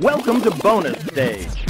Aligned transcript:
Welcome 0.00 0.40
to 0.40 0.50
bonus 0.50 1.00
stage. 1.06 1.64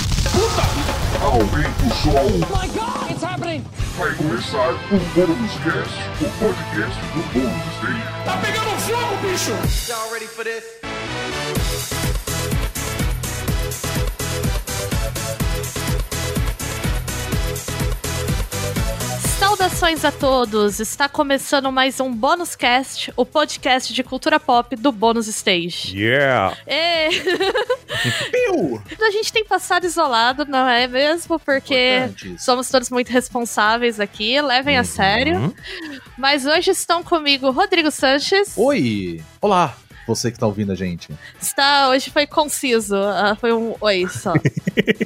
Aumenta 1.21 1.85
o 1.85 1.91
som. 1.91 2.11
Oh 2.17 2.57
my 2.57 2.67
god, 2.69 3.11
it's 3.11 3.23
happening! 3.23 3.63
Vai 3.99 4.15
começar 4.15 4.73
o 4.73 4.99
Bônus 5.15 5.53
Cast, 5.63 5.95
o 6.25 6.31
podcast 6.39 7.01
do 7.13 7.23
Bônus 7.35 7.77
Stage. 7.77 8.25
Tá 8.25 8.39
pegando 8.39 8.71
fogo, 8.81 9.17
bicho! 9.29 9.53
Y'all 9.91 10.11
ready 10.11 10.27
for 10.27 10.43
this? 10.43 10.65
Saudações 19.65 20.05
a 20.05 20.13
todos! 20.13 20.79
Está 20.79 21.09
começando 21.09 21.73
mais 21.73 21.99
um 21.99 22.13
Bônus 22.13 22.55
Cast, 22.55 23.11
o 23.17 23.25
podcast 23.25 23.95
de 23.95 24.03
cultura 24.03 24.39
pop 24.39 24.77
do 24.77 24.93
Bônus 24.93 25.27
Stage. 25.27 25.97
Yeah! 25.97 26.55
E... 28.35 29.03
a 29.03 29.11
gente 29.11 29.33
tem 29.33 29.45
passado 29.45 29.85
isolado, 29.87 30.45
não 30.45 30.69
é 30.69 30.87
mesmo? 30.87 31.39
Porque 31.39 31.97
Importante 31.97 32.37
somos 32.39 32.69
todos 32.69 32.91
muito 32.91 33.09
responsáveis 33.09 33.99
aqui, 33.99 34.39
levem 34.43 34.77
a 34.77 34.85
sério. 34.85 35.55
Mas 36.19 36.45
hoje 36.45 36.73
estão 36.73 37.03
comigo 37.03 37.51
Rodrigo 37.51 37.91
Sanches. 37.91 38.53
Oi! 38.59 39.23
Olá! 39.41 39.75
Você 40.07 40.31
que 40.31 40.39
tá 40.39 40.47
ouvindo 40.47 40.73
a 40.73 40.75
gente. 40.75 41.09
Está, 41.41 41.89
hoje 41.89 42.11
foi 42.11 42.27
conciso, 42.27 42.97
ah, 42.97 43.37
foi 43.41 43.53
um 43.53 43.75
oi 43.81 44.07
só. 44.09 44.33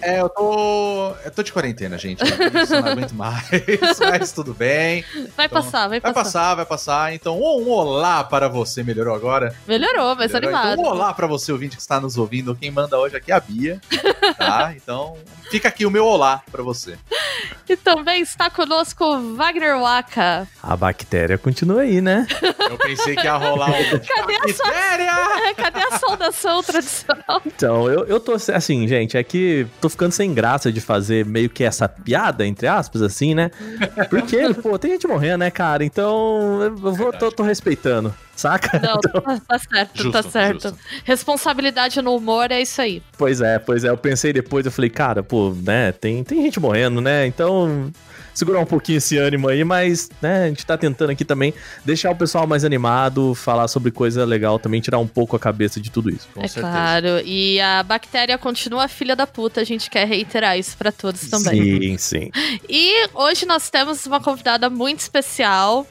É, 0.01 0.21
eu 0.23 0.29
tô. 0.31 1.13
Eu 1.25 1.31
tô 1.31 1.43
de 1.43 1.53
quarentena, 1.53 1.99
gente. 1.99 2.23
Eu 2.23 2.83
não 2.83 2.89
aguento 2.93 3.13
mais, 3.13 3.45
mas 4.01 4.33
tudo 4.33 4.55
bem. 4.55 5.05
Vai 5.37 5.45
Então, 5.47 5.63
passar, 5.63 5.89
vai 5.89 6.01
Vai 6.01 6.13
passar. 6.13 6.25
passar, 6.25 6.55
vai 6.55 6.65
passar. 6.67 7.15
Então, 7.15 7.39
um 7.39 7.69
olá 7.69 8.25
para 8.25 8.49
você. 8.49 8.83
Melhorou 8.83 9.15
agora? 9.15 9.55
Melhorou, 9.67 10.17
mas 10.17 10.33
Melhorou? 10.33 10.57
animado. 10.57 10.73
Então, 10.81 10.85
um 10.85 10.89
olá 10.97 11.13
para 11.13 11.27
você, 11.27 11.53
ouvinte 11.53 11.77
que 11.77 11.83
está 11.83 12.01
nos 12.01 12.17
ouvindo. 12.17 12.57
Quem 12.57 12.71
manda 12.71 12.99
hoje 12.99 13.17
aqui 13.17 13.31
é 13.31 13.35
a 13.35 13.41
Bia. 13.41 13.79
Tá? 14.39 14.73
Então, 14.83 15.17
fica 15.51 15.69
aqui 15.69 15.85
o 15.85 15.91
meu 15.91 16.07
olá 16.07 16.43
para 16.51 16.63
você. 16.63 16.97
E 17.69 17.77
também 17.77 18.23
está 18.23 18.49
conosco 18.49 19.35
Wagner 19.35 19.79
Waka. 19.79 20.49
A 20.63 20.77
bactéria 20.77 21.37
continua 21.37 21.83
aí, 21.83 22.01
né? 22.01 22.27
Eu 22.71 22.79
pensei 22.79 23.15
que 23.15 23.25
ia 23.25 23.37
rolar 23.37 23.71
um. 23.71 23.73
Cadê 24.01 24.35
a 24.35 24.55
sua 24.55 24.67
Bactéria! 24.67 25.55
Cadê 25.55 25.81
a 25.81 25.99
saudação 25.99 26.63
tradicional? 26.63 27.43
Então, 27.45 27.89
eu, 27.89 28.05
eu 28.07 28.21
tô 28.21 28.33
assim, 28.33 28.87
gente, 28.89 29.17
é 29.17 29.23
que 29.23 29.67
tô 29.81 29.89
ficando 29.89 30.13
sem 30.13 30.33
graça 30.33 30.73
de 30.73 30.81
fazer 30.81 31.25
meio 31.27 31.51
que 31.51 31.65
essa 31.65 31.89
piada, 31.89 32.47
entre 32.47 32.67
aspas, 32.67 33.03
assim, 33.03 33.35
né? 33.35 33.51
Porque, 34.09 34.55
pô, 34.55 34.79
tem 34.79 34.93
gente 34.93 35.07
morrendo, 35.07 35.39
né, 35.39 35.51
cara? 35.51 35.85
Então, 35.85 36.63
eu 36.63 36.77
vou, 36.77 37.13
tô, 37.13 37.31
tô 37.31 37.43
respeitando, 37.43 38.15
saca? 38.39 38.79
Não, 38.79 38.99
tá, 39.01 39.41
tá 39.47 39.59
certo, 39.59 39.91
Justo, 39.97 40.13
tá 40.13 40.23
certo. 40.23 40.63
justo. 40.63 40.79
Responsabilidade 41.05 42.01
no 42.01 42.15
humor 42.15 42.51
é 42.51 42.61
isso 42.61 42.81
aí. 42.81 43.03
Pois 43.17 43.41
é, 43.41 43.59
pois 43.59 43.85
é. 43.85 43.89
Eu 43.89 43.97
pensei 43.97 44.33
depois, 44.33 44.65
eu 44.65 44.73
falei, 44.73 44.91
cara, 44.91 45.23
pô, 45.23 45.55
né, 45.65 45.93
tem, 45.93 46.23
tem 46.23 46.43
gente 46.43 46.61
morrendo, 46.61 47.01
né? 47.01 47.27
Então, 47.27 47.91
segurar 48.39 48.61
um 48.61 48.67
pouquinho 48.67 48.99
esse 48.99 49.17
ânimo 49.19 49.49
aí, 49.49 49.65
mas, 49.65 50.09
né, 50.23 50.45
a 50.45 50.49
gente 50.49 50.65
tá 50.65 50.79
tentando 50.79 51.11
aqui 51.11 51.25
também 51.25 51.53
deixar 51.85 52.11
o 52.11 52.17
pessoal 52.17 52.47
mais 52.47 52.65
animado, 52.65 53.35
falar 53.35 53.67
sobre 53.67 53.91
coisa 53.91 54.25
legal 54.25 54.59
também, 54.59 54.81
tirar 54.81 54.99
um 54.99 55.07
pouco 55.07 55.35
a 55.35 55.41
cabeça 55.41 55.81
de 55.81 55.91
tudo 55.91 56.09
isso. 56.09 56.29
Com 56.33 56.43
é 56.43 56.49
certeza. 56.49 56.73
claro. 56.73 57.21
E 57.25 57.61
a 57.61 57.83
bactéria 57.83 58.39
continua 58.39 58.87
filha 58.87 59.17
da 59.17 59.27
puta, 59.27 59.61
a 59.61 59.65
gente 59.65 59.91
quer 59.91 60.07
reiterar 60.07 60.57
isso 60.57 60.77
pra 60.77 60.93
todos 60.93 61.29
também. 61.29 61.81
Sim, 61.81 61.99
sim. 61.99 62.31
E 62.69 63.09
hoje 63.15 63.47
nós 63.47 63.71
temos 63.71 64.05
uma 64.07 64.21
convidada 64.21 64.69
muito 64.69 65.01
especial. 65.01 65.87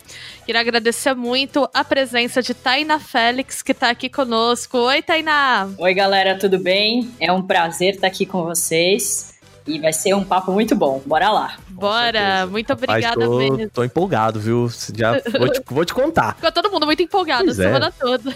Queria 0.46 0.62
agradecer 0.62 1.14
muito 1.14 1.68
a 1.74 1.84
presença 1.84 2.42
de 2.42 2.54
Taina 2.54 3.00
Félix, 3.00 3.62
que 3.62 3.74
tá 3.74 3.90
aqui 3.90 4.10
conosco. 4.10 4.78
Oi, 4.78 5.02
Tainá! 5.02 5.70
Oi, 5.78 5.94
galera, 5.94 6.38
tudo 6.38 6.58
bem? 6.60 7.12
É 7.20 7.32
um 7.32 7.42
prazer 7.42 7.96
estar 7.96 8.08
aqui 8.08 8.26
com 8.26 8.44
vocês 8.44 9.37
e 9.68 9.80
vai 9.80 9.92
ser 9.92 10.14
um 10.14 10.24
papo 10.24 10.52
muito 10.52 10.76
bom. 10.76 11.02
Bora 11.06 11.30
lá. 11.30 11.58
Bora! 11.70 12.48
Muito 12.48 12.70
Rapaz, 12.70 12.90
obrigada 12.90 13.26
tô, 13.26 13.38
mesmo. 13.38 13.70
tô 13.70 13.84
empolgado, 13.84 14.40
viu? 14.40 14.72
Já 14.96 15.12
vou 15.38 15.50
te, 15.50 15.62
vou 15.66 15.86
te 15.86 15.94
contar. 15.94 16.36
Ficou 16.36 16.52
todo 16.52 16.72
mundo 16.72 16.86
muito 16.86 17.04
empolgado 17.04 17.46
Pois 17.46 17.60
a 17.60 17.64
é. 17.64 17.66
semana 17.68 17.92
toda. 17.92 18.36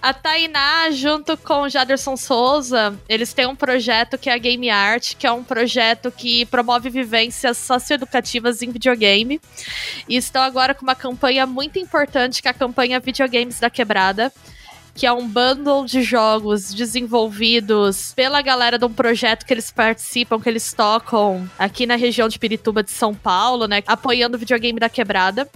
A 0.00 0.12
Tainá, 0.14 0.90
junto 0.90 1.36
com 1.36 1.62
o 1.62 1.68
Jaderson 1.68 2.16
Souza, 2.16 2.94
eles 3.08 3.32
têm 3.32 3.46
um 3.46 3.56
projeto 3.56 4.16
que 4.16 4.30
é 4.30 4.34
a 4.34 4.38
Game 4.38 4.70
Art, 4.70 5.14
que 5.16 5.26
é 5.26 5.32
um 5.32 5.42
projeto 5.42 6.10
que 6.10 6.46
promove 6.46 6.88
vivências 6.90 7.56
socioeducativas 7.58 8.62
em 8.62 8.70
videogame. 8.70 9.40
E 10.08 10.16
estão 10.16 10.42
agora 10.42 10.74
com 10.74 10.82
uma 10.82 10.94
campanha 10.94 11.46
muito 11.46 11.78
importante, 11.78 12.40
que 12.40 12.48
é 12.48 12.50
a 12.50 12.54
campanha 12.54 13.00
Videogames 13.00 13.58
da 13.58 13.68
Quebrada. 13.70 14.32
Que 14.96 15.06
é 15.06 15.12
um 15.12 15.28
bundle 15.28 15.84
de 15.84 16.02
jogos 16.02 16.72
desenvolvidos 16.72 18.14
pela 18.16 18.40
galera 18.40 18.78
de 18.78 18.84
um 18.86 18.92
projeto 18.92 19.44
que 19.44 19.52
eles 19.52 19.70
participam, 19.70 20.40
que 20.40 20.48
eles 20.48 20.72
tocam 20.72 21.48
aqui 21.58 21.84
na 21.84 21.96
região 21.96 22.28
de 22.28 22.38
Pirituba 22.38 22.82
de 22.82 22.90
São 22.90 23.14
Paulo, 23.14 23.66
né? 23.66 23.82
Apoiando 23.86 24.36
o 24.36 24.40
videogame 24.40 24.80
da 24.80 24.88
quebrada. 24.88 25.48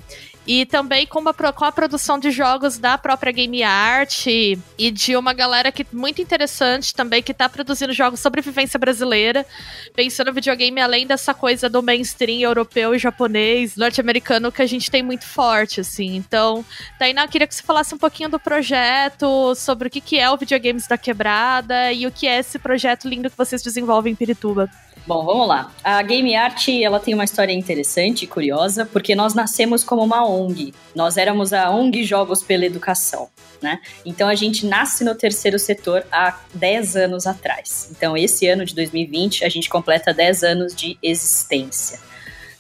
E 0.53 0.67
também 0.67 1.07
com, 1.07 1.21
uma, 1.21 1.33
com 1.33 1.65
a 1.65 1.71
produção 1.71 2.19
de 2.19 2.33
jogos 2.33 2.77
da 2.77 2.99
própria 2.99 3.31
Game 3.31 3.63
Art 3.63 4.27
e 4.27 4.91
de 4.91 5.15
uma 5.15 5.33
galera 5.33 5.71
que 5.71 5.87
muito 5.93 6.21
interessante 6.21 6.93
também, 6.93 7.23
que 7.23 7.33
tá 7.33 7.49
produzindo 7.49 7.93
jogos 7.93 8.19
sobre 8.19 8.41
vivência 8.41 8.77
brasileira, 8.77 9.47
pensando 9.95 10.27
no 10.27 10.33
videogame 10.33 10.81
além 10.81 11.07
dessa 11.07 11.33
coisa 11.33 11.71
do 11.71 11.81
mainstream 11.81 12.41
europeu 12.41 12.97
e 12.97 12.99
japonês, 12.99 13.77
norte-americano, 13.77 14.51
que 14.51 14.61
a 14.61 14.67
gente 14.67 14.91
tem 14.91 15.05
muito 15.05 15.25
forte, 15.25 15.83
assim. 15.83 16.17
Então, 16.17 16.65
Tainá, 16.99 17.27
eu 17.27 17.29
queria 17.29 17.47
que 17.47 17.55
você 17.55 17.63
falasse 17.63 17.95
um 17.95 17.99
pouquinho 17.99 18.29
do 18.29 18.41
projeto, 18.41 19.55
sobre 19.55 19.87
o 19.87 19.91
que, 19.91 20.01
que 20.01 20.19
é 20.19 20.29
o 20.29 20.37
Videogames 20.37 20.89
da 20.89 20.99
Quebrada 20.99 21.93
e 21.93 22.09
o 22.09 22.11
que 22.11 22.27
é 22.27 22.41
esse 22.41 22.59
projeto 22.59 23.09
lindo 23.09 23.31
que 23.31 23.39
vocês 23.39 23.63
desenvolvem 23.63 24.15
em 24.15 24.17
Pirituba. 24.17 24.69
Bom, 25.07 25.25
vamos 25.25 25.49
lá. 25.49 25.73
A 25.83 26.03
Game 26.03 26.35
Art, 26.37 26.69
ela 26.69 27.01
tem 27.01 27.15
uma 27.15 27.25
história 27.25 27.53
interessante 27.53 28.25
e 28.25 28.27
curiosa, 28.27 28.85
porque 28.85 29.15
nós 29.15 29.35
nascemos 29.35 29.83
como 29.83 30.03
uma 30.03 30.25
ONG. 30.29 30.75
Nós 30.95 31.17
éramos 31.17 31.53
a 31.53 31.71
ONG 31.71 32.05
Jogos 32.05 32.43
pela 32.43 32.67
Educação, 32.67 33.29
né? 33.63 33.81
Então 34.05 34.29
a 34.29 34.35
gente 34.35 34.67
nasce 34.67 35.03
no 35.03 35.15
terceiro 35.15 35.59
setor 35.59 36.07
há 36.13 36.39
10 36.55 36.97
anos 36.97 37.27
atrás. 37.27 37.91
Então 37.91 38.17
esse 38.17 38.47
ano 38.47 38.65
de 38.65 38.75
2020 38.75 39.45
a 39.45 39.49
gente 39.49 39.69
completa 39.69 40.13
10 40.13 40.45
anos 40.45 40.75
de 40.75 40.99
existência. 41.03 41.99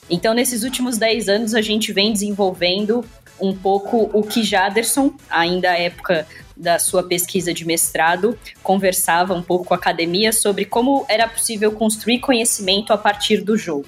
Então 0.08 0.34
nesses 0.34 0.64
últimos 0.64 0.96
10 0.96 1.28
anos 1.28 1.54
a 1.54 1.60
gente 1.60 1.92
vem 1.92 2.12
desenvolvendo 2.12 3.04
um 3.38 3.54
pouco 3.54 4.10
o 4.12 4.22
que 4.22 4.42
Jaderson, 4.42 5.14
ainda 5.30 5.70
à 5.70 5.78
época 5.78 6.26
da 6.60 6.78
sua 6.78 7.02
pesquisa 7.02 7.54
de 7.54 7.64
mestrado, 7.64 8.38
conversava 8.62 9.34
um 9.34 9.42
pouco 9.42 9.64
com 9.64 9.74
a 9.74 9.76
academia 9.76 10.32
sobre 10.32 10.64
como 10.64 11.06
era 11.08 11.26
possível 11.26 11.72
construir 11.72 12.20
conhecimento 12.20 12.92
a 12.92 12.98
partir 12.98 13.38
do 13.38 13.56
jogo, 13.56 13.86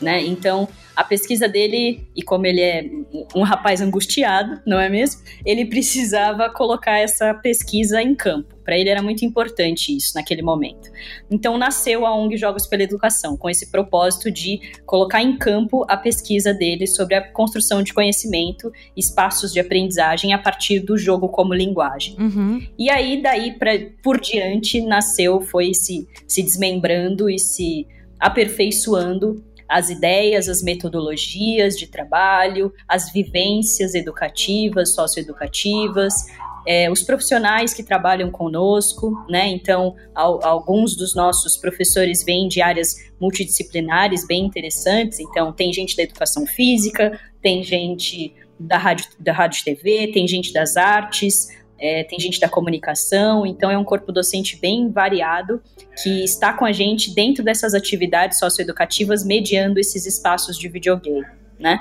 né? 0.00 0.22
Então, 0.22 0.68
a 0.96 1.02
pesquisa 1.02 1.48
dele, 1.48 2.06
e 2.14 2.22
como 2.22 2.46
ele 2.46 2.60
é 2.60 2.88
um 3.34 3.42
rapaz 3.42 3.80
angustiado, 3.80 4.60
não 4.64 4.78
é 4.78 4.88
mesmo? 4.88 5.22
Ele 5.44 5.66
precisava 5.66 6.48
colocar 6.48 6.98
essa 6.98 7.34
pesquisa 7.34 8.00
em 8.00 8.14
campo. 8.14 8.54
Para 8.64 8.78
ele 8.78 8.88
era 8.88 9.02
muito 9.02 9.24
importante 9.24 9.94
isso 9.94 10.12
naquele 10.14 10.40
momento. 10.40 10.90
Então 11.30 11.58
nasceu 11.58 12.06
a 12.06 12.16
ONG 12.16 12.36
Jogos 12.38 12.66
pela 12.66 12.82
Educação, 12.82 13.36
com 13.36 13.50
esse 13.50 13.70
propósito 13.70 14.30
de 14.30 14.58
colocar 14.86 15.20
em 15.20 15.36
campo 15.36 15.84
a 15.86 15.96
pesquisa 15.96 16.54
dele 16.54 16.86
sobre 16.86 17.14
a 17.14 17.32
construção 17.32 17.82
de 17.82 17.92
conhecimento, 17.92 18.72
espaços 18.96 19.52
de 19.52 19.60
aprendizagem 19.60 20.32
a 20.32 20.38
partir 20.38 20.80
do 20.80 20.96
jogo 20.96 21.28
como 21.28 21.52
linguagem. 21.52 22.13
Uhum. 22.18 22.66
E 22.78 22.90
aí, 22.90 23.22
daí 23.22 23.52
pra, 23.58 23.72
por 24.02 24.20
diante, 24.20 24.80
nasceu, 24.80 25.40
foi 25.40 25.74
se, 25.74 26.08
se 26.26 26.42
desmembrando 26.42 27.28
e 27.30 27.38
se 27.38 27.86
aperfeiçoando 28.18 29.44
as 29.68 29.88
ideias, 29.90 30.48
as 30.48 30.62
metodologias 30.62 31.76
de 31.76 31.86
trabalho, 31.86 32.72
as 32.86 33.12
vivências 33.12 33.94
educativas, 33.94 34.94
socioeducativas, 34.94 36.14
é, 36.66 36.90
os 36.90 37.02
profissionais 37.02 37.74
que 37.74 37.82
trabalham 37.82 38.30
conosco, 38.30 39.12
né? 39.28 39.48
Então, 39.48 39.94
al- 40.14 40.44
alguns 40.44 40.96
dos 40.96 41.14
nossos 41.14 41.56
professores 41.56 42.22
vêm 42.24 42.48
de 42.48 42.62
áreas 42.62 42.94
multidisciplinares 43.20 44.26
bem 44.26 44.44
interessantes. 44.44 45.18
Então, 45.20 45.52
tem 45.52 45.72
gente 45.72 45.96
da 45.96 46.02
educação 46.02 46.46
física, 46.46 47.18
tem 47.42 47.62
gente 47.62 48.34
da 48.58 48.78
rádio, 48.78 49.06
da 49.18 49.32
rádio 49.32 49.60
e 49.60 49.64
TV, 49.64 50.10
tem 50.12 50.26
gente 50.28 50.52
das 50.52 50.76
artes, 50.76 51.48
é, 51.78 52.04
tem 52.04 52.18
gente 52.18 52.38
da 52.40 52.48
comunicação, 52.48 53.46
então 53.46 53.70
é 53.70 53.76
um 53.76 53.84
corpo 53.84 54.12
docente 54.12 54.56
bem 54.56 54.90
variado 54.90 55.62
que 56.02 56.24
está 56.24 56.52
com 56.52 56.64
a 56.64 56.72
gente 56.72 57.14
dentro 57.14 57.44
dessas 57.44 57.74
atividades 57.74 58.38
socioeducativas, 58.38 59.24
mediando 59.24 59.78
esses 59.78 60.06
espaços 60.06 60.58
de 60.58 60.68
videogame, 60.68 61.26
né? 61.58 61.78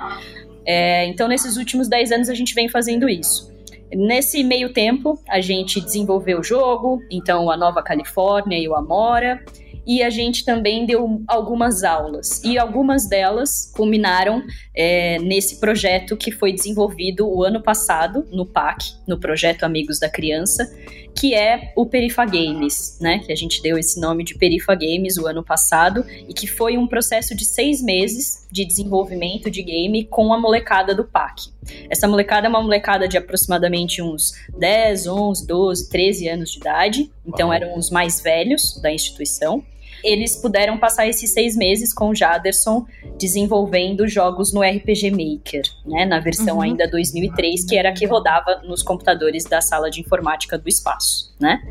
É, 0.65 1.05
então, 1.07 1.27
nesses 1.27 1.57
últimos 1.57 1.87
10 1.87 2.11
anos, 2.11 2.29
a 2.29 2.33
gente 2.33 2.53
vem 2.53 2.69
fazendo 2.69 3.09
isso. 3.09 3.51
Nesse 3.95 4.43
meio 4.43 4.73
tempo, 4.73 5.19
a 5.29 5.39
gente 5.39 5.79
desenvolveu 5.79 6.39
o 6.39 6.43
jogo, 6.43 7.01
então 7.11 7.51
a 7.51 7.57
Nova 7.57 7.83
Califórnia 7.83 8.57
e 8.57 8.67
o 8.67 8.75
Amora, 8.75 9.43
e 9.85 10.01
a 10.01 10.09
gente 10.09 10.45
também 10.45 10.85
deu 10.85 11.23
algumas 11.27 11.83
aulas. 11.83 12.41
E 12.43 12.57
algumas 12.57 13.07
delas 13.07 13.71
culminaram 13.75 14.43
é, 14.75 15.19
nesse 15.19 15.59
projeto 15.59 16.15
que 16.15 16.31
foi 16.31 16.53
desenvolvido 16.53 17.27
o 17.27 17.43
ano 17.43 17.61
passado 17.61 18.25
no 18.31 18.45
PAC, 18.45 18.93
no 19.07 19.19
Projeto 19.19 19.63
Amigos 19.63 19.99
da 19.99 20.09
Criança, 20.09 20.69
que 21.15 21.33
é 21.33 21.71
o 21.75 21.85
Perifa 21.85 22.25
Games, 22.25 22.97
né? 22.99 23.19
Que 23.19 23.31
a 23.31 23.35
gente 23.35 23.61
deu 23.61 23.77
esse 23.77 23.99
nome 23.99 24.23
de 24.23 24.35
Perifa 24.35 24.73
Games 24.73 25.17
o 25.17 25.27
ano 25.27 25.43
passado 25.43 26.03
e 26.27 26.33
que 26.33 26.47
foi 26.47 26.77
um 26.77 26.87
processo 26.87 27.35
de 27.35 27.45
seis 27.45 27.81
meses 27.81 28.47
de 28.51 28.65
desenvolvimento 28.65 29.49
de 29.49 29.61
game 29.61 30.05
com 30.05 30.33
a 30.33 30.39
molecada 30.39 30.95
do 30.95 31.03
PAC. 31.03 31.51
Essa 31.89 32.07
molecada 32.07 32.47
é 32.47 32.49
uma 32.49 32.61
molecada 32.61 33.07
de 33.07 33.17
aproximadamente 33.17 34.01
uns 34.01 34.33
10, 34.57 35.07
11, 35.07 35.47
12, 35.47 35.89
13 35.89 36.27
anos 36.29 36.51
de 36.51 36.57
idade, 36.57 37.11
então 37.25 37.53
eram 37.53 37.77
os 37.77 37.89
mais 37.89 38.21
velhos 38.21 38.79
da 38.81 38.91
instituição 38.91 39.63
eles 40.03 40.35
puderam 40.35 40.77
passar 40.77 41.07
esses 41.07 41.31
seis 41.33 41.55
meses 41.55 41.93
com 41.93 42.09
o 42.09 42.15
Jaderson 42.15 42.85
desenvolvendo 43.17 44.07
jogos 44.07 44.53
no 44.53 44.61
RPG 44.61 45.11
Maker, 45.11 45.63
né, 45.85 46.05
na 46.05 46.19
versão 46.19 46.57
Uhum. 46.57 46.61
ainda 46.61 46.87
2003, 46.87 47.65
que 47.65 47.77
era 47.77 47.89
a 47.89 47.93
que 47.93 48.05
rodava 48.05 48.61
nos 48.63 48.83
computadores 48.83 49.45
da 49.45 49.61
sala 49.61 49.89
de 49.89 50.01
informática 50.01 50.57
do 50.57 50.67
espaço, 50.67 51.33
né? 51.39 51.61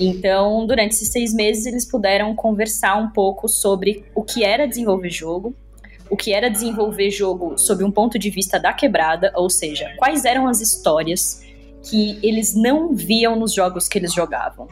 Então, 0.00 0.64
durante 0.66 0.92
esses 0.92 1.08
seis 1.08 1.34
meses, 1.34 1.66
eles 1.66 1.84
puderam 1.84 2.34
conversar 2.34 2.96
um 2.96 3.10
pouco 3.10 3.48
sobre 3.48 4.04
o 4.14 4.22
que 4.22 4.44
era 4.44 4.66
desenvolver 4.66 5.10
jogo, 5.10 5.54
o 6.08 6.16
que 6.16 6.32
era 6.32 6.48
desenvolver 6.48 7.10
jogo 7.10 7.58
sob 7.58 7.84
um 7.84 7.90
ponto 7.90 8.18
de 8.18 8.30
vista 8.30 8.58
da 8.58 8.72
quebrada, 8.72 9.32
ou 9.34 9.50
seja, 9.50 9.92
quais 9.98 10.24
eram 10.24 10.46
as 10.46 10.60
histórias 10.60 11.42
que 11.82 12.18
eles 12.22 12.54
não 12.54 12.94
viam 12.94 13.36
nos 13.36 13.52
jogos 13.52 13.88
que 13.88 13.98
eles 13.98 14.12
jogavam. 14.12 14.68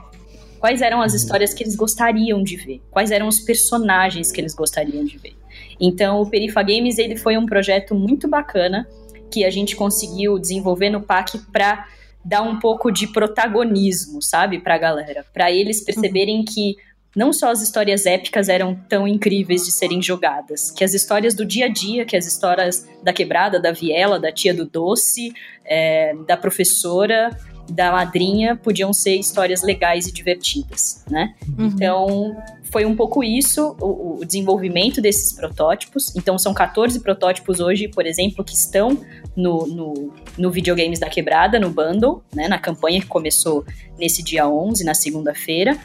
Quais 0.58 0.82
eram 0.82 1.00
as 1.02 1.14
histórias 1.14 1.52
que 1.52 1.62
eles 1.62 1.76
gostariam 1.76 2.42
de 2.42 2.56
ver? 2.56 2.82
Quais 2.90 3.10
eram 3.10 3.28
os 3.28 3.40
personagens 3.40 4.32
que 4.32 4.40
eles 4.40 4.54
gostariam 4.54 5.04
de 5.04 5.18
ver? 5.18 5.36
Então, 5.80 6.20
o 6.20 6.28
Perifa 6.28 6.62
Games 6.62 6.98
ele 6.98 7.16
foi 7.16 7.36
um 7.36 7.46
projeto 7.46 7.94
muito 7.94 8.28
bacana 8.28 8.86
que 9.30 9.44
a 9.44 9.50
gente 9.50 9.76
conseguiu 9.76 10.38
desenvolver 10.38 10.90
no 10.90 11.02
PAC 11.02 11.38
para 11.52 11.86
dar 12.24 12.42
um 12.42 12.58
pouco 12.58 12.90
de 12.90 13.06
protagonismo, 13.06 14.20
sabe, 14.20 14.58
para 14.58 14.74
a 14.74 14.78
galera, 14.78 15.24
para 15.32 15.52
eles 15.52 15.84
perceberem 15.84 16.44
que 16.44 16.76
não 17.14 17.32
só 17.32 17.50
as 17.50 17.62
histórias 17.62 18.04
épicas 18.04 18.48
eram 18.48 18.74
tão 18.74 19.08
incríveis 19.08 19.64
de 19.64 19.72
serem 19.72 20.02
jogadas, 20.02 20.70
que 20.70 20.84
as 20.84 20.92
histórias 20.92 21.34
do 21.34 21.46
dia 21.46 21.64
a 21.64 21.68
dia, 21.68 22.04
que 22.04 22.14
as 22.14 22.26
histórias 22.26 22.86
da 23.02 23.12
quebrada, 23.12 23.58
da 23.58 23.72
viela, 23.72 24.20
da 24.20 24.30
tia 24.30 24.52
do 24.52 24.66
doce, 24.66 25.32
é, 25.64 26.14
da 26.26 26.36
professora, 26.36 27.30
da 27.68 27.92
madrinha, 27.92 28.56
podiam 28.56 28.92
ser 28.92 29.16
histórias 29.16 29.62
legais 29.62 30.06
e 30.06 30.12
divertidas, 30.12 31.04
né? 31.10 31.34
Uhum. 31.58 31.66
Então, 31.66 32.36
foi 32.70 32.84
um 32.84 32.94
pouco 32.94 33.22
isso, 33.22 33.76
o, 33.80 34.20
o 34.20 34.24
desenvolvimento 34.24 35.00
desses 35.00 35.32
protótipos. 35.32 36.14
Então, 36.16 36.38
são 36.38 36.52
14 36.52 37.00
protótipos 37.00 37.60
hoje, 37.60 37.88
por 37.88 38.06
exemplo, 38.06 38.44
que 38.44 38.54
estão 38.54 38.98
no, 39.36 39.66
no, 39.66 40.12
no 40.36 40.50
Videogames 40.50 40.98
da 40.98 41.08
Quebrada, 41.08 41.58
no 41.58 41.70
bundle, 41.70 42.22
né, 42.34 42.48
na 42.48 42.58
campanha 42.58 43.00
que 43.00 43.06
começou 43.06 43.64
nesse 43.98 44.22
dia 44.22 44.48
11, 44.48 44.84
na 44.84 44.94
segunda-feira. 44.94 45.76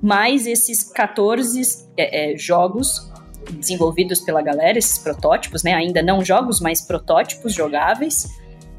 Mais 0.00 0.46
esses 0.46 0.84
14 0.84 1.86
é, 1.96 2.32
é, 2.32 2.36
jogos 2.36 3.10
desenvolvidos 3.50 4.20
pela 4.20 4.40
galera, 4.40 4.78
esses 4.78 4.98
protótipos, 4.98 5.62
né, 5.62 5.74
ainda 5.74 6.02
não 6.02 6.24
jogos, 6.24 6.60
mas 6.60 6.80
protótipos 6.80 7.52
jogáveis, 7.52 8.28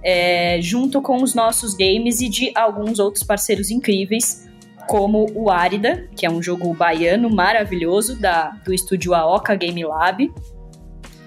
é, 0.03 0.59
junto 0.61 1.01
com 1.01 1.23
os 1.23 1.33
nossos 1.33 1.73
games 1.73 2.19
e 2.21 2.29
de 2.29 2.51
alguns 2.55 3.00
outros 3.00 3.23
parceiros 3.23 3.71
incríveis, 3.71 4.50
como 4.88 5.31
o 5.33 5.50
Árida, 5.50 6.09
que 6.15 6.25
é 6.25 6.29
um 6.29 6.41
jogo 6.41 6.73
baiano 6.73 7.29
maravilhoso 7.29 8.19
da, 8.19 8.50
do 8.65 8.73
estúdio 8.73 9.13
Aoka 9.13 9.55
Game 9.55 9.83
Lab, 9.83 10.31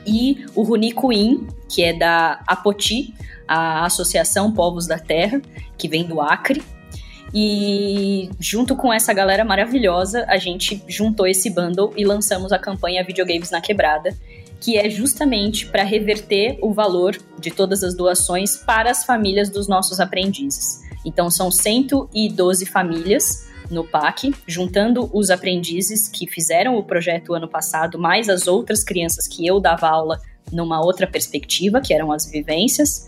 e 0.06 0.44
o 0.54 0.62
Runicuin, 0.62 1.46
que 1.68 1.82
é 1.82 1.92
da 1.92 2.42
Apoti, 2.46 3.12
a 3.48 3.84
Associação 3.84 4.52
Povos 4.52 4.86
da 4.86 4.98
Terra, 4.98 5.40
que 5.76 5.88
vem 5.88 6.04
do 6.04 6.20
Acre. 6.20 6.62
E 7.34 8.30
junto 8.38 8.76
com 8.76 8.92
essa 8.92 9.12
galera 9.12 9.44
maravilhosa, 9.44 10.24
a 10.28 10.36
gente 10.38 10.82
juntou 10.86 11.26
esse 11.26 11.50
bundle 11.50 11.92
e 11.96 12.04
lançamos 12.04 12.52
a 12.52 12.58
campanha 12.58 13.04
Videogames 13.04 13.50
na 13.50 13.60
Quebrada, 13.60 14.16
que 14.66 14.76
é 14.76 14.90
justamente 14.90 15.64
para 15.64 15.84
reverter 15.84 16.58
o 16.60 16.72
valor 16.72 17.16
de 17.38 17.52
todas 17.52 17.84
as 17.84 17.96
doações 17.96 18.56
para 18.56 18.90
as 18.90 19.04
famílias 19.04 19.48
dos 19.48 19.68
nossos 19.68 20.00
aprendizes. 20.00 20.80
Então 21.04 21.30
são 21.30 21.52
112 21.52 22.66
famílias 22.66 23.46
no 23.70 23.84
PAC, 23.84 24.34
juntando 24.44 25.08
os 25.16 25.30
aprendizes 25.30 26.08
que 26.08 26.26
fizeram 26.26 26.76
o 26.76 26.82
projeto 26.82 27.32
ano 27.32 27.46
passado, 27.46 27.96
mais 27.96 28.28
as 28.28 28.48
outras 28.48 28.82
crianças 28.82 29.28
que 29.28 29.46
eu 29.46 29.60
dava 29.60 29.86
aula 29.88 30.20
numa 30.50 30.84
outra 30.84 31.06
perspectiva, 31.06 31.80
que 31.80 31.94
eram 31.94 32.10
as 32.10 32.28
vivências, 32.28 33.06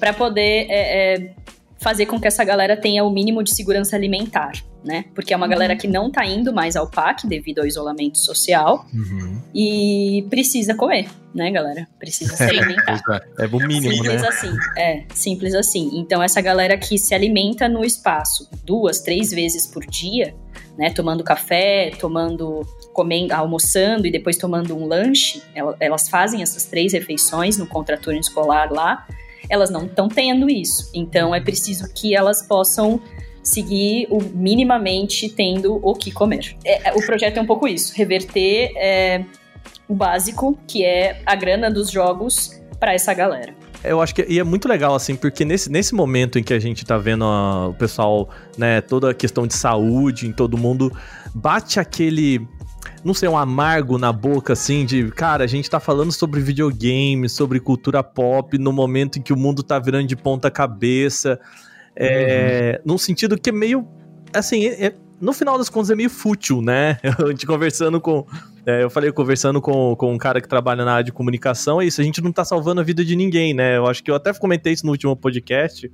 para 0.00 0.12
poder 0.12 0.66
é, 0.68 1.14
é, 1.14 1.34
fazer 1.80 2.06
com 2.06 2.20
que 2.20 2.28
essa 2.28 2.44
galera 2.44 2.76
tenha 2.76 3.02
o 3.04 3.10
mínimo 3.10 3.42
de 3.42 3.54
segurança 3.54 3.96
alimentar, 3.96 4.52
né? 4.84 5.06
Porque 5.14 5.32
é 5.32 5.36
uma 5.36 5.48
galera 5.48 5.74
que 5.74 5.88
não 5.88 6.10
tá 6.10 6.24
indo 6.26 6.52
mais 6.52 6.76
ao 6.76 6.90
PAC 6.90 7.26
devido 7.26 7.60
ao 7.60 7.66
isolamento 7.66 8.18
social 8.18 8.84
Uhum. 8.92 9.40
e 9.54 10.26
precisa 10.28 10.74
comer, 10.74 11.08
né, 11.34 11.50
galera? 11.50 11.88
Precisa 11.98 12.36
se 12.36 12.42
alimentar. 12.44 13.00
É 13.38 13.46
o 13.46 13.56
mínimo, 13.66 13.94
Simples 13.94 14.20
né? 14.22 14.28
assim, 14.28 14.50
é, 14.76 15.04
simples 15.14 15.54
assim. 15.54 15.90
Então, 15.94 16.22
essa 16.22 16.40
galera 16.42 16.76
que 16.76 16.98
se 16.98 17.14
alimenta 17.14 17.66
no 17.68 17.82
espaço 17.84 18.46
duas, 18.64 19.00
três 19.00 19.30
vezes 19.30 19.66
por 19.66 19.84
dia, 19.86 20.34
né, 20.76 20.90
tomando 20.90 21.24
café, 21.24 21.92
tomando, 21.98 22.60
comendo, 22.92 23.32
almoçando 23.34 24.06
e 24.06 24.10
depois 24.10 24.36
tomando 24.36 24.76
um 24.76 24.86
lanche, 24.86 25.42
ela- 25.54 25.76
elas 25.80 26.08
fazem 26.10 26.42
essas 26.42 26.66
três 26.66 26.92
refeições 26.92 27.56
no 27.56 27.66
contraturno 27.66 28.20
escolar 28.20 28.70
lá, 28.70 29.06
elas 29.50 29.68
não 29.68 29.84
estão 29.84 30.08
tendo 30.08 30.48
isso. 30.48 30.90
Então, 30.94 31.34
é 31.34 31.40
preciso 31.40 31.92
que 31.92 32.16
elas 32.16 32.40
possam 32.40 33.00
seguir 33.42 34.06
o 34.10 34.22
minimamente 34.22 35.28
tendo 35.28 35.80
o 35.82 35.94
que 35.94 36.10
comer. 36.10 36.56
É, 36.64 36.88
é, 36.88 36.92
o 36.94 37.04
projeto 37.04 37.38
é 37.38 37.40
um 37.40 37.46
pouco 37.46 37.66
isso, 37.66 37.92
reverter 37.94 38.72
é, 38.76 39.24
o 39.88 39.94
básico, 39.94 40.58
que 40.66 40.84
é 40.84 41.20
a 41.26 41.34
grana 41.34 41.70
dos 41.70 41.90
jogos 41.90 42.60
para 42.78 42.94
essa 42.94 43.12
galera. 43.12 43.54
Eu 43.82 44.00
acho 44.02 44.14
que 44.14 44.24
e 44.28 44.38
é 44.38 44.44
muito 44.44 44.68
legal, 44.68 44.94
assim, 44.94 45.16
porque 45.16 45.44
nesse, 45.44 45.70
nesse 45.70 45.94
momento 45.94 46.38
em 46.38 46.42
que 46.42 46.52
a 46.52 46.58
gente 46.58 46.84
tá 46.84 46.98
vendo 46.98 47.24
ó, 47.24 47.68
o 47.68 47.74
pessoal, 47.74 48.28
né, 48.56 48.80
toda 48.82 49.10
a 49.10 49.14
questão 49.14 49.46
de 49.46 49.54
saúde 49.54 50.26
em 50.26 50.32
todo 50.32 50.58
mundo, 50.58 50.92
bate 51.34 51.80
aquele. 51.80 52.46
Não 53.02 53.14
sei, 53.14 53.28
um 53.28 53.36
amargo 53.36 53.96
na 53.96 54.12
boca, 54.12 54.52
assim, 54.52 54.84
de 54.84 55.10
cara, 55.10 55.44
a 55.44 55.46
gente 55.46 55.70
tá 55.70 55.80
falando 55.80 56.12
sobre 56.12 56.40
videogame, 56.40 57.28
sobre 57.28 57.58
cultura 57.58 58.02
pop, 58.02 58.58
no 58.58 58.72
momento 58.72 59.18
em 59.18 59.22
que 59.22 59.32
o 59.32 59.36
mundo 59.36 59.62
tá 59.62 59.78
virando 59.78 60.06
de 60.06 60.16
ponta 60.16 60.50
cabeça. 60.50 61.40
É, 61.96 62.80
Num 62.84 62.98
sentido 62.98 63.38
que 63.38 63.50
é 63.50 63.52
meio. 63.52 63.86
Assim, 64.34 64.66
é- 64.66 64.86
é- 64.86 64.94
no 65.20 65.32
final 65.32 65.58
das 65.58 65.68
contas 65.68 65.90
é 65.90 65.94
meio 65.94 66.08
fútil, 66.08 66.62
né? 66.62 66.98
A 67.18 67.28
gente 67.28 67.46
conversando 67.46 68.00
com. 68.00 68.26
é, 68.64 68.82
eu 68.84 68.90
falei, 68.90 69.10
conversando 69.12 69.60
com, 69.60 69.94
com 69.96 70.12
um 70.12 70.18
cara 70.18 70.40
que 70.40 70.48
trabalha 70.48 70.84
na 70.84 70.92
área 70.92 71.04
de 71.04 71.12
comunicação, 71.12 71.80
é 71.80 71.86
isso, 71.86 72.00
a 72.00 72.04
gente 72.04 72.22
não 72.22 72.32
tá 72.32 72.44
salvando 72.44 72.80
a 72.80 72.84
vida 72.84 73.04
de 73.04 73.16
ninguém, 73.16 73.52
né? 73.52 73.76
Eu 73.76 73.86
acho 73.86 74.02
que 74.02 74.10
eu 74.10 74.14
até 74.14 74.32
comentei 74.34 74.72
isso 74.72 74.84
no 74.86 74.92
último 74.92 75.16
podcast. 75.16 75.90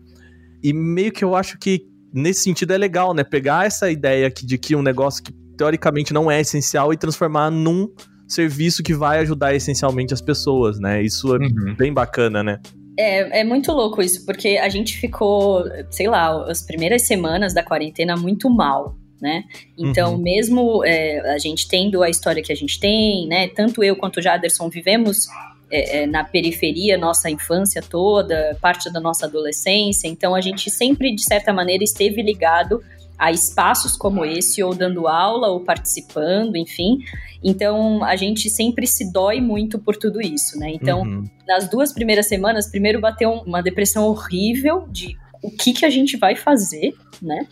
E 0.62 0.72
meio 0.72 1.12
que 1.12 1.24
eu 1.24 1.34
acho 1.34 1.58
que 1.58 1.86
nesse 2.12 2.42
sentido 2.42 2.72
é 2.72 2.78
legal, 2.78 3.12
né? 3.14 3.24
Pegar 3.24 3.66
essa 3.66 3.90
ideia 3.90 4.26
aqui 4.26 4.44
de 4.46 4.58
que 4.58 4.74
um 4.76 4.82
negócio 4.82 5.22
que 5.22 5.32
teoricamente 5.56 6.12
não 6.12 6.30
é 6.30 6.40
essencial 6.40 6.92
e 6.92 6.96
transformar 6.96 7.50
num 7.50 7.88
serviço 8.28 8.82
que 8.82 8.92
vai 8.94 9.18
ajudar 9.20 9.54
essencialmente 9.54 10.12
as 10.12 10.20
pessoas, 10.20 10.78
né? 10.80 11.02
Isso 11.02 11.34
é 11.34 11.38
Uhum. 11.38 11.74
bem 11.76 11.92
bacana, 11.92 12.42
né? 12.42 12.60
É, 12.98 13.40
é 13.40 13.44
muito 13.44 13.70
louco 13.72 14.00
isso, 14.02 14.24
porque 14.24 14.58
a 14.60 14.68
gente 14.68 14.96
ficou, 14.98 15.64
sei 15.90 16.08
lá, 16.08 16.50
as 16.50 16.62
primeiras 16.62 17.06
semanas 17.06 17.52
da 17.54 17.62
quarentena 17.62 18.16
muito 18.16 18.48
mal, 18.50 18.96
né? 19.20 19.44
Então, 19.78 20.14
Uhum. 20.14 20.22
mesmo 20.22 20.84
é, 20.84 21.20
a 21.34 21.38
gente 21.38 21.68
tendo 21.68 22.02
a 22.02 22.08
história 22.10 22.42
que 22.42 22.52
a 22.52 22.56
gente 22.56 22.80
tem, 22.80 23.28
né? 23.28 23.48
Tanto 23.48 23.84
eu 23.84 23.94
quanto 23.96 24.16
o 24.18 24.22
Jaderson 24.22 24.68
vivemos 24.68 25.26
é, 25.70 26.02
é, 26.02 26.06
na 26.06 26.22
periferia 26.24 26.96
nossa 26.96 27.28
infância 27.28 27.82
toda, 27.82 28.56
parte 28.60 28.90
da 28.92 29.00
nossa 29.00 29.26
adolescência, 29.26 30.06
então 30.08 30.34
a 30.34 30.40
gente 30.40 30.70
sempre, 30.70 31.14
de 31.14 31.22
certa 31.22 31.52
maneira, 31.52 31.82
esteve 31.84 32.22
ligado 32.22 32.80
a 33.18 33.32
espaços 33.32 33.96
como 33.96 34.24
esse, 34.24 34.62
ou 34.62 34.74
dando 34.74 35.08
aula, 35.08 35.48
ou 35.48 35.60
participando, 35.60 36.56
enfim. 36.56 36.98
Então, 37.42 38.02
a 38.04 38.16
gente 38.16 38.50
sempre 38.50 38.86
se 38.86 39.10
dói 39.12 39.40
muito 39.40 39.78
por 39.78 39.96
tudo 39.96 40.20
isso, 40.20 40.58
né? 40.58 40.70
Então, 40.72 41.02
Uhum. 41.02 41.24
nas 41.46 41.68
duas 41.68 41.92
primeiras 41.92 42.28
semanas, 42.28 42.70
primeiro 42.70 43.00
bateu 43.00 43.30
um- 43.30 43.42
uma 43.42 43.62
depressão 43.62 44.04
horrível 44.06 44.86
de 44.90 45.16
o 45.42 45.50
que, 45.50 45.72
que 45.72 45.84
a 45.84 45.90
gente 45.90 46.16
vai 46.16 46.34
fazer, 46.34 46.94
né? 47.22 47.46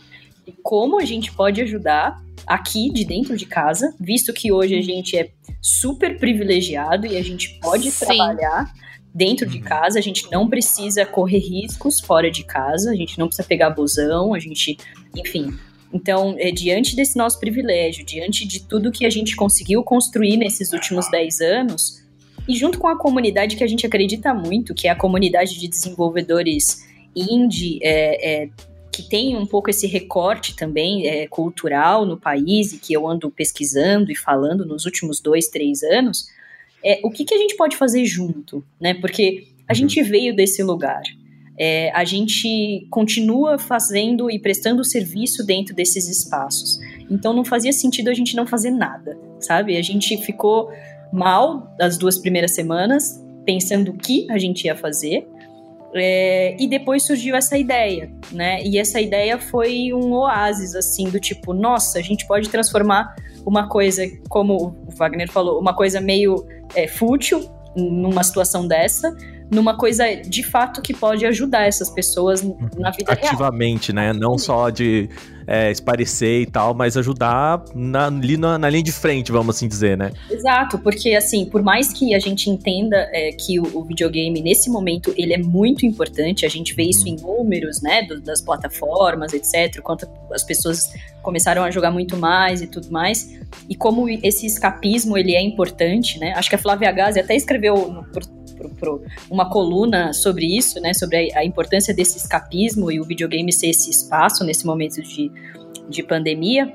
E 0.45 0.51
como 0.63 0.99
a 0.99 1.05
gente 1.05 1.31
pode 1.31 1.61
ajudar 1.61 2.21
aqui 2.45 2.91
de 2.91 3.03
dentro 3.05 3.35
de 3.35 3.45
casa, 3.45 3.95
visto 3.99 4.31
que 4.33 4.51
hoje 4.51 4.75
a 4.77 4.81
gente 4.81 5.17
é 5.17 5.29
super 5.61 6.19
privilegiado 6.19 7.07
e 7.07 7.17
a 7.17 7.23
gente 7.23 7.57
pode 7.59 7.89
Sim. 7.89 8.05
trabalhar 8.05 8.71
dentro 9.13 9.45
de 9.47 9.57
Uhum. 9.59 9.63
casa, 9.63 9.97
a 9.97 10.01
gente 10.01 10.29
não 10.29 10.47
precisa 10.49 11.05
correr 11.05 11.39
riscos 11.39 12.01
fora 12.01 12.29
de 12.29 12.43
casa, 12.43 12.91
a 12.91 12.95
gente 12.95 13.17
não 13.17 13.27
precisa 13.27 13.47
pegar 13.47 13.69
busão, 13.69 14.33
a 14.33 14.39
gente, 14.39 14.77
enfim. 15.15 15.53
Então, 15.93 16.35
é, 16.37 16.51
diante 16.51 16.95
desse 16.95 17.17
nosso 17.17 17.39
privilégio, 17.39 18.05
diante 18.05 18.45
de 18.45 18.61
tudo 18.61 18.91
que 18.91 19.05
a 19.05 19.09
gente 19.09 19.35
conseguiu 19.35 19.83
construir 19.83 20.37
nesses 20.37 20.73
últimos 20.73 21.09
10 21.09 21.41
anos, 21.41 22.03
e 22.47 22.55
junto 22.55 22.77
com 22.77 22.87
a 22.87 22.97
comunidade 22.97 23.55
que 23.55 23.63
a 23.63 23.67
gente 23.67 23.85
acredita 23.85 24.33
muito, 24.33 24.73
que 24.73 24.87
é 24.87 24.91
a 24.91 24.95
comunidade 24.95 25.59
de 25.59 25.67
desenvolvedores 25.67 26.85
indie, 27.15 27.79
é, 27.81 28.43
é, 28.43 28.49
que 28.91 29.03
tem 29.03 29.35
um 29.35 29.45
pouco 29.45 29.69
esse 29.69 29.87
recorte 29.87 30.55
também 30.55 31.07
é, 31.07 31.27
cultural 31.27 32.05
no 32.05 32.17
país 32.17 32.73
e 32.73 32.77
que 32.77 32.93
eu 32.93 33.07
ando 33.07 33.31
pesquisando 33.31 34.11
e 34.11 34.15
falando 34.15 34.65
nos 34.65 34.85
últimos 34.85 35.19
dois, 35.19 35.47
três 35.47 35.81
anos, 35.83 36.27
é 36.83 36.99
o 37.03 37.09
que, 37.09 37.25
que 37.25 37.33
a 37.33 37.37
gente 37.37 37.55
pode 37.55 37.75
fazer 37.75 38.05
junto, 38.05 38.63
né? 38.79 38.93
Porque 38.93 39.47
a 39.67 39.73
Uhum. 39.73 39.75
gente 39.75 40.01
veio 40.03 40.35
desse 40.35 40.61
lugar. 40.63 41.01
É, 41.57 41.91
a 41.93 42.03
gente 42.03 42.85
continua 42.89 43.57
fazendo 43.57 44.29
e 44.29 44.37
prestando 44.37 44.83
serviço 44.83 45.45
dentro 45.45 45.73
desses 45.73 46.09
espaços. 46.09 46.79
Então 47.09 47.33
não 47.33 47.45
fazia 47.45 47.71
sentido 47.71 48.09
a 48.09 48.13
gente 48.13 48.35
não 48.35 48.45
fazer 48.45 48.71
nada, 48.71 49.17
sabe? 49.39 49.77
A 49.77 49.81
gente 49.81 50.17
ficou 50.17 50.69
mal 51.13 51.73
as 51.79 51.97
duas 51.97 52.17
primeiras 52.17 52.51
semanas, 52.51 53.23
pensando 53.45 53.91
o 53.91 53.97
que 53.97 54.29
a 54.29 54.37
gente 54.37 54.65
ia 54.65 54.75
fazer. 54.75 55.27
É, 55.97 56.57
e 56.59 56.67
depois 56.67 57.03
surgiu 57.03 57.37
essa 57.37 57.57
ideia, 57.57 58.11
né? 58.29 58.61
E 58.65 58.77
essa 58.77 58.99
ideia 58.99 59.39
foi 59.39 59.93
um 59.93 60.11
oásis, 60.11 60.75
assim, 60.75 61.09
do 61.09 61.21
tipo, 61.21 61.53
nossa, 61.53 61.99
a 61.99 62.01
gente 62.01 62.27
pode 62.27 62.49
transformar 62.49 63.15
uma 63.45 63.69
coisa, 63.69 64.03
como 64.27 64.75
o 64.85 64.91
Wagner 64.93 65.31
falou, 65.31 65.57
uma 65.57 65.73
coisa 65.73 66.01
meio 66.01 66.45
é, 66.75 66.85
fútil 66.85 67.49
numa 67.77 68.23
situação 68.25 68.67
dessa, 68.67 69.15
numa 69.55 69.77
coisa 69.77 70.03
de 70.15 70.43
fato 70.43 70.81
que 70.81 70.93
pode 70.93 71.25
ajudar 71.25 71.65
essas 71.65 71.89
pessoas 71.89 72.43
na 72.77 72.91
vida 72.91 73.13
real. 73.13 73.25
Ativamente, 73.27 73.91
né? 73.93 74.13
Não 74.13 74.37
só 74.37 74.69
de 74.69 75.09
é, 75.47 75.71
esparecer 75.71 76.41
e 76.41 76.45
tal, 76.45 76.73
mas 76.73 76.97
ajudar 76.97 77.63
na, 77.73 78.07
ali 78.07 78.35
na, 78.35 78.57
na 78.57 78.69
linha 78.69 78.83
de 78.83 78.91
frente, 78.91 79.31
vamos 79.31 79.55
assim 79.55 79.67
dizer, 79.67 79.95
né? 79.97 80.11
Exato, 80.29 80.77
porque 80.79 81.13
assim, 81.13 81.45
por 81.45 81.61
mais 81.63 81.93
que 81.93 82.13
a 82.15 82.19
gente 82.19 82.49
entenda 82.49 82.97
é, 83.13 83.31
que 83.31 83.59
o, 83.59 83.77
o 83.77 83.83
videogame 83.83 84.41
nesse 84.41 84.69
momento 84.69 85.13
ele 85.15 85.33
é 85.33 85.37
muito 85.37 85.85
importante, 85.85 86.45
a 86.45 86.49
gente 86.49 86.73
vê 86.73 86.83
isso 86.83 87.07
em 87.07 87.15
números, 87.15 87.81
né, 87.81 88.01
do- 88.03 88.19
das 88.19 88.41
plataformas, 88.41 89.33
etc, 89.33 89.81
quanto 89.81 90.07
as 90.31 90.43
pessoas 90.43 90.91
começaram 91.21 91.63
a 91.63 91.69
jogar 91.71 91.91
muito 91.91 92.17
mais 92.17 92.61
e 92.61 92.67
tudo 92.67 92.91
mais, 92.91 93.37
e 93.69 93.75
como 93.75 94.09
esse 94.09 94.45
escapismo 94.47 95.15
ele 95.17 95.35
é 95.35 95.41
importante, 95.41 96.19
né? 96.19 96.33
Acho 96.35 96.49
que 96.49 96.55
a 96.55 96.59
Flávia 96.59 96.91
Gazi 96.91 97.19
até 97.19 97.35
escreveu 97.35 97.75
no- 97.91 98.05
pro- 98.55 98.69
pro- 98.69 99.01
uma 99.29 99.49
coluna 99.49 100.13
sobre 100.13 100.45
isso, 100.57 100.79
né, 100.79 100.93
sobre 100.93 101.31
a, 101.33 101.39
a 101.39 101.45
importância 101.45 101.93
desse 101.93 102.17
escapismo 102.17 102.91
e 102.91 102.99
o 102.99 103.03
videogame 103.03 103.51
ser 103.53 103.67
esse 103.67 103.89
espaço 103.89 104.43
nesse 104.43 104.65
momento 104.65 105.01
de, 105.01 105.31
de 105.89 106.03
pandemia. 106.03 106.71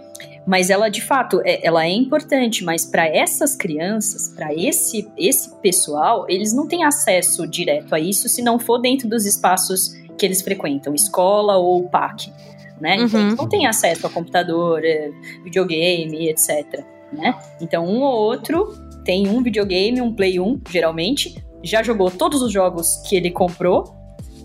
Mas 0.47 0.71
ela, 0.71 0.89
de 0.89 1.03
fato, 1.03 1.41
é, 1.45 1.65
ela 1.67 1.85
é 1.85 1.91
importante, 1.91 2.65
mas 2.65 2.85
para 2.87 3.07
essas 3.07 3.55
crianças, 3.55 4.29
para 4.35 4.55
esse, 4.55 5.07
esse 5.17 5.55
pessoal, 5.61 6.25
eles 6.29 6.53
não 6.53 6.67
têm 6.67 6.83
acesso 6.83 7.47
direto 7.47 7.95
a 7.95 8.01
isso 8.01 8.29
se 8.29 8.41
não 8.43 8.59
for 8.59 8.79
dentro 8.79 9.09
dos 9.09 9.27
espaços 9.27 9.93
que 10.17 10.25
eles 10.27 10.41
frequentam, 10.43 10.95
escola 10.95 11.57
ou 11.57 11.89
PAC, 11.89 12.33
né? 12.81 12.97
Então, 12.97 13.21
Uhum. 13.21 13.27
eles 13.29 13.39
não 13.39 13.49
têm 13.49 13.67
acesso 13.67 14.07
a 14.07 14.11
computador, 14.11 14.83
eh, 14.85 15.11
videogame, 15.45 16.29
etc, 16.31 16.83
né? 17.13 17.35
Então, 17.61 17.87
um 17.87 18.01
ou 18.03 18.13
outro 18.13 18.73
tem 19.05 19.29
um 19.29 19.43
videogame, 19.43 20.01
um 20.01 20.13
Play 20.15 20.41
1, 20.41 20.61
geralmente, 20.71 21.43
já 21.63 21.83
jogou 21.83 22.11
todos 22.11 22.43
os 22.43 22.53
jogos 22.53 22.97
que 23.09 23.17
ele 23.17 23.31
comprou 23.31 23.95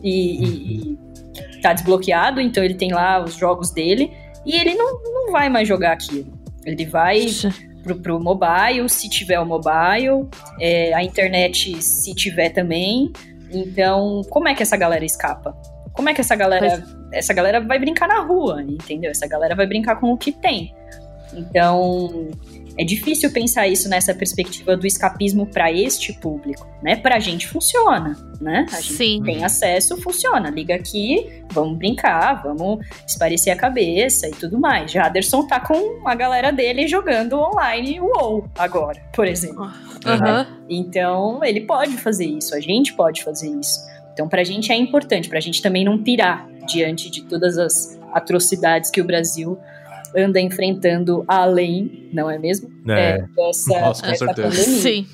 e, 0.03 0.43
e- 0.43 0.97
e 1.57 1.61
tá 1.61 1.73
desbloqueado, 1.73 2.39
então 2.41 2.63
ele 2.63 2.75
tem 2.75 2.91
lá 2.93 3.23
os 3.23 3.35
jogos 3.35 3.71
dele 3.71 4.11
e 4.45 4.55
ele 4.55 4.75
não, 4.75 5.01
não 5.03 5.31
vai 5.31 5.49
mais 5.49 5.67
jogar 5.67 5.93
aquilo. 5.93 6.31
Ele 6.65 6.85
vai 6.85 7.25
pro, 7.83 7.95
pro 7.97 8.19
mobile, 8.19 8.87
se 8.89 9.09
tiver 9.09 9.39
o 9.39 9.45
mobile, 9.45 10.27
é, 10.59 10.93
a 10.93 11.03
internet 11.03 11.81
se 11.81 12.13
tiver 12.15 12.49
também. 12.49 13.11
Então, 13.51 14.21
como 14.29 14.47
é 14.47 14.55
que 14.55 14.63
essa 14.63 14.75
galera 14.77 15.05
escapa? 15.05 15.55
Como 15.93 16.09
é 16.09 16.13
que 16.13 16.21
essa 16.21 16.35
galera. 16.35 16.83
Essa 17.13 17.33
galera 17.33 17.61
vai 17.61 17.79
brincar 17.79 18.07
na 18.07 18.19
rua, 18.21 18.61
entendeu? 18.63 19.09
Essa 19.11 19.27
galera 19.27 19.55
vai 19.55 19.65
brincar 19.65 19.95
com 19.99 20.11
o 20.11 20.17
que 20.17 20.31
tem. 20.31 20.73
Então, 21.33 22.29
é 22.77 22.83
difícil 22.83 23.31
pensar 23.31 23.67
isso 23.67 23.87
nessa 23.87 24.13
perspectiva 24.13 24.75
do 24.75 24.85
escapismo 24.85 25.45
para 25.45 25.71
este 25.71 26.11
público, 26.13 26.67
né? 26.81 26.95
Pra 26.95 27.19
gente 27.19 27.47
funciona, 27.47 28.17
né? 28.41 28.65
A 28.71 28.81
gente 28.81 28.93
Sim. 28.93 29.23
tem 29.23 29.45
acesso, 29.45 29.95
funciona. 30.01 30.49
Liga 30.49 30.75
aqui, 30.75 31.43
vamos 31.51 31.77
brincar, 31.77 32.43
vamos 32.43 32.85
esparecer 33.07 33.53
a 33.53 33.55
cabeça 33.55 34.27
e 34.27 34.31
tudo 34.31 34.59
mais. 34.59 34.91
Jaderson 34.91 35.47
tá 35.47 35.59
com 35.59 36.07
a 36.07 36.15
galera 36.15 36.51
dele 36.51 36.87
jogando 36.87 37.39
online 37.39 37.99
o 38.01 38.07
WoW 38.07 38.49
agora, 38.57 39.01
por 39.13 39.25
exemplo. 39.25 39.71
Aham. 40.05 40.47
Então, 40.69 41.43
ele 41.43 41.61
pode 41.61 41.97
fazer 41.97 42.25
isso, 42.25 42.53
a 42.53 42.59
gente 42.59 42.93
pode 42.93 43.23
fazer 43.23 43.49
isso. 43.49 43.79
Então, 44.13 44.27
pra 44.27 44.43
gente 44.43 44.71
é 44.71 44.75
importante, 44.75 45.29
pra 45.29 45.39
gente 45.39 45.61
também 45.61 45.83
não 45.83 46.01
pirar 46.01 46.47
diante 46.67 47.09
de 47.09 47.23
todas 47.23 47.57
as 47.57 47.99
atrocidades 48.13 48.89
que 48.89 49.01
o 49.01 49.03
Brasil 49.03 49.59
anda 50.15 50.39
enfrentando 50.39 51.23
além, 51.27 52.09
não 52.13 52.29
é 52.29 52.37
mesmo? 52.37 52.69
É. 52.89 53.21
dessa, 53.35 53.79
Nossa, 53.79 54.01
com 54.01 54.09
dessa 54.09 54.25
certeza. 54.25 54.49
pandemia. 54.49 54.81
Sim. 54.81 55.07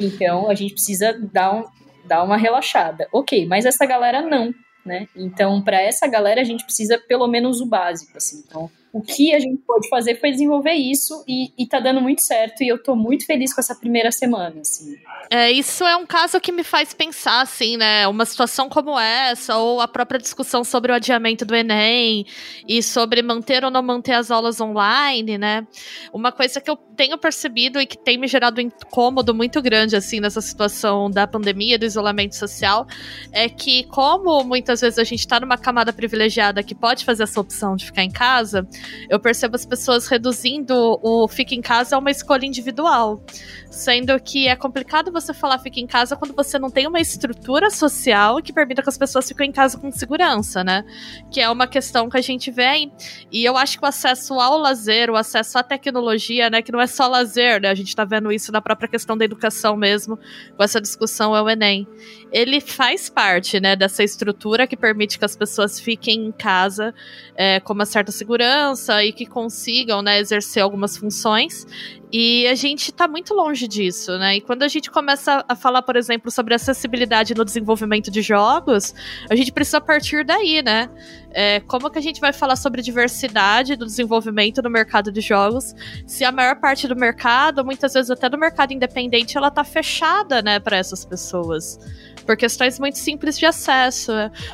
Então 0.00 0.50
a 0.50 0.54
gente 0.54 0.74
precisa 0.74 1.18
dar, 1.32 1.54
um, 1.54 1.64
dar 2.06 2.22
uma 2.22 2.36
relaxada. 2.36 3.08
Ok, 3.12 3.46
mas 3.46 3.64
essa 3.64 3.86
galera 3.86 4.22
não, 4.22 4.54
né? 4.84 5.08
Então, 5.16 5.60
para 5.62 5.80
essa 5.80 6.06
galera, 6.06 6.40
a 6.40 6.44
gente 6.44 6.64
precisa 6.64 6.98
pelo 6.98 7.26
menos 7.26 7.60
o 7.60 7.66
básico, 7.66 8.16
assim. 8.16 8.42
Então, 8.46 8.70
o 8.96 9.02
que 9.02 9.34
a 9.34 9.38
gente 9.38 9.58
pode 9.66 9.88
fazer 9.88 10.18
foi 10.18 10.30
desenvolver 10.30 10.72
isso 10.72 11.22
e, 11.28 11.52
e 11.58 11.66
tá 11.66 11.78
dando 11.78 12.00
muito 12.00 12.22
certo. 12.22 12.62
E 12.62 12.68
eu 12.68 12.82
tô 12.82 12.96
muito 12.96 13.26
feliz 13.26 13.54
com 13.54 13.60
essa 13.60 13.74
primeira 13.74 14.10
semana, 14.10 14.60
assim. 14.60 14.96
É, 15.30 15.50
isso 15.50 15.84
é 15.84 15.96
um 15.96 16.06
caso 16.06 16.40
que 16.40 16.50
me 16.50 16.64
faz 16.64 16.94
pensar, 16.94 17.42
assim, 17.42 17.76
né? 17.76 18.08
Uma 18.08 18.24
situação 18.24 18.68
como 18.68 18.98
essa, 18.98 19.56
ou 19.56 19.80
a 19.80 19.88
própria 19.88 20.18
discussão 20.18 20.64
sobre 20.64 20.92
o 20.92 20.94
adiamento 20.94 21.44
do 21.44 21.54
Enem, 21.54 22.24
e 22.66 22.82
sobre 22.82 23.22
manter 23.22 23.64
ou 23.64 23.70
não 23.70 23.82
manter 23.82 24.12
as 24.12 24.30
aulas 24.30 24.60
online, 24.60 25.36
né? 25.36 25.66
Uma 26.12 26.32
coisa 26.32 26.60
que 26.60 26.70
eu 26.70 26.76
tenho 26.76 27.18
percebido 27.18 27.80
e 27.80 27.86
que 27.86 27.98
tem 27.98 28.16
me 28.16 28.26
gerado 28.26 28.60
um 28.60 28.64
incômodo 28.64 29.34
muito 29.34 29.60
grande, 29.60 29.96
assim, 29.96 30.20
nessa 30.20 30.40
situação 30.40 31.10
da 31.10 31.26
pandemia, 31.26 31.78
do 31.78 31.84
isolamento 31.84 32.34
social, 32.34 32.86
é 33.32 33.48
que, 33.48 33.84
como 33.84 34.42
muitas 34.44 34.80
vezes 34.80 34.98
a 34.98 35.04
gente 35.04 35.26
tá 35.26 35.38
numa 35.38 35.58
camada 35.58 35.92
privilegiada 35.92 36.62
que 36.62 36.74
pode 36.74 37.04
fazer 37.04 37.24
essa 37.24 37.40
opção 37.40 37.76
de 37.76 37.86
ficar 37.86 38.02
em 38.02 38.10
casa, 38.10 38.66
eu 39.08 39.18
percebo 39.18 39.56
as 39.56 39.64
pessoas 39.64 40.06
reduzindo 40.06 40.98
o 41.02 41.28
fica 41.28 41.54
em 41.54 41.60
casa 41.60 41.96
a 41.96 41.98
uma 41.98 42.10
escolha 42.10 42.46
individual. 42.46 43.22
Sendo 43.70 44.18
que 44.20 44.48
é 44.48 44.56
complicado 44.56 45.12
você 45.12 45.34
falar 45.34 45.58
fica 45.58 45.80
em 45.80 45.86
casa 45.86 46.16
quando 46.16 46.34
você 46.34 46.58
não 46.58 46.70
tem 46.70 46.86
uma 46.86 47.00
estrutura 47.00 47.68
social 47.68 48.40
que 48.42 48.52
permita 48.52 48.82
que 48.82 48.88
as 48.88 48.96
pessoas 48.96 49.28
fiquem 49.28 49.50
em 49.50 49.52
casa 49.52 49.76
com 49.78 49.90
segurança, 49.90 50.64
né? 50.64 50.84
Que 51.30 51.40
é 51.40 51.50
uma 51.50 51.66
questão 51.66 52.08
que 52.08 52.16
a 52.16 52.20
gente 52.20 52.50
vem. 52.50 52.92
E 53.30 53.44
eu 53.44 53.56
acho 53.56 53.78
que 53.78 53.84
o 53.84 53.88
acesso 53.88 54.34
ao 54.34 54.58
lazer, 54.58 55.10
o 55.10 55.16
acesso 55.16 55.58
à 55.58 55.62
tecnologia, 55.62 56.48
né? 56.48 56.62
Que 56.62 56.72
não 56.72 56.80
é 56.80 56.86
só 56.86 57.06
lazer, 57.06 57.60
né? 57.60 57.68
A 57.68 57.74
gente 57.74 57.94
tá 57.94 58.04
vendo 58.04 58.32
isso 58.32 58.50
na 58.50 58.62
própria 58.62 58.88
questão 58.88 59.16
da 59.16 59.24
educação 59.24 59.76
mesmo, 59.76 60.18
com 60.56 60.62
essa 60.62 60.80
discussão 60.80 61.36
é 61.36 61.42
o 61.42 61.48
Enem. 61.48 61.86
Ele 62.32 62.60
faz 62.60 63.08
parte, 63.08 63.60
né, 63.60 63.76
dessa 63.76 64.02
estrutura 64.02 64.66
que 64.66 64.76
permite 64.76 65.18
que 65.18 65.24
as 65.24 65.36
pessoas 65.36 65.78
fiquem 65.78 66.26
em 66.26 66.32
casa 66.32 66.94
é, 67.36 67.60
com 67.60 67.72
uma 67.72 67.86
certa 67.86 68.10
segurança 68.10 68.65
e 69.04 69.12
que 69.12 69.26
consigam, 69.26 70.02
né, 70.02 70.18
exercer 70.18 70.62
algumas 70.62 70.96
funções. 70.96 71.66
E 72.12 72.46
a 72.46 72.54
gente 72.54 72.90
está 72.90 73.08
muito 73.08 73.34
longe 73.34 73.66
disso, 73.66 74.16
né? 74.16 74.36
E 74.36 74.40
quando 74.40 74.62
a 74.62 74.68
gente 74.68 74.90
começa 74.90 75.44
a 75.48 75.56
falar, 75.56 75.82
por 75.82 75.96
exemplo, 75.96 76.30
sobre 76.30 76.54
acessibilidade 76.54 77.34
no 77.34 77.44
desenvolvimento 77.44 78.10
de 78.10 78.22
jogos, 78.22 78.94
a 79.28 79.34
gente 79.34 79.52
precisa 79.52 79.80
partir 79.80 80.24
daí, 80.24 80.62
né? 80.62 80.88
É, 81.32 81.60
como 81.60 81.90
que 81.90 81.98
a 81.98 82.02
gente 82.02 82.20
vai 82.20 82.32
falar 82.32 82.56
sobre 82.56 82.80
diversidade 82.80 83.74
do 83.74 83.84
desenvolvimento 83.84 84.62
no 84.62 84.70
mercado 84.70 85.10
de 85.10 85.20
jogos, 85.20 85.74
se 86.06 86.24
a 86.24 86.30
maior 86.30 86.56
parte 86.60 86.86
do 86.86 86.94
mercado, 86.94 87.64
muitas 87.64 87.92
vezes 87.92 88.10
até 88.10 88.28
do 88.28 88.38
mercado 88.38 88.72
independente, 88.72 89.36
ela 89.36 89.50
tá 89.50 89.64
fechada, 89.64 90.40
né, 90.40 90.60
para 90.60 90.76
essas 90.76 91.04
pessoas? 91.04 91.78
Por 92.26 92.36
questões 92.36 92.78
muito 92.78 92.98
simples 92.98 93.38
de 93.38 93.46
acesso. 93.46 94.12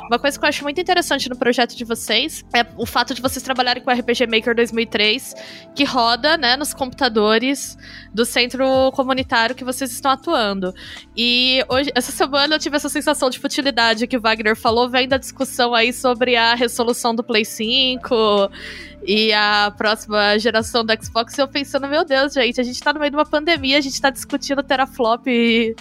Uma 0.09 0.19
coisa 0.19 0.38
que 0.38 0.45
eu 0.45 0.49
acho 0.49 0.62
muito 0.62 0.81
interessante 0.81 1.29
no 1.29 1.37
projeto 1.37 1.75
de 1.75 1.85
vocês 1.85 2.45
é 2.55 2.67
o 2.76 2.85
fato 2.85 3.14
de 3.14 3.23
vocês 3.23 3.43
trabalharem 3.43 3.83
com 3.83 3.91
o 3.91 3.95
RPG 3.95 4.26
Maker 4.26 4.55
2003, 4.55 5.35
que 5.75 5.85
roda, 5.85 6.37
né, 6.37 6.57
nos 6.57 6.75
computadores 6.75 7.76
do 8.12 8.25
centro 8.25 8.93
comunitário 8.93 9.55
que 9.55 9.64
vocês 9.64 9.91
estão 9.91 10.11
atuando. 10.11 10.75
E 11.17 11.64
hoje, 11.69 11.91
essa 11.95 12.12
semana 12.12 12.55
eu 12.55 12.59
tive 12.59 12.76
essa 12.76 12.88
sensação 12.88 13.31
de 13.31 13.38
futilidade 13.38 14.07
que 14.07 14.17
o 14.17 14.21
Wagner 14.21 14.55
falou, 14.55 14.88
vem 14.88 15.09
da 15.09 15.17
discussão 15.17 15.75
aí 15.75 15.93
sobre 15.93 16.37
a 16.37 16.55
resolução 16.55 17.14
do 17.14 17.25
Play 17.25 17.45
5 17.45 18.50
e 19.04 19.32
a 19.32 19.73
próxima 19.76 20.38
geração 20.38 20.85
do 20.85 20.92
Xbox, 21.04 21.37
e 21.37 21.40
eu 21.40 21.49
pensando, 21.49 21.88
meu 21.88 22.04
Deus, 22.04 22.32
gente, 22.35 22.61
a 22.61 22.64
gente 22.64 22.80
tá 22.80 22.92
no 22.92 23.00
meio 23.00 23.11
de 23.11 23.16
uma 23.16 23.25
pandemia, 23.26 23.78
a 23.78 23.80
gente 23.80 24.00
tá 24.00 24.11
discutindo 24.11 24.62
teraflop 24.62 25.26
e 25.26 25.75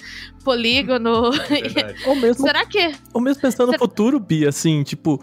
polígono. 0.43 1.31
Verdade. 1.31 1.95
Ou 2.05 2.15
mesmo, 2.15 2.45
Será 2.45 2.65
que 2.65 2.91
ou 3.13 3.21
mesmo 3.21 3.41
pensando 3.41 3.67
no 3.67 3.73
Será- 3.73 3.79
futuro, 3.79 4.19
Bia, 4.19 4.49
assim, 4.49 4.83
tipo, 4.83 5.21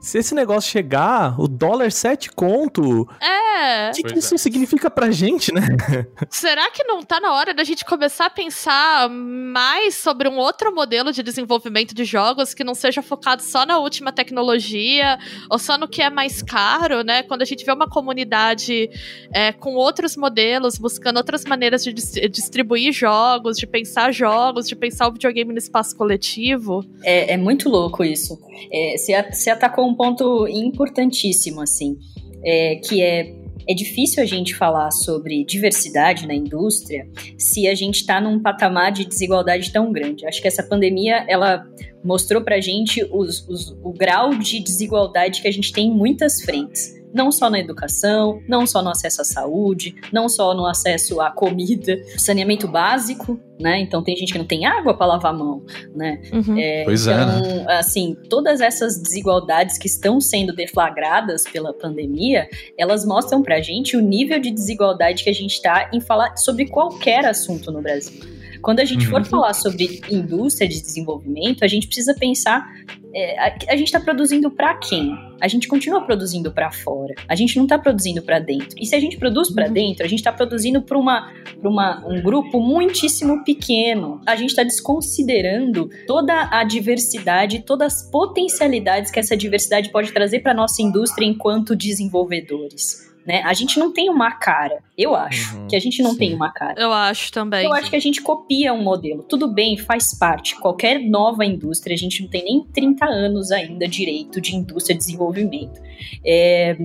se 0.00 0.18
esse 0.18 0.34
negócio 0.34 0.70
chegar, 0.70 1.38
o 1.40 1.46
dólar 1.48 1.90
7 1.92 2.30
conto, 2.32 3.08
É. 3.20 3.90
o 3.90 3.94
que, 3.94 4.02
que 4.04 4.18
isso 4.18 4.34
é. 4.34 4.38
significa 4.38 4.88
pra 4.90 5.10
gente, 5.10 5.52
né? 5.52 5.60
Será 6.30 6.70
que 6.70 6.84
não 6.84 7.02
tá 7.02 7.20
na 7.20 7.32
hora 7.34 7.52
da 7.52 7.64
gente 7.64 7.84
começar 7.84 8.26
a 8.26 8.30
pensar 8.30 9.08
mais 9.10 9.96
sobre 9.96 10.28
um 10.28 10.36
outro 10.36 10.74
modelo 10.74 11.12
de 11.12 11.22
desenvolvimento 11.22 11.94
de 11.94 12.04
jogos 12.04 12.54
que 12.54 12.62
não 12.64 12.74
seja 12.74 13.02
focado 13.02 13.42
só 13.42 13.66
na 13.66 13.78
última 13.78 14.12
tecnologia 14.12 15.18
ou 15.50 15.58
só 15.58 15.76
no 15.76 15.88
que 15.88 16.00
é 16.02 16.10
mais 16.10 16.42
caro, 16.42 17.02
né? 17.02 17.22
Quando 17.24 17.42
a 17.42 17.44
gente 17.44 17.64
vê 17.64 17.72
uma 17.72 17.88
comunidade 17.88 18.88
é, 19.32 19.52
com 19.52 19.74
outros 19.74 20.16
modelos, 20.16 20.78
buscando 20.78 21.16
outras 21.16 21.44
maneiras 21.44 21.82
de 21.82 21.92
dis- 21.92 22.12
distribuir 22.30 22.92
jogos, 22.92 23.56
de 23.56 23.66
pensar 23.66 24.12
jogos, 24.12 24.68
de 24.68 24.76
pensar 24.76 25.08
o 25.08 25.12
videogame 25.12 25.52
no 25.52 25.58
espaço 25.58 25.96
coletivo. 25.96 26.84
É, 27.02 27.34
é 27.34 27.36
muito 27.36 27.68
louco 27.68 28.04
isso. 28.04 28.38
É, 28.72 28.96
você, 28.96 29.14
a- 29.14 29.32
você 29.32 29.50
atacou 29.50 29.87
um 29.88 29.94
ponto 29.94 30.46
importantíssimo, 30.48 31.60
assim, 31.60 31.96
é, 32.44 32.76
que 32.76 33.02
é, 33.02 33.34
é 33.68 33.74
difícil 33.74 34.22
a 34.22 34.26
gente 34.26 34.54
falar 34.54 34.90
sobre 34.90 35.44
diversidade 35.44 36.26
na 36.26 36.34
indústria 36.34 37.06
se 37.36 37.66
a 37.68 37.74
gente 37.74 37.96
está 37.96 38.20
num 38.20 38.40
patamar 38.40 38.92
de 38.92 39.04
desigualdade 39.04 39.70
tão 39.72 39.92
grande. 39.92 40.26
Acho 40.26 40.40
que 40.40 40.48
essa 40.48 40.62
pandemia, 40.62 41.24
ela 41.28 41.64
mostrou 42.04 42.42
pra 42.42 42.60
gente 42.60 43.04
os- 43.12 43.46
os- 43.48 43.76
o 43.82 43.92
grau 43.92 44.34
de 44.34 44.60
desigualdade 44.60 45.42
que 45.42 45.48
a 45.48 45.52
gente 45.52 45.72
tem 45.72 45.88
em 45.88 45.94
muitas 45.94 46.40
frentes. 46.42 46.97
Não 47.12 47.32
só 47.32 47.48
na 47.48 47.58
educação, 47.58 48.40
não 48.48 48.66
só 48.66 48.82
no 48.82 48.90
acesso 48.90 49.22
à 49.22 49.24
saúde, 49.24 49.94
não 50.12 50.28
só 50.28 50.54
no 50.54 50.66
acesso 50.66 51.20
à 51.20 51.30
comida, 51.30 51.96
saneamento 52.16 52.68
básico, 52.68 53.40
né? 53.58 53.80
Então 53.80 54.02
tem 54.02 54.16
gente 54.16 54.32
que 54.32 54.38
não 54.38 54.46
tem 54.46 54.66
água 54.66 54.94
para 54.94 55.06
lavar 55.06 55.34
a 55.34 55.36
mão, 55.36 55.64
né? 55.94 56.20
É, 56.58 56.84
Pois 56.84 57.06
é, 57.06 57.12
então, 57.12 57.68
assim, 57.68 58.16
todas 58.28 58.60
essas 58.60 59.00
desigualdades 59.00 59.78
que 59.78 59.86
estão 59.86 60.20
sendo 60.20 60.54
deflagradas 60.54 61.44
pela 61.44 61.72
pandemia, 61.72 62.48
elas 62.76 63.04
mostram 63.04 63.42
pra 63.42 63.60
gente 63.60 63.96
o 63.96 64.00
nível 64.00 64.38
de 64.38 64.50
desigualdade 64.50 65.24
que 65.24 65.30
a 65.30 65.34
gente 65.34 65.54
está 65.54 65.90
em 65.92 66.00
falar 66.00 66.36
sobre 66.36 66.68
qualquer 66.68 67.26
assunto 67.26 67.72
no 67.72 67.82
Brasil. 67.82 68.37
Quando 68.60 68.80
a 68.80 68.84
gente 68.84 69.04
Uhum. 69.06 69.10
for 69.10 69.24
falar 69.24 69.54
sobre 69.54 70.00
indústria 70.10 70.68
de 70.68 70.80
desenvolvimento, 70.80 71.64
a 71.64 71.68
gente 71.68 71.86
precisa 71.86 72.14
pensar 72.14 72.66
é, 73.14 73.38
a, 73.38 73.56
a 73.70 73.76
gente 73.76 73.86
está 73.86 74.00
produzindo 74.00 74.50
para 74.50 74.74
quem? 74.74 75.16
A 75.40 75.48
gente 75.48 75.66
continua 75.66 76.02
produzindo 76.02 76.52
para 76.52 76.70
fora. 76.70 77.14
A 77.28 77.34
gente 77.34 77.56
não 77.56 77.64
está 77.64 77.78
produzindo 77.78 78.22
para 78.22 78.38
dentro. 78.38 78.76
E 78.78 78.84
se 78.86 78.94
a 78.94 79.00
gente 79.00 79.16
produz 79.16 79.50
para 79.50 79.68
dentro, 79.68 80.04
a 80.04 80.08
gente 80.08 80.18
está 80.18 80.32
produzindo 80.32 80.82
para 80.82 80.98
uma, 80.98 81.32
pra 81.60 81.70
uma, 81.70 82.04
um 82.06 82.20
grupo 82.20 82.60
muitíssimo 82.60 83.44
pequeno. 83.44 84.20
A 84.26 84.36
gente 84.36 84.50
está 84.50 84.62
desconsiderando 84.62 85.88
toda 86.06 86.48
a 86.50 86.64
diversidade, 86.64 87.60
todas 87.60 87.94
as 87.94 88.10
potencialidades 88.10 89.10
que 89.10 89.18
essa 89.18 89.36
diversidade 89.36 89.90
pode 89.90 90.12
trazer 90.12 90.40
para 90.40 90.52
nossa 90.52 90.82
indústria 90.82 91.24
enquanto 91.24 91.74
desenvolvedores. 91.74 93.08
Né? 93.28 93.42
A 93.44 93.52
gente 93.52 93.78
não 93.78 93.92
tem 93.92 94.08
uma 94.08 94.30
cara. 94.30 94.78
Eu 94.96 95.14
acho 95.14 95.54
Uhum, 95.54 95.66
que 95.68 95.76
a 95.76 95.78
gente 95.78 96.02
não 96.02 96.12
sim. 96.12 96.16
tem 96.16 96.34
uma 96.34 96.50
cara. 96.50 96.80
Eu 96.80 96.90
acho 96.90 97.30
também. 97.30 97.62
Eu 97.66 97.74
acho 97.74 97.90
que 97.90 97.96
a 97.96 98.00
gente 98.00 98.22
copia 98.22 98.72
um 98.72 98.82
modelo. 98.82 99.22
Tudo 99.22 99.46
bem, 99.52 99.76
faz 99.76 100.18
parte. 100.18 100.58
Qualquer 100.58 100.98
nova 100.98 101.44
indústria, 101.44 101.92
a 101.92 101.98
gente 101.98 102.22
não 102.22 102.30
tem 102.30 102.42
nem 102.42 102.64
30 102.72 103.04
anos 103.04 103.52
ainda 103.52 103.86
direito 103.86 104.40
de 104.40 104.56
indústria 104.56 104.94
de 104.96 105.04
desenvolvimento. 105.04 105.78
É, 106.24 106.78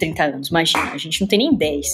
30 0.00 0.22
anos, 0.24 0.48
imagina, 0.48 0.92
a 0.92 0.98
gente 0.98 1.20
não 1.20 1.28
tem 1.28 1.38
nem 1.38 1.54
10. 1.54 1.86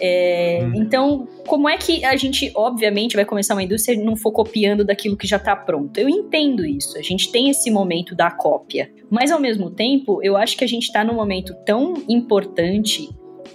É, 0.00 0.58
Uhum. 0.62 0.74
Então, 0.74 1.28
como 1.46 1.68
é 1.68 1.76
que 1.76 2.04
a 2.04 2.16
gente, 2.16 2.50
obviamente, 2.56 3.14
vai 3.14 3.24
começar 3.24 3.54
uma 3.54 3.62
indústria 3.62 3.94
e 3.94 3.98
não 4.02 4.16
for 4.16 4.32
copiando 4.32 4.84
daquilo 4.84 5.16
que 5.16 5.26
já 5.28 5.36
está 5.36 5.54
pronto? 5.54 5.96
Eu 5.98 6.08
entendo 6.08 6.64
isso, 6.66 6.98
a 6.98 7.02
gente 7.02 7.30
tem 7.30 7.50
esse 7.50 7.70
momento 7.70 8.14
da 8.16 8.30
cópia. 8.32 8.90
Mas, 9.08 9.30
ao 9.30 9.40
mesmo 9.40 9.70
tempo, 9.70 10.20
eu 10.24 10.36
acho 10.36 10.56
que 10.56 10.64
a 10.64 10.68
gente 10.68 10.84
está 10.84 11.04
num 11.04 11.14
momento 11.14 11.54
tão 11.64 11.94
importante 12.08 13.08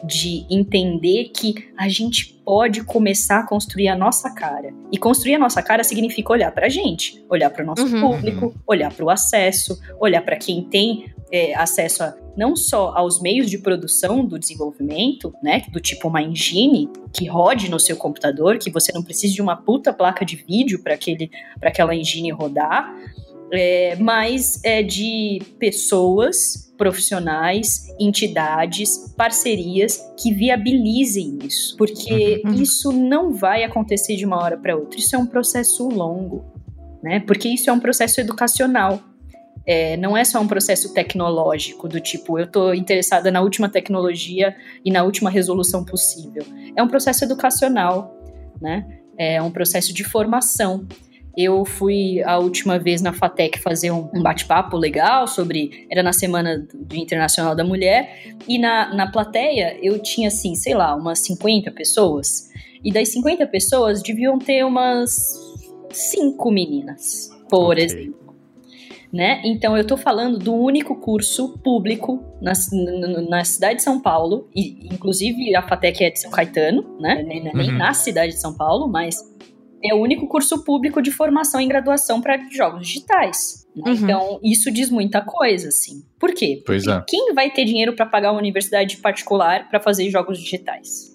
de 0.05 0.45
entender 0.49 1.31
que 1.33 1.53
a 1.77 1.87
gente 1.87 2.33
pode 2.45 2.83
começar 2.83 3.39
a 3.39 3.47
construir 3.47 3.87
a 3.87 3.95
nossa 3.95 4.29
cara. 4.33 4.73
E 4.91 4.97
construir 4.97 5.35
a 5.35 5.39
nossa 5.39 5.61
cara 5.61 5.83
significa 5.83 6.33
olhar 6.33 6.51
pra 6.51 6.67
gente, 6.67 7.23
olhar 7.29 7.49
para 7.49 7.63
o 7.63 7.65
nosso 7.65 7.83
Uhum. 7.85 8.01
público, 8.01 8.53
olhar 8.67 8.93
para 8.93 9.05
o 9.05 9.09
acesso, 9.09 9.79
olhar 9.99 10.21
para 10.21 10.35
quem 10.35 10.63
tem 10.63 11.13
é, 11.31 11.55
acesso 11.55 12.03
a, 12.03 12.13
não 12.37 12.55
só 12.55 12.93
aos 12.95 13.19
meios 13.19 13.49
de 13.49 13.57
produção 13.57 14.23
do 14.23 14.37
desenvolvimento, 14.37 15.33
né, 15.41 15.63
do 15.71 15.79
tipo 15.79 16.07
uma 16.07 16.21
engine 16.21 16.87
que 17.11 17.25
rode 17.25 17.71
no 17.71 17.79
seu 17.79 17.95
computador, 17.97 18.59
que 18.59 18.69
você 18.69 18.91
não 18.93 19.01
precise 19.01 19.33
de 19.33 19.41
uma 19.41 19.55
puta 19.55 19.91
placa 19.91 20.23
de 20.23 20.35
vídeo 20.35 20.83
para 20.83 20.93
aquele 20.93 21.31
para 21.59 21.69
aquela 21.69 21.95
engine 21.95 22.29
rodar, 22.31 22.93
é, 23.51 23.95
mas 23.97 24.59
é 24.63 24.81
de 24.81 25.41
pessoas, 25.59 26.73
profissionais, 26.77 27.85
entidades, 27.99 29.13
parcerias 29.15 29.99
que 30.19 30.33
viabilizem 30.33 31.39
isso, 31.43 31.77
porque 31.77 32.41
Uhum. 32.45 32.53
isso 32.53 32.91
não 32.91 33.33
vai 33.33 33.63
acontecer 33.63 34.15
de 34.15 34.25
uma 34.25 34.41
hora 34.41 34.57
para 34.57 34.75
outra. 34.75 34.99
Isso 34.99 35.15
é 35.15 35.19
um 35.19 35.25
processo 35.25 35.87
longo, 35.87 36.43
né? 37.01 37.19
Porque 37.19 37.47
isso 37.47 37.69
é 37.69 37.73
um 37.73 37.79
processo 37.79 38.19
educacional. 38.19 38.99
É, 39.65 39.95
não 39.95 40.17
é 40.17 40.25
só 40.25 40.41
um 40.41 40.47
processo 40.47 40.93
tecnológico, 40.93 41.87
do 41.87 42.01
tipo, 42.01 42.37
eu 42.37 42.45
estou 42.45 42.73
interessada 42.73 43.31
na 43.31 43.39
última 43.41 43.69
tecnologia 43.69 44.53
e 44.83 44.91
na 44.91 45.03
última 45.03 45.29
resolução 45.29 45.85
possível. 45.85 46.43
É 46.75 46.83
um 46.83 46.87
processo 46.87 47.23
educacional, 47.23 48.13
né? 48.61 48.85
É 49.17 49.41
um 49.41 49.51
processo 49.51 49.93
de 49.93 50.03
formação. 50.03 50.85
Eu 51.35 51.65
fui 51.65 52.21
a 52.23 52.37
última 52.37 52.77
vez 52.77 53.01
na 53.01 53.11
FATEC 53.11 53.59
fazer 53.59 53.91
um, 53.91 54.09
um 54.13 54.21
bate-papo 54.21 54.77
legal 54.77 55.27
sobre. 55.27 55.87
Era 55.89 56.03
na 56.03 56.13
Semana 56.13 56.65
do 56.73 56.95
Internacional 56.95 57.55
da 57.55 57.63
Mulher, 57.63 58.35
e 58.47 58.59
na, 58.59 58.93
na 58.93 59.11
plateia 59.11 59.77
eu 59.81 59.99
tinha, 59.99 60.27
assim, 60.27 60.55
sei 60.55 60.75
lá, 60.75 60.95
umas 60.95 61.19
50 61.19 61.71
pessoas. 61.71 62.49
E 62.83 62.91
das 62.91 63.09
50 63.09 63.47
pessoas 63.47 64.03
deviam 64.03 64.37
ter 64.37 64.63
umas 64.65 65.33
5 65.91 66.51
meninas, 66.51 67.29
por 67.49 67.71
Ok. 67.71 67.83
exemplo 67.83 68.23
né? 69.13 69.41
Então 69.45 69.77
eu 69.77 69.85
tô 69.85 69.95
falando 69.95 70.39
do 70.39 70.55
único 70.55 70.95
curso 70.95 71.49
público 71.59 72.19
na, 72.41 72.53
na, 73.29 73.45
cidade 73.45 73.75
de 73.75 73.83
São 73.83 74.01
Paulo, 74.01 74.49
e 74.55 74.87
inclusive 74.91 75.55
a 75.55 75.61
FATEC 75.61 76.03
é 76.03 76.09
de 76.09 76.19
São 76.19 76.31
Caetano, 76.31 76.97
né? 76.99 77.21
Nem, 77.21 77.43
nem 77.43 77.69
Uhum. 77.69 77.77
na 77.77 77.93
cidade 77.93 78.33
de 78.33 78.39
São 78.39 78.55
Paulo, 78.55 78.87
mas 78.87 79.17
é 79.83 79.93
o 79.93 79.97
único 80.01 80.27
curso 80.27 80.63
público 80.63 81.01
de 81.01 81.11
formação 81.11 81.59
em 81.59 81.67
graduação 81.67 82.21
para 82.21 82.37
jogos 82.49 82.87
digitais. 82.87 83.67
né? 83.75 83.83
Uhum. 83.87 83.93
Então 83.93 84.39
isso 84.43 84.71
diz 84.71 84.89
muita 84.89 85.21
coisa, 85.21 85.67
assim. 85.69 86.03
Por 86.19 86.33
quê? 86.33 86.61
Pois 86.65 86.87
é. 86.87 87.03
Quem 87.07 87.33
vai 87.33 87.51
ter 87.51 87.65
dinheiro 87.65 87.93
para 87.93 88.05
pagar 88.05 88.31
uma 88.31 88.39
universidade 88.39 88.97
particular 88.97 89.67
para 89.69 89.79
fazer 89.79 90.09
jogos 90.09 90.39
digitais? 90.39 91.11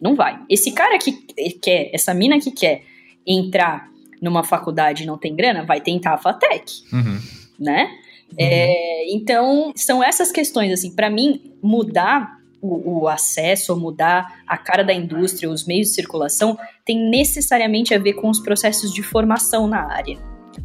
Não 0.00 0.14
vai. 0.14 0.38
Esse 0.48 0.70
cara 0.70 0.96
que 0.98 1.12
quer, 1.60 1.90
essa 1.92 2.14
mina 2.14 2.38
que 2.38 2.52
quer 2.52 2.82
entrar 3.26 3.88
numa 4.22 4.44
faculdade 4.44 5.02
e 5.02 5.06
não 5.06 5.18
tem 5.18 5.34
grana, 5.34 5.64
vai 5.64 5.80
tentar 5.80 6.14
a 6.14 6.18
FATEC 6.18 6.72
Uhum. 6.92 7.18
né? 7.58 7.88
É, 8.36 9.10
então, 9.12 9.72
são 9.74 10.04
essas 10.04 10.30
questões, 10.30 10.70
assim, 10.72 10.94
para 10.94 11.08
mim, 11.08 11.54
mudar 11.62 12.37
o, 12.60 13.00
o 13.00 13.08
acesso, 13.08 13.72
ou 13.72 13.78
mudar 13.78 14.42
a 14.46 14.56
cara 14.56 14.82
da 14.82 14.92
indústria, 14.92 15.50
os 15.50 15.66
meios 15.66 15.88
de 15.88 15.94
circulação, 15.94 16.58
tem 16.84 17.10
necessariamente 17.10 17.94
a 17.94 17.98
ver 17.98 18.14
com 18.14 18.28
os 18.28 18.40
processos 18.40 18.92
de 18.92 19.02
formação 19.02 19.66
na 19.66 19.92
área, 19.92 20.18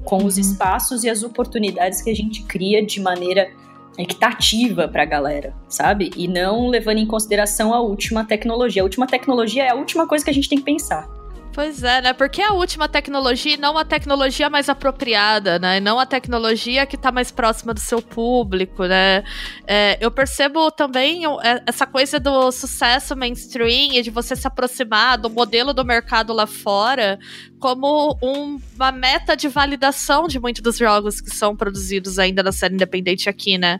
com 0.03 0.23
os 0.23 0.37
espaços 0.37 1.03
e 1.03 1.09
as 1.09 1.23
oportunidades 1.23 2.01
que 2.01 2.09
a 2.09 2.15
gente 2.15 2.43
cria 2.43 2.85
de 2.85 2.99
maneira 2.99 3.49
equitativa 3.97 4.87
para 4.87 5.03
a 5.03 5.05
galera, 5.05 5.53
sabe? 5.67 6.09
E 6.17 6.27
não 6.27 6.67
levando 6.67 6.97
em 6.97 7.05
consideração 7.05 7.73
a 7.73 7.79
última 7.79 8.25
tecnologia. 8.25 8.81
A 8.81 8.85
última 8.85 9.05
tecnologia 9.05 9.63
é 9.65 9.69
a 9.69 9.75
última 9.75 10.07
coisa 10.07 10.25
que 10.25 10.31
a 10.31 10.33
gente 10.33 10.49
tem 10.49 10.57
que 10.57 10.63
pensar. 10.63 11.07
Pois 11.53 11.83
é, 11.83 12.01
né? 12.01 12.13
Porque 12.13 12.41
a 12.41 12.51
última 12.53 12.87
tecnologia 12.89 13.53
e 13.53 13.57
não 13.57 13.77
a 13.77 13.85
tecnologia 13.85 14.49
mais 14.49 14.69
apropriada, 14.69 15.59
né? 15.59 15.77
E 15.77 15.79
não 15.79 15.99
a 15.99 16.05
tecnologia 16.05 16.83
que 16.87 16.97
tá 16.97 17.11
mais 17.11 17.29
próxima 17.29 17.75
do 17.75 17.79
seu 17.79 18.01
público, 18.01 18.85
né? 18.85 19.23
É, 19.67 19.95
eu 20.01 20.09
percebo 20.09 20.71
também 20.71 21.21
é, 21.43 21.61
essa 21.67 21.85
coisa 21.85 22.19
do 22.19 22.51
sucesso 22.51 23.15
mainstream 23.15 23.93
e 23.93 24.01
de 24.01 24.09
você 24.09 24.35
se 24.35 24.47
aproximar 24.47 25.15
do 25.19 25.29
modelo 25.29 25.75
do 25.75 25.85
mercado 25.85 26.33
lá 26.33 26.47
fora 26.47 27.19
como 27.59 28.17
um- 28.21 28.59
uma 28.75 28.91
meta 28.91 29.37
de 29.37 29.47
validação 29.47 30.27
de 30.27 30.37
muitos 30.39 30.61
dos 30.61 30.77
jogos 30.77 31.21
que 31.21 31.29
são 31.29 31.55
produzidos 31.55 32.19
ainda 32.19 32.41
na 32.43 32.51
série 32.51 32.73
independente 32.73 33.29
aqui, 33.29 33.57
né? 33.59 33.79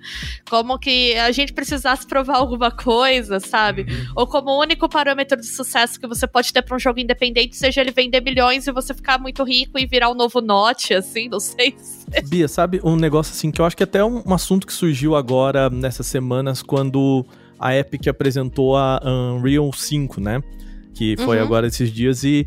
Como 0.49 0.77
que 0.79 1.17
a 1.17 1.31
gente 1.31 1.51
precisasse 1.51 2.05
provar 2.07 2.37
alguma 2.37 2.69
coisa, 2.71 3.39
sabe? 3.41 3.85
Ou 4.15 4.25
como 4.27 4.51
o 4.51 4.59
único 4.61 4.87
parâmetro 4.87 5.41
de 5.41 5.47
sucesso 5.47 5.99
que 5.99 6.07
você 6.07 6.25
pode 6.27 6.53
ter 6.53 6.61
pra 6.61 6.75
um 6.77 6.79
jogo 6.79 6.99
independente 6.99 7.62
seja 7.65 7.81
ele 7.81 7.91
vender 7.91 8.21
milhões 8.21 8.67
e 8.67 8.71
você 8.71 8.93
ficar 8.93 9.17
muito 9.17 9.43
rico 9.43 9.79
e 9.79 9.85
virar 9.85 10.09
um 10.09 10.13
novo 10.15 10.41
note, 10.41 10.93
assim, 10.93 11.29
não 11.29 11.39
sei. 11.39 11.73
se- 11.79 12.03
Bia, 12.29 12.47
sabe 12.47 12.81
um 12.83 12.95
negócio 12.95 13.31
assim 13.33 13.49
que 13.51 13.61
eu 13.61 13.65
acho 13.65 13.77
que 13.77 13.83
até 13.83 14.03
um, 14.03 14.21
um 14.25 14.33
assunto 14.33 14.67
que 14.67 14.73
surgiu 14.73 15.15
agora 15.15 15.69
nessas 15.69 16.05
semanas 16.07 16.61
quando 16.61 17.25
a 17.59 17.73
Epic 17.75 18.07
apresentou 18.07 18.75
a 18.75 18.99
Unreal 19.05 19.71
5, 19.71 20.19
né? 20.19 20.41
Que 20.93 21.15
foi 21.17 21.37
Uhum. 21.37 21.43
agora 21.43 21.67
esses 21.67 21.91
dias 21.91 22.23
e 22.23 22.45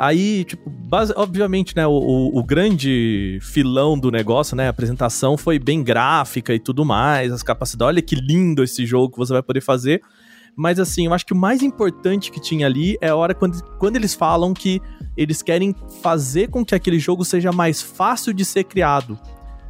Aí, 0.00 0.44
tipo, 0.44 0.70
base- 0.70 1.12
obviamente, 1.16 1.74
né, 1.74 1.84
o, 1.84 1.90
o- 1.90 2.38
o 2.38 2.44
grande 2.44 3.38
filão 3.42 3.98
do 3.98 4.12
negócio, 4.12 4.54
né, 4.54 4.68
a 4.68 4.70
apresentação 4.70 5.36
foi 5.36 5.58
bem 5.58 5.82
gráfica 5.82 6.54
e 6.54 6.58
tudo 6.60 6.84
mais, 6.84 7.32
as 7.32 7.42
capacidades, 7.42 7.88
olha 7.96 8.02
que 8.02 8.14
lindo 8.14 8.62
esse 8.62 8.86
jogo 8.86 9.10
que 9.10 9.18
você 9.18 9.32
vai 9.32 9.42
poder 9.42 9.60
fazer. 9.60 10.00
Mas 10.58 10.80
assim, 10.80 11.06
eu 11.06 11.14
acho 11.14 11.24
que 11.24 11.32
o 11.32 11.36
mais 11.36 11.62
importante 11.62 12.32
que 12.32 12.40
tinha 12.40 12.66
ali 12.66 12.98
é 13.00 13.10
a 13.10 13.14
hora 13.14 13.32
quando, 13.32 13.62
quando 13.78 13.94
eles 13.94 14.12
falam 14.12 14.52
que 14.52 14.82
eles 15.16 15.40
querem 15.40 15.72
fazer 16.02 16.48
com 16.48 16.64
que 16.64 16.74
aquele 16.74 16.98
jogo 16.98 17.24
seja 17.24 17.52
mais 17.52 17.80
fácil 17.80 18.34
de 18.34 18.44
ser 18.44 18.64
criado, 18.64 19.16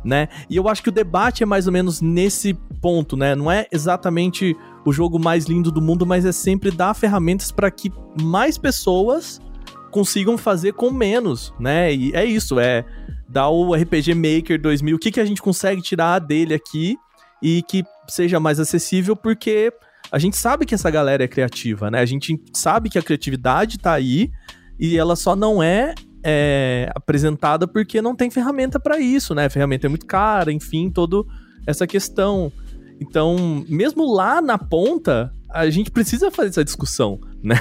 né? 0.03 0.29
E 0.49 0.57
eu 0.57 0.67
acho 0.67 0.83
que 0.83 0.89
o 0.89 0.93
debate 0.93 1.43
é 1.43 1.47
mais 1.47 1.67
ou 1.67 1.73
menos 1.75 2.01
nesse 2.01 2.55
ponto, 2.81 3.19
né? 3.19 3.35
Não 3.35 3.53
é 3.53 3.67
exatamente 3.71 4.57
o 4.83 4.91
jogo 4.91 5.19
mais 5.19 5.45
lindo 5.45 5.71
do 5.71 5.83
mundo, 5.83 6.07
mas 6.07 6.25
é 6.25 6.33
sempre 6.33 6.71
dar 6.71 6.95
ferramentas 6.95 7.53
para 7.53 7.71
que 7.71 7.93
mais 8.23 8.57
pessoas 8.57 9.43
consigam 9.91 10.39
fazer 10.39 10.73
com 10.73 10.91
menos, 10.91 11.53
né? 11.61 11.93
E 11.93 12.15
é 12.15 12.25
isso, 12.25 12.59
é 12.59 12.83
dar 13.29 13.51
o 13.51 13.75
RPG 13.75 14.15
Maker 14.15 14.59
2000, 14.59 14.97
o 14.97 14.99
que, 14.99 15.11
que 15.11 15.21
a 15.21 15.25
gente 15.27 15.43
consegue 15.43 15.83
tirar 15.83 16.19
dele 16.19 16.55
aqui 16.55 16.97
e 17.43 17.63
que 17.63 17.85
seja 18.09 18.41
mais 18.41 18.59
acessível, 18.59 19.15
porque 19.15 19.71
a 20.11 20.19
gente 20.19 20.37
sabe 20.37 20.65
que 20.65 20.75
essa 20.75 20.91
galera 20.91 21.25
é 21.25 21.29
criativa, 21.29 21.91
né? 21.91 22.01
A 22.01 22.07
gente 22.07 22.41
sabe 22.53 22.89
que 22.89 22.99
a 22.99 23.03
criatividade 23.03 23.79
tá 23.79 23.93
aí 23.93 24.31
e 24.79 24.97
ela 24.97 25.17
só 25.17 25.37
não 25.37 25.63
é, 25.63 25.95
é, 26.25 26.91
apresentada 26.95 27.67
porque 27.67 28.01
não 28.01 28.15
tem 28.15 28.31
ferramenta 28.31 28.81
para 28.81 28.99
isso, 28.99 29.35
né? 29.35 29.47
A 29.47 29.51
ferramenta 29.51 29.87
é 29.87 29.89
muito 29.89 30.07
cara, 30.07 30.53
enfim, 30.53 30.91
toda 30.91 31.25
essa 31.67 31.87
questão. 31.87 32.53
Então, 33.01 33.65
mesmo 33.69 34.13
lá 34.13 34.41
na 34.41 34.59
ponta, 34.59 35.33
a 35.51 35.69
gente 35.71 35.91
precisa 35.91 36.31
fazer 36.31 36.51
essa 36.51 36.65
discussão, 36.65 37.21
né? 37.43 37.59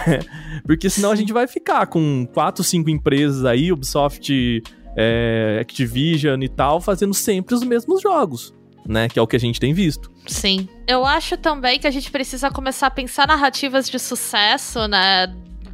Porque 0.66 0.90
senão 0.90 1.12
a 1.12 1.16
gente 1.16 1.34
vai 1.34 1.48
ficar 1.48 1.88
com 1.88 2.26
quatro, 2.34 2.64
cinco 2.64 2.90
empresas 2.90 3.46
aí, 3.46 3.72
Ubisoft, 3.72 4.64
é, 4.96 5.60
Activision 5.62 6.42
e 6.42 6.50
tal, 6.50 6.82
fazendo 6.82 7.14
sempre 7.14 7.54
os 7.56 7.64
mesmos 7.64 8.02
jogos, 8.02 8.54
né? 8.88 9.10
Que 9.10 9.20
é 9.20 9.22
o 9.22 9.28
que 9.28 9.36
a 9.36 9.40
gente 9.40 9.60
tem 9.60 9.74
visto. 9.74 10.12
Sim. 10.26 10.68
Eu 10.88 11.06
acho 11.06 11.38
também 11.38 11.80
que 11.80 11.88
a 11.88 11.92
gente 11.92 12.10
precisa 12.10 12.50
começar 12.50 12.88
a 12.88 12.92
pensar 12.92 13.28
narrativas 13.28 13.90
de 13.90 14.00
sucesso, 14.00 14.88
né? 14.88 15.28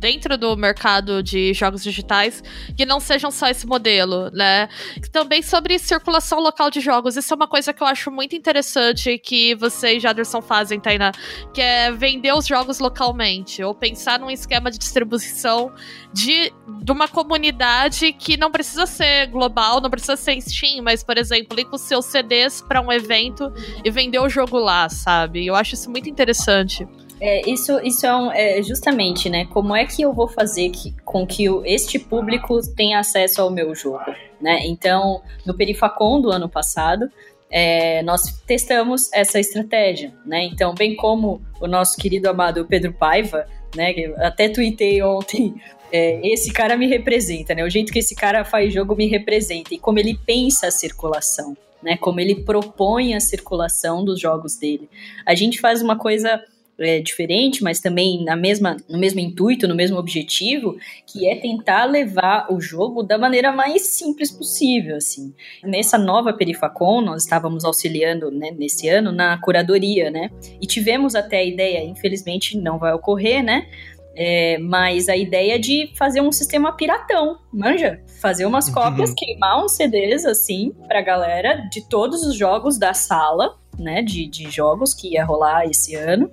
Dentro 0.03 0.37
do 0.37 0.57
mercado 0.57 1.23
de 1.23 1.53
jogos 1.53 1.81
digitais, 1.81 2.43
que 2.75 2.85
não 2.85 2.99
sejam 2.99 3.31
só 3.31 3.47
esse 3.47 3.65
modelo, 3.65 4.29
né? 4.31 4.67
Também 5.13 5.41
sobre 5.41 5.79
circulação 5.79 6.41
local 6.41 6.69
de 6.69 6.81
jogos. 6.81 7.15
Isso 7.15 7.33
é 7.33 7.37
uma 7.37 7.47
coisa 7.47 7.71
que 7.71 7.81
eu 7.81 7.87
acho 7.87 8.11
muito 8.11 8.35
interessante 8.35 9.17
que 9.17 9.55
você 9.55 9.95
e 9.95 10.01
Jaderson 10.01 10.41
fazem, 10.41 10.77
Tainá. 10.77 11.13
Que 11.53 11.61
é 11.61 11.89
vender 11.89 12.33
os 12.33 12.45
jogos 12.45 12.79
localmente. 12.79 13.63
Ou 13.63 13.73
pensar 13.73 14.19
num 14.19 14.29
esquema 14.29 14.69
de 14.69 14.77
distribuição 14.77 15.71
de, 16.11 16.51
de 16.81 16.91
uma 16.91 17.07
comunidade 17.07 18.11
que 18.11 18.35
não 18.35 18.51
precisa 18.51 18.85
ser 18.85 19.27
global, 19.27 19.79
não 19.79 19.89
precisa 19.89 20.17
ser 20.17 20.41
Steam, 20.41 20.83
mas, 20.83 21.01
por 21.01 21.17
exemplo, 21.17 21.57
ir 21.57 21.63
com 21.63 21.77
seus 21.77 22.07
CDs 22.07 22.61
para 22.61 22.81
um 22.81 22.91
evento 22.91 23.53
e 23.85 23.89
vender 23.89 24.19
o 24.19 24.27
jogo 24.27 24.59
lá, 24.59 24.89
sabe? 24.89 25.45
Eu 25.45 25.55
acho 25.55 25.75
isso 25.75 25.89
muito 25.89 26.09
interessante. 26.09 26.85
É, 27.25 27.49
isso 27.49 27.79
isso 27.79 28.05
é, 28.05 28.13
um- 28.13 28.31
é 28.33 28.61
justamente, 28.61 29.29
né? 29.29 29.45
Como 29.45 29.73
é 29.73 29.85
que 29.85 30.01
eu 30.01 30.11
vou 30.11 30.27
fazer 30.27 30.69
que- 30.71 30.93
com 31.05 31.25
que 31.25 31.49
o- 31.49 31.65
este 31.65 31.97
público 31.97 32.59
tenha 32.75 32.99
acesso 32.99 33.41
ao 33.41 33.49
meu 33.49 33.73
jogo, 33.73 34.03
né? 34.41 34.59
Então, 34.65 35.21
no 35.45 35.53
Perifacon 35.53 36.19
do 36.19 36.29
ano 36.29 36.49
passado, 36.49 37.09
é, 37.49 38.03
nós 38.03 38.23
testamos 38.45 39.09
essa 39.13 39.39
estratégia, 39.39 40.13
né? 40.25 40.43
Então, 40.43 40.73
bem 40.75 40.97
como 40.97 41.41
o 41.61 41.67
nosso 41.67 41.95
querido 41.97 42.27
amado 42.29 42.65
Pedro 42.65 42.91
Paiva, 42.91 43.47
né? 43.73 43.93
até 44.17 44.49
tuitei 44.49 45.01
ontem, 45.01 45.55
é, 45.93 46.19
esse 46.27 46.51
cara 46.51 46.75
me 46.75 46.87
representa, 46.87 47.55
né? 47.55 47.63
O 47.63 47.69
jeito 47.69 47.93
que 47.93 47.99
esse 47.99 48.15
cara 48.15 48.43
faz 48.43 48.73
jogo 48.73 48.95
me 48.97 49.07
representa 49.07 49.73
e 49.73 49.79
como 49.79 49.97
ele 49.97 50.19
pensa 50.25 50.67
a 50.67 50.71
circulação, 50.71 51.55
né? 51.81 51.95
Como 51.95 52.19
ele 52.19 52.35
propõe 52.43 53.15
a 53.15 53.19
circulação 53.21 54.03
dos 54.03 54.19
jogos 54.19 54.57
dele. 54.57 54.89
A 55.25 55.33
gente 55.35 55.61
faz 55.61 55.81
uma 55.81 55.97
coisa 55.97 56.43
é, 56.79 56.99
diferente, 56.99 57.63
mas 57.63 57.79
também 57.79 58.23
na 58.23 58.35
mesma, 58.35 58.77
no 58.89 58.97
mesmo 58.97 59.19
intuito, 59.19 59.67
no 59.67 59.75
mesmo 59.75 59.97
objetivo, 59.97 60.75
que 61.05 61.27
é 61.27 61.35
tentar 61.35 61.85
levar 61.85 62.47
o 62.51 62.59
jogo 62.59 63.03
da 63.03 63.17
maneira 63.17 63.51
mais 63.51 63.83
simples 63.87 64.31
possível, 64.31 64.97
assim. 64.97 65.33
Nessa 65.63 65.97
nova 65.97 66.33
Perifacon, 66.33 67.01
nós 67.01 67.23
estávamos 67.23 67.63
auxiliando, 67.63 68.31
né, 68.31 68.51
nesse 68.51 68.89
ano, 68.89 69.11
na 69.11 69.37
curadoria, 69.37 70.09
né, 70.09 70.29
e 70.61 70.65
tivemos 70.65 71.15
até 71.15 71.37
a 71.37 71.43
ideia, 71.43 71.83
infelizmente 71.83 72.57
não 72.57 72.77
vai 72.77 72.93
ocorrer, 72.93 73.43
né, 73.43 73.67
é, 74.15 74.57
mas 74.59 75.09
a 75.09 75.17
ideia 75.17 75.59
de 75.59 75.91
fazer 75.95 76.21
um 76.21 76.31
sistema 76.31 76.71
piratão, 76.73 77.39
manja? 77.51 77.99
Fazer 78.21 78.45
umas 78.45 78.69
cópias, 78.69 79.11
queimar 79.17 79.63
uns 79.63 79.73
CDs, 79.73 80.23
assim, 80.25 80.71
pra 80.87 81.01
galera 81.01 81.67
de 81.71 81.87
todos 81.89 82.23
os 82.23 82.35
jogos 82.35 82.77
da 82.77 82.93
sala, 82.93 83.55
né, 83.77 84.01
de, 84.01 84.27
de 84.27 84.49
jogos 84.49 84.93
que 84.93 85.13
ia 85.13 85.25
rolar 85.25 85.65
esse 85.65 85.95
ano, 85.95 86.31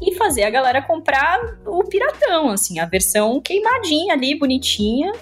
e 0.00 0.14
fazer 0.14 0.44
a 0.44 0.50
galera 0.50 0.82
comprar 0.82 1.38
o 1.66 1.84
piratão, 1.84 2.50
assim, 2.50 2.78
a 2.78 2.86
versão 2.86 3.40
queimadinha 3.40 4.14
ali, 4.14 4.38
bonitinha, 4.38 5.12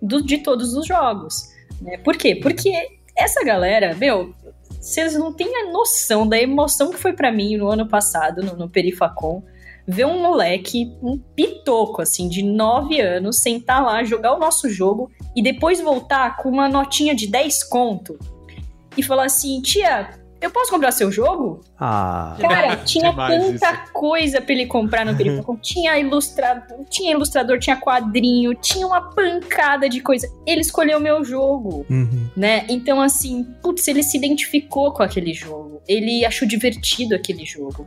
do, 0.00 0.22
de 0.22 0.38
todos 0.38 0.74
os 0.74 0.86
jogos. 0.86 1.48
Né? 1.80 1.98
Por 1.98 2.16
quê? 2.16 2.36
Porque 2.36 2.72
essa 3.16 3.44
galera, 3.44 3.94
meu, 3.94 4.34
vocês 4.80 5.14
não 5.14 5.32
têm 5.32 5.54
a 5.56 5.70
noção 5.70 6.26
da 6.26 6.38
emoção 6.38 6.90
que 6.90 6.98
foi 6.98 7.12
pra 7.12 7.30
mim 7.30 7.56
no 7.56 7.68
ano 7.68 7.86
passado, 7.86 8.42
no, 8.42 8.56
no 8.56 8.68
Perifacon, 8.68 9.42
ver 9.86 10.06
um 10.06 10.22
moleque, 10.22 10.92
um 11.02 11.18
pitoco, 11.18 12.00
assim, 12.00 12.28
de 12.28 12.42
9 12.42 13.00
anos, 13.00 13.38
sentar 13.38 13.84
lá, 13.84 14.04
jogar 14.04 14.34
o 14.34 14.38
nosso 14.38 14.68
jogo 14.68 15.10
e 15.34 15.42
depois 15.42 15.80
voltar 15.80 16.36
com 16.36 16.48
uma 16.48 16.68
notinha 16.68 17.14
de 17.14 17.26
10 17.26 17.64
conto 17.64 18.18
e 18.96 19.02
falar 19.02 19.24
assim, 19.24 19.60
tia, 19.60 20.19
eu 20.40 20.50
posso 20.50 20.70
comprar 20.70 20.90
seu 20.90 21.12
jogo? 21.12 21.60
Ah, 21.78 22.34
Cara, 22.40 22.76
tinha 22.84 23.12
tanta 23.12 23.76
coisa 23.92 24.40
pra 24.40 24.54
ele 24.54 24.66
comprar 24.66 25.04
no 25.04 25.14
Perifacon. 25.14 25.56
tinha 25.60 25.98
ilustrador, 25.98 26.84
tinha 26.88 27.12
ilustrador, 27.12 27.58
tinha 27.58 27.76
quadrinho, 27.76 28.54
tinha 28.54 28.86
uma 28.86 29.10
pancada 29.10 29.88
de 29.88 30.00
coisa. 30.00 30.26
Ele 30.46 30.62
escolheu 30.62 30.98
o 30.98 31.00
meu 31.00 31.22
jogo, 31.22 31.84
uhum. 31.90 32.28
né? 32.34 32.64
Então, 32.68 33.02
assim, 33.02 33.44
putz, 33.62 33.86
ele 33.86 34.02
se 34.02 34.16
identificou 34.16 34.92
com 34.92 35.02
aquele 35.02 35.34
jogo. 35.34 35.82
Ele 35.86 36.24
achou 36.24 36.48
divertido 36.48 37.14
aquele 37.14 37.44
jogo. 37.44 37.86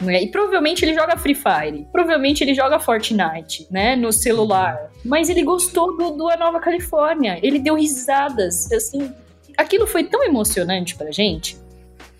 né? 0.00 0.22
E 0.22 0.28
provavelmente 0.28 0.84
ele 0.84 0.94
joga 0.94 1.16
Free 1.16 1.34
Fire. 1.34 1.84
Provavelmente 1.90 2.44
ele 2.44 2.54
joga 2.54 2.78
Fortnite, 2.78 3.66
né? 3.72 3.96
No 3.96 4.12
celular. 4.12 4.90
Mas 5.04 5.28
ele 5.28 5.42
gostou 5.42 5.96
do, 5.96 6.10
do 6.12 6.28
A 6.28 6.36
Nova 6.36 6.60
Califórnia. 6.60 7.40
Ele 7.42 7.58
deu 7.58 7.74
risadas. 7.74 8.70
Assim, 8.70 9.12
aquilo 9.56 9.84
foi 9.84 10.04
tão 10.04 10.22
emocionante 10.22 10.94
pra 10.94 11.10
gente. 11.10 11.58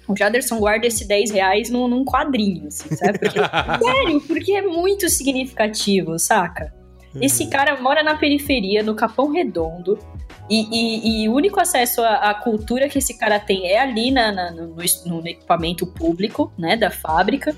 O 0.09 0.16
Jaderson 0.16 0.59
guarda 0.59 0.87
esse 0.87 1.07
10 1.07 1.31
reais 1.31 1.71
num, 1.71 1.87
num 1.87 2.05
quadrinho, 2.05 2.66
assim, 2.68 2.94
sabe? 2.97 3.18
Porque, 3.18 3.38
sério, 3.85 4.21
porque 4.27 4.53
é 4.53 4.62
muito 4.62 5.09
significativo, 5.09 6.18
saca? 6.18 6.73
Esse 7.21 7.49
cara 7.49 7.81
mora 7.81 8.03
na 8.03 8.16
periferia, 8.16 8.83
no 8.83 8.94
Capão 8.94 9.31
Redondo, 9.33 9.99
e, 10.49 10.66
e- 10.71 11.23
e 11.25 11.29
o 11.29 11.35
único 11.35 11.61
acesso 11.61 12.01
à, 12.03 12.31
à 12.31 12.35
cultura 12.35 12.88
que 12.88 12.99
esse 12.99 13.18
cara 13.18 13.38
tem 13.40 13.66
é 13.66 13.79
ali 13.81 14.11
na- 14.11 14.31
na- 14.33 14.51
no, 14.51 14.75
no- 15.07 15.27
equipamento 15.29 15.87
público, 15.87 16.53
né, 16.59 16.77
da 16.77 16.90
fábrica. 16.90 17.55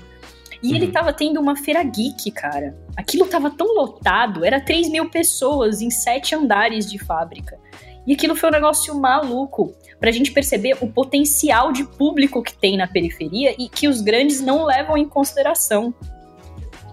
E 0.63 0.75
ele 0.75 0.87
tava 0.91 1.11
tendo 1.11 1.39
uma 1.39 1.55
feira 1.55 1.81
geek, 1.83 2.29
cara. 2.31 2.77
Aquilo 2.95 3.25
tava 3.25 3.49
tão 3.49 3.67
lotado, 3.75 4.45
era 4.45 4.59
3 4.59 4.89
mil 4.89 5.09
pessoas 5.09 5.81
em 5.81 5.89
sete 5.89 6.35
andares 6.35 6.89
de 6.89 6.99
fábrica. 6.99 7.57
E 8.05 8.13
aquilo 8.13 8.35
foi 8.35 8.49
um 8.49 8.53
negócio 8.53 8.93
maluco 8.99 9.73
pra 10.01 10.11
gente 10.11 10.31
perceber 10.31 10.75
o 10.81 10.87
potencial 10.87 11.71
de 11.71 11.83
público 11.83 12.41
que 12.41 12.53
tem 12.53 12.75
na 12.75 12.87
periferia 12.87 13.55
e 13.57 13.69
que 13.69 13.87
os 13.87 14.01
grandes 14.01 14.41
não 14.41 14.65
levam 14.65 14.97
em 14.97 15.07
consideração. 15.07 15.93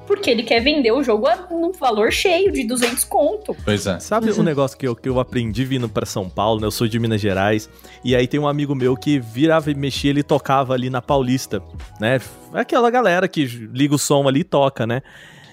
Porque 0.07 0.31
ele 0.31 0.43
quer 0.43 0.61
vender 0.61 0.93
o 0.93 1.03
jogo 1.03 1.27
a 1.27 1.49
num 1.51 1.73
valor 1.73 2.13
cheio 2.13 2.53
de 2.53 2.65
200 2.65 3.05
conto. 3.05 3.57
Pois 3.65 3.87
é. 3.87 3.99
Sabe 3.99 4.31
um 4.33 4.43
negócio 4.43 4.77
que 4.77 4.87
eu, 4.87 4.95
que 4.95 5.09
eu 5.09 5.19
aprendi 5.21 5.65
vindo 5.65 5.89
pra 5.89 6.05
São 6.07 6.29
Paulo, 6.29 6.61
né? 6.61 6.67
Eu 6.67 6.71
sou 6.71 6.87
de 6.87 6.99
Minas 6.99 7.21
Gerais. 7.21 7.69
E 8.05 8.15
aí 8.15 8.27
tem 8.27 8.39
um 8.39 8.49
amigo 8.49 8.75
meu 8.75 8.95
que 8.95 9.19
virava 9.19 9.71
e 9.71 9.75
mexia, 9.75 10.11
ele 10.11 10.23
tocava 10.23 10.75
ali 10.75 10.91
na 10.91 11.01
Paulista, 11.01 11.63
né? 11.99 12.21
Aquela 12.53 12.91
galera 12.91 13.27
que 13.27 13.45
liga 13.45 13.95
o 13.95 13.99
som 13.99 14.29
ali 14.29 14.41
e 14.41 14.45
toca, 14.45 14.87
né? 14.87 15.03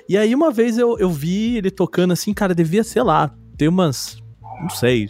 E 0.08 0.18
aí 0.18 0.36
uma 0.36 0.52
vez 0.52 0.78
eu, 0.78 0.98
eu 1.00 1.10
vi 1.10 1.58
ele 1.58 1.72
tocando 1.72 2.12
assim, 2.12 2.34
cara, 2.34 2.54
devia, 2.54 2.84
sei 2.84 3.02
lá, 3.02 3.34
ter 3.58 3.68
umas. 3.68 4.18
Não 4.62 4.70
sei. 4.70 5.10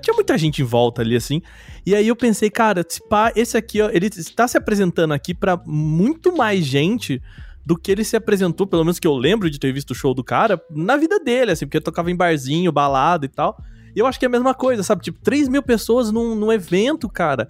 Tinha 0.00 0.14
muita 0.14 0.38
gente 0.38 0.62
em 0.62 0.64
volta 0.64 1.02
ali, 1.02 1.16
assim. 1.16 1.42
E 1.84 1.94
aí 1.94 2.08
eu 2.08 2.16
pensei, 2.16 2.50
cara, 2.50 2.84
esse 3.34 3.56
aqui, 3.56 3.82
ó, 3.82 3.90
ele 3.90 4.06
está 4.06 4.48
se 4.48 4.56
apresentando 4.56 5.12
aqui 5.12 5.34
pra 5.34 5.60
muito 5.66 6.36
mais 6.36 6.64
gente 6.64 7.22
do 7.64 7.76
que 7.76 7.90
ele 7.90 8.04
se 8.04 8.16
apresentou, 8.16 8.66
pelo 8.66 8.84
menos 8.84 8.98
que 8.98 9.06
eu 9.06 9.14
lembro 9.16 9.50
de 9.50 9.58
ter 9.58 9.72
visto 9.72 9.90
o 9.90 9.94
show 9.94 10.14
do 10.14 10.22
cara, 10.22 10.60
na 10.70 10.96
vida 10.96 11.18
dele, 11.18 11.50
assim, 11.50 11.66
porque 11.66 11.78
ele 11.78 11.84
tocava 11.84 12.10
em 12.10 12.16
barzinho, 12.16 12.70
balada 12.70 13.26
e 13.26 13.28
tal. 13.28 13.56
E 13.94 13.98
eu 13.98 14.06
acho 14.06 14.18
que 14.18 14.24
é 14.24 14.28
a 14.28 14.30
mesma 14.30 14.54
coisa, 14.54 14.82
sabe? 14.82 15.02
Tipo, 15.02 15.18
3 15.20 15.48
mil 15.48 15.62
pessoas 15.62 16.12
num, 16.12 16.34
num 16.34 16.52
evento, 16.52 17.08
cara. 17.08 17.48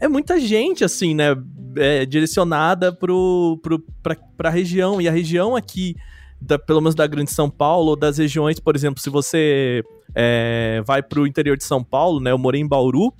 É 0.00 0.08
muita 0.08 0.40
gente, 0.40 0.84
assim, 0.84 1.14
né? 1.14 1.36
É, 1.76 2.06
direcionada 2.06 2.92
pro, 2.92 3.58
pro, 3.62 3.78
pra, 4.02 4.16
pra 4.36 4.48
região. 4.48 5.00
E 5.00 5.08
a 5.08 5.12
região 5.12 5.54
aqui 5.54 5.96
da, 6.40 6.58
pelo 6.58 6.80
menos 6.80 6.94
da 6.94 7.06
grande 7.06 7.30
São 7.30 7.50
Paulo, 7.50 7.90
ou 7.90 7.96
das 7.96 8.18
regiões, 8.18 8.60
por 8.60 8.76
exemplo, 8.76 9.02
se 9.02 9.10
você 9.10 9.82
é, 10.14 10.82
vai 10.86 11.02
pro 11.02 11.26
interior 11.26 11.56
de 11.56 11.64
São 11.64 11.82
Paulo, 11.82 12.20
né? 12.20 12.30
Eu 12.30 12.38
morei 12.38 12.60
em 12.60 12.66
Bauru. 12.66 13.12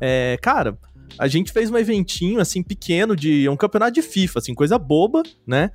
É, 0.00 0.38
cara, 0.42 0.78
a 1.18 1.28
gente 1.28 1.52
fez 1.52 1.70
um 1.70 1.76
eventinho, 1.76 2.40
assim, 2.40 2.62
pequeno, 2.62 3.14
de 3.14 3.48
um 3.48 3.56
campeonato 3.56 3.92
de 3.92 4.02
FIFA, 4.02 4.38
assim, 4.38 4.54
coisa 4.54 4.78
boba, 4.78 5.22
né? 5.46 5.70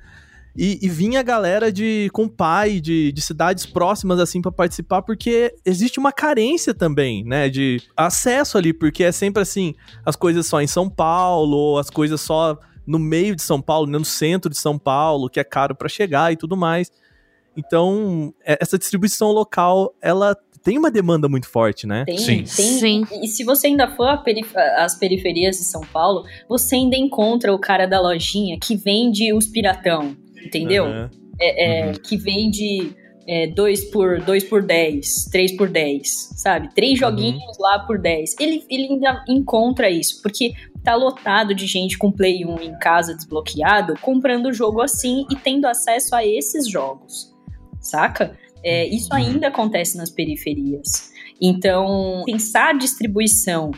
E, 0.56 0.80
e 0.82 0.88
vinha 0.88 1.20
a 1.20 1.22
galera 1.22 1.72
de 1.72 2.10
com 2.12 2.26
pai 2.28 2.80
de, 2.80 3.12
de 3.12 3.20
cidades 3.20 3.64
próximas 3.64 4.18
assim 4.18 4.42
para 4.42 4.50
participar, 4.50 5.00
porque 5.02 5.54
existe 5.64 6.00
uma 6.00 6.10
carência 6.10 6.74
também, 6.74 7.24
né, 7.24 7.48
de 7.48 7.80
acesso 7.96 8.58
ali, 8.58 8.72
porque 8.72 9.04
é 9.04 9.12
sempre 9.12 9.42
assim, 9.42 9.74
as 10.04 10.16
coisas 10.16 10.46
só 10.46 10.60
em 10.60 10.66
São 10.66 10.90
Paulo, 10.90 11.78
as 11.78 11.88
coisas 11.88 12.20
só 12.20 12.58
no 12.90 12.98
meio 12.98 13.36
de 13.36 13.42
São 13.42 13.62
Paulo, 13.62 13.86
né, 13.86 13.96
no 13.96 14.04
centro 14.04 14.50
de 14.50 14.58
São 14.58 14.76
Paulo, 14.76 15.30
que 15.30 15.38
é 15.38 15.44
caro 15.44 15.76
para 15.76 15.88
chegar 15.88 16.32
e 16.32 16.36
tudo 16.36 16.56
mais. 16.56 16.90
Então, 17.56 18.34
é, 18.44 18.58
essa 18.60 18.76
distribuição 18.76 19.30
local, 19.30 19.94
ela 20.02 20.36
tem 20.62 20.76
uma 20.76 20.90
demanda 20.90 21.28
muito 21.28 21.48
forte, 21.48 21.86
né? 21.86 22.04
Tem, 22.04 22.18
Sim. 22.18 22.36
tem. 22.36 22.46
Sim. 22.46 23.06
E 23.22 23.28
se 23.28 23.44
você 23.44 23.68
ainda 23.68 23.88
for 23.94 24.08
às 24.76 24.98
periferias 24.98 25.56
de 25.56 25.64
São 25.64 25.82
Paulo, 25.82 26.24
você 26.48 26.74
ainda 26.74 26.96
encontra 26.96 27.54
o 27.54 27.58
cara 27.58 27.86
da 27.86 28.00
lojinha 28.00 28.58
que 28.60 28.76
vende 28.76 29.32
os 29.32 29.46
piratão, 29.46 30.16
entendeu? 30.44 30.84
Aham. 30.86 31.10
É, 31.40 31.64
é, 31.64 31.86
Uhum. 31.86 31.92
Que 31.94 32.18
vende 32.18 32.94
2 33.54 33.90
por 33.90 34.20
2 34.20 34.44
por 34.44 34.62
10, 34.62 35.26
3 35.30 35.56
por 35.56 35.68
10, 35.68 36.30
sabe? 36.36 36.74
Três 36.74 36.98
joguinhos 36.98 37.58
lá 37.58 37.80
por 37.80 37.98
10. 37.98 38.36
Ele, 38.40 38.64
ele 38.68 38.84
ainda 38.84 39.24
encontra 39.28 39.90
isso, 39.90 40.20
porque 40.22 40.52
tá 40.82 40.94
lotado 40.94 41.54
de 41.54 41.66
gente 41.66 41.98
com 41.98 42.10
Play 42.10 42.44
1 42.44 42.60
em 42.60 42.78
casa 42.78 43.14
desbloqueado, 43.14 43.94
comprando 44.00 44.46
o 44.46 44.52
jogo 44.52 44.80
assim 44.80 45.26
e 45.30 45.36
tendo 45.36 45.66
acesso 45.66 46.14
a 46.14 46.26
esses 46.26 46.68
jogos, 46.68 47.34
saca? 47.80 48.36
É, 48.64 48.86
isso 48.86 49.12
ainda 49.14 49.48
acontece 49.48 49.96
nas 49.96 50.10
periferias. 50.10 51.10
Então, 51.40 52.22
pensar 52.26 52.70
a 52.70 52.78
distribuição 52.78 53.70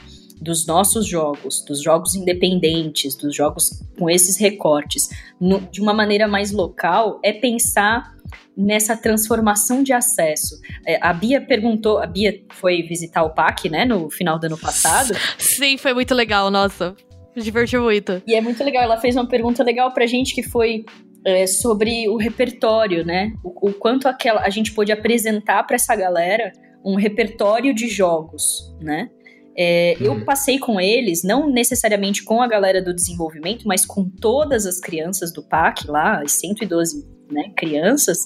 dos 0.43 0.67
nossos 0.67 1.07
jogos, 1.07 1.65
dos 1.67 1.83
jogos 1.83 2.15
independentes, 2.15 3.15
dos 3.15 3.35
jogos 3.35 3.71
com 3.99 4.11
esses 4.11 4.39
recortes, 4.39 5.09
no- 5.41 5.61
de 5.61 5.81
uma 5.81 5.95
maneira 5.95 6.27
mais 6.27 6.51
local, 6.51 7.21
é 7.23 7.33
pensar 7.33 8.13
nessa 8.57 8.97
transformação 8.97 9.83
de 9.83 9.93
acesso. 9.93 10.59
É, 10.87 10.99
a 11.01 11.13
Bia 11.13 11.41
perguntou, 11.41 11.99
a 11.99 12.07
Bia 12.07 12.43
foi 12.55 12.83
visitar 12.83 13.23
o 13.23 13.31
PAC, 13.31 13.69
né, 13.71 13.85
no 13.85 14.11
final 14.11 14.39
do 14.39 14.45
ano 14.45 14.59
passado, 14.59 15.15
Sim, 15.39 15.77
foi 15.79 15.95
muito 15.95 16.15
legal, 16.15 16.51
nossa. 16.51 16.95
Me 17.35 17.43
diverti 17.43 17.79
muito. 17.79 18.23
e 18.27 18.35
é 18.35 18.41
muito 18.43 18.63
legal, 18.63 18.83
ela 18.83 18.99
fez 19.01 19.17
uma 19.17 19.27
pergunta 19.27 19.63
legal 19.65 19.91
pra 19.95 20.05
gente 20.07 20.35
que 20.35 20.43
foi 20.43 20.85
é, 21.25 21.47
sobre 21.47 22.09
o 22.09 22.17
repertório, 22.17 23.07
né? 23.07 23.33
O, 23.45 23.69
o 23.71 23.73
quanto 23.73 24.07
aquela, 24.09 24.41
a 24.43 24.51
gente 24.51 24.73
pôde 24.75 24.91
apresentar 24.93 25.63
pra 25.63 25.77
essa 25.77 25.95
galera 25.97 26.53
um 26.85 26.97
repertório 26.97 27.73
de 27.73 27.87
jogos, 27.89 28.75
né? 28.81 29.09
É, 29.57 29.97
Eu 30.01 30.25
passei 30.25 30.59
com 30.59 30.81
eles, 30.81 31.23
não 31.23 31.51
necessariamente 31.51 32.25
com 32.25 32.41
a 32.41 32.49
galera 32.49 32.83
do 32.83 32.95
desenvolvimento, 32.95 33.67
mas 33.67 33.85
com 33.85 34.09
todas 34.09 34.65
as 34.67 34.81
crianças 34.81 35.33
do 35.33 35.43
PAC 35.43 35.87
lá, 35.87 36.23
as 36.23 36.33
112 36.33 37.07
né, 37.31 37.51
crianças, 37.57 38.19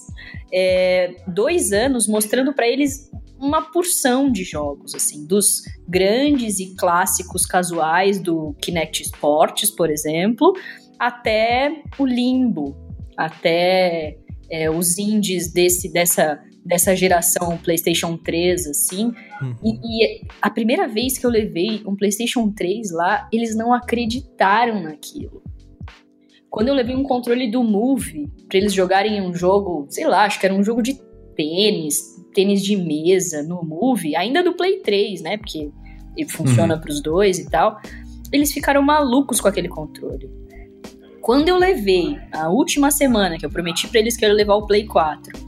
é, 0.53 1.15
dois 1.29 1.73
anos 1.73 2.07
mostrando 2.07 2.53
pra 2.53 2.69
eles 2.69 3.11
uma 3.39 3.71
porção 3.71 4.31
de 4.31 4.45
jogos, 4.45 4.95
assim, 4.95 5.27
dos 5.27 5.63
grandes 5.87 6.59
e 6.59 6.75
clássicos 6.75 7.45
casuais 7.45 8.19
do 8.19 8.55
Kinect 8.61 9.03
Sports, 9.03 9.71
por 9.71 9.91
exemplo, 9.91 10.55
até 10.99 11.83
o 11.99 12.07
Limbo, 12.07 12.75
até 13.17 14.17
é, 14.51 14.71
os 14.71 14.99
indies 14.99 15.53
desse, 15.53 15.93
dessa, 15.93 16.41
dessa 16.67 16.95
geração 16.97 17.57
PlayStation 17.59 18.17
3, 18.17 18.67
assim. 18.67 19.13
E, 19.63 20.05
e 20.05 20.21
a 20.43 20.51
primeira 20.51 20.89
vez 20.89 21.17
que 21.17 21.25
eu 21.25 21.31
levei 21.31 21.83
um 21.87 21.95
PlayStation 21.95 22.51
3 22.51 22.91
lá, 22.91 23.29
eles 23.33 23.55
não 23.55 23.73
acreditaram 23.73 24.83
naquilo. 24.83 25.43
Quando 26.51 26.69
eu 26.69 26.75
levei 26.75 26.97
um 26.97 27.03
controle 27.03 27.51
do 27.51 27.63
Move 27.63 28.31
pra 28.49 28.59
eles 28.59 28.73
jogarem 28.73 29.21
um 29.21 29.35
jogo, 29.35 29.87
sei 29.91 30.07
lá, 30.07 30.25
acho 30.25 30.41
que 30.41 30.47
era 30.47 30.55
um 30.55 30.65
jogo 30.65 30.83
de 30.83 30.99
tênis, 31.37 32.17
tênis 32.35 32.63
de 32.63 32.77
mesa 32.77 33.43
no 33.43 33.63
Move, 33.63 34.17
ainda 34.17 34.43
do 34.43 34.55
Play 34.55 34.81
3, 34.81 35.21
né? 35.23 35.37
Porque 35.37 35.71
ele 36.17 36.29
funciona 36.29 36.79
pros 36.81 37.01
dois 37.03 37.39
e 37.39 37.49
tal. 37.49 37.79
Eles 38.33 38.53
ficaram 38.53 38.83
malucos 38.83 39.41
com 39.41 39.49
aquele 39.49 39.69
controle. 39.69 40.31
Quando 41.21 41.49
eu 41.49 41.59
levei 41.59 42.19
a 42.33 42.49
última 42.49 42.91
semana, 42.91 43.37
que 43.37 43.45
eu 43.45 43.51
prometi 43.51 43.89
pra 43.89 44.01
eles 44.01 44.17
que 44.17 44.25
eu 44.25 44.29
ia 44.29 44.35
levar 44.35 44.55
o 44.55 44.67
Play 44.67 44.87
4, 44.87 45.46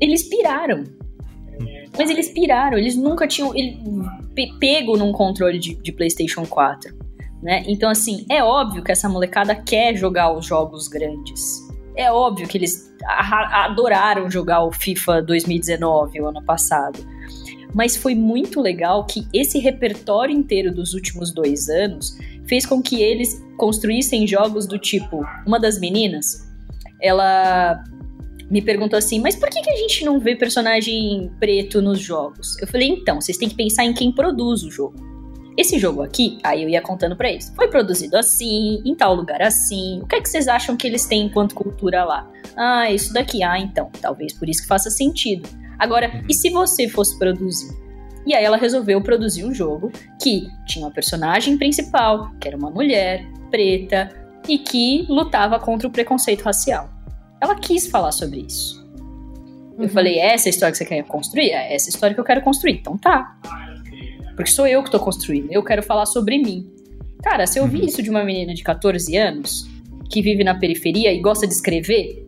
eles 0.00 0.22
piraram. 0.24 0.84
Mas 1.96 2.10
eles 2.10 2.28
piraram, 2.28 2.76
eles 2.76 2.96
nunca 2.96 3.26
tinham 3.26 3.54
ele, 3.54 3.78
pe- 4.34 4.52
pego 4.60 4.96
num 4.96 5.12
controle 5.12 5.58
de, 5.58 5.74
de 5.74 5.92
PlayStation 5.92 6.44
4. 6.44 6.94
Né? 7.42 7.64
Então, 7.66 7.88
assim, 7.88 8.26
é 8.30 8.42
óbvio 8.42 8.82
que 8.82 8.92
essa 8.92 9.08
molecada 9.08 9.54
quer 9.54 9.94
jogar 9.94 10.32
os 10.32 10.44
jogos 10.44 10.88
grandes. 10.88 11.66
É 11.96 12.12
óbvio 12.12 12.46
que 12.46 12.58
eles 12.58 12.94
adoraram 13.04 14.30
jogar 14.30 14.64
o 14.64 14.72
FIFA 14.72 15.22
2019, 15.22 16.20
o 16.20 16.28
ano 16.28 16.42
passado. 16.42 16.98
Mas 17.74 17.96
foi 17.96 18.14
muito 18.14 18.60
legal 18.60 19.04
que 19.06 19.26
esse 19.32 19.58
repertório 19.58 20.34
inteiro 20.34 20.74
dos 20.74 20.92
últimos 20.92 21.32
dois 21.32 21.68
anos 21.68 22.18
fez 22.46 22.66
com 22.66 22.82
que 22.82 23.02
eles 23.02 23.42
construíssem 23.56 24.26
jogos 24.26 24.66
do 24.66 24.78
tipo. 24.78 25.24
Uma 25.46 25.58
das 25.58 25.78
meninas, 25.80 26.46
ela 27.00 27.82
me 28.50 28.62
perguntou 28.62 28.98
assim: 28.98 29.20
Mas 29.20 29.36
por 29.36 29.48
que, 29.48 29.60
que 29.60 29.70
a 29.70 29.76
gente 29.76 30.04
não 30.04 30.18
vê 30.18 30.36
personagem 30.36 31.30
preto 31.38 31.82
nos 31.82 32.00
jogos? 32.00 32.56
Eu 32.60 32.66
falei: 32.66 32.88
Então, 32.88 33.20
vocês 33.20 33.36
têm 33.36 33.48
que 33.48 33.54
pensar 33.54 33.84
em 33.84 33.92
quem 33.92 34.12
produz 34.12 34.62
o 34.62 34.70
jogo. 34.70 34.94
Esse 35.56 35.78
jogo 35.78 36.02
aqui, 36.02 36.38
aí 36.44 36.62
eu 36.62 36.68
ia 36.68 36.82
contando 36.82 37.16
pra 37.16 37.30
eles, 37.30 37.50
foi 37.56 37.68
produzido 37.68 38.14
assim, 38.18 38.82
em 38.84 38.94
tal 38.94 39.14
lugar 39.14 39.40
assim. 39.40 40.00
O 40.02 40.06
que 40.06 40.16
é 40.16 40.20
que 40.20 40.28
vocês 40.28 40.48
acham 40.48 40.76
que 40.76 40.86
eles 40.86 41.06
têm 41.06 41.26
enquanto 41.26 41.54
cultura 41.54 42.04
lá? 42.04 42.30
Ah, 42.54 42.90
isso 42.90 43.12
daqui. 43.12 43.42
Ah, 43.42 43.58
então, 43.58 43.90
talvez 44.00 44.34
por 44.34 44.48
isso 44.48 44.62
que 44.62 44.68
faça 44.68 44.90
sentido. 44.90 45.48
Agora, 45.78 46.22
e 46.28 46.34
se 46.34 46.50
você 46.50 46.88
fosse 46.88 47.18
produzir? 47.18 47.74
E 48.26 48.34
aí 48.34 48.44
ela 48.44 48.56
resolveu 48.56 49.00
produzir 49.00 49.44
um 49.44 49.54
jogo 49.54 49.90
que 50.20 50.46
tinha 50.66 50.84
uma 50.84 50.92
personagem 50.92 51.56
principal, 51.56 52.30
que 52.40 52.48
era 52.48 52.56
uma 52.56 52.70
mulher 52.70 53.24
preta 53.50 54.10
e 54.48 54.58
que 54.58 55.06
lutava 55.08 55.58
contra 55.58 55.88
o 55.88 55.90
preconceito 55.90 56.42
racial. 56.42 56.95
Ela 57.40 57.54
quis 57.56 57.86
falar 57.86 58.12
sobre 58.12 58.40
isso. 58.40 58.84
Eu 59.78 59.84
Uhum. 59.84 59.88
falei, 59.88 60.18
é 60.18 60.32
essa 60.34 60.48
a 60.48 60.50
história 60.50 60.72
que 60.72 60.78
você 60.78 60.84
quer 60.86 61.02
construir? 61.04 61.50
É 61.50 61.74
essa 61.74 61.88
história 61.90 62.14
que 62.14 62.20
eu 62.20 62.24
quero 62.24 62.40
construir. 62.42 62.74
Então 62.74 62.96
tá. 62.96 63.36
Porque 64.34 64.50
sou 64.50 64.66
eu 64.66 64.82
que 64.82 64.90
tô 64.90 64.98
construindo. 64.98 65.50
Eu 65.52 65.62
quero 65.62 65.82
falar 65.82 66.06
sobre 66.06 66.38
mim. 66.38 66.70
Cara, 67.22 67.46
se 67.46 67.58
eu 67.58 67.64
ouvir 67.64 67.84
isso 67.84 68.02
de 68.02 68.10
uma 68.10 68.24
menina 68.24 68.54
de 68.54 68.62
14 68.62 69.16
anos, 69.16 69.66
que 70.10 70.22
vive 70.22 70.44
na 70.44 70.54
periferia 70.54 71.12
e 71.12 71.20
gosta 71.20 71.46
de 71.46 71.52
escrever, 71.54 72.25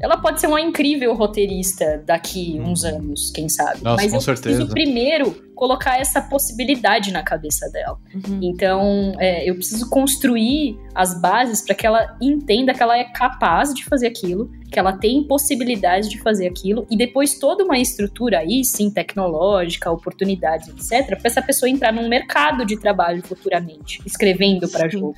ela 0.00 0.18
pode 0.18 0.40
ser 0.40 0.46
uma 0.46 0.60
incrível 0.60 1.14
roteirista 1.14 2.02
daqui 2.04 2.60
uns 2.60 2.84
anos, 2.84 3.30
quem 3.30 3.48
sabe. 3.48 3.82
Nossa, 3.82 4.02
Mas 4.02 4.10
com 4.10 4.18
eu 4.18 4.20
certeza. 4.20 4.56
preciso 4.56 4.68
primeiro 4.68 5.46
colocar 5.54 5.98
essa 5.98 6.20
possibilidade 6.20 7.10
na 7.10 7.22
cabeça 7.22 7.70
dela. 7.70 7.98
Uhum. 8.14 8.40
Então, 8.42 9.14
é, 9.18 9.48
eu 9.48 9.54
preciso 9.54 9.88
construir 9.88 10.78
as 10.94 11.18
bases 11.18 11.62
para 11.62 11.74
que 11.74 11.86
ela 11.86 12.14
entenda 12.20 12.74
que 12.74 12.82
ela 12.82 12.96
é 12.98 13.04
capaz 13.04 13.72
de 13.72 13.82
fazer 13.86 14.06
aquilo, 14.06 14.50
que 14.70 14.78
ela 14.78 14.92
tem 14.92 15.24
possibilidades 15.24 16.10
de 16.10 16.20
fazer 16.20 16.46
aquilo, 16.46 16.86
e 16.90 16.96
depois 16.96 17.38
toda 17.38 17.64
uma 17.64 17.78
estrutura 17.78 18.40
aí, 18.40 18.62
sim, 18.66 18.90
tecnológica, 18.90 19.90
oportunidades, 19.90 20.68
etc., 20.68 21.18
para 21.18 21.20
essa 21.24 21.40
pessoa 21.40 21.70
entrar 21.70 21.90
num 21.90 22.06
mercado 22.06 22.66
de 22.66 22.76
trabalho 22.76 23.22
futuramente, 23.22 24.02
escrevendo 24.04 24.68
para 24.68 24.88
jogo. 24.88 25.16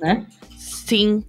Né? 0.00 0.24
Sim. 0.86 1.24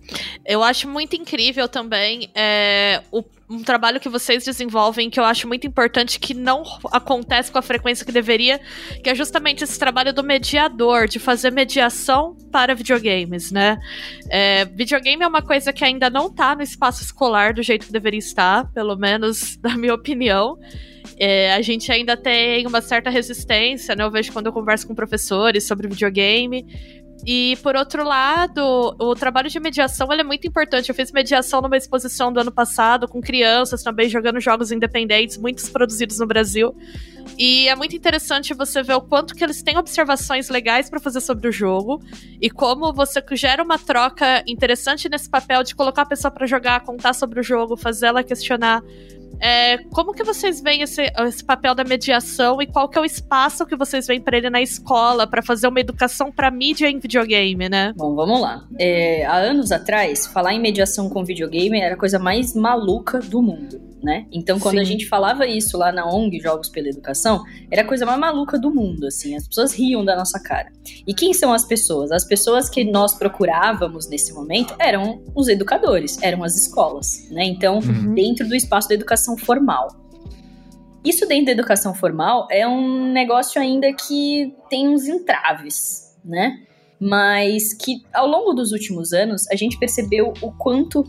Eu 0.46 0.62
acho 0.62 0.88
muito 0.90 1.16
incrível 1.16 1.68
também 1.70 2.30
é, 2.36 3.02
o- 3.10 3.24
um 3.50 3.64
trabalho 3.64 4.02
que 4.02 4.10
vocês 4.10 4.44
desenvolvem 4.44 5.10
que 5.10 5.18
eu 5.20 5.24
acho 5.24 5.48
muito 5.48 5.66
importante 5.66 6.20
que 6.20 6.34
não 6.34 6.64
acontece 6.92 7.50
com 7.52 7.58
a 7.58 7.62
frequência 7.62 8.06
que 8.06 8.12
deveria, 8.12 8.60
que 9.02 9.10
é 9.10 9.16
justamente 9.16 9.64
esse 9.64 9.80
trabalho 9.80 10.12
do 10.12 10.24
mediador, 10.24 11.08
de 11.08 11.20
fazer 11.20 11.52
mediação 11.52 12.36
para 12.52 12.76
videogames, 12.76 13.50
né? 13.52 13.78
É, 14.30 14.66
videogame 14.66 15.24
é 15.24 15.28
uma 15.28 15.42
coisa 15.42 15.72
que 15.72 15.86
ainda 15.86 16.10
não 16.10 16.30
tá 16.34 16.54
no 16.54 16.62
espaço 16.64 17.02
escolar 17.04 17.54
do 17.54 17.64
jeito 17.64 17.86
que 17.86 17.94
deveria 17.94 18.20
estar, 18.20 18.70
pelo 18.74 18.98
menos 18.98 19.58
na 19.64 19.78
minha 19.78 19.94
opinião. 19.94 20.58
É, 21.18 21.54
a 21.54 21.62
gente 21.62 21.90
ainda 21.94 22.18
tem 22.18 22.66
uma 22.68 22.82
certa 22.82 23.10
resistência, 23.10 23.96
né? 23.96 24.04
Eu 24.04 24.12
vejo 24.12 24.34
quando 24.34 24.48
eu 24.48 24.52
converso 24.52 24.86
com 24.88 24.94
professores 24.96 25.66
sobre 25.66 25.88
videogame, 25.88 26.66
E 27.26 27.58
por 27.64 27.76
outro 27.76 28.04
lado, 28.04 28.96
o 29.00 29.16
trabalho 29.16 29.50
de 29.50 29.60
mediação 29.60 30.12
é 30.12 30.24
muito 30.24 30.48
importante. 30.48 30.90
Eu 30.90 30.96
fiz 30.96 31.12
mediação 31.12 31.62
numa 31.62 31.78
exposição 31.78 32.32
do 32.32 32.40
ano 32.40 32.52
passado 32.52 33.08
com 33.08 33.22
crianças 33.22 33.84
também 33.84 34.10
jogando 34.10 34.40
jogos 34.40 34.72
independentes, 34.72 35.38
muitos 35.38 35.70
produzidos 35.70 36.20
no 36.20 36.28
Brasil. 36.28 36.76
E 37.38 37.68
é 37.68 37.76
muito 37.76 37.96
interessante 37.96 38.54
você 38.54 38.84
ver 38.84 38.94
o 38.94 39.02
quanto 39.02 39.34
que 39.34 39.44
eles 39.44 39.64
têm 39.64 39.78
observações 39.78 40.50
legais 40.50 40.90
para 40.90 41.00
fazer 41.00 41.20
sobre 41.20 41.48
o 41.48 41.52
jogo 41.52 42.02
e 42.40 42.50
como 42.50 42.94
você 42.94 43.24
gera 43.32 43.64
uma 43.64 43.80
troca 43.80 44.44
interessante 44.48 45.10
nesse 45.10 45.30
papel 45.30 45.64
de 45.64 45.76
colocar 45.76 46.04
a 46.04 46.06
pessoa 46.06 46.32
para 46.32 46.46
jogar, 46.46 46.82
contar 46.82 47.14
sobre 47.14 47.40
o 47.40 47.44
jogo, 47.44 47.76
fazer 47.76 48.08
ela 48.08 48.24
questionar. 48.24 48.84
É, 49.40 49.78
como 49.92 50.14
que 50.14 50.24
vocês 50.24 50.62
veem 50.62 50.82
esse, 50.82 51.04
esse, 51.20 51.44
papel 51.44 51.76
da 51.76 51.84
mediação 51.84 52.62
e 52.62 52.68
qual 52.68 52.90
que 52.90 52.98
é 52.98 53.02
o 53.02 53.06
espaço 53.06 53.66
que 53.66 53.76
vocês 53.76 54.08
veem 54.08 54.22
para 54.22 54.38
ele 54.38 54.50
na 54.50 54.62
escola 54.62 55.28
para 55.28 55.42
fazer 55.42 55.68
uma 55.68 55.80
educação 55.80 56.32
para 56.32 56.50
mídia 56.50 56.90
em 56.90 57.00
videogame, 57.00 57.70
né? 57.70 57.94
Bom, 57.96 58.16
vamos 58.16 58.42
lá. 58.42 58.66
É, 58.80 59.26
há 59.26 59.36
anos 59.36 59.72
atrás, 59.72 60.26
falar 60.28 60.54
em 60.54 60.60
mediação 60.60 61.10
com 61.10 61.24
videogame 61.24 61.80
era 61.80 61.96
a 61.96 61.98
coisa 61.98 62.20
mais 62.20 62.56
maluca 62.56 63.20
do 63.20 63.42
mundo 63.42 63.95
né? 64.06 64.28
Então, 64.32 64.60
quando 64.60 64.76
Sim. 64.76 64.82
a 64.82 64.84
gente 64.84 65.08
falava 65.08 65.48
isso 65.48 65.80
lá 65.80 65.92
na 65.92 66.06
ONG 66.06 66.40
Jogos 66.40 66.70
pela 66.70 66.88
Educação, 66.88 67.44
era 67.72 67.82
a 67.82 67.86
coisa 67.86 68.06
mais 68.06 68.20
maluca 68.20 68.60
do 68.60 68.70
mundo, 68.70 69.08
assim. 69.08 69.36
As 69.36 69.48
pessoas 69.48 69.74
riam 69.74 70.06
da 70.06 70.16
nossa 70.16 70.40
cara. 70.40 70.72
E 71.08 71.12
quem 71.12 71.34
são 71.34 71.52
as 71.52 71.66
pessoas? 71.66 72.12
As 72.12 72.24
pessoas 72.24 72.70
que 72.70 72.84
nós 72.84 73.16
procurávamos 73.16 74.08
nesse 74.08 74.32
momento 74.32 74.76
eram 74.78 75.24
os 75.34 75.48
educadores, 75.48 76.22
eram 76.22 76.44
as 76.44 76.56
escolas, 76.56 77.28
né? 77.32 77.46
Então, 77.46 77.80
uhum. 77.80 78.14
dentro 78.14 78.48
do 78.48 78.56
espaço 78.56 78.88
da 78.88 78.94
educação 78.94 79.36
formal. 79.36 79.88
Isso 81.04 81.28
dentro 81.28 81.48
da 81.48 81.52
educação 81.54 81.96
formal 81.96 82.48
é 82.52 82.68
um 82.68 83.12
negócio 83.12 83.60
ainda 83.60 83.92
que 83.92 84.54
tem 84.70 84.88
uns 84.88 85.08
entraves, 85.08 86.16
né? 86.24 86.60
Mas 87.00 87.74
que 87.74 88.04
ao 88.14 88.28
longo 88.28 88.54
dos 88.54 88.72
últimos 88.72 89.14
anos 89.14 89.48
a 89.50 89.56
gente 89.56 89.80
percebeu 89.80 90.32
o 90.44 90.52
quanto 90.52 91.04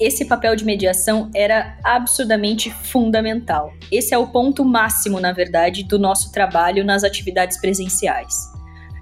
esse 0.00 0.24
papel 0.24 0.56
de 0.56 0.64
mediação 0.64 1.30
era 1.34 1.78
absurdamente 1.84 2.70
fundamental. 2.70 3.72
Esse 3.90 4.14
é 4.14 4.18
o 4.18 4.26
ponto 4.26 4.64
máximo, 4.64 5.20
na 5.20 5.32
verdade, 5.32 5.84
do 5.84 5.98
nosso 5.98 6.32
trabalho 6.32 6.84
nas 6.84 7.04
atividades 7.04 7.60
presenciais. 7.60 8.34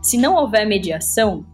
Se 0.02 0.16
não 0.16 0.34
houver 0.34 0.66
mediação, 0.66 1.44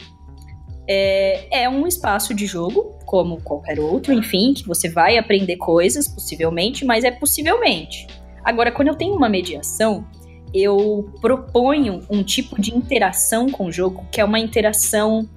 é, 0.88 1.62
é, 1.64 1.68
um 1.68 1.86
espaço 1.86 2.32
de 2.32 2.46
jogo, 2.46 2.96
como 3.04 3.40
qualquer 3.40 3.80
outro, 3.80 4.12
enfim, 4.12 4.54
que 4.54 4.66
você 4.66 4.88
vai 4.88 5.18
aprender 5.18 5.56
coisas, 5.56 6.06
possivelmente, 6.06 6.84
mas 6.84 7.04
é 7.04 7.10
possivelmente. 7.10 8.06
Agora, 8.44 8.70
quando 8.70 8.88
eu 8.88 8.94
tenho 8.94 9.14
uma 9.14 9.28
mediação, 9.28 10.06
eu 10.54 11.12
proponho 11.20 12.04
um 12.08 12.22
tipo 12.22 12.60
de 12.60 12.74
interação 12.74 13.48
com 13.48 13.66
o 13.66 13.72
jogo 13.72 14.06
que 14.10 14.20
é 14.20 14.24
uma 14.24 14.38
interação 14.38 15.28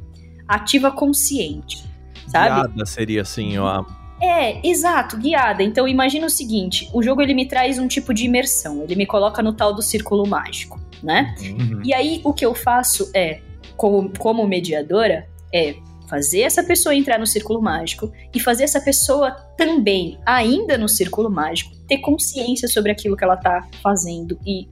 ativa 0.47 0.91
consciente, 0.91 1.83
sabe? 2.29 2.67
Guiada 2.67 2.85
seria 2.85 3.21
assim, 3.21 3.57
ó, 3.57 3.83
é, 4.21 4.67
exato, 4.67 5.17
guiada. 5.17 5.63
Então 5.63 5.87
imagina 5.87 6.25
o 6.27 6.29
seguinte: 6.29 6.89
o 6.93 7.01
jogo 7.01 7.21
ele 7.21 7.33
me 7.33 7.47
traz 7.47 7.79
um 7.79 7.87
tipo 7.87 8.13
de 8.13 8.25
imersão, 8.25 8.83
ele 8.83 8.95
me 8.95 9.05
coloca 9.05 9.41
no 9.41 9.53
tal 9.53 9.73
do 9.73 9.81
círculo 9.81 10.27
mágico, 10.27 10.79
né? 11.01 11.33
Uhum. 11.41 11.81
E 11.83 11.93
aí 11.93 12.21
o 12.23 12.33
que 12.33 12.45
eu 12.45 12.53
faço 12.53 13.09
é, 13.15 13.39
como, 13.77 14.11
como 14.17 14.45
mediadora, 14.45 15.27
é 15.53 15.75
fazer 16.09 16.41
essa 16.41 16.63
pessoa 16.63 16.95
entrar 16.95 17.19
no 17.19 17.27
círculo 17.27 17.61
mágico 17.61 18.11
e 18.33 18.39
fazer 18.39 18.63
essa 18.63 18.81
pessoa 18.81 19.31
também, 19.55 20.19
ainda 20.25 20.77
no 20.77 20.89
círculo 20.89 21.29
mágico, 21.29 21.71
ter 21.87 21.99
consciência 21.99 22.67
sobre 22.67 22.91
aquilo 22.91 23.15
que 23.15 23.23
ela 23.23 23.37
tá 23.37 23.67
fazendo 23.81 24.37
e, 24.45 24.67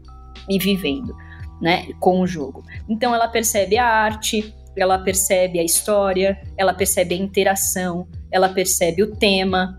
e 0.50 0.58
vivendo, 0.58 1.16
né, 1.62 1.88
com 2.00 2.22
o 2.22 2.28
jogo. 2.28 2.64
Então 2.90 3.14
ela 3.14 3.28
percebe 3.28 3.78
a 3.78 3.88
arte, 3.88 4.54
ela 4.82 4.98
percebe 5.00 5.60
a 5.60 5.64
história, 5.64 6.42
ela 6.58 6.74
percebe 6.74 7.16
a 7.16 7.18
interação, 7.18 8.08
ela 8.32 8.50
percebe 8.50 9.04
o 9.04 9.16
tema. 9.16 9.78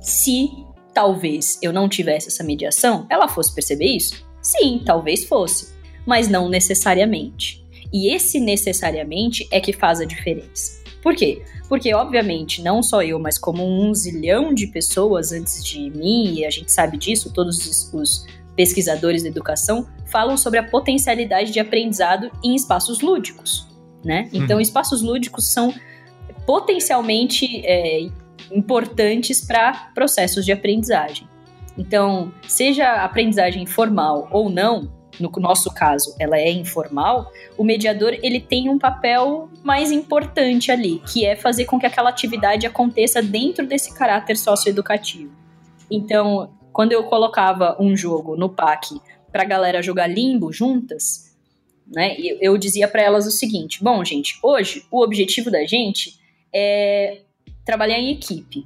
Se 0.00 0.48
talvez 0.92 1.58
eu 1.62 1.72
não 1.72 1.88
tivesse 1.88 2.28
essa 2.28 2.42
mediação, 2.44 3.06
ela 3.10 3.28
fosse 3.28 3.54
perceber 3.54 3.96
isso? 3.96 4.26
Sim, 4.42 4.82
talvez 4.84 5.24
fosse, 5.24 5.74
mas 6.06 6.28
não 6.28 6.48
necessariamente. 6.48 7.64
E 7.92 8.14
esse 8.14 8.38
necessariamente 8.40 9.46
é 9.50 9.60
que 9.60 9.72
faz 9.72 10.00
a 10.00 10.04
diferença. 10.04 10.80
Por 11.02 11.14
quê? 11.14 11.42
Porque, 11.68 11.94
obviamente, 11.94 12.62
não 12.62 12.82
só 12.82 13.02
eu, 13.02 13.18
mas 13.18 13.38
como 13.38 13.64
um 13.64 13.94
zilhão 13.94 14.52
de 14.52 14.66
pessoas 14.66 15.32
antes 15.32 15.64
de 15.64 15.90
mim, 15.90 16.34
e 16.34 16.44
a 16.44 16.50
gente 16.50 16.70
sabe 16.70 16.98
disso, 16.98 17.32
todos 17.32 17.58
os 17.58 17.84
pesquisadores 18.60 19.22
da 19.22 19.30
educação 19.30 19.86
falam 20.04 20.36
sobre 20.36 20.58
a 20.58 20.62
potencialidade 20.62 21.50
de 21.50 21.58
aprendizado 21.58 22.30
em 22.44 22.54
espaços 22.54 23.00
lúdicos, 23.00 23.66
né? 24.04 24.28
Então, 24.34 24.56
uhum. 24.56 24.60
espaços 24.60 25.00
lúdicos 25.00 25.50
são 25.50 25.72
potencialmente 26.44 27.62
é, 27.64 28.06
importantes 28.52 29.42
para 29.42 29.90
processos 29.94 30.44
de 30.44 30.52
aprendizagem. 30.52 31.26
Então, 31.78 32.34
seja 32.46 33.02
aprendizagem 33.02 33.64
formal 33.64 34.28
ou 34.30 34.50
não, 34.50 34.92
no 35.18 35.30
nosso 35.38 35.72
caso, 35.72 36.14
ela 36.18 36.36
é 36.36 36.52
informal, 36.52 37.32
o 37.56 37.64
mediador 37.64 38.12
ele 38.22 38.40
tem 38.40 38.68
um 38.68 38.78
papel 38.78 39.48
mais 39.64 39.90
importante 39.90 40.70
ali, 40.70 41.02
que 41.10 41.24
é 41.24 41.34
fazer 41.34 41.64
com 41.64 41.80
que 41.80 41.86
aquela 41.86 42.10
atividade 42.10 42.66
aconteça 42.66 43.22
dentro 43.22 43.66
desse 43.66 43.94
caráter 43.94 44.36
socioeducativo. 44.36 45.32
Então, 45.90 46.50
quando 46.80 46.92
eu 46.92 47.04
colocava 47.04 47.76
um 47.78 47.94
jogo 47.94 48.38
no 48.38 48.48
PAC 48.48 48.98
para 49.30 49.42
a 49.42 49.44
galera 49.44 49.82
jogar 49.82 50.06
limbo 50.06 50.50
juntas, 50.50 51.36
né, 51.86 52.16
eu 52.18 52.56
dizia 52.56 52.88
para 52.88 53.02
elas 53.02 53.26
o 53.26 53.30
seguinte: 53.30 53.84
bom, 53.84 54.02
gente, 54.02 54.38
hoje 54.42 54.86
o 54.90 55.02
objetivo 55.02 55.50
da 55.50 55.66
gente 55.66 56.18
é 56.50 57.20
trabalhar 57.66 57.98
em 57.98 58.12
equipe. 58.12 58.64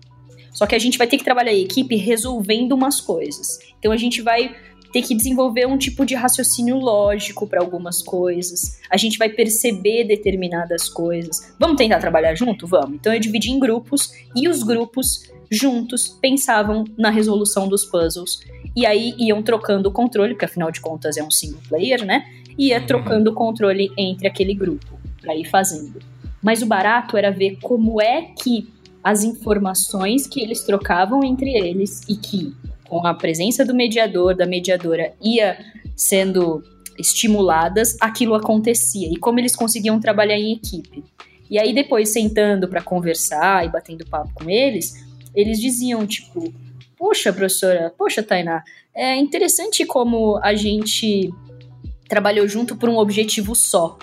Só 0.52 0.64
que 0.64 0.76
a 0.76 0.78
gente 0.78 0.96
vai 0.96 1.08
ter 1.08 1.18
que 1.18 1.24
trabalhar 1.24 1.52
em 1.52 1.64
equipe 1.64 1.96
resolvendo 1.96 2.70
umas 2.70 3.00
coisas. 3.00 3.58
Então 3.80 3.90
a 3.90 3.96
gente 3.96 4.22
vai 4.22 4.54
ter 4.92 5.02
que 5.02 5.16
desenvolver 5.16 5.66
um 5.66 5.76
tipo 5.76 6.06
de 6.06 6.14
raciocínio 6.14 6.76
lógico 6.78 7.48
para 7.48 7.60
algumas 7.60 8.00
coisas. 8.00 8.78
A 8.88 8.96
gente 8.96 9.18
vai 9.18 9.28
perceber 9.28 10.04
determinadas 10.04 10.88
coisas. 10.88 11.52
Vamos 11.58 11.76
tentar 11.76 11.98
trabalhar 11.98 12.36
junto? 12.36 12.64
Vamos. 12.64 12.94
Então 12.94 13.12
eu 13.12 13.18
dividi 13.18 13.50
em 13.50 13.58
grupos 13.58 14.12
e 14.36 14.48
os 14.48 14.62
grupos 14.62 15.33
juntos 15.50 16.08
pensavam 16.20 16.84
na 16.96 17.10
resolução 17.10 17.68
dos 17.68 17.84
puzzles. 17.84 18.40
E 18.76 18.86
aí 18.86 19.14
iam 19.18 19.42
trocando 19.42 19.88
o 19.88 19.92
controle, 19.92 20.34
porque 20.34 20.44
afinal 20.44 20.70
de 20.70 20.80
contas 20.80 21.16
é 21.16 21.22
um 21.22 21.30
single 21.30 21.60
player, 21.68 22.04
né? 22.04 22.24
Ia 22.58 22.80
trocando 22.80 23.30
o 23.30 23.34
controle 23.34 23.90
entre 23.96 24.26
aquele 24.26 24.54
grupo 24.54 24.98
para 25.20 25.34
ir 25.34 25.44
fazendo. 25.44 26.00
Mas 26.42 26.62
o 26.62 26.66
barato 26.66 27.16
era 27.16 27.30
ver 27.30 27.58
como 27.62 28.00
é 28.00 28.22
que 28.22 28.68
as 29.02 29.22
informações 29.22 30.26
que 30.26 30.40
eles 30.40 30.62
trocavam 30.62 31.22
entre 31.24 31.50
eles 31.54 32.02
e 32.08 32.16
que, 32.16 32.54
com 32.88 33.06
a 33.06 33.14
presença 33.14 33.64
do 33.64 33.74
mediador, 33.74 34.34
da 34.34 34.46
mediadora, 34.46 35.12
ia 35.22 35.58
sendo 35.96 36.62
estimuladas, 36.98 37.96
aquilo 38.00 38.34
acontecia 38.34 39.08
e 39.10 39.16
como 39.16 39.38
eles 39.38 39.54
conseguiam 39.54 39.98
trabalhar 40.00 40.38
em 40.38 40.52
equipe. 40.52 41.04
E 41.50 41.58
aí 41.58 41.74
depois 41.74 42.08
sentando 42.08 42.68
para 42.68 42.82
conversar 42.82 43.66
e 43.66 43.68
batendo 43.68 44.06
papo 44.06 44.32
com 44.34 44.48
eles, 44.48 45.03
eles 45.34 45.60
diziam 45.60 46.06
tipo, 46.06 46.52
poxa 46.96 47.32
professora, 47.32 47.92
poxa 47.96 48.22
Tainá, 48.22 48.62
é 48.94 49.16
interessante 49.16 49.84
como 49.84 50.38
a 50.42 50.54
gente 50.54 51.32
trabalhou 52.08 52.46
junto 52.46 52.76
por 52.76 52.88
um 52.88 52.98
objetivo 52.98 53.54
só, 53.54 53.98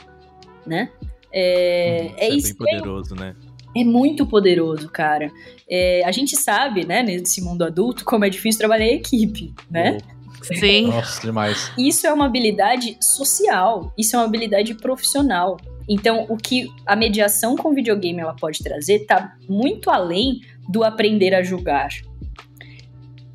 né? 0.65 0.89
É, 1.31 2.07
uhum, 2.09 2.15
é, 2.17 2.25
é 2.25 2.29
isso. 2.29 2.47
É 2.47 2.65
bem 2.65 2.77
poderoso, 2.79 3.15
né? 3.15 3.35
É 3.75 3.83
muito 3.85 4.25
poderoso, 4.25 4.89
cara. 4.89 5.31
É, 5.69 6.03
a 6.05 6.11
gente 6.11 6.35
sabe, 6.35 6.85
né, 6.85 7.01
nesse 7.01 7.41
mundo 7.41 7.63
adulto, 7.63 8.03
como 8.03 8.25
é 8.25 8.29
difícil 8.29 8.59
trabalhar 8.59 8.85
em 8.85 8.95
equipe, 8.95 9.53
né? 9.69 9.97
Sim. 10.41 10.87
Nossa, 10.87 11.21
demais. 11.21 11.71
Isso 11.77 12.05
é 12.05 12.11
uma 12.11 12.25
habilidade 12.25 12.97
social, 12.99 13.93
isso 13.97 14.15
é 14.15 14.19
uma 14.19 14.25
habilidade 14.25 14.73
profissional. 14.75 15.57
Então, 15.87 16.25
o 16.29 16.35
que 16.35 16.67
a 16.85 16.95
mediação 16.95 17.55
com 17.55 17.73
videogame 17.73 18.19
ela 18.19 18.35
pode 18.35 18.59
trazer 18.59 19.05
tá 19.05 19.35
muito 19.47 19.89
além 19.89 20.41
do 20.71 20.83
aprender 20.83 21.35
a 21.35 21.43
julgar. 21.43 21.89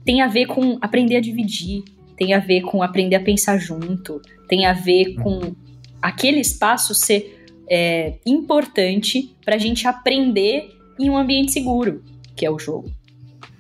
Tem 0.04 0.22
a 0.22 0.26
ver 0.26 0.46
com 0.46 0.78
aprender 0.80 1.16
a 1.16 1.20
dividir, 1.20 1.82
tem 2.16 2.32
a 2.32 2.38
ver 2.38 2.62
com 2.62 2.82
aprender 2.82 3.16
a 3.16 3.20
pensar 3.20 3.58
junto, 3.58 4.20
tem 4.48 4.64
a 4.64 4.72
ver 4.72 5.14
com 5.16 5.54
aquele 6.00 6.40
espaço 6.40 6.94
ser 6.94 7.44
é, 7.68 8.18
importante 8.24 9.36
para 9.44 9.56
a 9.56 9.58
gente 9.58 9.86
aprender 9.86 10.70
em 10.98 11.10
um 11.10 11.16
ambiente 11.16 11.52
seguro, 11.52 12.02
que 12.34 12.46
é 12.46 12.50
o 12.50 12.58
jogo. 12.58 12.90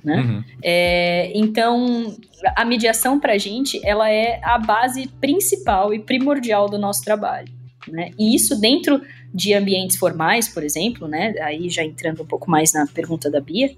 Né? 0.02 0.20
Uhum. 0.20 0.44
É, 0.62 1.32
então, 1.34 2.16
a 2.56 2.64
mediação 2.64 3.18
para 3.18 3.32
a 3.32 3.38
gente, 3.38 3.80
ela 3.84 4.08
é 4.08 4.40
a 4.42 4.56
base 4.56 5.08
principal 5.20 5.92
e 5.92 5.98
primordial 5.98 6.68
do 6.68 6.78
nosso 6.78 7.02
trabalho. 7.02 7.52
Né? 7.88 8.10
E 8.18 8.34
isso 8.34 8.58
dentro 8.60 9.02
de 9.32 9.54
ambientes 9.54 9.96
formais, 9.96 10.48
por 10.48 10.62
exemplo, 10.62 11.06
né? 11.06 11.34
aí 11.40 11.68
já 11.68 11.84
entrando 11.84 12.22
um 12.22 12.26
pouco 12.26 12.50
mais 12.50 12.72
na 12.72 12.86
pergunta 12.86 13.30
da 13.30 13.40
Bia, 13.40 13.70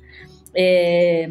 é, 0.54 1.30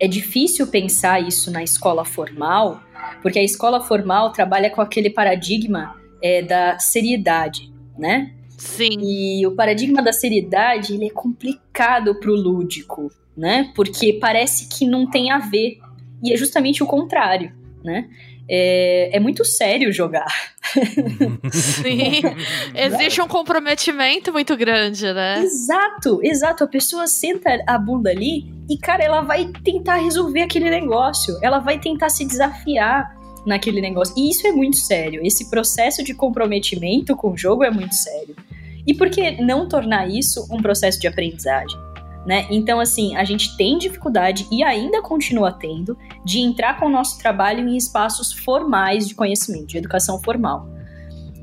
é 0.00 0.08
difícil 0.08 0.66
pensar 0.66 1.20
isso 1.26 1.50
na 1.50 1.62
escola 1.62 2.04
formal, 2.04 2.82
porque 3.22 3.38
a 3.38 3.42
escola 3.42 3.80
formal 3.80 4.32
trabalha 4.32 4.70
com 4.70 4.80
aquele 4.80 5.10
paradigma 5.10 5.94
é 6.22 6.42
da 6.42 6.78
seriedade, 6.78 7.72
né? 7.98 8.32
Sim. 8.56 8.98
E 9.02 9.46
o 9.46 9.54
paradigma 9.54 10.02
da 10.02 10.12
seriedade, 10.12 10.94
ele 10.94 11.06
é 11.06 11.10
complicado 11.10 12.14
pro 12.18 12.34
lúdico, 12.34 13.12
né? 13.36 13.70
Porque 13.74 14.14
parece 14.14 14.68
que 14.68 14.86
não 14.86 15.08
tem 15.08 15.30
a 15.30 15.38
ver. 15.38 15.78
E 16.22 16.32
é 16.32 16.36
justamente 16.36 16.82
o 16.82 16.86
contrário, 16.86 17.52
né? 17.84 18.08
É, 18.48 19.16
é 19.16 19.20
muito 19.20 19.44
sério 19.44 19.92
jogar. 19.92 20.32
Sim. 21.50 22.22
Existe 22.74 23.20
um 23.20 23.26
comprometimento 23.26 24.32
muito 24.32 24.56
grande, 24.56 25.12
né? 25.12 25.42
Exato, 25.42 26.20
exato. 26.22 26.64
A 26.64 26.68
pessoa 26.68 27.06
senta 27.06 27.62
a 27.66 27.78
bunda 27.78 28.10
ali 28.10 28.52
e, 28.68 28.78
cara, 28.78 29.02
ela 29.02 29.22
vai 29.22 29.50
tentar 29.64 29.96
resolver 29.96 30.42
aquele 30.42 30.70
negócio. 30.70 31.36
Ela 31.42 31.58
vai 31.58 31.78
tentar 31.78 32.08
se 32.08 32.24
desafiar 32.24 33.16
naquele 33.46 33.80
negócio. 33.80 34.14
E 34.16 34.30
isso 34.30 34.46
é 34.46 34.52
muito 34.52 34.76
sério. 34.76 35.20
Esse 35.24 35.48
processo 35.50 36.02
de 36.02 36.14
comprometimento 36.14 37.16
com 37.16 37.32
o 37.32 37.36
jogo 37.36 37.64
é 37.64 37.70
muito 37.70 37.94
sério. 37.94 38.36
E 38.86 38.94
por 38.94 39.10
que 39.10 39.42
não 39.42 39.68
tornar 39.68 40.08
isso 40.08 40.46
um 40.50 40.62
processo 40.62 41.00
de 41.00 41.08
aprendizagem? 41.08 41.85
Né? 42.26 42.46
Então, 42.50 42.80
assim, 42.80 43.14
a 43.14 43.22
gente 43.22 43.56
tem 43.56 43.78
dificuldade 43.78 44.48
e 44.50 44.62
ainda 44.64 45.00
continua 45.00 45.52
tendo 45.52 45.96
de 46.24 46.40
entrar 46.40 46.78
com 46.78 46.86
o 46.86 46.90
nosso 46.90 47.18
trabalho 47.18 47.68
em 47.68 47.76
espaços 47.76 48.32
formais 48.32 49.06
de 49.06 49.14
conhecimento, 49.14 49.68
de 49.68 49.78
educação 49.78 50.20
formal. 50.20 50.68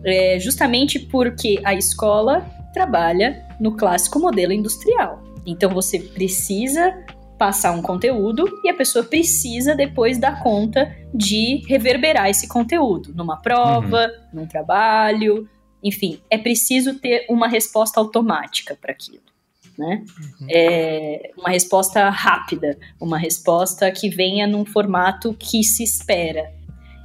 É 0.06 0.38
justamente 0.40 1.00
porque 1.00 1.62
a 1.64 1.74
escola 1.74 2.46
trabalha 2.74 3.48
no 3.62 3.78
clássico 3.78 4.20
modelo 4.20 4.52
industrial. 4.52 5.24
Então, 5.46 5.70
você 5.70 6.00
precisa 6.00 6.94
passar 7.38 7.72
um 7.72 7.82
conteúdo 7.82 8.46
e 8.64 8.70
a 8.70 8.74
pessoa 8.74 9.06
precisa 9.06 9.74
depois 9.74 10.18
dar 10.18 10.42
conta 10.44 10.94
de 11.14 11.64
reverberar 11.68 12.30
esse 12.30 12.48
conteúdo 12.48 13.14
numa 13.16 13.38
prova, 13.38 14.06
uhum. 14.06 14.42
num 14.42 14.46
trabalho, 14.46 15.48
enfim, 15.84 16.20
é 16.30 16.38
preciso 16.38 16.96
ter 17.00 17.26
uma 17.30 17.48
resposta 17.48 18.00
automática 18.00 18.78
para 18.80 18.92
aquilo. 18.92 19.33
Né? 19.78 20.04
Uhum. 20.40 20.48
É 20.52 21.32
uma 21.38 21.50
resposta 21.50 22.10
rápida, 22.10 22.78
uma 23.02 23.18
resposta 23.18 23.90
que 23.92 24.10
venha 24.10 24.46
num 24.46 24.66
formato 24.66 25.34
que 25.34 25.64
se 25.64 25.84
espera. 25.84 26.52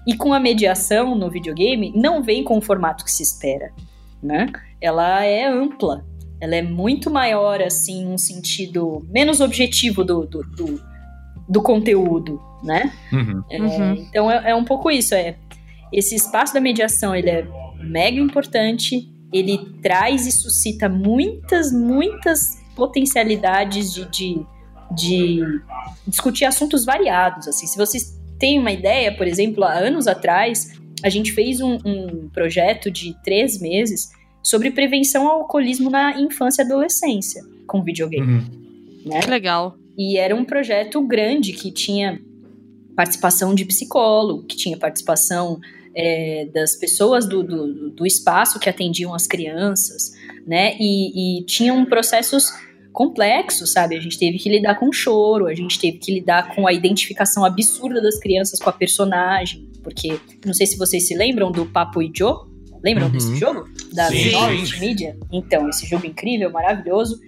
E 0.06 0.14
com 0.14 0.32
a 0.32 0.40
mediação 0.40 1.14
no 1.14 1.30
videogame, 1.30 1.92
não 1.94 2.22
vem 2.22 2.44
com 2.44 2.58
o 2.58 2.60
formato 2.60 3.04
que 3.04 3.10
se 3.10 3.22
espera, 3.22 3.72
né? 4.22 4.50
Ela 4.80 5.24
é 5.24 5.46
ampla, 5.46 6.04
ela 6.40 6.56
é 6.56 6.62
muito 6.62 7.10
maior, 7.10 7.60
assim, 7.60 8.04
num 8.04 8.18
sentido 8.18 9.06
menos 9.10 9.40
objetivo 9.40 10.04
do, 10.04 10.26
do, 10.26 10.42
do, 10.42 10.82
do 11.48 11.62
conteúdo, 11.62 12.40
né? 12.62 12.92
Uhum. 13.12 13.44
É, 13.50 13.60
Uhum. 13.60 13.92
Então 14.08 14.30
é, 14.30 14.50
é 14.50 14.54
um 14.54 14.64
pouco 14.64 14.90
isso, 14.90 15.14
é 15.14 15.36
esse 15.92 16.14
espaço 16.14 16.54
da 16.54 16.60
mediação, 16.60 17.14
ele 17.14 17.30
é 17.30 17.46
mega 17.80 18.18
importante, 18.18 19.08
ele 19.32 19.58
traz 19.82 20.26
e 20.26 20.32
suscita 20.32 20.88
muitas, 20.88 21.72
muitas 21.72 22.57
potencialidades 22.78 23.92
de, 23.92 24.04
de, 24.08 24.46
de 24.94 25.60
discutir 26.06 26.44
assuntos 26.44 26.84
variados, 26.84 27.48
assim, 27.48 27.66
se 27.66 27.76
vocês 27.76 28.16
têm 28.38 28.58
uma 28.60 28.70
ideia, 28.70 29.12
por 29.12 29.26
exemplo, 29.26 29.64
há 29.64 29.72
anos 29.72 30.06
atrás, 30.06 30.78
a 31.02 31.08
gente 31.08 31.32
fez 31.32 31.60
um, 31.60 31.78
um 31.84 32.28
projeto 32.32 32.88
de 32.90 33.14
três 33.24 33.60
meses 33.60 34.10
sobre 34.40 34.70
prevenção 34.70 35.26
ao 35.28 35.40
alcoolismo 35.40 35.90
na 35.90 36.18
infância 36.20 36.62
e 36.62 36.64
adolescência 36.64 37.42
com 37.66 37.82
videogame. 37.82 38.34
Uhum. 38.34 39.02
Né? 39.04 39.20
Que 39.20 39.28
legal. 39.28 39.76
E 39.96 40.16
era 40.16 40.34
um 40.34 40.44
projeto 40.44 41.02
grande 41.02 41.52
que 41.52 41.72
tinha 41.72 42.20
participação 42.96 43.54
de 43.54 43.64
psicólogo, 43.64 44.44
que 44.44 44.56
tinha 44.56 44.76
participação 44.76 45.60
é, 45.94 46.48
das 46.54 46.76
pessoas 46.76 47.28
do, 47.28 47.42
do, 47.42 47.90
do, 47.90 48.06
espaço 48.06 48.58
que 48.58 48.68
atendiam 48.68 49.12
as 49.12 49.26
crianças, 49.26 50.12
né? 50.46 50.76
E, 50.78 51.40
e 51.40 51.44
tinham 51.44 51.84
processos 51.84 52.52
complexos, 52.92 53.72
sabe? 53.72 53.96
A 53.96 54.00
gente 54.00 54.18
teve 54.18 54.38
que 54.38 54.48
lidar 54.48 54.74
com 54.76 54.92
choro, 54.92 55.46
a 55.46 55.54
gente 55.54 55.78
teve 55.78 55.98
que 55.98 56.12
lidar 56.12 56.54
com 56.54 56.66
a 56.66 56.72
identificação 56.72 57.44
absurda 57.44 58.00
das 58.00 58.18
crianças 58.18 58.58
com 58.58 58.68
a 58.68 58.72
personagem, 58.72 59.68
porque 59.82 60.18
não 60.44 60.52
sei 60.54 60.66
se 60.66 60.76
vocês 60.76 61.06
se 61.06 61.14
lembram 61.14 61.52
do 61.52 61.66
Papo 61.66 62.02
e 62.02 62.10
Joe. 62.14 62.46
Lembram 62.82 63.06
Uhum. 63.06 63.12
desse 63.12 63.34
jogo? 63.36 63.64
Da. 63.92 64.08
Norwich 64.10 64.78
Media? 64.78 65.16
Então, 65.32 65.68
esse 65.68 65.84
jogo 65.86 66.06
incrível, 66.06 66.50
maravilhoso. 66.50 67.18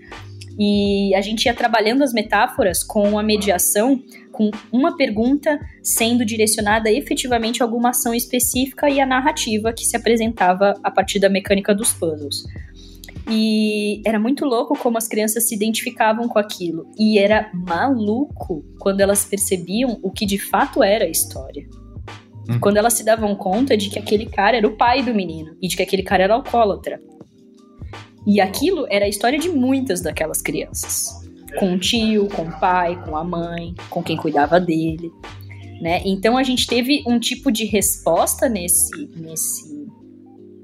E 0.58 1.14
a 1.14 1.20
gente 1.20 1.46
ia 1.46 1.54
trabalhando 1.54 2.02
as 2.02 2.12
metáforas 2.12 2.84
com 2.84 3.18
a 3.18 3.22
mediação, 3.22 4.00
com 4.30 4.50
uma 4.70 4.96
pergunta 4.96 5.58
sendo 5.82 6.24
direcionada 6.24 6.90
efetivamente 6.90 7.62
a 7.62 7.66
alguma 7.66 7.90
ação 7.90 8.14
específica 8.14 8.88
e 8.90 9.00
a 9.00 9.06
narrativa 9.06 9.72
que 9.72 9.84
se 9.84 9.96
apresentava 9.96 10.74
a 10.82 10.90
partir 10.90 11.18
da 11.18 11.28
mecânica 11.28 11.74
dos 11.74 11.92
puzzles. 11.92 12.44
E 13.30 14.02
era 14.04 14.18
muito 14.18 14.44
louco 14.44 14.76
como 14.76 14.98
as 14.98 15.06
crianças 15.06 15.48
se 15.48 15.54
identificavam 15.54 16.28
com 16.28 16.38
aquilo. 16.38 16.86
E 16.98 17.18
era 17.18 17.50
maluco 17.54 18.64
quando 18.80 19.00
elas 19.00 19.24
percebiam 19.24 19.98
o 20.02 20.10
que 20.10 20.26
de 20.26 20.38
fato 20.38 20.82
era 20.82 21.04
a 21.04 21.08
história. 21.08 21.68
Uhum. 22.48 22.58
Quando 22.58 22.78
elas 22.78 22.94
se 22.94 23.04
davam 23.04 23.34
conta 23.36 23.76
de 23.76 23.88
que 23.88 23.98
aquele 23.98 24.26
cara 24.26 24.56
era 24.56 24.66
o 24.66 24.76
pai 24.76 25.02
do 25.02 25.14
menino 25.14 25.56
e 25.62 25.68
de 25.68 25.76
que 25.76 25.82
aquele 25.82 26.02
cara 26.02 26.24
era 26.24 26.34
alcoólatra. 26.34 27.00
E 28.26 28.40
aquilo 28.40 28.86
era 28.90 29.04
a 29.04 29.08
história 29.08 29.38
de 29.38 29.48
muitas 29.48 30.00
daquelas 30.00 30.42
crianças. 30.42 31.20
Com 31.58 31.74
o 31.74 31.78
tio, 31.78 32.28
com 32.28 32.42
o 32.42 32.60
pai, 32.60 33.00
com 33.04 33.16
a 33.16 33.24
mãe, 33.24 33.74
com 33.88 34.02
quem 34.02 34.16
cuidava 34.16 34.58
dele. 34.58 35.10
Né? 35.80 36.02
Então 36.04 36.36
a 36.36 36.42
gente 36.42 36.66
teve 36.66 37.02
um 37.06 37.18
tipo 37.18 37.50
de 37.50 37.64
resposta 37.64 38.48
nesse, 38.48 39.08
nesse 39.16 39.86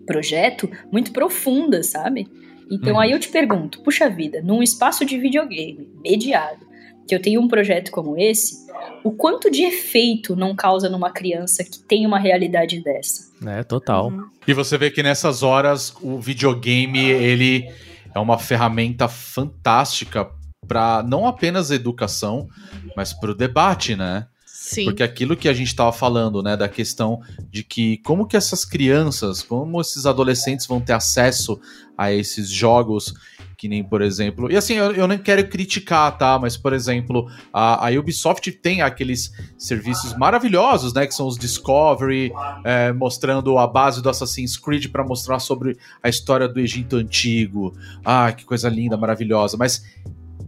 projeto 0.07 0.69
muito 0.93 1.13
profunda, 1.13 1.83
sabe? 1.83 2.29
Então 2.71 2.95
Uhum. 2.95 3.01
aí 3.01 3.13
eu 3.13 3.21
te 3.21 3.29
pergunto, 3.29 3.81
puxa 3.81 4.09
vida, 4.09 4.41
num 4.43 4.63
espaço 4.63 5.05
de 5.05 5.19
videogame 5.19 5.89
mediado, 6.03 6.67
que 7.07 7.15
eu 7.15 7.23
tenho 7.23 7.41
um 7.41 7.47
projeto 7.47 7.91
como 7.91 8.19
esse, 8.19 8.67
o 9.05 9.13
quanto 9.13 9.51
de 9.51 9.63
efeito 9.63 10.35
não 10.35 10.55
causa 10.55 10.89
numa 10.89 11.11
criança 11.11 11.63
que 11.63 11.79
tem 11.79 12.05
uma 12.05 12.19
realidade 12.19 12.83
dessa? 12.83 13.31
É, 13.47 13.63
total. 13.63 14.13
E 14.47 14.53
você 14.53 14.77
vê 14.77 14.91
que 14.91 15.03
nessas 15.03 15.43
horas 15.43 15.95
o 16.03 16.19
videogame 16.19 16.99
ele 16.99 17.69
é 18.15 18.19
uma 18.19 18.39
ferramenta 18.39 19.07
fantástica 19.07 20.29
para 20.67 21.03
não 21.03 21.27
apenas 21.27 21.71
educação, 21.71 22.49
mas 22.97 23.13
para 23.13 23.31
o 23.31 23.35
debate, 23.35 23.95
né? 23.95 24.27
Sim. 24.59 24.87
Porque 24.87 25.03
aquilo 25.03 25.37
que 25.37 25.51
a 25.51 25.53
gente 25.53 25.67
estava 25.67 25.93
falando, 25.93 26.43
né, 26.43 26.57
da 26.57 26.67
questão 26.67 27.21
de 27.51 27.63
que 27.63 27.99
como 27.99 28.27
que 28.27 28.39
essas 28.39 28.65
crianças, 28.65 29.43
como 29.43 29.79
esses 29.83 30.07
adolescentes 30.07 30.67
vão 30.67 30.81
ter 30.81 30.95
acesso 30.95 31.61
a 31.97 32.11
esses 32.11 32.49
jogos, 32.49 33.13
que 33.55 33.69
nem, 33.69 33.85
por 33.85 34.01
exemplo. 34.01 34.51
E 34.51 34.57
assim, 34.57 34.73
eu, 34.73 34.93
eu 34.93 35.07
nem 35.07 35.19
quero 35.19 35.47
criticar, 35.47 36.17
tá? 36.17 36.39
Mas, 36.39 36.57
por 36.57 36.73
exemplo, 36.73 37.31
a, 37.53 37.87
a 37.87 37.91
Ubisoft 37.93 38.51
tem 38.51 38.81
aqueles 38.81 39.31
serviços 39.59 40.17
maravilhosos, 40.17 40.95
né? 40.95 41.07
Que 41.07 41.15
são 41.15 41.27
os 41.27 41.37
Discovery, 41.37 42.33
é, 42.65 42.95
mostrando 42.95 43.59
a 43.59 43.67
base 43.67 44.03
do 44.03 44.09
Assassin's 44.09 44.57
Creed 44.57 44.89
para 44.89 45.05
mostrar 45.05 45.39
sobre 45.39 45.77
a 46.03 46.09
história 46.09 46.49
do 46.49 46.59
Egito 46.59 46.97
Antigo. 46.97 47.75
Ah, 48.03 48.33
que 48.33 48.47
coisa 48.47 48.71
linda, 48.71 48.97
maravilhosa. 48.97 49.59
Mas 49.59 49.85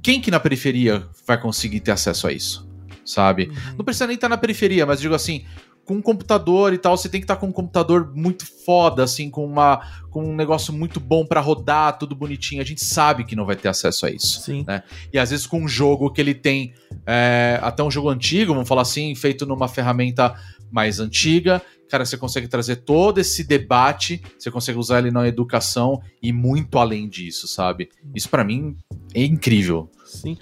quem 0.03 0.19
que 0.19 0.31
na 0.31 0.41
periferia 0.41 1.07
vai 1.27 1.39
conseguir 1.39 1.81
ter 1.81 1.91
acesso 1.91 2.27
a 2.27 2.33
isso? 2.33 2.68
Sabe? 3.09 3.51
Não 3.77 3.85
precisa 3.85 4.07
nem 4.07 4.17
estar 4.17 4.29
na 4.29 4.37
periferia, 4.37 4.85
mas 4.85 5.01
digo 5.01 5.15
assim, 5.15 5.45
com 5.89 5.95
um 5.95 6.03
computador 6.03 6.75
e 6.75 6.79
tal, 6.79 6.95
você 6.95 7.09
tem 7.09 7.19
que 7.19 7.25
estar 7.25 7.37
com 7.37 7.47
um 7.47 7.53
computador 7.53 8.13
muito 8.15 8.45
foda, 8.67 9.03
assim, 9.03 9.31
com, 9.31 9.47
uma, 9.47 9.81
com 10.11 10.23
um 10.23 10.37
negócio 10.37 10.71
muito 10.71 11.01
bom 11.01 11.25
para 11.25 11.41
rodar, 11.41 11.97
tudo 11.97 12.15
bonitinho. 12.15 12.61
A 12.61 12.65
gente 12.65 12.85
sabe 12.85 13.25
que 13.25 13.35
não 13.35 13.47
vai 13.47 13.57
ter 13.57 13.69
acesso 13.69 14.05
a 14.05 14.11
isso. 14.11 14.43
Sim. 14.43 14.67
Né? 14.69 14.83
E 15.11 15.19
às 15.19 15.31
vezes 15.31 15.47
com 15.47 15.63
um 15.63 15.67
jogo 15.67 16.13
que 16.13 16.21
ele 16.21 16.35
tem, 16.35 16.75
é, 17.07 17.59
até 17.63 17.83
um 17.83 17.91
jogo 17.91 18.11
antigo, 18.11 18.53
vamos 18.53 18.69
falar 18.69 18.83
assim, 18.83 19.15
feito 19.15 19.47
numa 19.47 19.67
ferramenta 19.67 20.35
mais 20.71 21.01
antiga, 21.01 21.63
cara, 21.89 22.05
você 22.05 22.19
consegue 22.19 22.47
trazer 22.49 22.77
todo 22.77 23.19
esse 23.19 23.43
debate, 23.43 24.21
você 24.39 24.51
consegue 24.51 24.79
usar 24.79 24.99
ele 24.99 25.11
na 25.11 25.27
educação 25.27 26.03
e 26.23 26.35
muito 26.35 26.79
além 26.79 27.09
disso, 27.09 27.49
sabe? 27.49 27.89
Isso 28.15 28.29
para 28.29 28.45
mim 28.45 28.77
é 29.15 29.25
incrível. 29.25 29.91
Sim. 30.05 30.37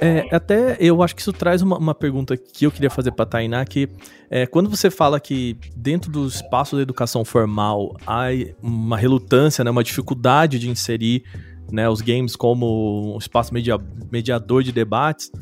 É, 0.00 0.26
até 0.30 0.76
eu 0.78 1.02
acho 1.02 1.14
que 1.14 1.20
isso 1.20 1.32
traz 1.32 1.60
uma, 1.60 1.76
uma 1.76 1.94
pergunta 1.94 2.36
que 2.36 2.64
eu 2.64 2.70
queria 2.70 2.90
fazer 2.90 3.10
para 3.10 3.26
Tainá, 3.26 3.64
que 3.64 3.88
é, 4.30 4.46
quando 4.46 4.70
você 4.70 4.90
fala 4.90 5.18
que 5.18 5.56
dentro 5.74 6.10
do 6.10 6.26
espaço 6.26 6.76
da 6.76 6.82
educação 6.82 7.24
formal 7.24 7.96
há 8.06 8.28
uma 8.62 8.96
relutância, 8.96 9.64
né, 9.64 9.70
uma 9.70 9.82
dificuldade 9.82 10.58
de 10.58 10.70
inserir 10.70 11.24
né, 11.70 11.88
os 11.88 12.00
games 12.00 12.36
como 12.36 13.14
um 13.14 13.18
espaço 13.18 13.52
media, 13.52 13.76
mediador 14.10 14.62
de 14.62 14.70
debates, 14.70 15.32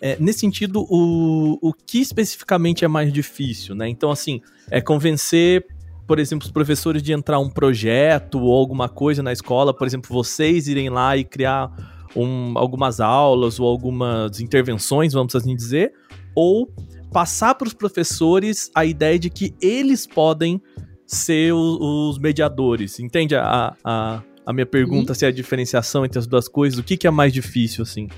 é, 0.00 0.16
nesse 0.18 0.40
sentido, 0.40 0.86
o, 0.88 1.58
o 1.60 1.72
que 1.72 2.00
especificamente 2.00 2.84
é 2.84 2.88
mais 2.88 3.12
difícil? 3.12 3.74
Né? 3.74 3.88
Então, 3.88 4.10
assim, 4.10 4.40
é 4.70 4.80
convencer 4.80 5.66
por 6.06 6.18
exemplo, 6.18 6.46
os 6.46 6.50
professores 6.50 7.02
de 7.02 7.12
entrar 7.12 7.38
um 7.38 7.50
projeto 7.50 8.40
ou 8.40 8.56
alguma 8.56 8.88
coisa 8.88 9.22
na 9.22 9.30
escola, 9.30 9.74
por 9.74 9.86
exemplo, 9.86 10.08
vocês 10.10 10.66
irem 10.66 10.88
lá 10.88 11.14
e 11.18 11.22
criar 11.22 11.70
um, 12.16 12.56
algumas 12.56 13.00
aulas 13.00 13.58
ou 13.60 13.66
algumas 13.68 14.40
intervenções, 14.40 15.12
vamos 15.12 15.34
assim 15.34 15.54
dizer, 15.54 15.92
ou 16.34 16.70
passar 17.12 17.54
para 17.54 17.66
os 17.66 17.74
professores 17.74 18.70
a 18.74 18.84
ideia 18.84 19.18
de 19.18 19.30
que 19.30 19.54
eles 19.60 20.06
podem 20.06 20.60
ser 21.06 21.52
o- 21.52 22.08
os 22.10 22.18
mediadores. 22.18 23.00
Entende 23.00 23.34
a, 23.34 23.74
a, 23.82 24.22
a 24.44 24.52
minha 24.52 24.66
pergunta, 24.66 25.14
se 25.14 25.24
é 25.24 25.28
a 25.28 25.32
diferenciação 25.32 26.04
entre 26.04 26.18
as 26.18 26.26
duas 26.26 26.48
coisas? 26.48 26.78
O 26.78 26.82
que, 26.82 26.96
que 26.96 27.06
é 27.06 27.10
mais 27.10 27.32
difícil, 27.32 27.82
assim? 27.82 28.08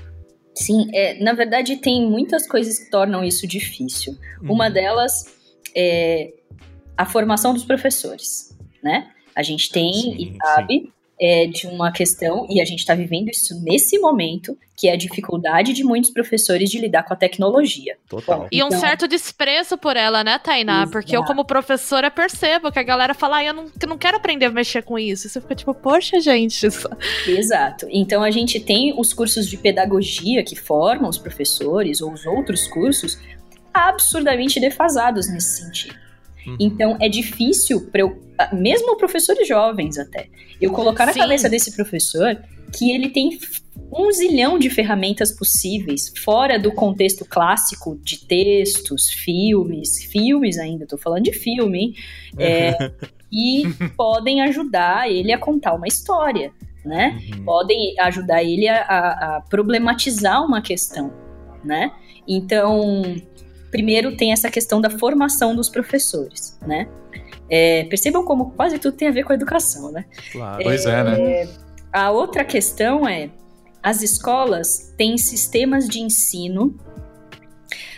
Sim, 0.53 0.87
é, 0.93 1.23
na 1.23 1.31
verdade 1.33 1.77
tem 1.77 2.05
muitas 2.09 2.45
coisas 2.47 2.77
que 2.79 2.91
tornam 2.91 3.23
isso 3.23 3.47
difícil. 3.47 4.17
Uma 4.43 4.69
delas 4.69 5.23
é 5.75 6.33
a 6.97 7.05
formação 7.05 7.53
dos 7.53 7.63
professores, 7.63 8.55
né? 8.83 9.09
A 9.33 9.41
gente 9.41 9.71
tem 9.71 9.93
Sim, 9.93 10.15
e 10.19 10.37
sabe 10.37 10.93
é, 11.21 11.45
de 11.45 11.67
uma 11.67 11.91
questão, 11.91 12.47
e 12.49 12.59
a 12.59 12.65
gente 12.65 12.79
está 12.79 12.95
vivendo 12.95 13.29
isso 13.29 13.53
nesse 13.61 13.99
momento, 13.99 14.57
que 14.75 14.87
é 14.87 14.93
a 14.93 14.95
dificuldade 14.97 15.71
de 15.71 15.83
muitos 15.83 16.09
professores 16.09 16.67
de 16.71 16.79
lidar 16.79 17.03
com 17.03 17.13
a 17.13 17.15
tecnologia. 17.15 17.95
Total. 18.09 18.47
E 18.51 18.63
um 18.63 18.67
Então- 18.67 18.79
certo 18.79 19.07
desprezo 19.07 19.77
por 19.77 19.95
ela, 19.95 20.23
né, 20.23 20.39
Tainá? 20.39 20.77
Exato. 20.77 20.91
Porque 20.91 21.15
eu, 21.15 21.23
como 21.23 21.45
professora, 21.45 22.09
percebo 22.09 22.71
que 22.71 22.79
a 22.79 22.83
galera 22.83 23.13
fala, 23.13 23.37
ah, 23.37 23.43
eu 23.45 23.53
não, 23.53 23.65
eu 23.79 23.87
não 23.87 23.97
quero 23.99 24.17
aprender 24.17 24.45
a 24.47 24.49
mexer 24.49 24.81
com 24.81 24.97
isso. 24.97 25.27
E 25.27 25.29
você 25.29 25.39
fica 25.39 25.53
tipo, 25.53 25.73
poxa, 25.75 26.19
gente. 26.19 26.65
isso- 26.65 26.89
Exato. 27.27 27.85
Então 27.91 28.23
a 28.23 28.31
gente 28.31 28.59
tem 28.59 28.91
os 28.99 29.13
cursos 29.13 29.47
de 29.47 29.57
pedagogia 29.57 30.43
que 30.43 30.55
formam 30.55 31.07
os 31.09 31.19
professores, 31.19 32.01
ou 32.01 32.11
os 32.11 32.25
outros 32.25 32.67
cursos, 32.67 33.19
absurdamente 33.71 34.59
defasados 34.59 35.29
nesse 35.31 35.61
sentido. 35.61 35.95
Uhum. 36.45 36.57
Então 36.59 36.97
é 36.99 37.07
difícil 37.09 37.89
para 37.91 38.01
eu, 38.01 38.21
ah, 38.37 38.53
mesmo 38.55 38.97
professores 38.97 39.47
jovens 39.47 39.97
até, 39.97 40.27
eu 40.59 40.71
colocar 40.71 41.05
na 41.05 41.13
Sim. 41.13 41.19
cabeça 41.19 41.49
desse 41.49 41.75
professor 41.75 42.37
que 42.77 42.91
ele 42.91 43.09
tem 43.09 43.37
um 43.93 44.09
zilhão 44.11 44.57
de 44.57 44.69
ferramentas 44.69 45.31
possíveis 45.31 46.13
fora 46.23 46.57
do 46.57 46.71
contexto 46.71 47.25
clássico 47.25 47.99
de 48.01 48.25
textos, 48.25 49.09
filmes, 49.09 50.03
filmes 50.05 50.57
ainda, 50.57 50.87
tô 50.87 50.97
falando 50.97 51.23
de 51.23 51.33
filme, 51.33 51.79
hein? 51.79 51.93
É, 52.37 52.91
e 53.31 53.63
podem 53.97 54.41
ajudar 54.41 55.09
ele 55.11 55.31
a 55.33 55.37
contar 55.37 55.73
uma 55.73 55.87
história, 55.87 56.51
né? 56.85 57.19
Uhum. 57.35 57.43
podem 57.43 57.99
ajudar 57.99 58.41
ele 58.43 58.67
a, 58.67 58.81
a- 58.81 59.37
a 59.37 59.41
problematizar 59.41 60.43
uma 60.45 60.61
questão, 60.61 61.11
né? 61.63 61.91
Então, 62.27 63.03
primeiro 63.71 64.15
tem 64.15 64.31
essa 64.33 64.51
questão 64.51 64.79
da 64.79 64.89
formação 64.89 65.55
dos 65.55 65.69
professores, 65.69 66.59
né? 66.67 66.87
É, 67.49 67.85
percebam 67.85 68.23
como 68.23 68.51
quase 68.51 68.77
tudo 68.77 68.95
tem 68.95 69.07
a 69.07 69.11
ver 69.11 69.23
com 69.23 69.31
a 69.31 69.35
educação, 69.35 69.91
né? 69.91 70.05
Claro. 70.31 70.63
Pois 70.63 70.85
é, 70.85 71.03
né? 71.03 71.49
A 71.91 72.11
outra 72.11 72.45
questão 72.45 73.07
é 73.07 73.29
as 73.81 74.01
escolas 74.01 74.93
têm 74.95 75.17
sistemas 75.17 75.87
de 75.87 75.99
ensino 75.99 76.77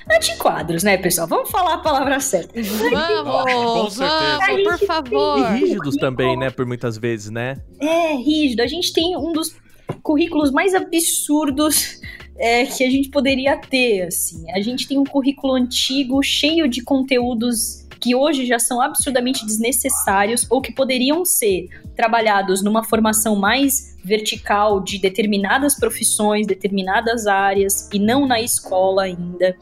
antiquadros, 0.10 0.84
né, 0.84 0.98
pessoal? 0.98 1.28
Vamos 1.28 1.50
falar 1.50 1.76
a 1.76 1.78
palavra 1.80 2.20
certa. 2.20 2.54
Vamos, 2.62 3.94
certeza. 3.94 4.40
vamos, 4.48 4.64
por 4.64 4.88
favor. 4.88 5.40
E 5.40 5.60
rígidos 5.60 5.96
também, 5.98 6.38
né? 6.38 6.50
Por 6.50 6.66
muitas 6.66 6.98
vezes, 6.98 7.30
né? 7.30 7.58
É, 7.80 8.16
rígido. 8.16 8.62
A 8.62 8.68
gente 8.68 8.92
tem 8.94 9.16
um 9.18 9.32
dos 9.32 9.56
currículos 10.02 10.52
mais 10.52 10.74
absurdos 10.74 12.00
é, 12.38 12.66
que 12.66 12.84
a 12.84 12.90
gente 12.90 13.10
poderia 13.10 13.58
ter, 13.58 14.08
assim. 14.08 14.50
A 14.52 14.62
gente 14.62 14.88
tem 14.88 14.98
um 14.98 15.04
currículo 15.04 15.54
antigo, 15.54 16.22
cheio 16.24 16.68
de 16.68 16.84
conteúdos 16.84 17.84
que 18.00 18.14
hoje 18.14 18.46
já 18.46 18.60
são 18.60 18.82
absurdamente 18.82 19.46
desnecessários 19.46 20.46
ou 20.50 20.62
que 20.62 20.74
poderiam 20.74 21.24
ser 21.24 21.70
trabalhados 21.96 22.62
numa 22.62 22.84
formação 22.84 23.34
mais 23.34 23.96
vertical 24.04 24.82
de 24.82 25.00
determinadas 25.00 25.80
profissões, 25.80 26.46
determinadas 26.46 27.28
áreas 27.28 27.90
e 27.94 28.00
não 28.00 28.28
na 28.28 28.42
escola 28.42 29.04
ainda. 29.04 29.56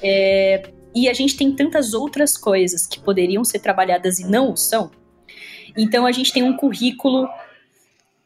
É, 0.00 0.70
e 0.94 1.08
a 1.08 1.12
gente 1.12 1.36
tem 1.36 1.50
tantas 1.52 1.92
outras 1.92 2.36
coisas 2.36 2.86
que 2.86 3.00
poderiam 3.00 3.44
ser 3.44 3.58
trabalhadas 3.58 4.20
e 4.20 4.24
não 4.24 4.52
o 4.52 4.56
são. 4.56 4.90
Então 5.76 6.06
a 6.06 6.12
gente 6.12 6.32
tem 6.32 6.44
um 6.44 6.56
currículo 6.56 7.28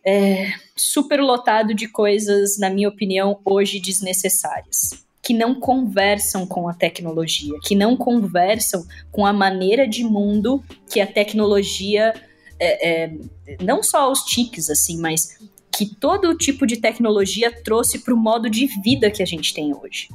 é, 0.07 0.53
super 0.77 1.21
lotado 1.21 1.75
de 1.75 1.89
coisas, 1.89 2.59
na 2.59 2.69
minha 2.71 2.89
opinião, 2.89 3.39
hoje 3.45 3.81
desnecessárias. 3.81 4.91
Que 5.23 5.33
não 5.33 5.55
conversam 5.55 6.47
com 6.47 6.69
a 6.69 6.75
tecnologia, 6.75 7.55
que 7.65 7.75
não 7.75 7.97
conversam 7.97 8.85
com 9.11 9.25
a 9.25 9.33
maneira 9.33 9.89
de 9.89 10.05
mundo 10.05 10.63
que 10.91 11.01
a 11.01 11.07
tecnologia. 11.07 12.13
é, 12.61 13.05
é, 13.05 13.13
não 13.63 13.83
só 13.83 14.11
os 14.13 14.21
tiques, 14.25 14.71
assim, 14.71 14.99
mas 15.01 15.39
que 15.77 15.87
todo 15.97 16.37
tipo 16.39 16.67
de 16.67 16.77
tecnologia 16.77 17.51
trouxe 17.65 17.99
para 17.99 18.15
o 18.15 18.17
modo 18.17 18.49
de 18.49 18.67
vida 18.83 19.11
que 19.11 19.23
a 19.23 19.27
gente 19.27 19.53
tem 19.53 19.75
hoje. 19.75 20.09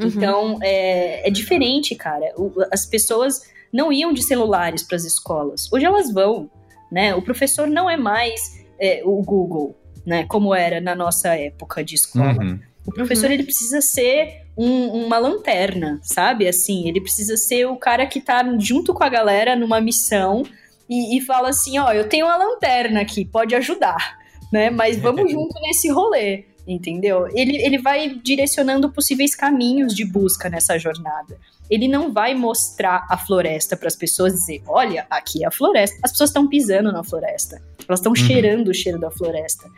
Uhum. 0.00 0.06
Então, 0.08 0.58
é, 0.62 1.28
é 1.28 1.30
diferente, 1.30 1.94
cara. 1.94 2.32
O- 2.36 2.50
as 2.72 2.86
pessoas 2.86 3.42
não 3.72 3.92
iam 3.92 4.12
de 4.12 4.22
celulares 4.22 4.82
para 4.82 4.96
as 4.96 5.04
escolas. 5.04 5.70
Hoje 5.70 5.84
elas 5.84 6.10
vão, 6.12 6.50
né? 6.90 7.14
O 7.14 7.20
professor 7.20 7.66
não 7.68 7.90
é 7.90 7.96
mais 7.96 8.61
é, 8.82 9.00
o 9.04 9.22
Google, 9.22 9.76
né? 10.04 10.24
Como 10.24 10.52
era 10.52 10.80
na 10.80 10.94
nossa 10.94 11.36
época 11.36 11.84
de 11.84 11.94
escola. 11.94 12.42
Uhum. 12.42 12.58
O 12.84 12.92
professor 12.92 13.30
ele 13.30 13.44
precisa 13.44 13.80
ser 13.80 14.42
um- 14.58 15.04
uma 15.06 15.16
lanterna, 15.18 16.00
sabe? 16.02 16.48
Assim, 16.48 16.88
ele 16.88 17.00
precisa 17.00 17.36
ser 17.36 17.66
o 17.66 17.76
cara 17.76 18.04
que 18.06 18.20
tá 18.20 18.42
junto 18.58 18.92
com 18.92 19.04
a 19.04 19.08
galera 19.08 19.54
numa 19.54 19.80
missão 19.80 20.42
e, 20.90 21.16
e 21.16 21.20
fala 21.20 21.50
assim, 21.50 21.78
ó, 21.78 21.92
eu 21.92 22.08
tenho 22.08 22.26
uma 22.26 22.36
lanterna 22.36 23.00
aqui, 23.00 23.24
pode 23.24 23.54
ajudar, 23.54 24.18
né? 24.52 24.68
Mas 24.68 24.98
vamos 24.98 25.30
junto 25.30 25.54
nesse 25.62 25.88
rolê, 25.90 26.44
entendeu? 26.66 27.26
Ele, 27.34 27.56
ele 27.56 27.78
vai 27.78 28.14
direcionando 28.22 28.90
possíveis 28.90 29.34
caminhos 29.34 29.94
de 29.94 30.04
busca 30.04 30.48
nessa 30.48 30.78
jornada. 30.78 31.38
Ele 31.70 31.88
não 31.88 32.12
vai 32.12 32.34
mostrar 32.34 33.06
a 33.08 33.16
floresta 33.16 33.76
para 33.76 33.88
as 33.88 33.96
pessoas 33.96 34.32
e 34.34 34.36
dizer, 34.36 34.62
olha, 34.66 35.06
aqui 35.10 35.42
é 35.44 35.46
a 35.46 35.50
floresta. 35.50 35.98
As 36.02 36.10
pessoas 36.12 36.30
estão 36.30 36.46
pisando 36.48 36.92
na 36.92 37.02
floresta, 37.02 37.62
elas 37.88 38.00
estão 38.00 38.14
cheirando 38.14 38.68
o 38.68 38.74
cheiro 38.74 38.98
da 39.00 39.10
floresta. 39.10 39.68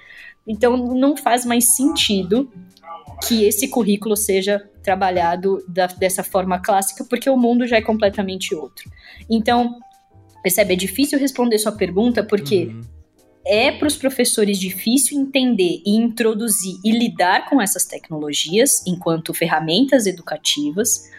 Então 0.46 0.76
não 0.76 1.16
faz 1.16 1.44
mais 1.44 1.74
sentido 1.76 2.50
que 3.26 3.44
esse 3.44 3.68
currículo 3.68 4.16
seja 4.16 4.62
trabalhado 4.82 5.64
da- 5.68 5.86
dessa 5.86 6.22
forma 6.22 6.58
clássica, 6.58 7.04
porque 7.08 7.30
o 7.30 7.36
mundo 7.36 7.66
já 7.66 7.76
é 7.76 7.80
completamente 7.82 8.54
outro. 8.54 8.90
Então, 9.30 9.78
percebe, 10.42 10.74
é 10.74 10.76
difícil 10.76 11.18
responder 11.18 11.58
sua 11.58 11.72
pergunta, 11.72 12.22
porque 12.22 12.66
Uhum. 12.66 12.82
É 13.46 13.70
para 13.72 13.86
os 13.88 13.96
professores 13.96 14.58
difícil 14.58 15.20
entender 15.20 15.82
e 15.84 15.96
introduzir 15.96 16.78
e 16.84 16.90
lidar 16.90 17.48
com 17.48 17.60
essas 17.60 17.84
tecnologias 17.84 18.86
enquanto 18.86 19.34
ferramentas 19.34 20.06
educativas. 20.06 21.10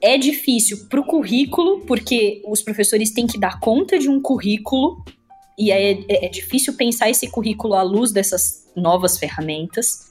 É 0.00 0.16
difícil 0.16 0.86
para 0.88 1.00
o 1.00 1.04
currículo, 1.04 1.80
porque 1.80 2.40
os 2.46 2.62
professores 2.62 3.10
têm 3.10 3.26
que 3.26 3.38
dar 3.38 3.58
conta 3.58 3.98
de 3.98 4.08
um 4.08 4.20
currículo, 4.20 5.04
e 5.58 5.72
é, 5.72 5.92
é- 5.92 6.26
é 6.26 6.28
difícil 6.28 6.74
pensar 6.74 7.10
esse 7.10 7.28
currículo 7.28 7.74
à 7.74 7.82
luz 7.82 8.12
dessas 8.12 8.70
novas 8.76 9.18
ferramentas. 9.18 10.08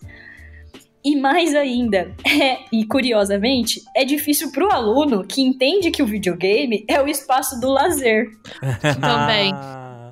E 1.06 1.16
mais 1.16 1.56
ainda, 1.56 2.14
é, 2.28 2.58
e 2.74 2.84
curiosamente, 2.86 3.82
é 3.96 4.04
difícil 4.04 4.52
para 4.52 4.68
o 4.68 4.70
aluno 4.72 5.26
que 5.26 5.42
entende 5.42 5.90
que 5.90 6.04
o 6.04 6.06
videogame 6.06 6.84
é 6.90 7.02
o 7.02 7.08
espaço 7.08 7.58
do 7.62 7.70
lazer. 7.70 8.30
Também. 9.00 9.54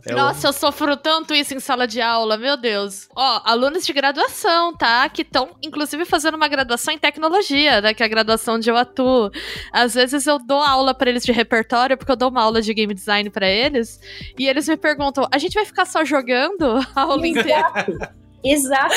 É 0.07 0.13
o- 0.13 0.17
Nossa, 0.17 0.47
eu 0.47 0.53
sofro 0.53 0.95
tanto 0.97 1.33
isso 1.33 1.53
em 1.53 1.59
sala 1.59 1.87
de 1.87 1.99
aula, 2.01 2.37
meu 2.37 2.55
Deus. 2.57 3.07
Ó, 3.15 3.41
alunos 3.43 3.85
de 3.85 3.93
graduação, 3.93 4.75
tá? 4.75 5.07
Que 5.09 5.21
estão, 5.23 5.55
inclusive, 5.63 6.05
fazendo 6.05 6.35
uma 6.35 6.47
graduação 6.47 6.93
em 6.93 6.97
tecnologia, 6.97 7.81
né? 7.81 7.93
Que 7.93 8.03
é 8.03 8.05
a 8.05 8.09
graduação 8.09 8.55
onde 8.55 8.69
eu 8.69 8.77
atuo. 8.77 9.31
Às 9.71 9.93
vezes 9.95 10.25
eu 10.27 10.37
dou 10.39 10.59
aula 10.61 10.93
pra 10.93 11.09
eles 11.09 11.23
de 11.23 11.31
repertório, 11.31 11.97
porque 11.97 12.11
eu 12.11 12.15
dou 12.15 12.29
uma 12.29 12.41
aula 12.43 12.61
de 12.61 12.73
game 12.73 12.93
design 12.93 13.29
pra 13.29 13.47
eles. 13.49 13.99
E 14.37 14.47
eles 14.47 14.67
me 14.67 14.77
perguntam: 14.77 15.27
a 15.31 15.37
gente 15.37 15.53
vai 15.53 15.65
ficar 15.65 15.85
só 15.85 16.03
jogando 16.05 16.79
a 16.95 17.01
aula 17.01 17.27
inteira? 17.27 17.65
Exato. 18.45 18.93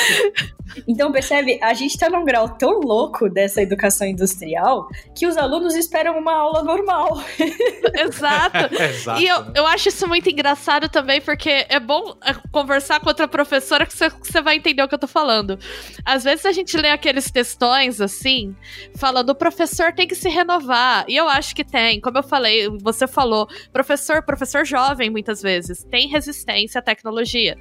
Então, 0.87 1.11
percebe? 1.11 1.59
A 1.63 1.73
gente 1.73 1.97
tá 1.97 2.09
num 2.09 2.23
grau 2.23 2.47
tão 2.49 2.79
louco 2.79 3.27
dessa 3.27 3.61
educação 3.61 4.05
industrial 4.07 4.87
que 5.15 5.25
os 5.25 5.35
alunos 5.35 5.75
esperam 5.75 6.17
uma 6.17 6.33
aula 6.33 6.63
normal. 6.63 7.19
Exato. 7.99 8.73
Exato. 8.79 9.19
E 9.21 9.27
eu, 9.27 9.45
né? 9.45 9.53
eu 9.55 9.65
acho 9.65 9.89
isso 9.89 10.07
muito 10.07 10.29
engraçado 10.29 10.87
também, 10.87 11.21
porque 11.21 11.65
é 11.67 11.79
bom 11.79 12.15
é, 12.23 12.33
conversar 12.51 12.99
com 12.99 13.07
outra 13.07 13.27
professora 13.27 13.85
que 13.85 13.93
você- 13.97 14.09
que 14.11 14.31
você 14.31 14.41
vai 14.41 14.57
entender 14.57 14.83
o 14.83 14.87
que 14.87 14.93
eu 14.95 14.99
tô 14.99 15.07
falando. 15.07 15.57
Às 16.05 16.23
vezes 16.23 16.45
a 16.45 16.51
gente 16.51 16.77
lê 16.77 16.89
aqueles 16.89 17.31
textões 17.31 17.99
assim, 17.99 18.55
falando 18.95 19.31
o 19.31 19.35
professor 19.35 19.91
tem 19.91 20.07
que 20.07 20.15
se 20.15 20.29
renovar. 20.29 21.03
E 21.07 21.15
eu 21.15 21.27
acho 21.27 21.55
que 21.55 21.63
tem. 21.63 21.99
Como 21.99 22.17
eu 22.17 22.23
falei, 22.23 22.69
você 22.81 23.07
falou, 23.07 23.47
professor, 23.73 24.21
professor 24.23 24.63
jovem, 24.65 25.09
muitas 25.09 25.41
vezes, 25.41 25.83
tem 25.85 26.07
resistência 26.07 26.77
à 26.79 26.81
tecnologia. 26.81 27.57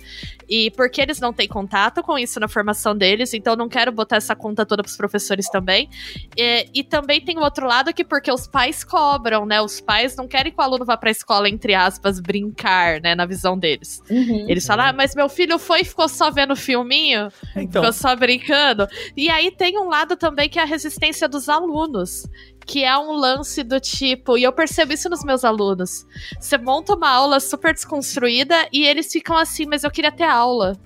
E 0.49 0.71
porque 0.71 1.01
eles 1.01 1.21
não 1.21 1.33
têm 1.33 1.47
contato 1.47 2.03
com 2.03 2.19
isso 2.19 2.41
na 2.41 2.49
formação 2.49 2.97
deles, 2.97 3.35
então 3.35 3.55
não 3.55 3.69
quero 3.69 3.93
botar 3.93 4.17
essa 4.17 4.35
conta 4.35 4.65
toda 4.65 4.83
pros 4.83 4.97
professores 4.97 5.49
também. 5.51 5.89
E, 6.37 6.69
e 6.75 6.85
também 6.85 7.21
tem 7.21 7.37
o 7.37 7.43
outro 7.43 7.67
lado 7.67 7.93
que 7.93 8.05
porque 8.05 8.33
os 8.33 8.47
pais 8.47 8.83
cobram, 8.83 9.45
né? 9.45 9.61
Os 9.61 9.81
pais 9.81 10.17
não 10.17 10.27
querem 10.27 10.53
que 10.53 10.59
o 10.59 10.63
aluno 10.63 10.85
vá 10.85 10.97
pra 10.97 11.11
escola, 11.11 11.49
entre 11.49 11.75
aspas, 11.75 12.21
brincar, 12.21 13.01
né? 13.01 13.15
Na 13.15 13.27
visão 13.27 13.59
deles. 13.59 14.01
Uhum. 14.11 14.47
Eles 14.49 14.67
falam, 14.67 14.87
ah, 14.87 14.93
mas 14.93 15.15
meu 15.15 15.29
filho 15.29 15.59
foi 15.59 15.81
e 15.81 15.85
ficou 15.85 16.09
só 16.09 16.31
vendo 16.31 16.57
filminho, 16.57 17.29
Então, 17.55 17.83
ficou 17.83 17.93
só 17.93 18.17
brincando. 18.17 18.87
E 19.17 19.29
aí 19.29 19.51
tem 19.51 19.79
um 19.79 19.89
lado 19.89 20.17
também 20.17 20.49
que 20.49 20.59
é 20.59 20.63
a 20.63 20.67
resistência 20.67 21.29
dos 21.29 21.49
alunos. 21.49 22.27
Que 22.69 22.85
é 22.85 22.99
um 22.99 23.13
lance 23.13 23.65
do 23.65 23.81
tipo, 23.81 24.37
e 24.37 24.43
eu 24.43 24.53
percebo 24.53 24.93
isso 24.93 25.09
nos 25.09 25.25
meus 25.25 25.43
alunos. 25.43 26.07
Você 26.39 26.59
monta 26.59 26.95
uma 26.95 27.09
aula 27.09 27.41
super 27.41 27.73
desconstruída 27.73 28.69
e 28.71 28.85
eles 28.85 29.11
ficam 29.11 29.39
assim, 29.39 29.65
mas 29.65 29.85
eu 29.85 29.91
queria 29.91 30.13
ter 30.13 30.25
aula. 30.25 30.79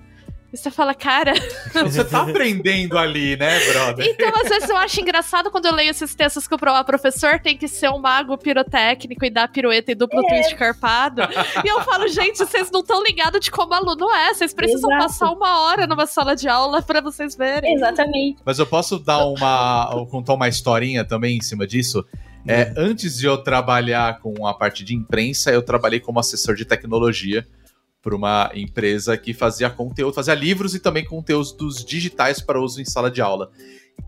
Você 0.53 0.69
fala, 0.69 0.93
cara. 0.93 1.33
Você 1.73 2.03
tá 2.05 2.21
aprendendo 2.21 2.97
ali, 2.97 3.35
né, 3.35 3.59
brother? 3.71 4.05
Então, 4.07 4.29
às 4.41 4.47
vezes 4.49 4.69
eu 4.69 4.77
acho 4.77 5.01
engraçado 5.01 5.49
quando 5.49 5.65
eu 5.65 5.73
leio 5.73 5.89
esses 5.89 6.13
textos 6.13 6.47
que 6.47 6.53
o 6.53 6.57
pro- 6.59 6.83
professor 6.85 7.39
tem 7.39 7.57
que 7.57 7.67
ser 7.67 7.89
um 7.89 7.97
mago 7.97 8.37
pirotécnico 8.37 9.25
e 9.25 9.29
dar 9.31 9.47
pirueta 9.47 9.91
e 9.91 9.95
duplo 9.95 10.21
twist 10.27 10.55
carpado. 10.55 11.21
E 11.63 11.67
eu 11.67 11.81
falo, 11.81 12.07
gente, 12.07 12.37
vocês 12.37 12.69
não 12.71 12.81
estão 12.81 13.03
ligados 13.03 13.39
de 13.39 13.49
como 13.49 13.73
aluno 13.73 14.09
é. 14.11 14.33
Vocês 14.33 14.53
precisam 14.53 14.91
Exato. 14.91 15.03
passar 15.07 15.31
uma 15.31 15.61
hora 15.61 15.87
numa 15.87 16.05
sala 16.05 16.35
de 16.35 16.47
aula 16.47 16.81
pra 16.83 17.01
vocês 17.01 17.35
verem. 17.35 17.73
Exatamente. 17.73 18.37
Mas 18.45 18.59
eu 18.59 18.67
posso 18.67 18.99
dar 18.99 19.25
uma. 19.25 20.05
contar 20.11 20.33
uma 20.35 20.47
historinha 20.47 21.03
também 21.03 21.37
em 21.37 21.41
cima 21.41 21.65
disso? 21.65 22.05
É, 22.47 22.73
antes 22.77 23.17
de 23.17 23.25
eu 23.25 23.37
trabalhar 23.37 24.19
com 24.19 24.45
a 24.45 24.53
parte 24.53 24.83
de 24.83 24.93
imprensa, 24.93 25.49
eu 25.49 25.63
trabalhei 25.63 25.99
como 25.99 26.19
assessor 26.19 26.53
de 26.55 26.65
tecnologia 26.65 27.47
para 28.03 28.15
uma 28.15 28.51
empresa 28.53 29.17
que 29.17 29.33
fazia 29.33 29.69
conteúdo, 29.69 30.13
fazia 30.13 30.35
livros 30.35 30.75
e 30.75 30.79
também 30.79 31.05
conteúdos 31.05 31.85
digitais 31.85 32.41
para 32.41 32.61
uso 32.61 32.81
em 32.81 32.85
sala 32.85 33.09
de 33.09 33.21
aula. 33.21 33.49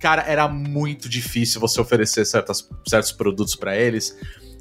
Cara, 0.02 0.24
era 0.28 0.50
muito 0.50 1.08
difícil 1.08 1.62
você 1.62 1.80
oferecer 1.80 2.26
certas, 2.26 2.70
certos 2.86 3.14
produtos 3.14 3.56
para 3.56 3.76
eles 3.78 4.18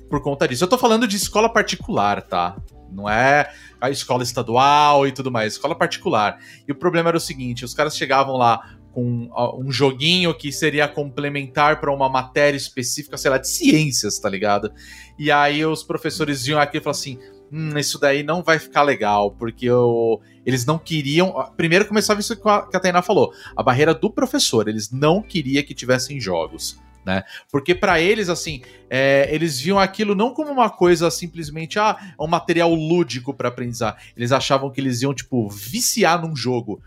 por 0.08 0.22
conta 0.22 0.46
disso. 0.46 0.62
Eu 0.62 0.68
tô 0.68 0.78
falando 0.78 1.08
de 1.08 1.16
escola 1.16 1.52
particular, 1.52 2.22
tá? 2.22 2.56
Não 2.92 3.10
é 3.10 3.52
a 3.80 3.90
escola 3.90 4.22
estadual 4.22 5.04
e 5.04 5.10
tudo 5.10 5.32
mais, 5.32 5.54
escola 5.54 5.74
particular. 5.74 6.38
E 6.68 6.70
o 6.70 6.74
problema 6.76 7.10
era 7.10 7.16
o 7.16 7.20
seguinte: 7.20 7.64
os 7.64 7.74
caras 7.74 7.96
chegavam 7.96 8.36
lá 8.36 8.76
com 8.92 9.28
um 9.58 9.72
joguinho 9.72 10.32
que 10.32 10.52
seria 10.52 10.86
complementar 10.86 11.80
para 11.80 11.92
uma 11.92 12.08
matéria 12.08 12.56
específica, 12.56 13.16
sei 13.16 13.32
lá, 13.32 13.38
de 13.38 13.48
ciências, 13.48 14.20
tá 14.20 14.28
ligado? 14.28 14.72
E 15.18 15.32
aí 15.32 15.66
os 15.66 15.82
professores 15.82 16.46
iam 16.46 16.60
aqui 16.60 16.78
e 16.78 16.80
falavam 16.80 17.00
assim: 17.00 17.18
hum, 17.52 17.76
isso 17.78 17.98
daí 17.98 18.22
não 18.22 18.42
vai 18.42 18.58
ficar 18.58 18.82
legal, 18.82 19.30
porque 19.32 19.66
eu, 19.66 20.20
eles 20.44 20.64
não 20.66 20.78
queriam. 20.78 21.30
ó, 21.34 21.44
Primeiro 21.44 21.86
começava 21.86 22.20
isso 22.20 22.36
que 22.36 22.48
a, 22.48 22.62
que 22.62 22.76
a 22.76 22.80
Tainá 22.80 23.02
falou: 23.02 23.32
a 23.56 23.62
barreira 23.62 23.94
do 23.94 24.10
professor, 24.10 24.68
eles 24.68 24.90
não 24.90 25.22
queriam 25.22 25.62
que 25.64 25.74
tivessem 25.74 26.20
jogos. 26.20 26.78
Né? 27.04 27.22
Porque 27.52 27.74
para 27.74 28.00
eles, 28.00 28.30
assim, 28.30 28.62
é, 28.88 29.28
eles 29.30 29.60
viam 29.60 29.78
aquilo 29.78 30.14
não 30.14 30.32
como 30.32 30.50
uma 30.50 30.70
coisa 30.70 31.10
simplesmente, 31.10 31.78
ah, 31.78 31.94
é 32.18 32.22
um 32.22 32.26
material 32.26 32.72
lúdico 32.74 33.34
para 33.34 33.50
aprendizar. 33.50 33.98
Eles 34.16 34.32
achavam 34.32 34.70
que 34.70 34.80
eles 34.80 35.02
iam, 35.02 35.12
tipo, 35.12 35.46
viciar 35.50 36.18
num 36.22 36.34
jogo. 36.34 36.80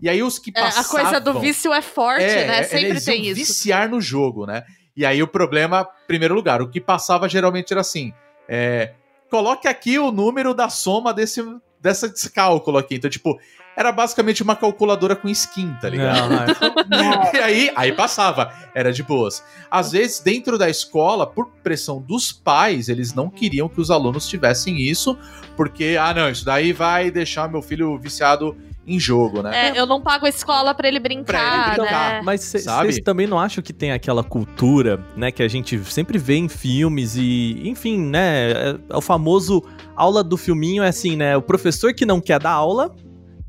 E 0.00 0.08
aí 0.08 0.22
os 0.22 0.38
que 0.38 0.50
É, 0.54 0.62
passavam... 0.62 0.80
a 0.80 1.02
coisa 1.02 1.20
do 1.20 1.38
vício 1.38 1.70
é 1.70 1.82
forte, 1.82 2.24
É, 2.24 2.46
né? 2.46 2.60
é, 2.60 2.62
Sempre 2.64 2.98
tem 2.98 3.24
iam 3.24 3.32
isso. 3.32 3.34
viciar 3.34 3.90
no 3.90 4.00
jogo, 4.00 4.46
né? 4.46 4.64
E 4.96 5.04
aí 5.04 5.22
o 5.22 5.28
problema, 5.28 5.86
primeiro 6.06 6.34
lugar, 6.34 6.62
o 6.62 6.68
que 6.70 6.80
passava 6.80 7.28
geralmente 7.28 7.70
era 7.70 7.82
assim: 7.82 8.10
é, 8.48 8.94
coloque 9.30 9.68
aqui 9.68 9.98
o 9.98 10.10
número 10.10 10.54
da 10.54 10.68
soma 10.68 11.12
desse, 11.12 11.42
dessa, 11.80 12.08
desse 12.08 12.30
cálculo 12.30 12.78
aqui. 12.78 12.96
Então, 12.96 13.10
tipo, 13.10 13.38
era 13.76 13.92
basicamente 13.92 14.42
uma 14.42 14.56
calculadora 14.56 15.14
com 15.14 15.28
skin, 15.28 15.72
tá 15.80 15.88
ligado? 15.88 16.30
não, 16.88 17.22
é- 17.22 17.30
E 17.38 17.38
aí, 17.38 17.72
aí 17.76 17.92
passava, 17.92 18.52
era 18.74 18.92
de 18.92 19.02
boas. 19.02 19.42
Às 19.70 19.92
vezes, 19.92 20.18
dentro 20.18 20.58
da 20.58 20.68
escola, 20.68 21.26
por 21.26 21.46
pressão 21.62 22.00
dos 22.00 22.32
pais, 22.32 22.88
eles 22.88 23.14
não 23.14 23.30
queriam 23.30 23.68
que 23.68 23.80
os 23.80 23.90
alunos 23.90 24.26
tivessem 24.26 24.80
isso, 24.80 25.16
porque, 25.56 25.96
ah, 26.00 26.12
não, 26.12 26.28
isso 26.28 26.44
daí 26.44 26.72
vai 26.72 27.10
deixar 27.10 27.48
meu 27.48 27.62
filho 27.62 27.96
viciado 27.98 28.56
em 28.88 28.98
jogo, 28.98 29.42
né? 29.42 29.68
É, 29.68 29.78
eu 29.78 29.86
não 29.86 30.00
pago 30.00 30.24
a 30.26 30.28
escola 30.28 30.74
pra 30.74 30.88
ele 30.88 30.98
brincar, 30.98 31.24
Pra 31.24 31.66
ele 31.68 31.76
brincar. 31.82 32.12
né? 32.14 32.22
Mas 32.24 32.40
cê- 32.40 32.58
Sabe? 32.60 32.92
vocês 32.92 33.04
também 33.04 33.26
não 33.26 33.38
acham 33.38 33.62
que 33.62 33.72
tem 33.72 33.92
aquela 33.92 34.24
cultura, 34.24 35.04
né, 35.16 35.30
que 35.30 35.42
a 35.42 35.48
gente 35.48 35.78
sempre 35.84 36.16
vê 36.18 36.34
em 36.36 36.48
filmes 36.48 37.14
e, 37.16 37.60
enfim, 37.64 37.98
né, 37.98 38.50
é, 38.52 38.76
é 38.90 38.96
o 38.96 39.00
famoso 39.00 39.62
aula 39.94 40.24
do 40.24 40.36
filminho 40.36 40.82
é 40.82 40.88
assim, 40.88 41.16
né, 41.16 41.36
o 41.36 41.42
professor 41.42 41.92
que 41.92 42.06
não 42.06 42.20
quer 42.20 42.40
dar 42.40 42.52
aula, 42.52 42.94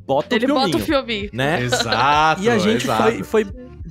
bota 0.05 0.35
Ele 0.35 0.45
o 0.45 0.47
filminho, 0.49 0.71
bota 0.71 0.77
o 0.83 0.85
filme. 0.85 1.29
né? 1.31 1.61
Exato. 1.61 2.41
E 2.43 2.49
a 2.49 2.57
gente 2.57 2.83
exato. 2.85 3.03
foi, 3.03 3.23
foi 3.23 3.47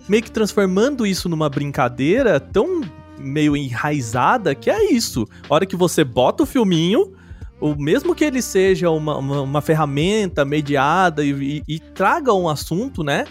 meio 0.09 0.23
que 0.23 0.31
transformando 0.31 1.07
isso 1.07 1.29
numa 1.29 1.49
brincadeira 1.49 2.39
tão 2.41 2.81
meio 3.19 3.57
enraizada 3.57 4.55
que 4.55 4.71
é 4.71 4.93
isso. 4.93 5.27
A 5.49 5.55
hora 5.55 5.67
que 5.67 5.75
você 5.77 6.05
bota 6.05 6.43
o 6.43 6.47
filminho, 6.47 7.13
o 7.61 7.75
mesmo 7.75 8.15
que 8.15 8.25
ele 8.25 8.41
seja 8.43 8.91
uma, 8.91 9.17
uma, 9.19 9.41
uma 9.43 9.61
ferramenta 9.61 10.45
mediada 10.45 11.25
e, 11.25 11.31
e- 11.33 11.63
e 11.77 11.79
traga 11.81 12.33
um 12.33 12.49
assunto, 12.49 13.03
né? 13.03 13.25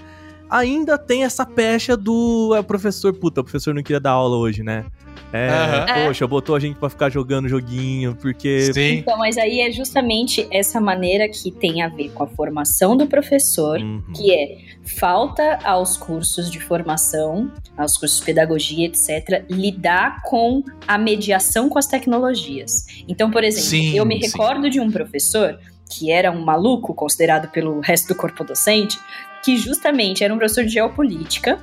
Ainda 0.49 0.97
tem 0.97 1.23
essa 1.23 1.45
pecha 1.45 1.97
do 1.97 2.53
é, 2.55 2.61
professor, 2.61 3.13
puta, 3.13 3.41
o 3.41 3.43
professor 3.43 3.73
não 3.73 3.83
queria 3.83 3.99
dar 3.99 4.11
aula 4.11 4.37
hoje, 4.37 4.63
né? 4.63 4.85
É, 5.33 5.49
Aham. 5.49 6.05
poxa, 6.05 6.25
botou 6.25 6.55
a 6.55 6.59
gente 6.59 6.77
pra 6.77 6.89
ficar 6.89 7.09
jogando 7.09 7.49
joguinho, 7.49 8.15
porque. 8.15 8.71
Sim. 8.73 8.99
Então, 8.99 9.17
mas 9.17 9.37
aí 9.37 9.59
é 9.59 9.71
justamente 9.71 10.47
essa 10.51 10.79
maneira 10.79 11.27
que 11.27 11.51
tem 11.51 11.81
a 11.81 11.89
ver 11.89 12.09
com 12.11 12.23
a 12.23 12.27
formação 12.27 12.95
do 12.95 13.05
professor, 13.07 13.79
Uhum. 13.79 14.01
que 14.15 14.31
é 14.33 14.57
falta 14.97 15.59
aos 15.63 15.97
cursos 15.97 16.49
de 16.49 16.59
formação, 16.61 17.51
aos 17.77 17.97
cursos 17.97 18.19
de 18.19 18.25
pedagogia, 18.25 18.85
etc., 18.87 19.43
lidar 19.49 20.21
com 20.23 20.63
a 20.87 20.97
mediação 20.97 21.67
com 21.67 21.77
as 21.77 21.87
tecnologias. 21.87 22.85
Então, 23.07 23.29
por 23.29 23.43
exemplo, 23.43 23.69
Sim, 23.69 23.97
eu 23.97 24.05
me 24.05 24.15
sim. 24.15 24.27
recordo 24.31 24.69
de 24.69 24.79
um 24.79 24.89
professor 24.89 25.59
que 25.89 26.11
era 26.11 26.31
um 26.31 26.41
maluco, 26.43 26.93
considerado 26.93 27.49
pelo 27.49 27.79
resto 27.81 28.09
do 28.09 28.15
corpo 28.15 28.43
docente, 28.43 28.97
que 29.43 29.57
justamente 29.57 30.23
era 30.23 30.33
um 30.33 30.37
professor 30.37 30.63
de 30.63 30.71
geopolítica. 30.71 31.59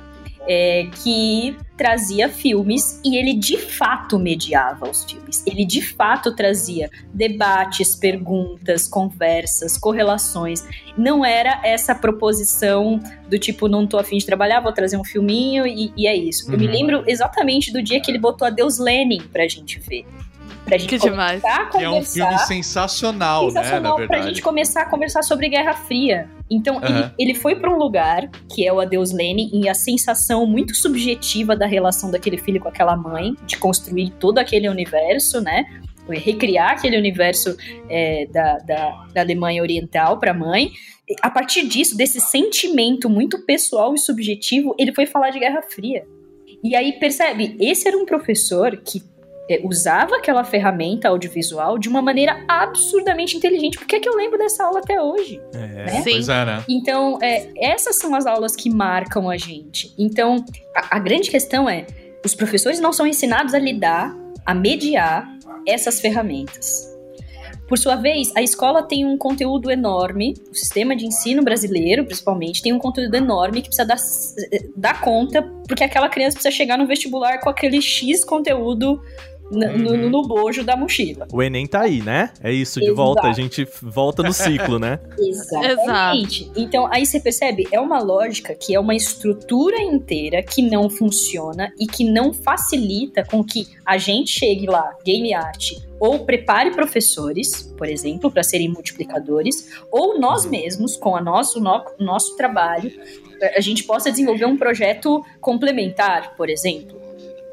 É, 0.47 0.87
que 1.03 1.55
trazia 1.77 2.29
filmes 2.29 3.01
e 3.03 3.17
ele 3.17 3.33
de 3.33 3.57
fato 3.57 4.17
mediava 4.17 4.89
os 4.89 5.03
filmes. 5.03 5.43
Ele 5.45 5.65
de 5.65 5.81
fato 5.81 6.33
trazia 6.35 6.89
debates, 7.13 7.95
perguntas, 7.95 8.87
conversas, 8.87 9.77
correlações. 9.77 10.63
Não 10.97 11.25
era 11.25 11.59
essa 11.63 11.93
proposição 11.93 12.99
do 13.29 13.37
tipo, 13.37 13.67
não 13.67 13.85
tô 13.85 13.97
afim 13.97 14.17
de 14.17 14.25
trabalhar, 14.25 14.61
vou 14.61 14.71
trazer 14.71 14.97
um 14.97 15.03
filminho 15.03 15.67
e, 15.67 15.91
e 15.97 16.07
é 16.07 16.15
isso. 16.15 16.51
Eu 16.51 16.57
me 16.57 16.65
Uhum. 16.65 16.71
lembro 16.71 17.03
exatamente 17.07 17.71
do 17.71 17.81
dia 17.81 17.99
que 17.99 18.09
ele 18.09 18.19
botou 18.19 18.47
a 18.47 18.49
Deus 18.49 18.77
Lenin 18.79 19.21
pra 19.33 19.47
gente 19.47 19.79
ver. 19.79 20.05
Pra 20.65 20.77
gente 20.77 20.89
Que 20.89 20.97
demais. 20.97 21.41
começar 21.41 21.61
a 21.61 21.65
Que 21.69 21.83
é 21.83 21.89
um 21.89 22.03
filme 22.03 22.23
conversar. 22.31 22.47
sensacional, 22.47 23.47
né? 23.47 23.53
Na 23.53 23.63
sensacional 23.63 23.95
pra 23.97 24.05
verdade. 24.07 24.27
gente 24.29 24.41
começar 24.41 24.81
a 24.81 24.85
conversar 24.85 25.21
sobre 25.23 25.47
Guerra 25.49 25.73
Fria. 25.73 26.27
Então, 26.49 26.77
ele, 26.83 26.85
Aham. 26.93 27.11
ele 27.19 27.33
foi 27.35 27.55
pra 27.55 27.69
um 27.73 27.77
lugar, 27.77 28.29
que 28.53 28.67
é 28.67 28.73
o 28.73 28.79
Adeus 28.79 29.11
Lenin, 29.11 29.49
e 29.53 29.69
a 29.69 29.73
sensação 29.73 30.45
muito 30.45 30.75
subjetiva 30.75 31.55
da 31.55 31.65
relação 31.65 32.09
daquele 32.11 32.37
filho 32.37 32.59
com 32.59 32.67
aquela 32.67 32.95
mãe, 32.95 33.35
de 33.45 33.57
construir 33.57 34.11
todo 34.19 34.37
aquele 34.39 34.67
universo, 34.69 35.39
né? 35.41 35.65
Recriar 36.09 36.71
aquele 36.73 36.97
universo 36.97 37.55
é, 37.89 38.27
da, 38.31 38.57
da, 38.59 39.05
da 39.13 39.21
Alemanha 39.21 39.61
Oriental 39.61 40.19
pra 40.19 40.33
mãe. 40.33 40.71
E 41.09 41.15
A 41.21 41.29
partir 41.31 41.67
disso, 41.67 41.95
desse 41.97 42.19
sentimento 42.19 43.09
muito 43.09 43.43
pessoal 43.45 43.93
e 43.95 43.97
subjetivo, 43.99 44.75
ele 44.79 44.93
foi 44.93 45.05
falar 45.07 45.29
de 45.31 45.39
Guerra 45.39 45.61
Fria. 45.63 46.03
E 46.63 46.75
aí, 46.75 46.93
percebe, 46.93 47.55
esse 47.59 47.87
era 47.87 47.97
um 47.97 48.05
professor 48.05 48.75
que 48.77 49.01
é, 49.49 49.61
usava 49.63 50.17
aquela 50.17 50.43
ferramenta 50.43 51.09
audiovisual 51.09 51.77
de 51.77 51.87
uma 51.87 52.01
maneira 52.01 52.43
absurdamente 52.47 53.37
inteligente. 53.37 53.77
Por 53.77 53.87
que, 53.87 53.97
é 53.97 53.99
que 53.99 54.09
eu 54.09 54.15
lembro 54.15 54.37
dessa 54.37 54.63
aula 54.63 54.79
até 54.79 55.01
hoje? 55.01 55.41
É. 55.53 55.57
né? 55.57 56.01
Sim. 56.01 56.11
Pois 56.11 56.29
é, 56.29 56.45
né? 56.45 56.63
Então, 56.67 57.19
é, 57.21 57.49
essas 57.57 57.97
são 57.97 58.15
as 58.15 58.25
aulas 58.25 58.55
que 58.55 58.69
marcam 58.69 59.29
a 59.29 59.37
gente. 59.37 59.93
Então, 59.97 60.43
a, 60.75 60.97
a 60.97 60.99
grande 60.99 61.29
questão 61.29 61.69
é: 61.69 61.85
os 62.25 62.33
professores 62.33 62.79
não 62.79 62.91
são 62.91 63.05
ensinados 63.05 63.53
a 63.53 63.59
lidar, 63.59 64.15
a 64.45 64.53
mediar 64.53 65.27
essas 65.67 65.99
ferramentas. 65.99 66.93
Por 67.67 67.79
sua 67.79 67.95
vez, 67.95 68.31
a 68.35 68.43
escola 68.43 68.83
tem 68.83 69.05
um 69.05 69.17
conteúdo 69.17 69.71
enorme, 69.71 70.35
o 70.51 70.53
sistema 70.53 70.95
de 70.95 71.05
ensino 71.05 71.43
brasileiro, 71.43 72.05
principalmente, 72.05 72.61
tem 72.61 72.71
um 72.71 72.77
conteúdo 72.77 73.15
enorme 73.15 73.61
que 73.61 73.69
precisa 73.69 73.87
dar, 73.87 73.97
dar 74.75 75.01
conta, 75.01 75.41
porque 75.67 75.83
aquela 75.83 76.07
criança 76.07 76.35
precisa 76.35 76.55
chegar 76.55 76.77
no 76.77 76.85
vestibular 76.85 77.39
com 77.39 77.49
aquele 77.49 77.81
X 77.81 78.23
conteúdo 78.23 79.01
Uhum. 79.51 79.77
no, 79.77 80.09
no 80.09 80.27
bojo 80.27 80.63
da 80.63 80.75
mochila. 80.75 81.27
O 81.31 81.41
Enem 81.41 81.67
tá 81.67 81.81
aí, 81.81 82.01
né? 82.01 82.31
É 82.41 82.51
isso, 82.51 82.79
de 82.79 82.87
Exato. 82.87 82.95
volta, 82.95 83.27
a 83.27 83.33
gente 83.33 83.67
volta 83.81 84.23
no 84.23 84.33
ciclo, 84.33 84.79
né? 84.79 84.99
Exatamente. 85.19 86.51
Então, 86.55 86.87
aí 86.91 87.05
você 87.05 87.19
percebe, 87.19 87.67
é 87.71 87.79
uma 87.79 87.99
lógica 88.01 88.55
que 88.55 88.73
é 88.73 88.79
uma 88.79 88.95
estrutura 88.95 89.79
inteira 89.79 90.41
que 90.41 90.61
não 90.61 90.89
funciona 90.89 91.71
e 91.79 91.85
que 91.85 92.03
não 92.03 92.33
facilita 92.33 93.23
com 93.23 93.43
que 93.43 93.67
a 93.85 93.97
gente 93.97 94.31
chegue 94.31 94.65
lá, 94.65 94.95
game 95.05 95.33
art, 95.33 95.73
ou 95.99 96.25
prepare 96.25 96.71
professores, 96.71 97.73
por 97.77 97.87
exemplo, 97.87 98.31
para 98.31 98.43
serem 98.43 98.69
multiplicadores, 98.69 99.69
ou 99.91 100.19
nós 100.19 100.45
mesmos, 100.45 100.97
com 100.97 101.15
a 101.15 101.21
nosso, 101.21 101.59
no, 101.59 101.83
nosso 101.99 102.35
trabalho, 102.35 102.91
a 103.55 103.61
gente 103.61 103.83
possa 103.83 104.11
desenvolver 104.11 104.45
um 104.45 104.57
projeto 104.57 105.23
complementar, 105.39 106.35
por 106.35 106.49
exemplo. 106.49 106.94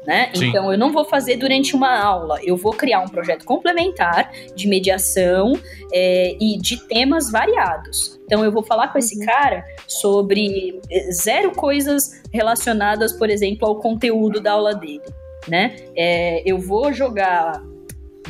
Né? 0.05 0.29
Sim. 0.33 0.49
Então, 0.49 0.71
eu 0.71 0.77
não 0.77 0.91
vou 0.91 1.05
fazer 1.05 1.37
durante 1.37 1.75
uma 1.75 1.97
aula, 1.97 2.37
eu 2.43 2.57
vou 2.57 2.73
criar 2.73 2.99
um 2.99 3.07
projeto 3.07 3.45
complementar 3.45 4.31
de 4.53 4.67
mediação 4.67 5.53
é, 5.93 6.35
e 6.39 6.57
de 6.57 6.77
temas 6.87 7.31
variados. 7.31 8.19
Então, 8.25 8.43
eu 8.43 8.51
vou 8.51 8.63
falar 8.63 8.89
com 8.89 8.97
esse 8.97 9.23
cara 9.25 9.63
sobre 9.87 10.81
eh, 10.91 11.11
zero 11.11 11.51
coisas 11.51 12.21
relacionadas, 12.33 13.13
por 13.13 13.29
exemplo, 13.29 13.67
ao 13.67 13.79
conteúdo 13.79 14.41
da 14.41 14.53
aula 14.53 14.75
dele. 14.75 15.03
Né? 15.47 15.75
É, 15.95 16.41
eu 16.45 16.57
vou 16.57 16.91
jogar 16.91 17.61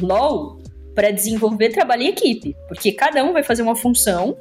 LOL 0.01 0.59
para 0.93 1.11
desenvolver 1.11 1.69
trabalho 1.69 2.03
em 2.03 2.09
equipe, 2.09 2.55
porque 2.67 2.91
cada 2.91 3.23
um 3.23 3.33
vai 3.33 3.43
fazer 3.43 3.61
uma 3.61 3.75
função 3.75 4.37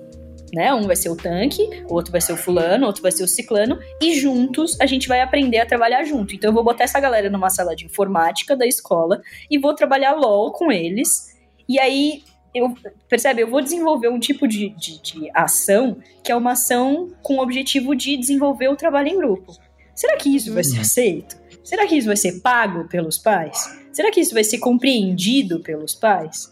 né? 0.53 0.73
Um 0.75 0.83
vai 0.83 0.97
ser 0.97 1.09
o 1.09 1.17
tanque, 1.17 1.63
o 1.89 1.95
outro 1.95 2.13
vai 2.13 2.21
ser 2.21 2.33
o 2.33 2.37
fulano, 2.37 2.85
o 2.85 2.87
outro 2.87 3.03
vai 3.03 3.11
ser 3.11 3.25
o 3.25 3.29
ciclano, 3.29 3.79
e 4.01 4.15
juntos 4.15 4.79
a 4.81 4.87
gente 4.87 5.09
vai 5.09 5.21
aprender 5.21 5.59
a 5.59 5.67
trabalhar 5.67 6.05
junto. 6.05 6.35
Então 6.35 6.51
eu 6.51 6.55
vou 6.55 6.63
botar 6.63 6.85
essa 6.85 7.01
galera 7.01 7.31
numa 7.31 7.51
sala 7.51 7.75
de 7.75 7.87
informática 7.87 8.55
da 8.57 8.67
escola 8.67 9.23
e 9.51 9.59
vou 9.59 9.75
trabalhar 9.75 10.13
LOL 10.13 10.53
com 10.53 10.71
eles. 10.71 11.37
E 11.69 11.79
aí, 11.79 12.23
eu, 12.55 12.75
percebe, 13.09 13.43
eu 13.43 13.49
vou 13.49 13.63
desenvolver 13.63 14.09
um 14.09 14.19
tipo 14.19 14.47
de, 14.47 14.69
de, 14.71 15.01
de 15.01 15.31
ação 15.33 15.97
que 16.23 16.31
é 16.31 16.37
uma 16.37 16.53
ação 16.53 17.11
com 17.23 17.37
o 17.37 17.43
objetivo 17.43 17.95
de 17.97 18.17
desenvolver 18.17 18.69
o 18.69 18.77
trabalho 18.77 19.09
em 19.09 19.17
grupo. 19.17 19.53
Será 19.95 20.17
que 20.17 20.35
isso 20.35 20.53
vai 20.53 20.65
ser 20.65 20.81
aceito? 20.81 21.37
Será 21.65 21.87
que 21.87 21.97
isso 21.97 22.09
vai 22.09 22.17
ser 22.17 22.41
pago 22.41 22.89
pelos 22.89 23.17
pais? 23.19 23.81
Será 23.93 24.11
que 24.11 24.21
isso 24.21 24.35
vai 24.35 24.45
ser 24.45 24.59
compreendido 24.59 25.61
pelos 25.61 25.95
pais? 25.95 26.52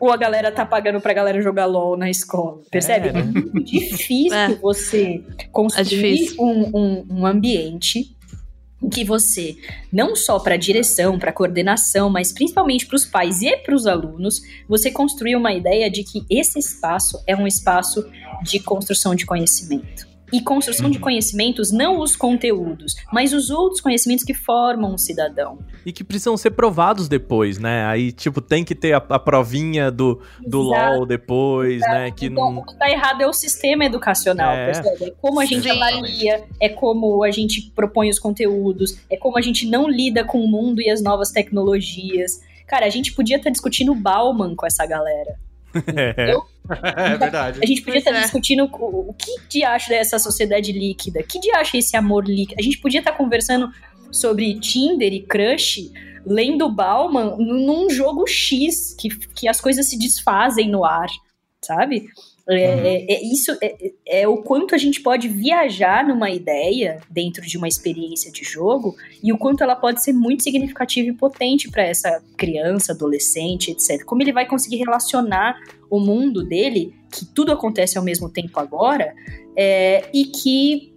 Ou 0.00 0.12
a 0.12 0.16
galera 0.16 0.50
tá 0.52 0.64
pagando 0.64 1.00
pra 1.00 1.12
galera 1.12 1.40
jogar 1.40 1.66
LOL 1.66 1.96
na 1.96 2.08
escola? 2.08 2.60
Percebe? 2.70 3.08
É, 3.08 3.12
né? 3.12 3.20
É 3.20 3.22
muito 3.24 3.64
difícil 3.64 4.34
É. 4.38 4.54
você 4.54 5.22
construir 5.52 5.84
difícil. 5.84 6.36
um, 6.42 6.70
um, 6.76 7.06
um 7.10 7.26
ambiente 7.26 8.16
em 8.82 8.88
que 8.88 9.04
você, 9.04 9.56
não 9.92 10.14
só 10.14 10.38
para 10.38 10.56
direção, 10.56 11.18
para 11.18 11.32
coordenação, 11.32 12.08
mas 12.08 12.32
principalmente 12.32 12.86
para 12.86 12.96
os 12.96 13.04
pais 13.04 13.42
e 13.42 13.56
para 13.56 13.74
os 13.74 13.86
alunos, 13.86 14.40
você 14.68 14.90
construir 14.90 15.34
uma 15.34 15.52
ideia 15.52 15.90
de 15.90 16.04
que 16.04 16.24
esse 16.30 16.58
espaço 16.58 17.22
é 17.26 17.34
um 17.34 17.46
espaço 17.46 18.08
de 18.42 18.60
construção 18.60 19.14
de 19.14 19.26
conhecimento. 19.26 20.07
E 20.32 20.40
construção 20.40 20.90
de 20.90 20.98
conhecimentos, 20.98 21.72
não 21.72 22.00
os 22.00 22.14
conteúdos, 22.14 22.94
mas 23.12 23.32
os 23.32 23.50
outros 23.50 23.80
conhecimentos 23.80 24.24
que 24.24 24.34
formam 24.34 24.94
um 24.94 24.98
cidadão. 24.98 25.58
E 25.86 25.92
que 25.92 26.04
precisam 26.04 26.36
ser 26.36 26.50
provados 26.50 27.08
depois, 27.08 27.58
né? 27.58 27.84
Aí, 27.86 28.12
tipo, 28.12 28.40
tem 28.40 28.64
que 28.64 28.74
ter 28.74 28.92
a, 28.92 28.98
a 28.98 29.18
provinha 29.18 29.90
do, 29.90 30.20
do 30.46 30.72
Exato, 30.72 30.96
LOL 30.96 31.06
depois, 31.06 31.80
né? 31.80 32.10
Que 32.10 32.26
Então, 32.26 32.52
não. 32.52 32.60
o 32.60 32.64
que 32.66 32.74
tá 32.78 32.90
errado 32.90 33.22
é 33.22 33.26
o 33.26 33.32
sistema 33.32 33.84
educacional, 33.84 34.52
É. 34.54 34.66
percebe? 34.72 35.04
É 35.04 35.14
como 35.20 35.40
a 35.40 35.44
gente 35.44 35.62
Sim. 35.62 35.70
avalia, 35.70 36.44
é 36.60 36.68
como 36.68 37.24
a 37.24 37.30
gente 37.30 37.72
propõe 37.74 38.10
os 38.10 38.18
conteúdos, 38.18 38.98
é 39.10 39.16
como 39.16 39.38
a 39.38 39.40
gente 39.40 39.66
não 39.66 39.88
lida 39.88 40.24
com 40.24 40.40
o 40.40 40.48
mundo 40.48 40.80
e 40.82 40.90
as 40.90 41.02
novas 41.02 41.30
tecnologias. 41.30 42.40
Cara, 42.66 42.84
a 42.86 42.90
gente 42.90 43.12
podia 43.14 43.36
estar 43.38 43.50
discutindo 43.50 43.94
Bauman 43.94 44.54
com 44.54 44.66
essa 44.66 44.84
galera. 44.84 45.36
É. 45.96 46.34
É 46.68 47.16
verdade. 47.16 47.60
A 47.62 47.66
gente 47.66 47.80
podia 47.80 47.98
estar 47.98 48.14
é. 48.14 48.20
discutindo 48.20 48.64
o, 48.64 49.10
o 49.10 49.14
que 49.14 49.40
de 49.48 49.64
acha 49.64 49.88
dessa 49.88 50.18
sociedade 50.18 50.70
líquida, 50.70 51.22
que 51.22 51.40
de 51.40 51.50
acha 51.52 51.78
esse 51.78 51.96
amor 51.96 52.28
líquido. 52.28 52.60
A 52.60 52.62
gente 52.62 52.76
podia 52.76 52.98
estar 52.98 53.12
conversando 53.12 53.70
sobre 54.12 54.60
Tinder 54.60 55.10
e 55.10 55.22
crush, 55.22 55.90
lendo 56.26 56.70
Bauman 56.70 57.36
num 57.38 57.88
jogo 57.88 58.26
X, 58.26 58.94
que, 58.98 59.08
que 59.08 59.48
as 59.48 59.62
coisas 59.62 59.88
se 59.88 59.98
desfazem 59.98 60.68
no 60.68 60.84
ar, 60.84 61.08
sabe? 61.64 62.04
É, 62.48 62.54
é- 62.54 63.12
é 63.12 63.22
isso 63.22 63.56
é, 63.60 63.92
é 64.06 64.28
o 64.28 64.38
quanto 64.38 64.74
a 64.74 64.78
gente 64.78 65.02
pode 65.02 65.28
viajar 65.28 66.06
numa 66.06 66.30
ideia 66.30 67.00
dentro 67.10 67.42
de 67.42 67.58
uma 67.58 67.68
experiência 67.68 68.32
de 68.32 68.42
jogo 68.42 68.96
e 69.22 69.32
o 69.32 69.38
quanto 69.38 69.62
ela 69.62 69.76
pode 69.76 70.02
ser 70.02 70.14
muito 70.14 70.42
significativa 70.42 71.08
e 71.08 71.12
potente 71.12 71.70
para 71.70 71.82
essa 71.82 72.22
criança, 72.36 72.92
adolescente, 72.92 73.70
etc. 73.70 74.02
Como 74.04 74.22
ele 74.22 74.32
vai 74.32 74.46
conseguir 74.46 74.76
relacionar 74.76 75.60
o 75.90 76.00
mundo 76.00 76.42
dele, 76.42 76.94
que 77.12 77.26
tudo 77.26 77.52
acontece 77.52 77.98
ao 77.98 78.04
mesmo 78.04 78.30
tempo 78.30 78.58
agora, 78.58 79.14
é, 79.56 80.08
e 80.14 80.24
que 80.24 80.94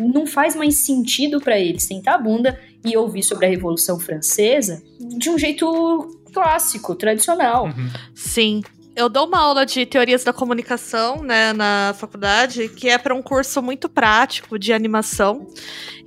não 0.00 0.26
faz 0.26 0.54
mais 0.56 0.78
sentido 0.78 1.40
para 1.40 1.58
ele 1.58 1.78
sentar 1.80 2.14
a 2.14 2.18
bunda 2.18 2.58
e 2.84 2.96
ouvir 2.96 3.22
sobre 3.22 3.46
a 3.46 3.48
Revolução 3.48 3.98
Francesa 3.98 4.82
de 5.00 5.28
um 5.30 5.38
jeito 5.38 6.20
clássico, 6.32 6.94
tradicional. 6.94 7.68
Sim. 8.14 8.62
Eu 8.98 9.08
dou 9.08 9.28
uma 9.28 9.38
aula 9.38 9.64
de 9.64 9.86
teorias 9.86 10.24
da 10.24 10.32
comunicação, 10.32 11.22
né, 11.22 11.52
na 11.52 11.94
faculdade, 11.96 12.68
que 12.68 12.88
é 12.88 12.98
para 12.98 13.14
um 13.14 13.22
curso 13.22 13.62
muito 13.62 13.88
prático 13.88 14.58
de 14.58 14.72
animação. 14.72 15.46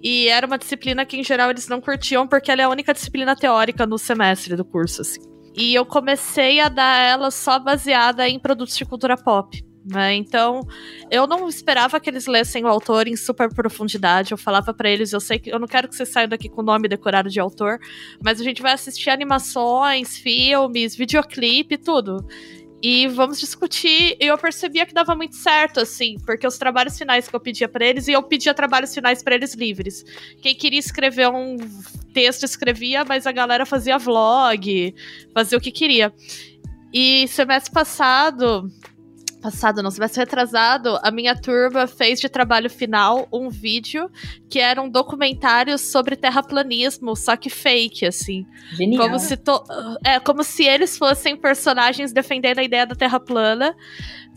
E 0.03 0.27
era 0.27 0.45
uma 0.45 0.57
disciplina 0.57 1.05
que, 1.05 1.15
em 1.15 1.23
geral, 1.23 1.49
eles 1.49 1.69
não 1.69 1.79
curtiam, 1.79 2.27
porque 2.27 2.51
ela 2.51 2.63
é 2.63 2.65
a 2.65 2.69
única 2.69 2.93
disciplina 2.93 3.33
teórica 3.33 3.85
no 3.85 3.97
semestre 3.97 4.57
do 4.57 4.65
curso, 4.65 5.03
assim. 5.03 5.21
E 5.55 5.73
eu 5.73 5.85
comecei 5.85 6.59
a 6.59 6.67
dar 6.67 6.99
ela 7.01 7.31
só 7.31 7.57
baseada 7.57 8.27
em 8.27 8.37
produtos 8.37 8.75
de 8.75 8.83
cultura 8.83 9.15
pop. 9.15 9.63
Né? 9.85 10.13
Então, 10.15 10.61
eu 11.09 11.25
não 11.25 11.47
esperava 11.47 11.99
que 11.99 12.09
eles 12.09 12.27
lessem 12.27 12.63
o 12.65 12.67
autor 12.67 13.07
em 13.07 13.15
super 13.15 13.51
profundidade. 13.53 14.31
Eu 14.31 14.37
falava 14.37 14.73
pra 14.73 14.89
eles, 14.89 15.11
eu 15.11 15.19
sei 15.19 15.39
que 15.39 15.49
eu 15.49 15.57
não 15.57 15.67
quero 15.67 15.87
que 15.87 15.95
vocês 15.95 16.09
saiam 16.09 16.27
daqui 16.27 16.49
com 16.49 16.61
o 16.61 16.65
nome 16.65 16.87
decorado 16.87 17.29
de 17.29 17.39
autor, 17.39 17.79
mas 18.21 18.39
a 18.39 18.43
gente 18.43 18.61
vai 18.61 18.73
assistir 18.73 19.09
animações, 19.09 20.17
filmes, 20.17 20.95
videoclipe, 20.95 21.77
tudo. 21.77 22.17
E 22.81 23.07
vamos 23.07 23.39
discutir. 23.39 24.17
E 24.19 24.25
eu 24.25 24.37
percebia 24.37 24.85
que 24.85 24.93
dava 24.93 25.15
muito 25.15 25.35
certo, 25.35 25.79
assim, 25.79 26.17
porque 26.25 26.47
os 26.47 26.57
trabalhos 26.57 26.97
finais 26.97 27.27
que 27.27 27.35
eu 27.35 27.39
pedia 27.39 27.69
pra 27.69 27.85
eles, 27.85 28.07
e 28.07 28.13
eu 28.13 28.23
pedia 28.23 28.53
trabalhos 28.53 28.93
finais 28.93 29.21
pra 29.21 29.35
eles 29.35 29.53
livres. 29.53 30.03
Quem 30.41 30.55
queria 30.55 30.79
escrever 30.79 31.29
um 31.29 31.57
texto, 32.13 32.43
escrevia, 32.43 33.05
mas 33.05 33.27
a 33.27 33.31
galera 33.31 33.65
fazia 33.65 33.97
vlog, 33.97 34.95
fazia 35.33 35.57
o 35.57 35.61
que 35.61 35.71
queria. 35.71 36.13
E 36.93 37.27
semestre 37.27 37.71
passado. 37.71 38.69
Passado, 39.41 39.81
não, 39.81 39.89
semestre 39.89 40.19
retrasado, 40.19 40.99
a 41.01 41.09
minha 41.09 41.35
turma 41.35 41.87
fez 41.87 42.19
de 42.19 42.29
trabalho 42.29 42.69
final 42.69 43.27
um 43.33 43.49
vídeo 43.49 44.09
que 44.49 44.59
era 44.59 44.79
um 44.81 44.87
documentário 44.89 45.77
sobre 45.79 46.15
terraplanismo, 46.15 47.15
só 47.15 47.35
que 47.35 47.49
fake, 47.49 48.05
assim. 48.05 48.45
Genial. 48.73 49.01
Como 49.03 49.17
se, 49.19 49.35
to- 49.37 49.63
é, 50.05 50.19
como 50.19 50.43
se 50.43 50.63
eles 50.65 50.97
fossem 50.97 51.35
personagens 51.35 52.13
defendendo 52.13 52.59
a 52.59 52.63
ideia 52.63 52.85
da 52.85 52.93
Terra 52.95 53.19
plana 53.19 53.75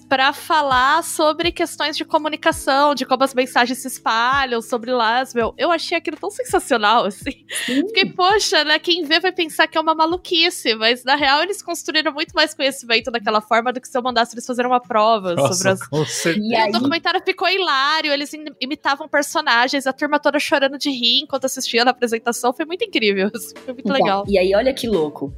para 0.09 0.33
falar 0.33 1.03
sobre 1.03 1.51
questões 1.51 1.97
de 1.97 2.05
comunicação, 2.05 2.95
de 2.95 3.05
como 3.07 3.25
as 3.25 3.35
mensagens 3.35 3.79
se 3.79 3.89
espalham, 3.89 4.61
sobre 4.63 4.91
Laswell. 4.93 5.55
Eu 5.57 5.71
achei 5.71 5.97
aquilo 5.99 6.17
tão 6.17 6.31
sensacional, 6.31 7.05
assim. 7.07 7.45
Fiquei, 7.67 8.07
poxa, 8.13 8.63
né? 8.65 8.79
Quem 8.79 9.05
vê 9.05 9.19
vai 9.21 9.33
pensar 9.33 9.67
que 9.67 9.77
é 9.77 9.81
uma 9.81 9.95
maluquice, 9.95 10.75
mas 10.75 11.05
na 11.05 11.17
real 11.17 11.43
eles 11.43 11.63
construíram 11.63 12.13
muito 12.13 12.33
mais 12.33 12.55
conhecimento 12.55 13.11
daquela 13.11 13.41
forma 13.41 13.73
do 13.73 13.81
que 13.81 13.89
se 13.89 13.97
eu 13.97 14.03
mandasse 14.03 14.35
eles 14.35 14.47
fazerem 14.47 14.71
uma 14.71 14.81
prova 14.81 15.35
sobre 15.55 15.69
as 15.71 15.87
com 15.89 16.05
certeza. 16.05 16.47
E 16.47 16.55
aí, 16.57 16.69
o 16.69 16.73
documentário 16.73 17.21
ficou 17.25 17.49
hilário, 17.49 18.13
eles 18.13 18.33
im- 18.35 18.45
imitavam 18.61 19.09
personagens, 19.09 19.87
a 19.87 19.93
turma 19.93 20.19
toda 20.21 20.39
chorando 20.39 20.79
de 20.79 20.91
rir 20.91 21.21
enquanto 21.23 21.45
assistia 21.47 21.85
na 21.85 21.91
apresentação. 21.91 22.53
Foi 22.53 22.65
muito 22.65 22.85
incrível. 22.85 23.31
assim, 23.35 23.55
Foi 23.65 23.73
muito 23.75 23.81
Então, 23.81 23.95
legal. 23.97 24.25
E 24.29 24.39
aí, 24.39 24.55
olha 24.55 24.73
que 24.75 24.87
louco. 24.87 25.33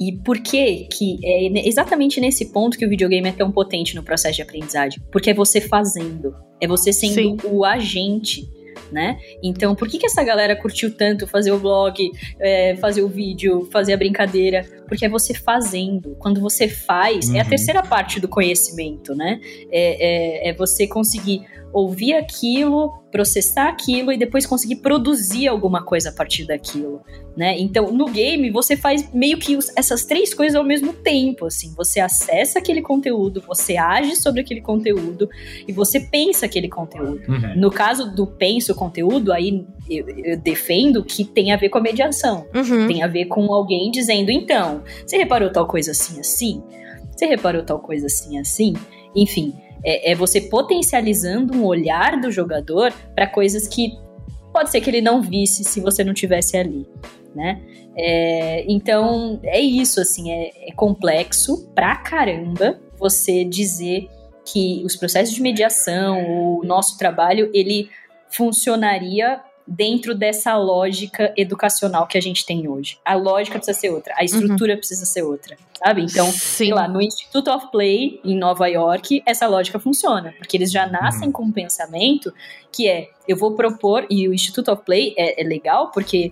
E 0.00 0.12
por 0.24 0.38
que 0.40 0.88
que 0.90 1.18
é 1.24 1.68
exatamente 1.68 2.20
nesse 2.20 2.46
ponto 2.52 2.76
que 2.76 2.84
o 2.84 2.88
videogame 2.88 3.28
é 3.28 3.32
tão 3.32 3.52
potente 3.52 3.94
no 3.94 4.02
processo 4.02 4.36
de 4.36 4.42
aprendizagem? 4.42 5.00
Porque 5.12 5.30
é 5.30 5.34
você 5.34 5.60
fazendo, 5.60 6.34
é 6.60 6.66
você 6.66 6.92
sendo 6.92 7.14
Sim. 7.14 7.36
o 7.44 7.64
agente, 7.64 8.48
né? 8.90 9.18
Então, 9.42 9.74
por 9.74 9.88
que 9.88 9.98
que 9.98 10.06
essa 10.06 10.22
galera 10.24 10.56
curtiu 10.56 10.94
tanto 10.94 11.26
fazer 11.26 11.52
o 11.52 11.58
vlog, 11.58 12.10
é, 12.40 12.74
fazer 12.76 13.02
o 13.02 13.08
vídeo, 13.08 13.68
fazer 13.70 13.92
a 13.92 13.96
brincadeira? 13.96 14.64
Porque 14.88 15.04
é 15.06 15.08
você 15.08 15.34
fazendo. 15.34 16.16
Quando 16.18 16.40
você 16.40 16.68
faz, 16.68 17.32
é 17.32 17.38
a 17.40 17.42
Uhum. 17.44 17.48
terceira 17.48 17.82
parte 17.82 18.18
do 18.20 18.28
conhecimento, 18.28 19.14
né? 19.14 19.40
É, 19.70 20.48
é- 20.48 20.50
é 20.50 20.52
você 20.54 20.86
conseguir 20.86 21.42
ouvir 21.72 22.14
aquilo, 22.14 22.92
processar 23.10 23.68
aquilo 23.68 24.12
e 24.12 24.18
depois 24.18 24.46
conseguir 24.46 24.76
produzir 24.76 25.48
alguma 25.48 25.82
coisa 25.82 26.10
a 26.10 26.12
partir 26.12 26.46
daquilo, 26.46 27.00
né? 27.36 27.58
Então, 27.58 27.90
no 27.92 28.06
game 28.06 28.50
você 28.50 28.76
faz 28.76 29.12
meio 29.12 29.38
que 29.38 29.58
essas 29.76 30.04
três 30.04 30.34
coisas 30.34 30.54
ao 30.54 30.64
mesmo 30.64 30.92
tempo, 30.92 31.46
assim, 31.46 31.72
você 31.74 32.00
acessa 32.00 32.58
aquele 32.58 32.82
conteúdo, 32.82 33.42
você 33.46 33.76
age 33.76 34.16
sobre 34.16 34.42
aquele 34.42 34.60
conteúdo 34.60 35.28
e 35.66 35.72
você 35.72 36.00
pensa 36.00 36.46
aquele 36.46 36.68
conteúdo. 36.68 37.22
Uhum. 37.28 37.56
No 37.56 37.70
caso 37.70 38.14
do 38.14 38.26
penso 38.26 38.74
conteúdo, 38.74 39.32
aí 39.32 39.64
eu, 39.88 40.08
eu 40.08 40.36
defendo 40.36 41.02
que 41.02 41.24
tem 41.24 41.52
a 41.52 41.56
ver 41.56 41.70
com 41.70 41.78
a 41.78 41.82
mediação. 41.82 42.46
Uhum. 42.54 42.86
Tem 42.86 43.02
a 43.02 43.06
ver 43.06 43.26
com 43.26 43.52
alguém 43.52 43.90
dizendo, 43.90 44.30
então, 44.30 44.82
você 45.06 45.16
reparou 45.16 45.50
tal 45.50 45.66
coisa 45.66 45.92
assim 45.92 46.20
assim? 46.20 46.62
Você 47.16 47.26
reparou 47.26 47.62
tal 47.62 47.78
coisa 47.78 48.06
assim 48.06 48.38
assim? 48.38 48.74
Enfim, 49.14 49.54
é, 49.84 50.12
é 50.12 50.14
você 50.14 50.40
potencializando 50.40 51.54
um 51.54 51.64
olhar 51.64 52.20
do 52.20 52.30
jogador 52.30 52.92
para 53.14 53.26
coisas 53.26 53.66
que 53.66 53.92
pode 54.52 54.70
ser 54.70 54.80
que 54.80 54.90
ele 54.90 55.00
não 55.00 55.22
visse 55.22 55.64
se 55.64 55.80
você 55.80 56.04
não 56.04 56.14
tivesse 56.14 56.56
ali, 56.56 56.86
né? 57.34 57.60
É, 57.96 58.64
então 58.68 59.40
é 59.44 59.60
isso, 59.60 60.00
assim, 60.00 60.30
é, 60.30 60.68
é 60.68 60.72
complexo 60.72 61.68
pra 61.74 61.96
caramba 61.96 62.80
você 62.98 63.44
dizer 63.44 64.08
que 64.44 64.82
os 64.84 64.96
processos 64.96 65.34
de 65.34 65.42
mediação, 65.42 66.58
o 66.58 66.62
nosso 66.64 66.98
trabalho, 66.98 67.50
ele 67.52 67.90
funcionaria 68.30 69.40
dentro 69.66 70.14
dessa 70.14 70.56
lógica 70.56 71.32
educacional 71.36 72.06
que 72.06 72.18
a 72.18 72.20
gente 72.20 72.44
tem 72.44 72.68
hoje. 72.68 72.98
A 73.04 73.14
lógica 73.14 73.58
precisa 73.58 73.78
ser 73.78 73.90
outra, 73.90 74.14
a 74.16 74.24
estrutura 74.24 74.76
precisa 74.76 75.04
ser 75.04 75.22
outra, 75.22 75.56
sabe? 75.78 76.02
Então, 76.02 76.26
Sim. 76.26 76.38
sei 76.38 76.72
lá, 76.72 76.88
no 76.88 77.00
Institute 77.00 77.48
of 77.48 77.70
Play, 77.70 78.20
em 78.24 78.36
Nova 78.36 78.66
York, 78.66 79.22
essa 79.26 79.46
lógica 79.46 79.78
funciona, 79.78 80.34
porque 80.38 80.56
eles 80.56 80.70
já 80.70 80.86
nascem 80.86 81.30
com 81.30 81.44
um 81.44 81.52
pensamento 81.52 82.32
que 82.70 82.88
é, 82.88 83.10
eu 83.28 83.36
vou 83.36 83.54
propor, 83.54 84.06
e 84.10 84.28
o 84.28 84.34
Institute 84.34 84.70
of 84.70 84.84
Play 84.84 85.14
é, 85.16 85.40
é 85.40 85.44
legal 85.44 85.90
porque 85.90 86.30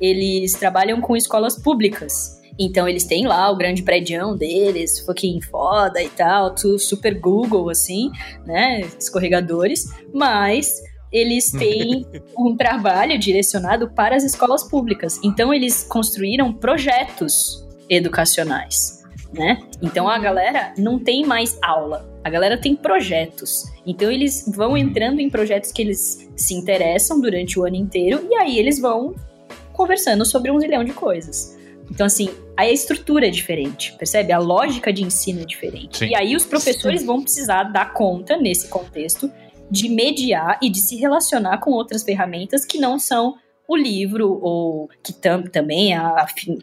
eles 0.00 0.52
trabalham 0.52 1.00
com 1.00 1.16
escolas 1.16 1.56
públicas. 1.56 2.38
Então 2.58 2.88
eles 2.88 3.04
têm 3.04 3.26
lá 3.26 3.48
o 3.50 3.56
grande 3.56 3.82
prédio 3.82 4.34
deles, 4.34 4.98
fucking 5.00 5.40
foda 5.42 6.02
e 6.02 6.08
tal, 6.08 6.54
tudo 6.54 6.78
super 6.78 7.14
Google, 7.14 7.70
assim, 7.70 8.10
né? 8.44 8.80
Escorregadores, 8.98 9.84
mas 10.12 10.82
eles 11.12 11.50
têm 11.50 12.06
um 12.36 12.56
trabalho 12.56 13.18
direcionado 13.18 13.90
para 13.90 14.16
as 14.16 14.24
escolas 14.24 14.62
públicas. 14.62 15.18
Então 15.24 15.52
eles 15.52 15.82
construíram 15.84 16.52
projetos 16.52 17.66
educacionais, 17.88 19.02
né? 19.32 19.58
Então 19.82 20.08
a 20.08 20.18
galera 20.18 20.74
não 20.76 20.98
tem 20.98 21.24
mais 21.24 21.58
aula, 21.62 22.08
a 22.22 22.30
galera 22.30 22.58
tem 22.58 22.76
projetos. 22.76 23.64
Então 23.86 24.10
eles 24.10 24.44
vão 24.54 24.76
entrando 24.76 25.20
em 25.20 25.30
projetos 25.30 25.72
que 25.72 25.82
eles 25.82 26.28
se 26.36 26.54
interessam 26.54 27.20
durante 27.20 27.58
o 27.58 27.64
ano 27.64 27.76
inteiro 27.76 28.26
e 28.30 28.34
aí 28.34 28.58
eles 28.58 28.78
vão 28.78 29.14
conversando 29.72 30.24
sobre 30.24 30.50
um 30.50 30.60
zilhão 30.60 30.84
de 30.84 30.92
coisas. 30.92 31.56
Então, 31.90 32.04
assim, 32.04 32.28
aí 32.56 32.68
a 32.68 32.72
estrutura 32.72 33.28
é 33.28 33.30
diferente, 33.30 33.94
percebe? 33.96 34.32
A 34.32 34.38
lógica 34.38 34.92
de 34.92 35.02
ensino 35.02 35.40
é 35.40 35.44
diferente. 35.44 35.98
Sim. 35.98 36.08
E 36.08 36.14
aí 36.14 36.36
os 36.36 36.44
professores 36.44 37.02
vão 37.02 37.22
precisar 37.22 37.64
dar 37.64 37.94
conta, 37.94 38.36
nesse 38.36 38.68
contexto, 38.68 39.30
de 39.70 39.88
mediar 39.88 40.58
e 40.62 40.70
de 40.70 40.80
se 40.80 40.96
relacionar 40.96 41.58
com 41.58 41.70
outras 41.70 42.02
ferramentas 42.02 42.64
que 42.64 42.78
não 42.78 42.98
são 42.98 43.36
o 43.66 43.76
livro, 43.76 44.38
ou 44.42 44.88
que 45.02 45.12
tam, 45.12 45.42
também 45.42 45.94
é 45.94 46.00
enfim, 46.26 46.58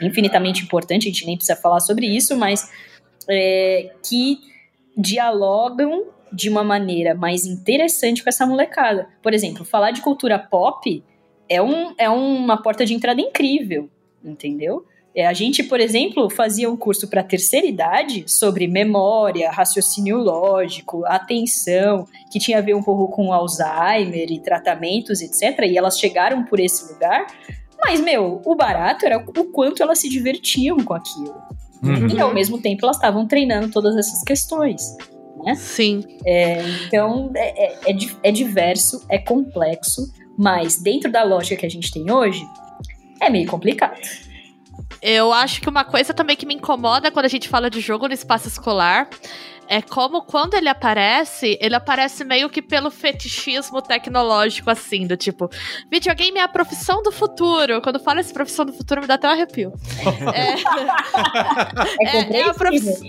infinitamente 0.00 0.62
importante, 0.62 1.08
a 1.08 1.12
gente 1.12 1.26
nem 1.26 1.36
precisa 1.36 1.60
falar 1.60 1.80
sobre 1.80 2.06
isso, 2.06 2.36
mas 2.36 2.70
é, 3.28 3.92
que 4.02 4.38
dialogam 4.96 6.06
de 6.32 6.48
uma 6.48 6.64
maneira 6.64 7.14
mais 7.14 7.44
interessante 7.44 8.22
com 8.22 8.28
essa 8.28 8.46
molecada. 8.46 9.08
Por 9.22 9.34
exemplo, 9.34 9.64
falar 9.64 9.90
de 9.90 10.00
cultura 10.00 10.38
pop 10.38 11.04
é, 11.48 11.60
um, 11.60 11.92
é 11.98 12.08
uma 12.08 12.62
porta 12.62 12.86
de 12.86 12.94
entrada 12.94 13.20
incrível, 13.20 13.90
entendeu? 14.24 14.86
É, 15.14 15.26
a 15.26 15.32
gente, 15.32 15.62
por 15.64 15.80
exemplo, 15.80 16.30
fazia 16.30 16.70
um 16.70 16.76
curso 16.76 17.08
para 17.08 17.22
terceira 17.22 17.66
idade 17.66 18.24
sobre 18.28 18.68
memória, 18.68 19.50
raciocínio 19.50 20.18
lógico, 20.18 21.04
atenção, 21.04 22.06
que 22.30 22.38
tinha 22.38 22.58
a 22.58 22.60
ver 22.60 22.74
um 22.74 22.82
pouco 22.82 23.08
com 23.12 23.32
Alzheimer 23.32 24.30
e 24.30 24.38
tratamentos, 24.38 25.20
etc. 25.20 25.64
E 25.66 25.76
elas 25.76 25.98
chegaram 25.98 26.44
por 26.44 26.60
esse 26.60 26.92
lugar. 26.92 27.26
Mas, 27.82 28.00
meu, 28.00 28.40
o 28.44 28.54
barato 28.54 29.04
era 29.04 29.18
o 29.18 29.44
quanto 29.52 29.82
elas 29.82 29.98
se 29.98 30.08
divertiam 30.08 30.76
com 30.78 30.94
aquilo. 30.94 31.34
Uhum. 31.82 32.08
E 32.08 32.20
ao 32.20 32.32
mesmo 32.32 32.60
tempo 32.60 32.84
elas 32.84 32.96
estavam 32.96 33.26
treinando 33.26 33.70
todas 33.70 33.96
essas 33.96 34.22
questões. 34.22 34.82
Sim. 35.54 36.04
Então 36.86 37.30
é, 37.34 37.64
é- 37.64 37.90
é 37.90 37.96
é 38.22 38.30
diverso, 38.30 39.04
é 39.08 39.18
complexo, 39.18 40.02
mas 40.36 40.80
dentro 40.80 41.10
da 41.10 41.22
lógica 41.24 41.56
que 41.56 41.66
a 41.66 41.70
gente 41.70 41.90
tem 41.90 42.10
hoje, 42.12 42.46
é 43.20 43.30
meio 43.30 43.46
complicado. 43.48 43.98
Eu 45.02 45.32
acho 45.32 45.60
que 45.60 45.68
uma 45.68 45.84
coisa 45.84 46.12
também 46.12 46.36
que 46.36 46.44
me 46.44 46.54
incomoda 46.54 47.10
quando 47.10 47.24
a 47.24 47.28
gente 47.28 47.48
fala 47.48 47.70
de 47.70 47.80
jogo 47.80 48.06
no 48.06 48.14
espaço 48.14 48.48
escolar 48.48 49.08
é 49.70 49.80
como 49.80 50.22
quando 50.22 50.54
ele 50.54 50.68
aparece, 50.68 51.56
ele 51.60 51.76
aparece 51.76 52.24
meio 52.24 52.50
que 52.50 52.60
pelo 52.60 52.90
fetichismo 52.90 53.80
tecnológico, 53.80 54.68
assim, 54.68 55.06
do 55.06 55.16
tipo, 55.16 55.48
videogame 55.88 56.40
é 56.40 56.42
a 56.42 56.48
profissão 56.48 57.00
do 57.04 57.12
futuro. 57.12 57.80
Quando 57.80 58.00
fala 58.00 58.18
essa 58.18 58.34
profissão 58.34 58.66
do 58.66 58.72
futuro, 58.72 59.00
me 59.00 59.06
dá 59.06 59.14
até 59.14 59.28
um 59.28 59.30
arrepio. 59.30 59.72
É, 60.34 60.54
É, 62.02 62.40
é 62.40 62.42
a 62.42 62.52
compreensível. 62.52 62.54
profissão. 62.54 63.06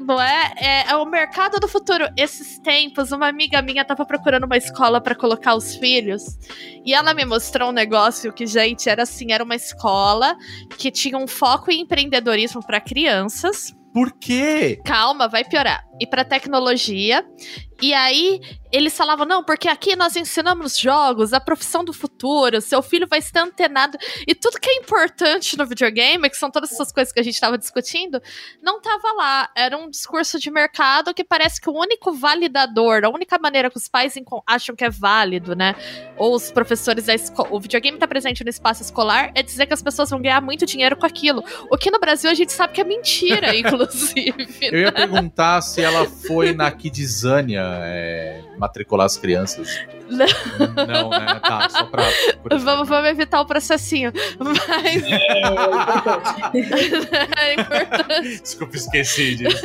Não 0.00 0.20
é? 0.20 0.52
é? 0.58 0.90
é 0.90 0.96
o 0.96 1.06
mercado 1.06 1.58
do 1.58 1.66
futuro. 1.66 2.06
Esses 2.16 2.58
tempos, 2.58 3.10
uma 3.10 3.26
amiga 3.26 3.62
minha 3.62 3.82
tava 3.84 4.04
procurando 4.04 4.44
uma 4.44 4.56
escola 4.58 5.00
pra 5.00 5.14
colocar 5.14 5.54
os 5.54 5.74
filhos. 5.76 6.22
E 6.84 6.92
ela 6.92 7.14
me 7.14 7.24
mostrou 7.24 7.70
um 7.70 7.72
negócio 7.72 8.30
que, 8.32 8.46
gente, 8.46 8.90
era 8.90 9.04
assim: 9.04 9.32
era 9.32 9.42
uma 9.42 9.56
escola 9.56 10.36
que 10.76 10.90
tinha 10.90 11.16
um 11.16 11.26
foco 11.26 11.70
em 11.70 11.80
empreendedorismo 11.80 12.62
pra 12.64 12.78
crianças. 12.80 13.74
Por 13.92 14.12
quê? 14.18 14.80
Calma, 14.84 15.28
vai 15.28 15.44
piorar. 15.44 15.87
E 16.00 16.06
pra 16.06 16.24
tecnologia. 16.24 17.24
E 17.80 17.94
aí, 17.94 18.40
eles 18.72 18.96
falavam, 18.96 19.24
não, 19.24 19.42
porque 19.42 19.68
aqui 19.68 19.94
nós 19.94 20.16
ensinamos 20.16 20.76
jogos, 20.76 21.32
a 21.32 21.40
profissão 21.40 21.84
do 21.84 21.92
futuro, 21.92 22.60
seu 22.60 22.82
filho 22.82 23.06
vai 23.06 23.22
ser 23.22 23.38
antenado. 23.38 23.96
E 24.26 24.34
tudo 24.34 24.60
que 24.60 24.68
é 24.68 24.74
importante 24.74 25.56
no 25.56 25.64
videogame, 25.64 26.28
que 26.28 26.36
são 26.36 26.50
todas 26.50 26.72
essas 26.72 26.92
coisas 26.92 27.12
que 27.12 27.20
a 27.20 27.22
gente 27.22 27.40
tava 27.40 27.56
discutindo, 27.56 28.20
não 28.60 28.80
tava 28.80 29.12
lá. 29.12 29.48
Era 29.56 29.78
um 29.78 29.88
discurso 29.88 30.38
de 30.38 30.50
mercado 30.50 31.14
que 31.14 31.22
parece 31.22 31.60
que 31.60 31.70
o 31.70 31.72
único 31.72 32.12
validador, 32.12 33.04
a 33.04 33.08
única 33.08 33.38
maneira 33.38 33.70
que 33.70 33.76
os 33.76 33.88
pais 33.88 34.14
acham 34.46 34.74
que 34.74 34.84
é 34.84 34.90
válido, 34.90 35.54
né? 35.54 35.74
Ou 36.16 36.34
os 36.34 36.50
professores 36.50 37.06
da 37.06 37.14
escola. 37.14 37.48
O 37.52 37.60
videogame 37.60 37.96
tá 37.96 38.08
presente 38.08 38.42
no 38.42 38.50
espaço 38.50 38.82
escolar, 38.82 39.30
é 39.34 39.42
dizer 39.42 39.66
que 39.66 39.74
as 39.74 39.82
pessoas 39.82 40.10
vão 40.10 40.20
ganhar 40.20 40.40
muito 40.40 40.66
dinheiro 40.66 40.96
com 40.96 41.06
aquilo. 41.06 41.44
O 41.70 41.78
que 41.78 41.90
no 41.90 42.00
Brasil 42.00 42.28
a 42.28 42.34
gente 42.34 42.52
sabe 42.52 42.74
que 42.74 42.80
é 42.80 42.84
mentira, 42.84 43.54
inclusive. 43.56 44.48
Eu 44.60 44.80
ia 44.80 44.92
perguntar 44.92 45.62
se 45.62 45.84
ela 45.88 46.04
foi 46.06 46.52
na 46.52 46.70
Kidzania 46.70 47.62
é, 47.82 48.40
matricular 48.58 49.06
as 49.06 49.16
crianças. 49.16 49.78
Não, 50.08 51.10
né? 51.10 51.40
Tá, 51.40 51.68
só 51.68 51.84
pra. 51.84 52.04
Vamos, 52.58 52.88
vamos 52.88 53.10
evitar 53.10 53.40
o 53.40 53.46
processinho. 53.46 54.12
Mas 54.38 55.04
É 55.04 55.42
importante. 55.42 57.18
é 57.38 57.54
importante. 57.54 58.40
Desculpa, 58.40 58.76
esqueci 58.76 59.34
disso. 59.34 59.62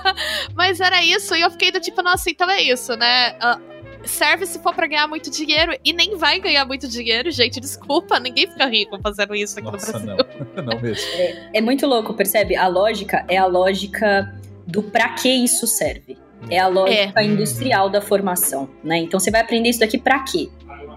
Mas 0.54 0.80
era 0.80 1.02
isso, 1.02 1.34
e 1.34 1.42
eu 1.42 1.50
fiquei 1.50 1.70
do 1.70 1.80
tipo, 1.80 2.02
nossa, 2.02 2.30
então 2.30 2.50
é 2.50 2.62
isso, 2.62 2.96
né? 2.96 3.36
Ah, 3.40 3.58
serve 4.04 4.46
se 4.46 4.58
for 4.58 4.74
pra 4.74 4.86
ganhar 4.86 5.06
muito 5.06 5.30
dinheiro, 5.30 5.76
e 5.84 5.92
nem 5.92 6.16
vai 6.16 6.40
ganhar 6.40 6.64
muito 6.64 6.88
dinheiro, 6.88 7.30
gente. 7.30 7.60
Desculpa, 7.60 8.18
ninguém 8.18 8.46
fica 8.46 8.66
rico 8.66 8.98
fazendo 9.02 9.34
isso 9.34 9.58
aqui 9.58 9.70
Nossa, 9.70 9.98
no 9.98 10.04
Brasil. 10.06 10.26
não. 10.56 10.62
Não 10.74 10.80
mesmo. 10.80 11.06
É 11.52 11.60
muito 11.60 11.86
louco, 11.86 12.14
percebe? 12.14 12.56
A 12.56 12.66
lógica 12.66 13.24
é 13.28 13.36
a 13.36 13.46
lógica 13.46 14.32
do 14.66 14.82
pra 14.82 15.10
que 15.10 15.28
isso 15.28 15.66
serve. 15.66 16.16
É 16.50 16.58
a 16.58 16.66
lógica 16.66 17.22
industrial 17.22 17.88
da 17.88 18.00
formação, 18.00 18.68
né? 18.82 18.98
Então 18.98 19.20
você 19.20 19.30
vai 19.30 19.40
aprender 19.40 19.68
isso 19.68 19.80
daqui 19.80 19.98
pra 19.98 20.20
quê? 20.20 20.48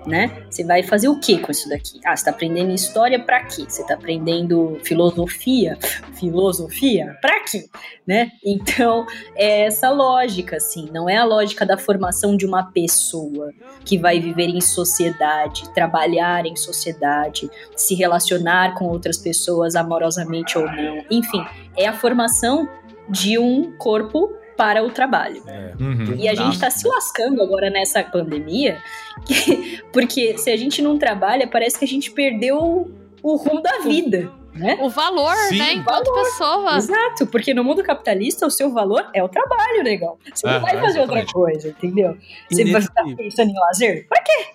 Né? 0.08 0.46
Você 0.52 0.64
vai 0.64 0.84
fazer 0.84 1.08
o 1.08 1.20
que 1.20 1.40
com 1.40 1.52
isso 1.52 1.68
daqui? 1.68 2.00
Ah, 2.06 2.16
você 2.16 2.26
tá 2.26 2.30
aprendendo 2.30 2.72
história 2.72 3.20
pra 3.20 3.44
quê? 3.44 3.66
Você 3.68 3.84
tá 3.88 3.96
aprendendo 3.96 4.80
filosofia? 4.84 5.80
Filosofia? 6.14 7.18
Pra 7.20 7.44
quê? 7.44 7.66
Né? 8.06 8.30
Então, 8.46 9.06
é 9.36 9.62
essa 9.66 9.90
lógica, 9.90 10.58
assim, 10.58 10.90
não 10.94 11.10
é 11.10 11.18
a 11.18 11.24
lógica 11.24 11.66
da 11.66 11.76
formação 11.76 12.38
de 12.38 12.46
uma 12.46 12.72
pessoa 12.72 13.52
que 13.84 13.98
vai 13.98 14.20
viver 14.20 14.48
em 14.48 14.62
sociedade, 14.62 15.74
trabalhar 15.74 16.46
em 16.46 16.56
sociedade, 16.56 17.50
se 17.76 17.96
relacionar 17.96 18.76
com 18.76 18.86
outras 18.86 19.18
pessoas 19.18 19.76
amorosamente 19.76 20.56
ou 20.56 20.68
não. 20.68 21.04
Enfim, 21.10 21.44
é 21.76 21.88
a 21.88 21.94
formação 21.94 22.70
de 23.10 23.38
um 23.38 23.72
corpo 23.78 24.34
para 24.58 24.84
o 24.84 24.90
trabalho. 24.90 25.44
Uhum. 25.80 26.16
E 26.18 26.30
a 26.30 26.34
gente 26.36 26.60
tá 26.60 26.70
se 26.70 26.88
lascando 26.88 27.42
agora 27.42 27.70
nessa 27.70 28.02
pandemia, 28.04 28.78
que- 29.26 29.82
porque 29.92 30.38
se 30.38 30.50
a 30.50 30.56
gente 30.58 30.82
não 30.82 30.98
trabalha, 30.98 31.46
parece 31.48 31.78
que 31.78 31.86
a 31.86 31.88
gente 31.88 32.10
perdeu 32.12 32.90
o 33.22 33.36
rumo 33.36 33.62
da 33.62 33.80
vida. 33.80 34.32
né? 34.54 34.78
O 34.82 34.90
valor, 34.90 35.36
Sim. 35.50 35.58
né, 35.58 35.74
enquanto 35.74 36.10
pessoa. 36.14 36.78
Exato, 36.78 37.28
porque 37.28 37.54
no 37.54 37.62
mundo 37.62 37.84
capitalista 37.84 38.46
o 38.48 38.50
seu 38.50 38.72
valor 38.72 39.06
é 39.14 39.22
o 39.22 39.28
trabalho, 39.28 39.84
legal. 39.84 40.18
Você 40.34 40.48
não 40.48 40.54
É, 40.54 40.60
vai 40.60 40.78
é, 40.78 40.80
fazer 40.80 41.00
outra 41.02 41.20
exatamente. 41.20 41.34
coisa, 41.34 41.68
entendeu? 41.68 42.18
E 42.50 42.56
Você 42.56 42.72
vai 42.72 42.82
ficar 42.82 43.04
pensando 43.18 43.50
em 43.52 43.60
lazer? 43.60 44.08
Pra 44.08 44.24
quê? 44.24 44.46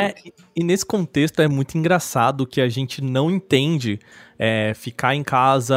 É, 0.00 0.14
e 0.56 0.64
nesse 0.64 0.86
contexto 0.86 1.42
é 1.42 1.48
muito 1.48 1.76
engraçado 1.76 2.46
que 2.46 2.60
a 2.62 2.68
gente 2.70 3.02
não 3.02 3.30
entende 3.30 3.98
é, 4.44 4.74
ficar 4.74 5.14
em 5.14 5.22
casa, 5.22 5.76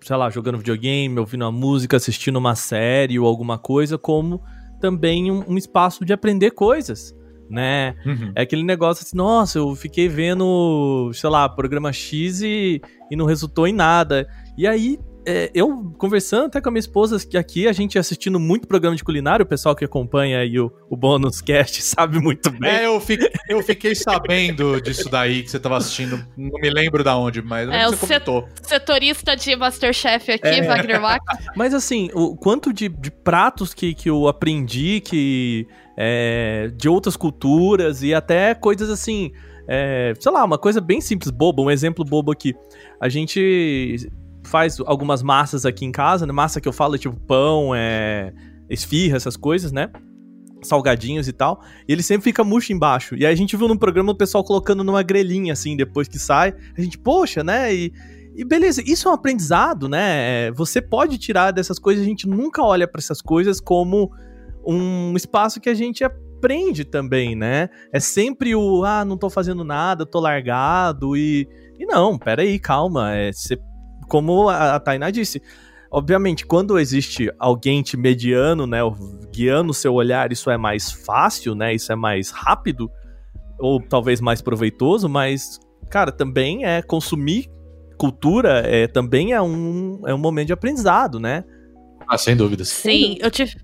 sei 0.00 0.14
lá, 0.14 0.30
jogando 0.30 0.58
videogame, 0.58 1.18
ouvindo 1.18 1.42
uma 1.42 1.50
música, 1.50 1.96
assistindo 1.96 2.36
uma 2.36 2.54
série 2.54 3.18
ou 3.18 3.26
alguma 3.26 3.58
coisa, 3.58 3.98
como 3.98 4.40
também 4.80 5.32
um, 5.32 5.42
um 5.48 5.58
espaço 5.58 6.04
de 6.04 6.12
aprender 6.12 6.52
coisas, 6.52 7.12
né? 7.50 7.96
Uhum. 8.06 8.30
É 8.36 8.42
aquele 8.42 8.62
negócio 8.62 9.04
assim, 9.04 9.16
nossa, 9.16 9.58
eu 9.58 9.74
fiquei 9.74 10.06
vendo, 10.06 11.10
sei 11.12 11.28
lá, 11.28 11.48
programa 11.48 11.92
X 11.92 12.40
e, 12.40 12.80
e 13.10 13.16
não 13.16 13.26
resultou 13.26 13.66
em 13.66 13.72
nada. 13.72 14.28
E 14.56 14.64
aí, 14.64 14.96
é, 15.30 15.50
eu 15.52 15.92
conversando 15.98 16.46
até 16.46 16.58
com 16.58 16.70
a 16.70 16.72
minha 16.72 16.80
esposa, 16.80 17.18
que 17.18 17.36
aqui 17.36 17.68
a 17.68 17.72
gente 17.72 17.98
assistindo 17.98 18.40
muito 18.40 18.66
programa 18.66 18.96
de 18.96 19.04
culinária, 19.04 19.42
o 19.44 19.46
pessoal 19.46 19.76
que 19.76 19.84
acompanha 19.84 20.38
aí 20.38 20.58
o, 20.58 20.72
o 20.88 20.96
Bônus 20.96 21.42
Cast 21.42 21.82
sabe 21.84 22.18
muito 22.18 22.50
bem. 22.50 22.70
É, 22.70 22.86
eu 22.86 22.98
fiquei, 22.98 23.30
eu 23.46 23.62
fiquei 23.62 23.94
sabendo 23.94 24.80
disso 24.80 25.10
daí 25.10 25.42
que 25.42 25.50
você 25.50 25.60
tava 25.60 25.76
assistindo. 25.76 26.16
Não 26.34 26.58
me 26.58 26.70
lembro 26.70 27.04
da 27.04 27.14
onde, 27.14 27.42
mas 27.42 27.68
É, 27.68 27.84
você 27.84 27.94
o 27.94 27.98
comentou. 27.98 28.48
Setorista 28.62 29.36
de 29.36 29.54
Masterchef 29.54 30.32
aqui, 30.32 30.48
É. 30.48 30.62
Wagner 30.62 31.02
Wack. 31.02 31.22
Mas 31.54 31.74
assim, 31.74 32.08
o 32.14 32.34
quanto 32.34 32.72
de, 32.72 32.88
de 32.88 33.10
pratos 33.10 33.74
que, 33.74 33.92
que 33.92 34.08
eu 34.08 34.28
aprendi, 34.28 35.02
que 35.02 35.66
é, 35.94 36.70
de 36.74 36.88
outras 36.88 37.16
culturas 37.16 38.02
e 38.02 38.14
até 38.14 38.54
coisas 38.54 38.88
assim, 38.88 39.30
é, 39.68 40.14
sei 40.18 40.32
lá, 40.32 40.42
uma 40.42 40.56
coisa 40.56 40.80
bem 40.80 41.00
simples, 41.02 41.30
boba, 41.30 41.60
um 41.60 41.70
exemplo 41.70 42.02
bobo 42.02 42.32
aqui. 42.32 42.54
A 42.98 43.08
gente 43.10 44.08
faz 44.48 44.78
algumas 44.84 45.22
massas 45.22 45.64
aqui 45.64 45.84
em 45.84 45.92
casa, 45.92 46.26
né? 46.26 46.32
Massa 46.32 46.60
que 46.60 46.68
eu 46.68 46.72
falo 46.72 46.98
tipo 46.98 47.18
pão, 47.20 47.74
é, 47.74 48.32
esfirra, 48.68 49.16
essas 49.16 49.36
coisas, 49.36 49.72
né? 49.72 49.90
Salgadinhos 50.62 51.28
e 51.28 51.32
tal. 51.32 51.60
E 51.86 51.92
ele 51.92 52.02
sempre 52.02 52.24
fica 52.24 52.42
murcho 52.42 52.72
embaixo. 52.72 53.14
E 53.14 53.24
aí 53.24 53.32
a 53.32 53.36
gente 53.36 53.56
viu 53.56 53.68
no 53.68 53.78
programa 53.78 54.12
o 54.12 54.16
pessoal 54.16 54.42
colocando 54.42 54.82
numa 54.82 55.02
grelhinha, 55.02 55.52
assim, 55.52 55.76
depois 55.76 56.08
que 56.08 56.18
sai. 56.18 56.54
A 56.76 56.80
gente, 56.80 56.98
poxa, 56.98 57.44
né? 57.44 57.72
E, 57.74 57.92
e 58.34 58.44
beleza, 58.44 58.82
isso 58.84 59.08
é 59.08 59.10
um 59.10 59.14
aprendizado, 59.14 59.88
né? 59.88 60.46
É, 60.46 60.52
Você 60.52 60.80
pode 60.80 61.18
tirar 61.18 61.52
dessas 61.52 61.78
coisas, 61.78 62.04
a 62.04 62.08
gente 62.08 62.28
nunca 62.28 62.62
olha 62.62 62.88
pra 62.88 62.98
essas 62.98 63.20
coisas 63.20 63.60
como 63.60 64.10
um 64.66 65.14
espaço 65.16 65.60
que 65.60 65.68
a 65.68 65.74
gente 65.74 66.04
aprende 66.04 66.84
também, 66.84 67.34
né? 67.34 67.68
É 67.92 67.98
sempre 67.98 68.54
o, 68.54 68.84
ah, 68.84 69.04
não 69.04 69.16
tô 69.16 69.30
fazendo 69.30 69.64
nada, 69.64 70.06
tô 70.06 70.20
largado 70.20 71.16
e. 71.16 71.48
E 71.78 71.86
não, 71.86 72.18
peraí, 72.18 72.58
calma. 72.58 73.14
É, 73.14 73.32
você, 73.32 73.56
como 74.08 74.48
a, 74.48 74.74
a 74.76 74.80
Tainá 74.80 75.10
disse, 75.10 75.40
obviamente, 75.90 76.44
quando 76.46 76.78
existe 76.78 77.30
alguém 77.38 77.82
te 77.82 77.96
mediano, 77.96 78.66
né, 78.66 78.78
guiando 79.32 79.70
o 79.70 79.74
seu 79.74 79.94
olhar, 79.94 80.32
isso 80.32 80.50
é 80.50 80.56
mais 80.56 80.90
fácil, 80.90 81.54
né? 81.54 81.74
Isso 81.74 81.92
é 81.92 81.96
mais 81.96 82.30
rápido, 82.30 82.90
ou 83.58 83.80
talvez 83.80 84.20
mais 84.20 84.40
proveitoso, 84.40 85.08
mas, 85.08 85.58
cara, 85.90 86.10
também 86.12 86.64
é 86.64 86.82
consumir 86.82 87.50
cultura 87.98 88.60
é, 88.64 88.86
também 88.86 89.32
é 89.32 89.42
um, 89.42 90.00
é 90.06 90.14
um 90.14 90.18
momento 90.18 90.46
de 90.46 90.52
aprendizado, 90.52 91.18
né? 91.18 91.42
Ah, 92.06 92.16
sem 92.16 92.36
dúvidas. 92.36 92.68
Sim, 92.68 93.18
eu 93.20 93.30
tive, 93.30 93.56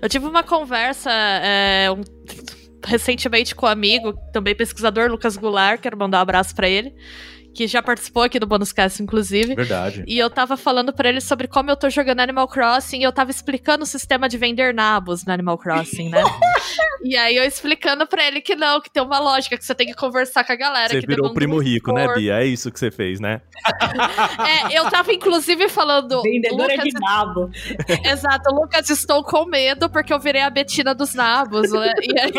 eu 0.00 0.08
tive 0.08 0.26
uma 0.26 0.42
conversa 0.42 1.10
é, 1.12 1.90
um- 1.90 2.02
recentemente 2.84 3.54
com 3.54 3.66
um 3.66 3.68
amigo, 3.68 4.14
também 4.32 4.54
pesquisador, 4.54 5.10
Lucas 5.10 5.36
Goulart, 5.36 5.80
quero 5.80 5.96
mandar 5.96 6.18
um 6.18 6.22
abraço 6.22 6.54
pra 6.54 6.68
ele, 6.68 6.92
que 7.54 7.66
já 7.66 7.82
participou 7.82 8.22
aqui 8.22 8.38
do 8.38 8.46
Bonus 8.46 8.72
Cast, 8.72 9.02
inclusive. 9.02 9.54
Verdade. 9.54 10.04
E 10.06 10.18
eu 10.18 10.30
tava 10.30 10.56
falando 10.56 10.92
pra 10.92 11.08
ele 11.08 11.20
sobre 11.20 11.46
como 11.46 11.70
eu 11.70 11.76
tô 11.76 11.90
jogando 11.90 12.20
Animal 12.20 12.48
Crossing 12.48 13.00
e 13.00 13.02
eu 13.02 13.12
tava 13.12 13.30
explicando 13.30 13.84
o 13.84 13.86
sistema 13.86 14.28
de 14.28 14.38
vender 14.38 14.74
nabos 14.74 15.24
no 15.24 15.32
Animal 15.32 15.58
Crossing, 15.58 16.08
né? 16.08 16.22
e 17.04 17.16
aí 17.16 17.36
eu 17.36 17.44
explicando 17.44 18.06
pra 18.06 18.26
ele 18.26 18.40
que 18.40 18.54
não, 18.54 18.80
que 18.80 18.90
tem 18.90 19.02
uma 19.02 19.18
lógica, 19.18 19.56
que 19.56 19.64
você 19.64 19.74
tem 19.74 19.86
que 19.86 19.94
conversar 19.94 20.44
com 20.44 20.52
a 20.52 20.56
galera. 20.56 20.88
Você 20.88 21.06
virou 21.06 21.30
o 21.30 21.34
primo 21.34 21.56
um 21.56 21.60
rico, 21.60 21.92
né. 21.92 22.12
Bia? 22.14 22.40
É 22.42 22.46
isso 22.46 22.70
que 22.70 22.78
você 22.78 22.90
fez, 22.90 23.20
né? 23.20 23.40
É, 24.42 24.78
eu 24.78 24.88
tava 24.90 25.12
inclusive 25.12 25.68
falando. 25.68 26.22
Vendedora 26.22 26.72
Lucas, 26.72 26.84
de 26.84 26.92
nabo. 27.00 27.50
Exato, 28.04 28.54
Lucas, 28.54 28.88
estou 28.90 29.22
com 29.22 29.44
medo 29.44 29.88
porque 29.90 30.12
eu 30.12 30.18
virei 30.18 30.42
a 30.42 30.50
Betina 30.50 30.94
dos 30.94 31.14
nabos, 31.14 31.70
né? 31.70 31.92
E, 32.02 32.18
aí... 32.18 32.32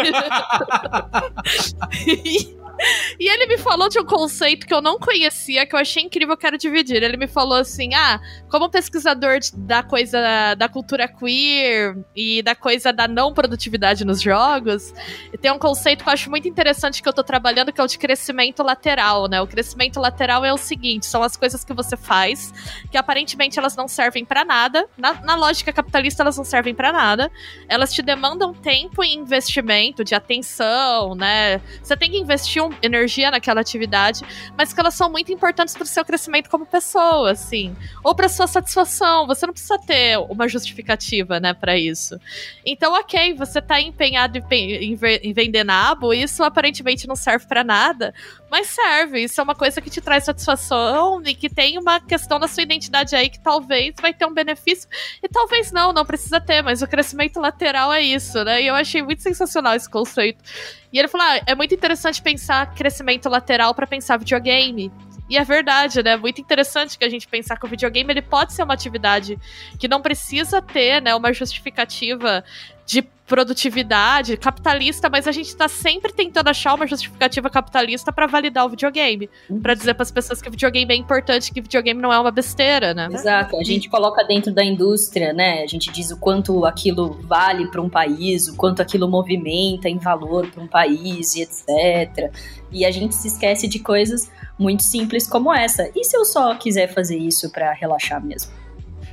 e 3.19 3.30
ele 3.30 3.45
me 3.47 3.57
falou 3.57 3.89
de 3.89 3.99
um 3.99 4.05
conceito 4.05 4.65
que 4.65 4.74
eu 4.74 4.82
não 4.82 4.97
conhecia, 4.97 5.65
que 5.65 5.76
eu 5.76 5.80
achei 5.80 6.03
incrível, 6.03 6.34
eu 6.34 6.38
quero 6.38 6.57
dividir. 6.57 7.01
Ele 7.03 7.17
me 7.17 7.28
falou 7.28 7.57
assim: 7.57 7.93
ah, 7.93 8.19
como 8.49 8.69
pesquisador 8.69 9.39
da 9.55 9.84
coisa 9.84 10.55
da 10.55 10.67
cultura 10.67 11.07
queer 11.07 11.95
e 12.15 12.41
da 12.41 12.55
coisa 12.55 12.91
da 12.91 13.07
não 13.07 13.34
produtividade 13.34 14.05
nos 14.05 14.21
jogos, 14.21 14.93
tem 15.41 15.51
um 15.51 15.59
conceito 15.59 16.03
que 16.03 16.09
eu 16.09 16.13
acho 16.13 16.30
muito 16.30 16.47
interessante 16.47 17.01
que 17.01 17.07
eu 17.07 17.13
tô 17.13 17.24
trabalhando, 17.24 17.71
que 17.71 17.80
é 17.80 17.84
o 17.84 17.88
de 17.88 17.97
crescimento 17.97 18.63
lateral, 18.63 19.28
né? 19.28 19.41
O 19.41 19.47
crescimento 19.47 19.99
lateral 19.99 20.43
é 20.43 20.51
o 20.51 20.57
seguinte: 20.57 21.05
são 21.05 21.21
as 21.21 21.36
coisas 21.36 21.63
que 21.63 21.74
você 21.74 21.95
faz, 21.95 22.51
que 22.91 22.97
aparentemente 22.97 23.59
elas 23.59 23.76
não 23.76 23.88
servem 23.88 24.26
pra 24.26 24.43
nada. 24.43 24.88
Na, 24.97 25.13
na 25.21 25.36
lógica 25.36 25.71
capitalista, 25.71 26.24
elas 26.24 26.38
não 26.38 26.43
servem 26.43 26.74
pra 26.74 26.91
nada. 26.91 27.32
Elas 27.67 27.93
te 27.93 28.01
demandam 28.01 28.53
tempo 28.53 29.03
e 29.03 29.13
investimento, 29.13 30.03
de 30.03 30.15
atenção, 30.15 31.15
né? 31.15 31.61
Você 31.82 31.95
tem 31.95 32.09
que 32.09 32.17
investir 32.17 32.62
energia 32.82 33.32
naquela 33.32 33.61
atividade, 33.61 34.24
mas 34.57 34.74
que 34.74 34.80
elas 34.80 34.93
são 34.93 35.09
muito 35.09 35.32
importantes 35.32 35.76
pro 35.76 35.86
seu 35.86 36.03
crescimento 36.03 36.49
como 36.49 36.66
pessoa, 36.66 37.32
assim. 37.32 37.76
Ou 38.03 38.14
pra 38.16 38.30
sua 38.30 38.47
satisfação. 38.47 39.26
Você 39.28 39.45
não 39.45 39.53
precisa 39.53 39.78
ter 39.80 40.18
uma 40.18 40.47
justificativa, 40.47 41.39
né, 41.39 41.53
pra 41.53 41.78
isso. 41.78 42.20
Então, 42.66 42.93
ok, 42.93 43.34
você 43.34 43.61
tá 43.61 43.80
empenhado 43.82 44.38
em, 44.38 44.93
em 44.93 44.97
em 45.24 45.34
vender 45.34 45.64
nabo, 45.64 46.14
isso 46.14 46.43
aparentemente 46.43 47.07
não 47.07 47.16
serve 47.16 47.45
pra 47.47 47.64
nada, 47.64 48.14
mas 48.53 48.67
serve. 48.67 49.23
Isso 49.23 49.41
é 49.41 49.43
uma 49.43 49.55
coisa 49.55 49.81
que 49.81 49.89
te 49.89 49.99
traz 49.99 50.25
satisfação 50.25 51.19
e 51.25 51.33
que 51.33 51.49
tem 51.49 51.79
uma 51.79 51.99
questão 51.99 52.39
da 52.39 52.47
sua 52.47 52.61
identidade 52.61 53.15
aí 53.15 53.27
que 53.27 53.39
talvez 53.39 53.95
vai 53.99 54.13
ter 54.13 54.27
um 54.27 54.33
benefício 54.33 54.87
e 55.23 55.27
talvez 55.27 55.71
não, 55.71 55.91
não 55.91 56.05
precisa 56.05 56.39
ter, 56.39 56.61
mas 56.61 56.83
o 56.83 56.87
crescimento 56.87 57.39
lateral 57.39 57.91
é 57.91 58.03
isso, 58.03 58.43
né? 58.43 58.61
E 58.61 58.67
eu 58.67 58.75
achei 58.75 59.01
muito 59.01 59.23
sensacional 59.23 59.73
esse 59.73 59.89
conceito. 59.89 60.43
E 60.91 60.99
ele 60.99 61.07
falou: 61.07 61.25
ah, 61.25 61.41
é 61.47 61.55
muito 61.55 61.73
interessante 61.73 62.21
pensar 62.21 62.75
crescimento 62.75 63.27
lateral 63.27 63.73
pra 63.73 63.87
pensar 63.87 64.17
videogame. 64.17 64.91
E 65.27 65.35
é 65.35 65.43
verdade, 65.43 66.03
né? 66.03 66.15
Muito 66.15 66.39
interessante 66.39 66.95
que 66.95 67.03
a 67.03 67.09
gente 67.09 67.27
pensar 67.27 67.57
que 67.57 67.65
o 67.65 67.69
videogame 67.69 68.11
ele 68.13 68.21
pode 68.21 68.53
ser 68.53 68.61
uma 68.61 68.75
atividade 68.75 69.39
que 69.79 69.87
não 69.87 69.99
precisa 69.99 70.61
ter, 70.61 71.01
né, 71.01 71.15
uma 71.15 71.33
justificativa 71.33 72.43
de 72.86 73.01
produtividade 73.25 74.36
capitalista, 74.38 75.09
mas 75.09 75.27
a 75.27 75.31
gente 75.31 75.55
tá 75.55 75.67
sempre 75.67 76.11
tentando 76.11 76.49
achar 76.49 76.75
uma 76.75 76.86
justificativa 76.86 77.49
capitalista 77.49 78.11
pra 78.11 78.27
validar 78.27 78.65
o 78.65 78.69
videogame, 78.69 79.29
Pra 79.61 79.73
dizer 79.73 79.93
pras 79.93 80.11
pessoas 80.11 80.41
que 80.41 80.49
o 80.49 80.51
videogame 80.51 80.93
é 80.93 80.97
importante, 80.97 81.51
que 81.51 81.59
o 81.59 81.63
videogame 81.63 82.01
não 82.01 82.11
é 82.11 82.19
uma 82.19 82.31
besteira, 82.31 82.93
né? 82.93 83.07
Exato, 83.11 83.57
a 83.57 83.63
gente 83.63 83.89
coloca 83.89 84.23
dentro 84.23 84.53
da 84.53 84.63
indústria, 84.63 85.31
né? 85.34 85.63
A 85.63 85.67
gente 85.67 85.91
diz 85.91 86.11
o 86.11 86.17
quanto 86.17 86.65
aquilo 86.65 87.17
vale 87.23 87.67
para 87.67 87.81
um 87.81 87.89
país, 87.89 88.47
o 88.47 88.55
quanto 88.55 88.81
aquilo 88.81 89.09
movimenta 89.09 89.88
em 89.88 89.97
valor 89.97 90.47
para 90.51 90.61
um 90.61 90.67
país 90.67 91.36
e 91.36 91.41
etc. 91.41 92.31
E 92.71 92.86
a 92.86 92.91
gente 92.91 93.15
se 93.15 93.27
esquece 93.27 93.67
de 93.67 93.79
coisas 93.79 94.29
muito 94.59 94.84
simples 94.84 95.27
como 95.27 95.53
essa. 95.53 95.89
E 95.95 96.03
se 96.03 96.15
eu 96.15 96.25
só 96.25 96.53
quiser 96.55 96.93
fazer 96.93 97.17
isso 97.17 97.49
para 97.51 97.71
relaxar 97.71 98.23
mesmo? 98.23 98.51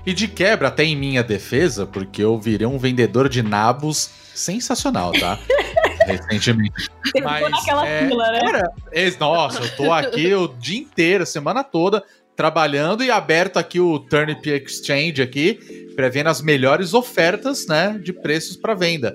E 0.05 0.13
de 0.13 0.27
quebra, 0.29 0.69
até 0.69 0.85
em 0.85 0.97
minha 0.97 1.23
defesa, 1.23 1.87
porque 1.87 2.23
eu 2.23 2.39
virei 2.39 2.67
um 2.67 2.79
vendedor 2.79 3.29
de 3.29 3.43
nabos 3.43 4.11
sensacional, 4.35 5.13
tá? 5.13 5.39
Recentemente. 6.07 6.89
Você 7.05 7.21
Mas, 7.21 7.51
naquela 7.51 7.87
é, 7.87 8.09
fila, 8.09 8.33
né? 8.33 8.41
Cara, 8.41 8.73
é- 8.93 9.11
nossa, 9.19 9.63
eu 9.63 9.77
tô 9.77 9.93
aqui 9.93 10.33
o 10.35 10.49
dia 10.49 10.81
inteiro, 10.81 11.23
a 11.23 11.27
semana 11.27 11.63
toda, 11.63 12.03
trabalhando 12.35 13.05
e 13.05 13.11
aberto 13.11 13.59
aqui 13.59 13.79
o 13.79 13.99
Turnip 13.99 14.49
Exchange 14.49 15.21
aqui, 15.21 15.59
prevendo 15.95 16.29
as 16.29 16.41
melhores 16.41 16.95
ofertas, 16.95 17.67
né, 17.67 18.01
de 18.03 18.15
preços 18.15 18.57
para 18.57 18.75
venda. 18.75 19.15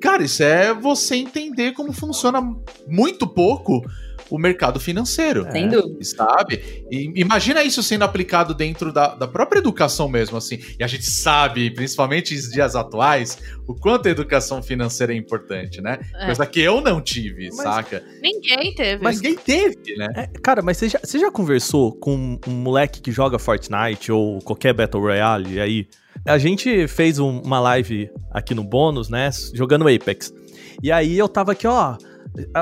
Cara, 0.00 0.22
isso 0.22 0.42
é 0.42 0.72
você 0.72 1.16
entender 1.16 1.72
como 1.72 1.92
funciona 1.92 2.40
muito 2.86 3.26
pouco 3.26 3.82
o 4.30 4.38
mercado 4.38 4.80
financeiro. 4.80 5.46
Sem 5.52 5.68
dúvida. 5.68 6.04
Sabe? 6.04 6.84
E 6.90 7.12
imagina 7.16 7.62
isso 7.62 7.82
sendo 7.82 8.02
aplicado 8.04 8.54
dentro 8.54 8.92
da, 8.92 9.14
da 9.14 9.26
própria 9.28 9.58
educação 9.58 10.08
mesmo, 10.08 10.36
assim. 10.36 10.58
E 10.78 10.82
a 10.84 10.86
gente 10.86 11.04
sabe, 11.10 11.70
principalmente 11.70 12.34
nos 12.34 12.50
dias 12.50 12.74
atuais, 12.74 13.38
o 13.66 13.74
quanto 13.74 14.08
a 14.08 14.10
educação 14.10 14.62
financeira 14.62 15.12
é 15.12 15.16
importante, 15.16 15.80
né? 15.80 15.98
É. 16.14 16.26
Coisa 16.26 16.46
que 16.46 16.60
eu 16.60 16.80
não 16.80 17.00
tive, 17.00 17.48
Mas- 17.48 17.56
saca? 17.62 18.02
Ninguém 18.22 18.74
teve. 18.74 19.02
Mas 19.02 19.16
ninguém 19.20 19.36
teve, 19.36 19.96
né? 19.96 20.08
É, 20.16 20.26
cara, 20.42 20.62
mas 20.62 20.76
você 20.76 20.88
já, 20.88 20.98
você 21.02 21.18
já 21.18 21.30
conversou 21.30 21.92
com 21.92 22.38
um 22.46 22.50
moleque 22.52 23.00
que 23.00 23.12
joga 23.12 23.38
Fortnite 23.38 24.10
ou 24.10 24.40
qualquer 24.40 24.72
Battle 24.72 25.02
Royale 25.02 25.60
aí? 25.60 25.86
A 26.26 26.38
gente 26.38 26.86
fez 26.88 27.18
um- 27.18 27.40
uma 27.40 27.60
live 27.60 28.10
aqui 28.30 28.54
no 28.54 28.64
bônus, 28.64 29.08
né? 29.08 29.28
Jogando 29.52 29.86
Apex. 29.88 30.32
E 30.82 30.90
aí 30.90 31.18
eu 31.18 31.28
tava 31.28 31.52
aqui, 31.52 31.66
ó. 31.66 31.96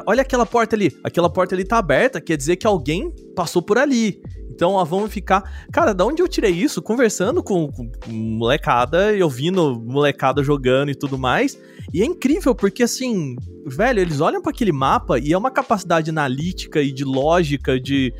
Olha 0.06 0.22
aquela 0.22 0.44
porta 0.44 0.76
ali. 0.76 0.94
Aquela 1.02 1.30
porta 1.30 1.54
ali 1.54 1.64
tá 1.64 1.78
aberta, 1.78 2.20
quer 2.20 2.36
dizer 2.36 2.56
que 2.56 2.66
alguém 2.66 3.10
passou 3.34 3.62
por 3.62 3.78
ali. 3.78 4.20
Então, 4.50 4.72
ó, 4.72 4.84
vamos 4.84 5.12
ficar. 5.12 5.66
Cara, 5.72 5.94
da 5.94 6.04
onde 6.04 6.22
eu 6.22 6.28
tirei 6.28 6.50
isso? 6.50 6.82
Conversando 6.82 7.42
com, 7.42 7.72
com 7.72 8.12
molecada 8.12 9.12
e 9.16 9.22
ouvindo 9.22 9.80
molecada 9.80 10.42
jogando 10.42 10.90
e 10.90 10.94
tudo 10.94 11.18
mais. 11.18 11.58
E 11.92 12.02
é 12.02 12.04
incrível, 12.04 12.54
porque 12.54 12.82
assim, 12.82 13.34
velho, 13.66 14.00
eles 14.00 14.20
olham 14.20 14.42
para 14.42 14.50
aquele 14.50 14.72
mapa 14.72 15.18
e 15.18 15.32
é 15.32 15.38
uma 15.38 15.50
capacidade 15.50 16.10
analítica 16.10 16.82
e 16.82 16.92
de 16.92 17.04
lógica, 17.04 17.80
de, 17.80 18.12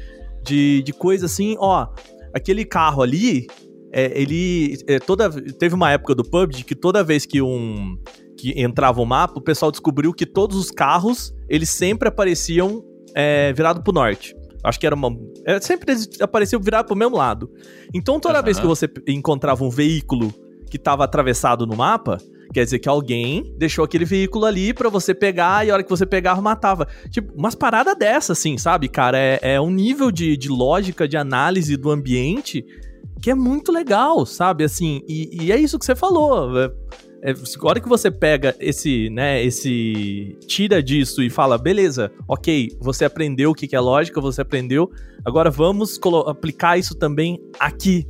de, 0.43 0.83
de 0.83 0.93
coisa 0.93 1.27
assim, 1.27 1.55
ó. 1.59 1.87
Aquele 2.35 2.65
carro 2.65 3.03
ali, 3.03 3.47
é, 3.93 4.19
ele. 4.21 4.79
É, 4.87 4.99
toda, 4.99 5.31
teve 5.31 5.75
uma 5.75 5.91
época 5.91 6.15
do 6.15 6.25
PUBG 6.25 6.65
que 6.65 6.75
toda 6.75 7.05
vez 7.05 7.27
que 7.27 7.43
um. 7.43 7.99
Que 8.43 8.61
entrava 8.61 9.01
o 9.01 9.07
mapa, 9.07 9.39
o 9.39 9.41
pessoal 9.41 9.71
descobriu 9.71 10.13
que 10.13 10.27
todos 10.27 10.57
os 10.57 10.69
carros, 10.69 11.33
eles 11.49 11.71
sempre 11.71 12.09
apareciam 12.09 12.83
é, 13.15 13.53
virado 13.53 13.81
pro 13.85 13.93
norte. 13.93 14.35
Acho 14.65 14.81
que 14.81 14.87
era 14.87 14.97
uma. 14.97 15.17
É, 15.47 15.61
sempre 15.61 15.95
apareciam 16.21 16.61
virado 16.61 16.87
pro 16.87 16.97
mesmo 16.97 17.17
lado. 17.17 17.49
Então 17.95 18.19
toda 18.19 18.39
uhum. 18.39 18.45
vez 18.45 18.59
que 18.59 18.67
você 18.67 18.91
encontrava 19.07 19.63
um 19.63 19.71
veículo 19.71 20.35
que 20.69 20.77
tava 20.77 21.05
atravessado 21.05 21.65
no 21.69 21.77
mapa, 21.77 22.19
quer 22.53 22.65
dizer 22.65 22.81
que 22.81 22.89
alguém 22.89 23.55
deixou 23.57 23.85
aquele 23.85 24.05
veículo 24.05 24.45
ali 24.45 24.75
para 24.75 24.89
você 24.89 25.15
pegar 25.15 25.65
e 25.65 25.71
a 25.71 25.75
hora 25.75 25.85
que 25.85 25.91
você 25.91 26.05
pegava 26.05 26.43
matava. 26.43 26.89
Tipo, 27.11 27.33
umas 27.39 27.55
paradas 27.55 27.97
dessa, 27.97 28.33
assim, 28.33 28.59
sabe, 28.59 28.89
cara? 28.89 29.17
É, 29.17 29.39
é 29.55 29.61
um 29.61 29.71
nível 29.71 30.11
de, 30.11 30.37
de 30.37 30.49
lógica, 30.49 31.07
de 31.07 31.17
análise 31.17 31.77
do 31.77 31.93
ambiente 31.93 32.65
que 33.23 33.31
é 33.31 33.35
muito 33.37 33.71
legal, 33.71 34.27
sabe? 34.27 34.65
Assim, 34.65 35.01
e, 35.09 35.45
e 35.45 35.53
é 35.53 35.57
isso 35.57 35.79
que 35.79 35.87
você 35.87 35.95
falou. 35.95 36.59
É, 36.59 36.73
é, 37.23 37.31
a 37.31 37.69
hora 37.69 37.81
que 37.81 37.89
você 37.89 38.11
pega 38.11 38.55
esse, 38.59 39.09
né, 39.11 39.43
esse. 39.45 40.37
tira 40.49 40.83
disso 40.83 41.23
e 41.23 41.31
fala, 41.31 41.57
beleza, 41.57 42.11
ok, 42.27 42.77
você 42.81 43.05
aprendeu 43.05 43.53
o 43.53 43.55
que 43.55 43.75
é 43.77 43.81
lógica, 43.81 44.21
você 44.21 44.41
aprendeu, 44.41 44.91
agora 45.25 45.49
vamos 45.49 46.01
aplicar 46.27 46.77
isso 46.79 46.97
também 46.97 47.39
aqui, 47.61 48.05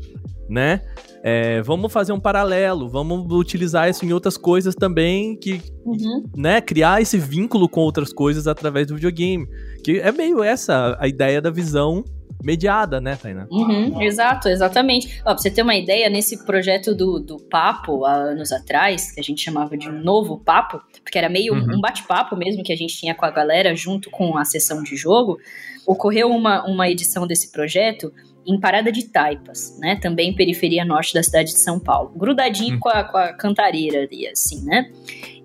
né? 0.48 0.80
É, 1.22 1.62
vamos 1.62 1.92
fazer 1.92 2.12
um 2.12 2.18
paralelo, 2.18 2.88
vamos 2.88 3.30
utilizar 3.30 3.88
isso 3.88 4.04
em 4.04 4.12
outras 4.12 4.38
coisas 4.38 4.74
também, 4.74 5.36
que, 5.36 5.60
uhum. 5.84 6.24
né, 6.34 6.60
criar 6.60 7.00
esse 7.02 7.18
vínculo 7.18 7.68
com 7.68 7.82
outras 7.82 8.12
coisas 8.12 8.48
através 8.48 8.86
do 8.86 8.94
videogame. 8.94 9.46
Que 9.84 10.00
é 10.00 10.10
meio 10.10 10.42
essa 10.42 10.96
a 10.98 11.06
ideia 11.06 11.40
da 11.40 11.50
visão 11.50 12.02
mediada, 12.42 13.00
né, 13.00 13.16
Tainá? 13.16 13.46
Uhum, 13.50 14.02
exato, 14.02 14.48
exatamente. 14.48 15.20
Ó, 15.20 15.32
pra 15.32 15.38
você 15.38 15.50
ter 15.50 15.62
uma 15.62 15.74
ideia, 15.74 16.10
nesse 16.10 16.44
projeto 16.44 16.94
do, 16.94 17.18
do 17.18 17.38
Papo, 17.38 18.04
há 18.04 18.12
anos 18.12 18.52
atrás, 18.52 19.12
que 19.12 19.20
a 19.20 19.24
gente 19.24 19.42
chamava 19.42 19.76
de 19.76 19.88
um 19.88 20.02
novo 20.02 20.38
Papo, 20.38 20.80
porque 21.02 21.18
era 21.18 21.28
meio 21.28 21.54
uhum. 21.54 21.76
um 21.76 21.80
bate-papo 21.80 22.36
mesmo 22.36 22.62
que 22.62 22.72
a 22.72 22.76
gente 22.76 22.96
tinha 22.96 23.14
com 23.14 23.24
a 23.24 23.30
galera 23.30 23.74
junto 23.74 24.10
com 24.10 24.36
a 24.36 24.44
sessão 24.44 24.82
de 24.82 24.96
jogo, 24.96 25.38
ocorreu 25.86 26.30
uma, 26.30 26.64
uma 26.64 26.88
edição 26.88 27.26
desse 27.26 27.50
projeto 27.50 28.12
em 28.46 28.58
Parada 28.58 28.90
de 28.90 29.04
Taipas, 29.04 29.78
né? 29.78 29.96
Também 29.96 30.34
periferia 30.34 30.84
norte 30.84 31.14
da 31.14 31.22
cidade 31.22 31.52
de 31.52 31.58
São 31.58 31.78
Paulo. 31.78 32.12
Grudadinho 32.16 32.74
uhum. 32.74 32.80
com, 32.80 32.88
a, 32.88 33.04
com 33.04 33.16
a 33.16 33.32
cantareira 33.32 34.02
ali, 34.02 34.26
assim, 34.26 34.64
né? 34.64 34.90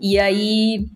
E 0.02 0.18
aí 0.18 0.88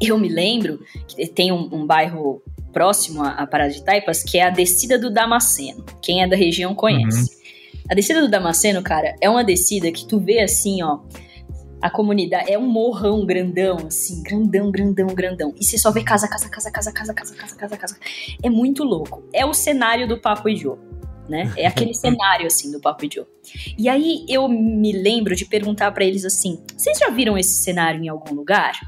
eu 0.00 0.18
me 0.18 0.28
lembro 0.28 0.78
que 1.08 1.26
tem 1.26 1.50
um, 1.52 1.68
um 1.72 1.86
bairro 1.86 2.42
próximo 2.76 3.24
à 3.24 3.46
Parada 3.46 3.72
de 3.72 3.82
Taipas, 3.82 4.22
que 4.22 4.36
é 4.36 4.42
a 4.42 4.50
descida 4.50 4.98
do 4.98 5.10
Damasceno. 5.10 5.82
Quem 6.02 6.22
é 6.22 6.28
da 6.28 6.36
região 6.36 6.74
conhece. 6.74 7.20
Uhum. 7.20 7.82
A 7.88 7.94
descida 7.94 8.20
do 8.20 8.28
Damasceno, 8.28 8.82
cara, 8.82 9.16
é 9.18 9.30
uma 9.30 9.42
descida 9.42 9.90
que 9.90 10.06
tu 10.06 10.20
vê 10.20 10.40
assim, 10.40 10.82
ó. 10.82 10.98
A 11.80 11.88
comunidade 11.88 12.52
é 12.52 12.58
um 12.58 12.66
morrão 12.66 13.24
grandão, 13.24 13.78
assim, 13.86 14.22
grandão, 14.22 14.70
grandão, 14.70 15.06
grandão. 15.06 15.54
E 15.58 15.64
você 15.64 15.78
só 15.78 15.90
vê 15.90 16.04
casa, 16.04 16.28
casa, 16.28 16.50
casa, 16.50 16.70
casa, 16.70 16.92
casa, 16.92 17.14
casa, 17.14 17.34
casa, 17.34 17.56
casa, 17.56 17.76
casa. 17.78 17.96
É 18.42 18.50
muito 18.50 18.84
louco. 18.84 19.26
É 19.32 19.46
o 19.46 19.54
cenário 19.54 20.06
do 20.06 20.20
Papo 20.20 20.46
e 20.46 20.54
Joe. 20.54 20.76
Né? 21.30 21.50
É 21.56 21.66
aquele 21.66 21.94
cenário 21.96 22.46
assim 22.46 22.70
do 22.70 22.78
Papo 22.78 23.06
e 23.06 23.10
Joe. 23.10 23.24
E 23.78 23.88
aí 23.88 24.26
eu 24.28 24.46
me 24.50 24.92
lembro 24.92 25.34
de 25.34 25.46
perguntar 25.46 25.92
para 25.92 26.04
eles 26.04 26.26
assim: 26.26 26.62
"Vocês 26.76 26.98
já 26.98 27.08
viram 27.08 27.38
esse 27.38 27.54
cenário 27.62 28.04
em 28.04 28.08
algum 28.08 28.34
lugar?" 28.34 28.78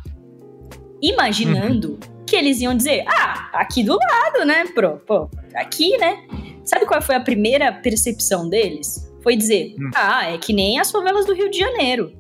Imaginando 1.01 1.93
uhum 1.93 2.18
que 2.29 2.37
eles 2.37 2.61
iam 2.61 2.75
dizer: 2.75 3.05
ah, 3.09 3.51
aqui 3.55 3.83
do 3.83 3.97
lado, 3.97 4.45
né, 4.45 4.65
pro? 4.75 4.99
Pô, 4.99 5.29
aqui, 5.55 5.97
né? 5.99 6.23
Sabe 6.65 6.87
qual 6.87 7.01
foi 7.01 7.15
a 7.15 7.21
primeira 7.21 7.73
percepção 7.73 8.49
deles? 8.49 9.11
Foi 9.23 9.37
dizer: 9.37 9.75
hum. 9.79 9.91
ah, 9.95 10.31
é 10.33 10.39
que 10.39 10.53
nem 10.53 10.79
as 10.79 10.91
favelas 10.91 11.27
do 11.27 11.35
Rio 11.35 11.51
de 11.51 11.59
Janeiro. 11.59 12.13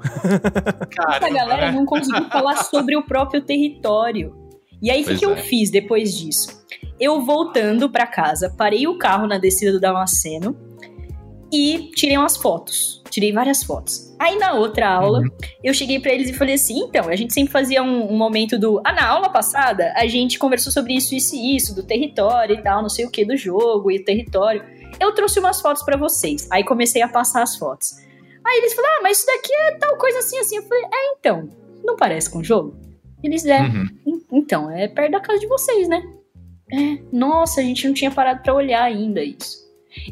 Essa 1.10 1.28
galera 1.28 1.72
não 1.72 1.84
conseguiu 1.84 2.24
falar 2.28 2.64
sobre 2.64 2.96
o 2.96 3.02
próprio 3.02 3.42
território. 3.42 4.34
E 4.82 4.90
aí, 4.90 5.02
o 5.02 5.04
que, 5.04 5.18
que 5.18 5.26
eu 5.26 5.34
é. 5.34 5.36
fiz 5.36 5.70
depois 5.70 6.16
disso? 6.16 6.64
Eu 6.98 7.20
voltando 7.22 7.90
para 7.90 8.06
casa, 8.06 8.54
parei 8.56 8.86
o 8.86 8.96
carro 8.96 9.26
na 9.26 9.38
descida 9.38 9.72
do 9.72 9.80
Damasceno 9.80 10.56
e 11.52 11.90
tirei 11.94 12.16
umas 12.16 12.36
fotos. 12.36 13.02
Tirei 13.10 13.32
várias 13.32 13.64
fotos. 13.64 14.14
Aí 14.18 14.38
na 14.38 14.52
outra 14.52 14.88
aula, 14.88 15.20
uhum. 15.20 15.28
eu 15.64 15.74
cheguei 15.74 15.98
para 15.98 16.12
eles 16.12 16.30
e 16.30 16.32
falei 16.32 16.54
assim: 16.54 16.78
então, 16.78 17.08
a 17.08 17.16
gente 17.16 17.32
sempre 17.32 17.52
fazia 17.52 17.82
um, 17.82 18.12
um, 18.12 18.16
momento 18.16 18.58
do. 18.58 18.80
Ah, 18.84 18.92
na 18.92 19.06
aula 19.06 19.28
passada, 19.28 19.92
a 19.96 20.06
gente 20.06 20.38
conversou 20.38 20.72
sobre 20.72 20.94
isso, 20.94 21.14
isso 21.14 21.34
e 21.34 21.56
isso, 21.56 21.74
do 21.74 21.82
território 21.82 22.54
e 22.54 22.62
tal, 22.62 22.82
não 22.82 22.88
sei 22.88 23.04
o 23.04 23.10
que, 23.10 23.24
do 23.24 23.36
jogo 23.36 23.90
e 23.90 23.98
o 23.98 24.04
território. 24.04 24.64
Eu 25.00 25.12
trouxe 25.12 25.40
umas 25.40 25.60
fotos 25.60 25.82
para 25.82 25.96
vocês. 25.96 26.46
Aí 26.50 26.62
comecei 26.62 27.02
a 27.02 27.08
passar 27.08 27.42
as 27.42 27.56
fotos. 27.56 27.96
Aí 28.46 28.58
eles 28.58 28.74
falaram: 28.74 28.98
ah, 28.98 29.02
mas 29.02 29.18
isso 29.18 29.26
daqui 29.26 29.52
é 29.52 29.72
tal 29.72 29.96
coisa 29.96 30.18
assim, 30.18 30.38
assim. 30.38 30.56
Eu 30.56 30.62
falei: 30.62 30.84
é, 30.84 31.12
então, 31.18 31.48
não 31.84 31.96
parece 31.96 32.30
com 32.30 32.38
o 32.38 32.44
jogo? 32.44 32.76
Eles, 33.22 33.44
é, 33.44 33.60
uhum. 33.60 34.22
então, 34.32 34.70
é 34.70 34.88
perto 34.88 35.12
da 35.12 35.20
casa 35.20 35.40
de 35.40 35.46
vocês, 35.46 35.88
né? 35.88 36.02
É, 36.72 37.02
nossa, 37.12 37.60
a 37.60 37.64
gente 37.64 37.86
não 37.86 37.94
tinha 37.94 38.10
parado 38.10 38.42
para 38.42 38.54
olhar 38.54 38.82
ainda 38.82 39.22
isso. 39.22 39.59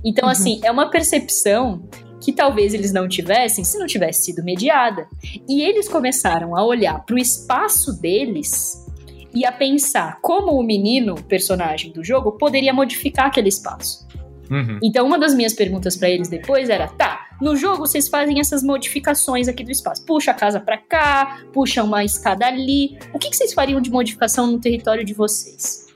Então, 0.04 0.26
uhum. 0.26 0.32
assim, 0.32 0.60
é 0.62 0.70
uma 0.70 0.90
percepção 0.90 1.82
que 2.20 2.32
talvez 2.32 2.74
eles 2.74 2.92
não 2.92 3.08
tivessem 3.08 3.64
se 3.64 3.78
não 3.78 3.86
tivesse 3.86 4.24
sido 4.24 4.42
mediada. 4.42 5.06
E 5.48 5.62
eles 5.62 5.88
começaram 5.88 6.56
a 6.56 6.64
olhar 6.64 7.04
para 7.04 7.14
o 7.14 7.18
espaço 7.18 7.92
deles 8.00 8.86
e 9.34 9.44
a 9.44 9.52
pensar 9.52 10.18
como 10.20 10.52
o 10.52 10.62
menino, 10.62 11.14
personagem 11.24 11.92
do 11.92 12.02
jogo, 12.02 12.32
poderia 12.32 12.72
modificar 12.72 13.26
aquele 13.26 13.48
espaço. 13.48 14.06
Uhum. 14.50 14.78
Então, 14.82 15.06
uma 15.06 15.18
das 15.18 15.34
minhas 15.34 15.52
perguntas 15.52 15.96
para 15.96 16.08
eles 16.08 16.28
depois 16.28 16.70
era: 16.70 16.88
tá, 16.88 17.28
no 17.40 17.54
jogo 17.54 17.78
vocês 17.78 18.08
fazem 18.08 18.40
essas 18.40 18.62
modificações 18.62 19.46
aqui 19.46 19.62
do 19.62 19.70
espaço. 19.70 20.04
Puxa 20.04 20.30
a 20.30 20.34
casa 20.34 20.58
para 20.58 20.78
cá, 20.78 21.42
puxa 21.52 21.82
uma 21.84 22.04
escada 22.04 22.46
ali. 22.46 22.98
O 23.12 23.18
que, 23.18 23.28
que 23.30 23.36
vocês 23.36 23.52
fariam 23.52 23.80
de 23.80 23.90
modificação 23.90 24.46
no 24.46 24.58
território 24.58 25.04
de 25.04 25.12
vocês? 25.12 25.87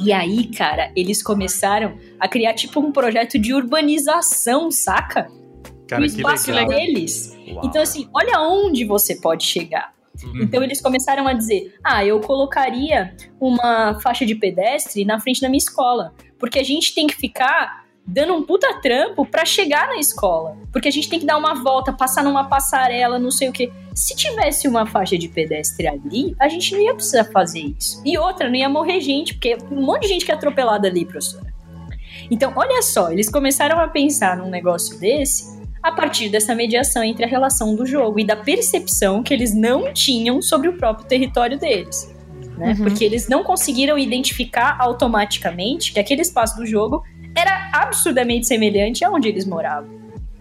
E 0.00 0.12
aí, 0.12 0.46
cara, 0.46 0.92
eles 0.94 1.22
começaram 1.22 1.98
a 2.20 2.28
criar 2.28 2.54
tipo 2.54 2.80
um 2.80 2.92
projeto 2.92 3.38
de 3.38 3.52
urbanização, 3.52 4.70
saca? 4.70 5.28
Cara, 5.88 6.02
o 6.02 6.04
espaço 6.04 6.52
deles. 6.52 7.36
Uau. 7.48 7.62
Então, 7.64 7.82
assim, 7.82 8.08
olha 8.14 8.40
onde 8.40 8.84
você 8.84 9.16
pode 9.16 9.44
chegar. 9.44 9.92
Uhum. 10.22 10.42
Então 10.42 10.62
eles 10.62 10.80
começaram 10.80 11.26
a 11.26 11.32
dizer: 11.32 11.74
ah, 11.82 12.04
eu 12.04 12.20
colocaria 12.20 13.14
uma 13.40 13.98
faixa 14.00 14.26
de 14.26 14.34
pedestre 14.34 15.04
na 15.04 15.20
frente 15.20 15.40
da 15.40 15.48
minha 15.48 15.58
escola. 15.58 16.12
Porque 16.38 16.58
a 16.58 16.64
gente 16.64 16.94
tem 16.94 17.06
que 17.06 17.14
ficar 17.14 17.84
dando 18.08 18.34
um 18.34 18.42
puta 18.42 18.80
trampo 18.80 19.26
para 19.26 19.44
chegar 19.44 19.86
na 19.86 19.98
escola. 19.98 20.56
Porque 20.72 20.88
a 20.88 20.90
gente 20.90 21.10
tem 21.10 21.20
que 21.20 21.26
dar 21.26 21.36
uma 21.36 21.62
volta, 21.62 21.92
passar 21.92 22.24
numa 22.24 22.44
passarela, 22.44 23.18
não 23.18 23.30
sei 23.30 23.50
o 23.50 23.52
que. 23.52 23.70
Se 23.94 24.16
tivesse 24.16 24.66
uma 24.66 24.86
faixa 24.86 25.18
de 25.18 25.28
pedestre 25.28 25.86
ali, 25.86 26.34
a 26.40 26.48
gente 26.48 26.72
não 26.72 26.80
ia 26.80 26.94
precisar 26.94 27.24
fazer 27.24 27.74
isso. 27.78 28.00
E 28.04 28.16
outra, 28.16 28.48
não 28.48 28.56
ia 28.56 28.68
morrer 28.68 29.00
gente, 29.00 29.34
porque 29.34 29.58
um 29.70 29.82
monte 29.82 30.02
de 30.02 30.08
gente 30.08 30.24
que 30.24 30.32
é 30.32 30.34
atropelada 30.34 30.88
ali, 30.88 31.04
professora. 31.04 31.52
Então, 32.30 32.52
olha 32.56 32.80
só, 32.80 33.12
eles 33.12 33.28
começaram 33.28 33.78
a 33.78 33.88
pensar 33.88 34.38
num 34.38 34.48
negócio 34.48 34.98
desse 34.98 35.58
a 35.82 35.92
partir 35.92 36.28
dessa 36.28 36.54
mediação 36.54 37.04
entre 37.04 37.24
a 37.24 37.28
relação 37.28 37.76
do 37.76 37.86
jogo 37.86 38.18
e 38.18 38.24
da 38.24 38.34
percepção 38.34 39.22
que 39.22 39.32
eles 39.32 39.54
não 39.54 39.92
tinham 39.92 40.40
sobre 40.42 40.68
o 40.68 40.76
próprio 40.76 41.06
território 41.06 41.58
deles. 41.58 42.12
Né? 42.56 42.70
Uhum. 42.70 42.84
Porque 42.84 43.04
eles 43.04 43.28
não 43.28 43.44
conseguiram 43.44 43.96
identificar 43.98 44.76
automaticamente 44.80 45.92
que 45.92 46.00
aquele 46.00 46.22
espaço 46.22 46.56
do 46.56 46.66
jogo 46.66 47.04
era 47.38 47.70
absurdamente 47.72 48.46
semelhante 48.46 49.04
a 49.04 49.10
onde 49.10 49.28
eles 49.28 49.46
moravam. 49.46 49.90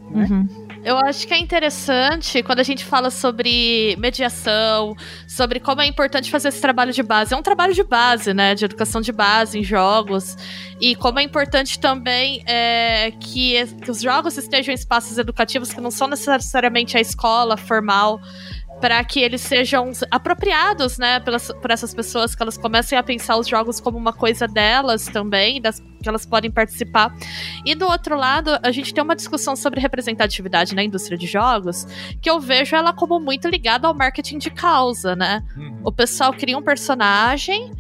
Né? 0.10 0.28
Uhum. 0.30 0.68
Eu 0.84 0.98
acho 1.00 1.28
que 1.28 1.34
é 1.34 1.38
interessante 1.38 2.42
quando 2.44 2.60
a 2.60 2.64
gente 2.64 2.86
fala 2.86 3.10
sobre 3.10 3.98
mediação, 3.98 4.96
sobre 5.28 5.60
como 5.60 5.82
é 5.82 5.86
importante 5.86 6.32
fazer 6.32 6.48
esse 6.48 6.62
trabalho 6.62 6.94
de 6.94 7.04
base. 7.04 7.34
É 7.34 7.38
um 7.38 7.42
trabalho 7.42 7.74
de 7.74 7.84
base, 7.84 8.34
né? 8.34 8.56
De 8.56 8.64
educação 8.64 9.02
de 9.02 9.12
base 9.12 9.60
em 9.60 9.64
jogos. 9.64 10.38
E 10.80 10.96
como 10.96 11.20
é 11.20 11.24
importante 11.24 11.78
também 11.78 12.42
é, 12.46 13.12
que, 13.20 13.66
que 13.82 13.92
os 13.92 14.02
jogos 14.02 14.38
estejam 14.38 14.72
em 14.72 14.76
espaços 14.76 15.18
educativos 15.18 15.74
que 15.74 15.82
não 15.82 15.92
são 15.92 16.08
necessariamente 16.08 16.96
a 16.96 17.02
escola 17.02 17.58
formal 17.58 18.22
para 18.80 19.04
que 19.04 19.20
eles 19.20 19.42
sejam 19.42 19.92
apropriados, 20.12 20.98
né, 20.98 21.20
pelas, 21.20 21.52
por 21.52 21.72
essas 21.72 21.94
pessoas, 21.94 22.36
que 22.36 22.44
elas 22.44 22.58
comecem 22.58 22.98
a 22.98 23.04
pensar 23.04 23.38
os 23.38 23.48
jogos 23.48 23.80
como 23.80 23.98
uma 23.98 24.14
coisa 24.14 24.48
delas 24.48 25.06
também, 25.06 25.60
das, 25.60 25.80
que 25.80 26.08
elas 26.08 26.26
podem 26.26 26.52
participar. 26.52 27.16
E 27.66 27.74
do 27.74 27.88
outro 27.88 28.16
lado, 28.16 28.52
a 28.62 28.72
gente 28.72 28.94
tem 28.94 29.04
uma 29.04 29.16
discussão 29.16 29.56
sobre 29.56 29.80
representatividade 29.80 30.76
na 30.76 30.84
indústria 30.84 31.18
de 31.18 31.26
jogos, 31.26 31.86
que 32.22 32.30
eu 32.30 32.40
vejo 32.40 32.76
ela 32.76 32.94
como 32.94 33.20
muito 33.20 33.48
ligada 33.48 33.88
ao 33.88 33.94
marketing 33.94 34.38
de 34.38 34.52
causa, 34.52 35.16
né? 35.16 35.44
Uhum. 35.56 35.82
O 35.84 35.92
pessoal 35.92 36.32
cria 36.34 36.58
um 36.58 36.62
personagem 36.62 37.72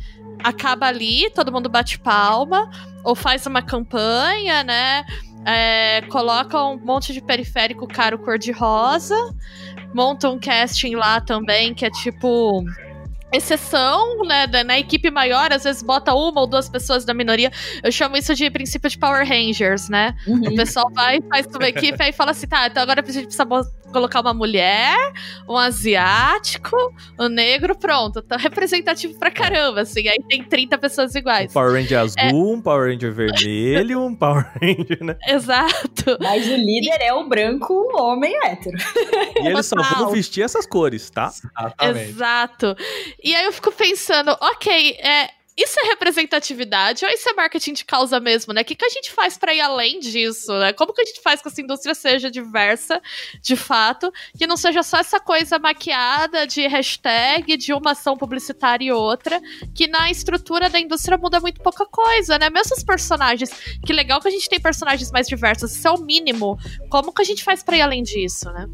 acaba 0.43 0.87
ali, 0.87 1.29
todo 1.31 1.51
mundo 1.51 1.69
bate 1.69 1.99
palma, 1.99 2.69
ou 3.03 3.15
faz 3.15 3.45
uma 3.45 3.61
campanha, 3.61 4.63
né? 4.63 5.05
É, 5.45 6.01
coloca 6.09 6.61
um 6.63 6.77
monte 6.77 7.13
de 7.13 7.21
periférico 7.21 7.87
caro 7.87 8.19
cor-de-rosa, 8.19 9.15
monta 9.93 10.29
um 10.29 10.39
casting 10.39 10.95
lá 10.95 11.19
também, 11.21 11.73
que 11.73 11.85
é 11.85 11.89
tipo 11.89 12.63
exceção, 13.31 14.23
né, 14.25 14.47
na 14.63 14.79
equipe 14.79 15.11
maior, 15.11 15.51
às 15.51 15.63
vezes 15.63 15.83
bota 15.83 16.13
uma 16.13 16.41
ou 16.41 16.47
duas 16.47 16.69
pessoas 16.69 17.03
da 17.03 17.13
minoria. 17.13 17.51
Eu 17.83 17.91
chamo 17.91 18.15
isso 18.15 18.33
de 18.33 18.49
princípio 18.49 18.89
de 18.89 18.97
Power 18.97 19.27
Rangers, 19.27 19.89
né? 19.89 20.15
Uhum. 20.25 20.39
O 20.47 20.55
pessoal 20.55 20.89
vai, 20.93 21.21
faz 21.29 21.45
uma 21.47 21.67
equipe 21.67 22.01
e 22.01 22.13
fala 22.13 22.31
assim, 22.31 22.47
tá, 22.47 22.67
então 22.67 22.81
agora 22.81 23.01
a 23.01 23.11
gente 23.11 23.25
precisa 23.25 23.45
colocar 23.97 24.21
uma 24.21 24.33
mulher, 24.33 24.95
um 25.49 25.57
asiático, 25.57 26.75
um 27.19 27.27
negro, 27.27 27.75
pronto. 27.75 28.21
Tá 28.21 28.37
representativo 28.37 29.17
pra 29.17 29.31
caramba, 29.31 29.81
assim. 29.81 30.07
Aí 30.07 30.19
tem 30.29 30.43
30 30.43 30.77
pessoas 30.77 31.15
iguais. 31.15 31.49
Um 31.49 31.53
Power 31.53 31.73
Ranger 31.73 31.99
azul, 31.99 32.15
é... 32.19 32.31
um 32.31 32.61
Power 32.61 32.91
Ranger 32.91 33.11
vermelho, 33.11 34.03
um 34.03 34.15
Power 34.15 34.45
Ranger, 34.61 35.03
né? 35.03 35.17
Exato. 35.27 36.17
Mas 36.21 36.47
o 36.47 36.55
líder 36.55 37.01
é 37.01 37.11
o 37.11 37.27
branco 37.27 37.73
homem 37.99 38.35
hétero. 38.43 38.77
E 39.41 39.47
eles 39.47 39.67
Total. 39.67 39.83
só 39.83 39.95
vão 39.95 40.11
vestir 40.11 40.43
essas 40.43 40.67
cores, 40.67 41.09
tá? 41.09 41.31
Exatamente. 41.31 42.09
Exato. 42.09 42.75
E 43.23 43.35
aí 43.35 43.45
eu 43.45 43.51
fico 43.51 43.71
pensando, 43.71 44.37
ok, 44.39 44.91
é, 44.99 45.29
isso 45.57 45.79
é 45.79 45.87
representatividade 45.87 47.03
ou 47.03 47.11
isso 47.11 47.27
é 47.27 47.33
marketing 47.33 47.73
de 47.73 47.83
causa 47.83 48.19
mesmo, 48.19 48.53
né? 48.53 48.61
O 48.61 48.65
que, 48.65 48.75
que 48.75 48.85
a 48.85 48.89
gente 48.89 49.11
faz 49.11 49.37
para 49.37 49.55
ir 49.55 49.61
além 49.61 49.99
disso, 49.99 50.53
né? 50.59 50.71
Como 50.71 50.93
que 50.93 51.01
a 51.01 51.05
gente 51.05 51.19
faz 51.19 51.41
que 51.41 51.47
essa 51.47 51.59
indústria 51.59 51.95
seja 51.95 52.29
diversa, 52.29 53.01
de 53.41 53.55
fato, 53.55 54.13
que 54.37 54.45
não 54.45 54.55
seja 54.55 54.83
só 54.83 54.97
essa 54.99 55.19
coisa 55.19 55.57
maquiada 55.57 56.45
de 56.45 56.67
hashtag, 56.67 57.57
de 57.57 57.73
uma 57.73 57.91
ação 57.91 58.15
publicitária 58.15 58.85
e 58.85 58.91
outra, 58.91 59.41
que 59.73 59.87
na 59.87 60.11
estrutura 60.11 60.69
da 60.69 60.79
indústria 60.79 61.17
muda 61.17 61.39
muito 61.39 61.59
pouca 61.61 61.87
coisa, 61.87 62.37
né? 62.37 62.51
Mesmo 62.51 62.75
os 62.75 62.83
personagens, 62.83 63.49
que 63.83 63.91
legal 63.91 64.21
que 64.21 64.27
a 64.27 64.31
gente 64.31 64.47
tem 64.47 64.59
personagens 64.59 65.11
mais 65.11 65.27
diversos, 65.27 65.75
isso 65.75 65.87
é 65.87 65.91
o 65.91 65.97
mínimo. 65.97 66.55
Como 66.89 67.11
que 67.11 67.21
a 67.23 67.25
gente 67.25 67.43
faz 67.43 67.63
para 67.63 67.77
ir 67.77 67.81
além 67.81 68.03
disso, 68.03 68.51
né? 68.51 68.67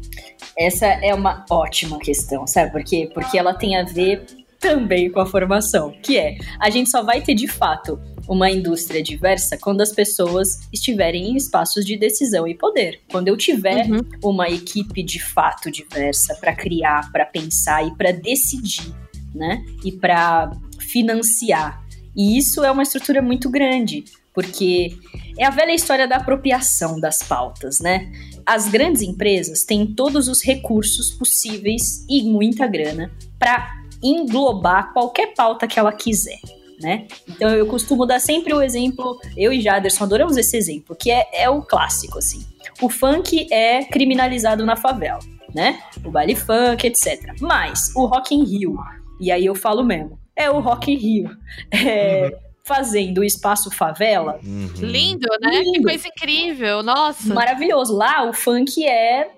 Essa 0.58 0.86
é 0.86 1.14
uma 1.14 1.46
ótima 1.50 1.98
questão, 1.98 2.46
sabe? 2.46 2.72
Por 2.72 2.84
quê? 2.84 3.10
Porque 3.14 3.38
ela 3.38 3.54
tem 3.54 3.74
a 3.76 3.84
ver 3.84 4.43
também 4.64 5.10
com 5.10 5.20
a 5.20 5.26
formação, 5.26 5.94
que 6.02 6.16
é 6.16 6.38
a 6.58 6.70
gente 6.70 6.88
só 6.88 7.02
vai 7.02 7.20
ter 7.20 7.34
de 7.34 7.46
fato 7.46 8.00
uma 8.26 8.50
indústria 8.50 9.02
diversa 9.02 9.58
quando 9.58 9.82
as 9.82 9.92
pessoas 9.92 10.60
estiverem 10.72 11.32
em 11.32 11.36
espaços 11.36 11.84
de 11.84 11.98
decisão 11.98 12.48
e 12.48 12.54
poder. 12.54 13.02
Quando 13.10 13.28
eu 13.28 13.36
tiver 13.36 13.86
uhum. 13.86 14.00
uma 14.24 14.48
equipe 14.48 15.02
de 15.02 15.22
fato 15.22 15.70
diversa 15.70 16.34
para 16.36 16.54
criar, 16.54 17.12
para 17.12 17.26
pensar 17.26 17.86
e 17.86 17.94
para 17.94 18.10
decidir, 18.10 18.90
né? 19.34 19.62
E 19.84 19.92
para 19.92 20.50
financiar. 20.78 21.84
E 22.16 22.38
isso 22.38 22.64
é 22.64 22.70
uma 22.70 22.84
estrutura 22.84 23.20
muito 23.20 23.50
grande, 23.50 24.04
porque 24.32 24.96
é 25.38 25.44
a 25.44 25.50
velha 25.50 25.74
história 25.74 26.08
da 26.08 26.16
apropriação 26.16 26.98
das 26.98 27.22
pautas, 27.22 27.80
né? 27.80 28.10
As 28.46 28.66
grandes 28.68 29.02
empresas 29.02 29.62
têm 29.62 29.86
todos 29.86 30.26
os 30.26 30.42
recursos 30.42 31.10
possíveis 31.10 32.06
e 32.08 32.22
muita 32.22 32.66
grana 32.66 33.10
para 33.38 33.83
englobar 34.04 34.92
qualquer 34.92 35.34
pauta 35.34 35.66
que 35.66 35.78
ela 35.78 35.92
quiser. 35.92 36.38
Né? 36.80 37.06
Então 37.28 37.48
eu 37.50 37.66
costumo 37.66 38.04
dar 38.04 38.20
sempre 38.20 38.52
o 38.52 38.60
exemplo, 38.60 39.18
eu 39.36 39.52
e 39.52 39.60
Jaderson 39.60 40.04
adoramos 40.04 40.36
esse 40.36 40.56
exemplo, 40.56 40.94
que 40.94 41.10
é, 41.10 41.26
é 41.32 41.48
o 41.48 41.62
clássico, 41.62 42.18
assim. 42.18 42.44
O 42.82 42.90
funk 42.90 43.46
é 43.50 43.84
criminalizado 43.84 44.66
na 44.66 44.76
favela, 44.76 45.20
né? 45.54 45.78
O 46.04 46.10
baile 46.10 46.34
funk, 46.34 46.86
etc. 46.86 47.34
Mas 47.40 47.94
o 47.94 48.06
Rock 48.06 48.34
in 48.34 48.44
Rio, 48.44 48.76
e 49.20 49.30
aí 49.30 49.46
eu 49.46 49.54
falo 49.54 49.84
mesmo, 49.84 50.18
é 50.36 50.50
o 50.50 50.60
Rock 50.60 50.92
in 50.92 50.96
Rio. 50.96 51.30
É, 51.72 52.30
uhum. 52.32 52.44
Fazendo 52.66 53.18
o 53.18 53.24
espaço 53.24 53.70
favela. 53.70 54.40
Uhum. 54.42 54.70
Lindo, 54.78 55.28
né? 55.38 55.60
Lindo. 55.60 55.72
Que 55.72 55.82
coisa 55.82 56.08
incrível, 56.08 56.82
nossa. 56.82 57.34
Maravilhoso. 57.34 57.94
Lá 57.94 58.26
o 58.26 58.32
funk 58.32 58.82
é 58.86 59.30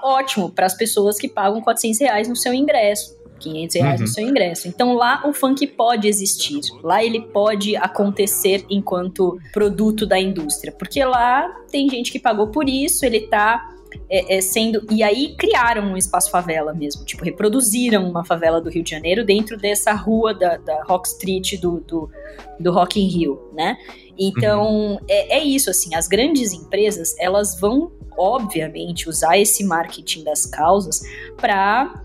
ótimo 0.00 0.48
para 0.48 0.66
as 0.66 0.74
pessoas 0.76 1.18
que 1.18 1.28
pagam 1.28 1.60
400 1.60 2.00
reais 2.00 2.28
no 2.28 2.36
seu 2.36 2.54
ingresso. 2.54 3.16
500 3.42 3.76
reais 3.76 4.00
uhum. 4.00 4.06
no 4.06 4.12
seu 4.12 4.28
ingresso. 4.28 4.68
Então 4.68 4.94
lá 4.94 5.22
o 5.26 5.32
funk 5.32 5.66
pode 5.66 6.08
existir, 6.08 6.60
lá 6.82 7.02
ele 7.04 7.20
pode 7.20 7.76
acontecer 7.76 8.64
enquanto 8.70 9.38
produto 9.52 10.06
da 10.06 10.18
indústria, 10.18 10.72
porque 10.72 11.04
lá 11.04 11.48
tem 11.70 11.88
gente 11.88 12.12
que 12.12 12.18
pagou 12.18 12.48
por 12.48 12.68
isso, 12.68 13.04
ele 13.04 13.22
tá 13.22 13.68
é, 14.08 14.36
é, 14.36 14.40
sendo. 14.40 14.86
E 14.90 15.02
aí 15.02 15.34
criaram 15.36 15.92
um 15.92 15.96
espaço 15.96 16.30
favela 16.30 16.72
mesmo. 16.72 17.04
Tipo, 17.04 17.24
reproduziram 17.24 18.08
uma 18.08 18.24
favela 18.24 18.60
do 18.60 18.70
Rio 18.70 18.82
de 18.82 18.90
Janeiro 18.90 19.24
dentro 19.24 19.56
dessa 19.56 19.92
rua 19.92 20.34
da, 20.34 20.56
da 20.56 20.82
Rock 20.84 21.08
Street 21.08 21.60
do, 21.60 21.80
do, 21.80 22.10
do 22.58 22.72
Rock 22.72 23.00
in 23.00 23.08
Rio, 23.08 23.40
né? 23.52 23.76
Então, 24.18 24.92
uhum. 24.92 24.98
é, 25.08 25.38
é 25.38 25.44
isso, 25.44 25.70
assim, 25.70 25.94
as 25.94 26.06
grandes 26.06 26.52
empresas, 26.52 27.14
elas 27.18 27.58
vão, 27.58 27.90
obviamente, 28.16 29.08
usar 29.08 29.38
esse 29.38 29.64
marketing 29.64 30.24
das 30.24 30.46
causas 30.46 31.00
para 31.36 32.02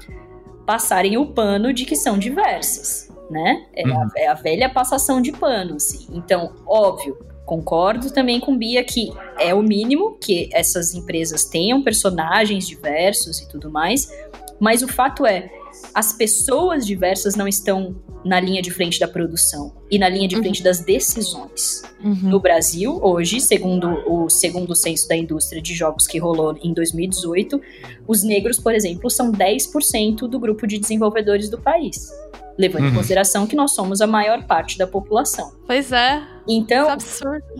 passarem 0.68 1.18
o 1.18 1.26
pano 1.26 1.72
de 1.72 1.86
que 1.86 1.96
são 1.96 2.20
diversas, 2.20 3.10
né? 3.32 3.66
É, 3.74 3.88
uhum. 3.88 4.02
a, 4.02 4.10
é 4.18 4.28
a, 4.28 4.34
velha 4.34 4.70
passação 4.70 5.22
de 5.22 5.32
pano, 5.32 5.78
assim. 5.78 6.06
Então, 6.12 6.54
óbvio, 6.68 7.18
concordo 7.46 8.12
também 8.12 8.38
com 8.38 8.58
Bia 8.58 8.84
que 8.84 9.10
é 9.40 9.56
o 9.56 9.64
mínimo 9.64 10.18
que 10.22 10.50
essas 10.52 10.94
empresas 10.94 11.46
tenham 11.46 11.82
personagens 11.82 12.68
diversos 12.68 13.40
e 13.40 13.48
tudo 13.48 13.72
mais, 13.72 14.12
mas 14.60 14.84
o 14.84 14.90
fato 14.90 15.26
é, 15.26 15.50
as 15.98 16.14
pessoas 16.14 16.86
diversas 16.86 17.34
não 17.34 17.48
estão 17.48 17.96
na 18.24 18.40
linha 18.40 18.62
de 18.62 18.70
frente 18.70 19.00
da 19.00 19.08
produção 19.08 19.74
e 19.90 19.98
na 19.98 20.08
linha 20.08 20.28
de 20.28 20.36
uhum. 20.36 20.44
frente 20.44 20.62
das 20.62 20.80
decisões. 20.80 21.82
Uhum. 22.04 22.30
No 22.30 22.40
Brasil, 22.40 23.00
hoje, 23.02 23.42
segundo 23.42 23.88
o 24.08 24.30
segundo 24.30 24.76
censo 24.76 25.08
da 25.08 25.18
indústria 25.18 25.60
de 25.60 25.74
jogos 25.74 26.06
que 26.06 26.20
rolou 26.20 26.56
em 26.62 26.72
2018, 26.72 27.60
os 28.08 28.22
negros, 28.22 28.60
por 28.60 28.76
exemplo, 28.76 29.10
são 29.10 29.32
10% 29.32 30.28
do 30.28 30.40
grupo 30.40 30.68
de 30.68 30.78
desenvolvedores 30.78 31.50
do 31.50 31.58
país. 31.60 32.12
Levando 32.58 32.84
uhum. 32.84 32.90
em 32.90 32.96
consideração 32.96 33.46
que 33.46 33.56
nós 33.56 33.72
somos 33.72 34.02
a 34.02 34.08
maior 34.08 34.44
parte 34.46 34.78
da 34.78 34.88
população. 34.88 35.52
Pois 35.66 35.92
é. 35.92 36.22
Então, 36.48 36.90
é 36.90 36.98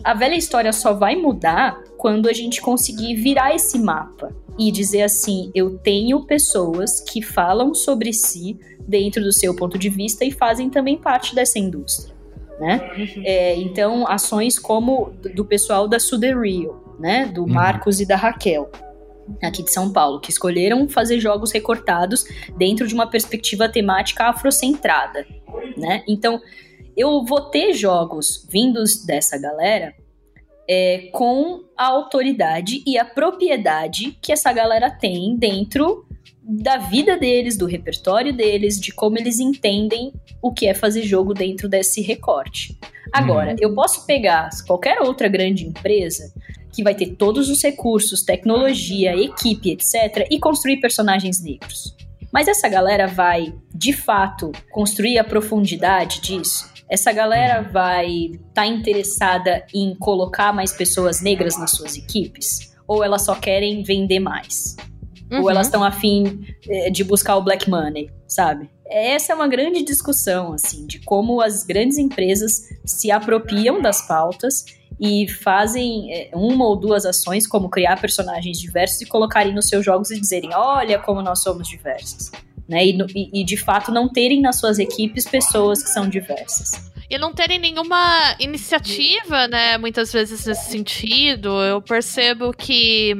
a 0.04 0.14
velha 0.14 0.36
história 0.36 0.74
só 0.74 0.94
vai 0.94 1.16
mudar 1.16 1.84
quando 1.98 2.28
a 2.28 2.34
gente 2.34 2.62
conseguir 2.62 3.16
virar 3.16 3.54
esse 3.54 3.78
mapa 3.78 4.34
e 4.58 4.72
dizer 4.72 5.04
assim: 5.04 5.52
eu 5.54 5.78
tenho 5.78 6.26
pessoas 6.26 7.02
que 7.02 7.22
falam 7.22 7.74
sobre 7.74 8.14
si 8.14 8.58
dentro 8.88 9.22
do 9.22 9.34
seu 9.34 9.56
ponto 9.56 9.78
de 9.78 9.90
vista 9.90 10.24
e 10.24 10.32
fazem 10.32 10.70
também 10.70 10.98
parte 10.98 11.36
dessa 11.36 11.60
indústria. 11.60 12.16
Né? 12.60 12.90
Uhum. 12.98 13.24
É, 13.24 13.56
então, 13.56 14.08
ações 14.08 14.58
como 14.58 15.12
do 15.36 15.46
pessoal 15.46 15.88
da 15.88 16.00
Suderio, 16.00 16.82
né? 17.00 17.26
do 17.26 17.42
uhum. 17.42 17.50
Marcos 17.50 18.00
e 18.00 18.06
da 18.06 18.16
Raquel, 18.16 18.72
aqui 19.42 19.64
de 19.64 19.72
São 19.72 19.92
Paulo, 19.92 20.20
que 20.20 20.32
escolheram 20.32 20.88
fazer 20.88 21.20
jogos 21.20 21.52
recortados 21.52 22.26
dentro 22.58 22.88
de 22.88 22.94
uma 22.94 23.08
perspectiva 23.08 23.70
temática 23.70 24.26
afrocentrada. 24.26 25.26
Né? 25.76 26.04
Então, 26.08 26.42
eu 26.96 27.24
vou 27.24 27.42
ter 27.42 27.74
jogos 27.74 28.48
vindos 28.50 29.06
dessa 29.06 29.38
galera 29.38 29.94
é, 30.68 31.10
com 31.14 31.64
a 31.78 31.86
autoridade 31.88 32.84
e 32.86 32.98
a 32.98 33.06
propriedade 33.06 34.18
que 34.22 34.32
essa 34.32 34.52
galera 34.52 34.90
tem 34.90 35.36
dentro 35.38 36.06
da 36.48 36.78
vida 36.78 37.18
deles, 37.18 37.58
do 37.58 37.66
repertório 37.66 38.32
deles, 38.32 38.80
de 38.80 38.94
como 38.94 39.18
eles 39.18 39.38
entendem 39.38 40.14
o 40.42 40.54
que 40.54 40.66
é 40.66 40.74
fazer 40.74 41.04
jogo 41.04 41.34
dentro 41.34 41.68
desse 41.68 42.02
recorte. 42.02 42.78
Agora, 43.12 43.52
uhum. 43.52 43.58
eu 43.60 43.74
posso 43.76 44.06
pegar 44.06 44.50
qualquer 44.66 45.02
outra 45.02 45.28
grande 45.28 45.66
empresa 45.66 46.34
que 46.72 46.84
vai 46.84 46.96
ter 46.96 47.16
todos 47.16 47.50
os 47.50 47.62
recursos, 47.62 48.24
tecnologia, 48.24 49.14
equipe, 49.16 49.72
etc., 49.72 50.26
e 50.32 50.40
construir 50.40 50.80
personagens 50.80 51.42
negros. 51.44 51.96
Mas 52.32 52.48
essa 52.48 52.70
galera 52.70 53.08
vai, 53.08 53.54
de 53.74 53.92
fato, 53.92 54.52
construir 54.72 55.18
a 55.18 55.24
profundidade 55.24 56.22
disso? 56.22 56.72
Essa 56.90 57.12
galera 57.12 57.64
uhum. 57.64 57.72
vai 57.74 58.08
estar 58.08 58.42
tá 58.54 58.68
interessada 58.68 59.66
em 59.74 59.94
colocar 59.96 60.54
mais 60.54 60.72
pessoas 60.72 61.22
negras 61.22 61.60
nas 61.60 61.72
suas 61.72 61.98
equipes? 61.98 62.74
Ou 62.88 63.04
elas 63.04 63.26
só 63.26 63.36
querem 63.36 63.84
vender 63.84 64.20
mais? 64.20 64.78
Uhum. 65.32 65.42
Ou 65.42 65.50
elas 65.50 65.68
estão 65.68 65.84
afim 65.84 66.46
eh, 66.70 66.90
de 66.90 67.04
buscar 67.04 67.36
o 67.36 67.42
black 67.42 67.70
money, 67.70 68.10
sabe? 68.28 68.70
Essa 68.90 69.34
é 69.34 69.36
uma 69.36 69.48
grande 69.48 69.84
discussão, 69.84 70.54
assim, 70.54 70.88
de 70.88 71.00
como 71.00 71.42
as 71.42 71.64
grandes 71.64 71.98
empresas 71.98 72.70
se 72.86 73.12
apropriam 73.12 73.82
das 73.82 74.08
pautas 74.08 74.64
e 75.00 75.28
fazem 75.28 76.12
eh, 76.14 76.30
uma 76.34 76.66
ou 76.66 76.76
duas 76.76 77.06
ações, 77.06 77.46
como 77.46 77.70
criar 77.70 78.00
personagens 78.00 78.60
diversos 78.60 79.02
e 79.02 79.06
colocarem 79.06 79.54
nos 79.54 79.68
seus 79.68 79.84
jogos 79.84 80.12
e 80.12 80.20
dizerem: 80.20 80.52
olha 80.54 80.98
como 81.00 81.22
nós 81.22 81.44
somos 81.44 81.68
diversos 81.68 82.32
né? 82.68 82.86
E, 82.86 83.42
e, 83.42 83.44
de 83.44 83.56
fato 83.56 83.92
não 83.92 84.10
terem 84.10 84.42
nas 84.42 84.60
suas 84.60 84.78
equipes 84.78 85.26
pessoas 85.26 85.82
que 85.82 85.90
são 85.90 86.10
diversas. 86.10 86.87
E 87.10 87.18
não 87.18 87.34
terem 87.34 87.58
nenhuma 87.58 88.36
iniciativa, 88.40 89.48
né, 89.48 89.78
muitas 89.78 90.12
vezes 90.12 90.46
nesse 90.46 90.72
sentido. 90.72 91.50
Eu 91.64 91.82
percebo 91.82 92.52
que 92.52 93.16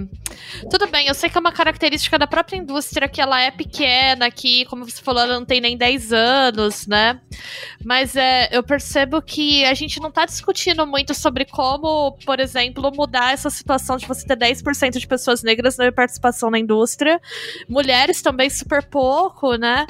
tudo 0.70 0.88
bem, 0.88 1.08
eu 1.08 1.14
sei 1.14 1.30
que 1.30 1.38
é 1.38 1.40
uma 1.42 1.52
característica 1.52 2.18
da 2.20 2.28
própria 2.28 2.58
indústria 2.58 3.08
que 3.08 3.22
ela 3.22 3.42
é 3.42 3.50
pequena, 3.50 4.30
que, 4.30 4.66
como 4.66 4.84
você 4.84 5.02
falou, 5.02 5.22
ela 5.22 5.40
não 5.40 5.46
tem 5.46 5.62
nem 5.62 5.78
10 5.78 6.14
anos, 6.14 6.86
né? 6.86 7.20
Mas 7.84 8.16
é, 8.16 8.50
eu 8.52 8.62
percebo 8.62 9.22
que 9.22 9.64
a 9.66 9.74
gente 9.74 10.00
não 10.00 10.12
tá 10.12 10.26
discutindo 10.26 10.86
muito 10.86 11.14
sobre 11.14 11.46
como, 11.46 12.18
por 12.26 12.40
exemplo, 12.40 12.92
mudar 12.94 13.34
essa 13.34 13.50
situação 13.50 13.98
de 13.98 14.06
você 14.06 14.26
ter 14.26 14.38
10% 14.38 14.98
de 14.98 15.08
pessoas 15.08 15.44
negras 15.44 15.78
na 15.78 15.92
participação 15.92 16.50
na 16.50 16.60
indústria. 16.60 17.22
Mulheres 17.68 18.22
também 18.22 18.50
super 18.50 18.84
pouco, 18.84 19.56
né? 19.56 19.86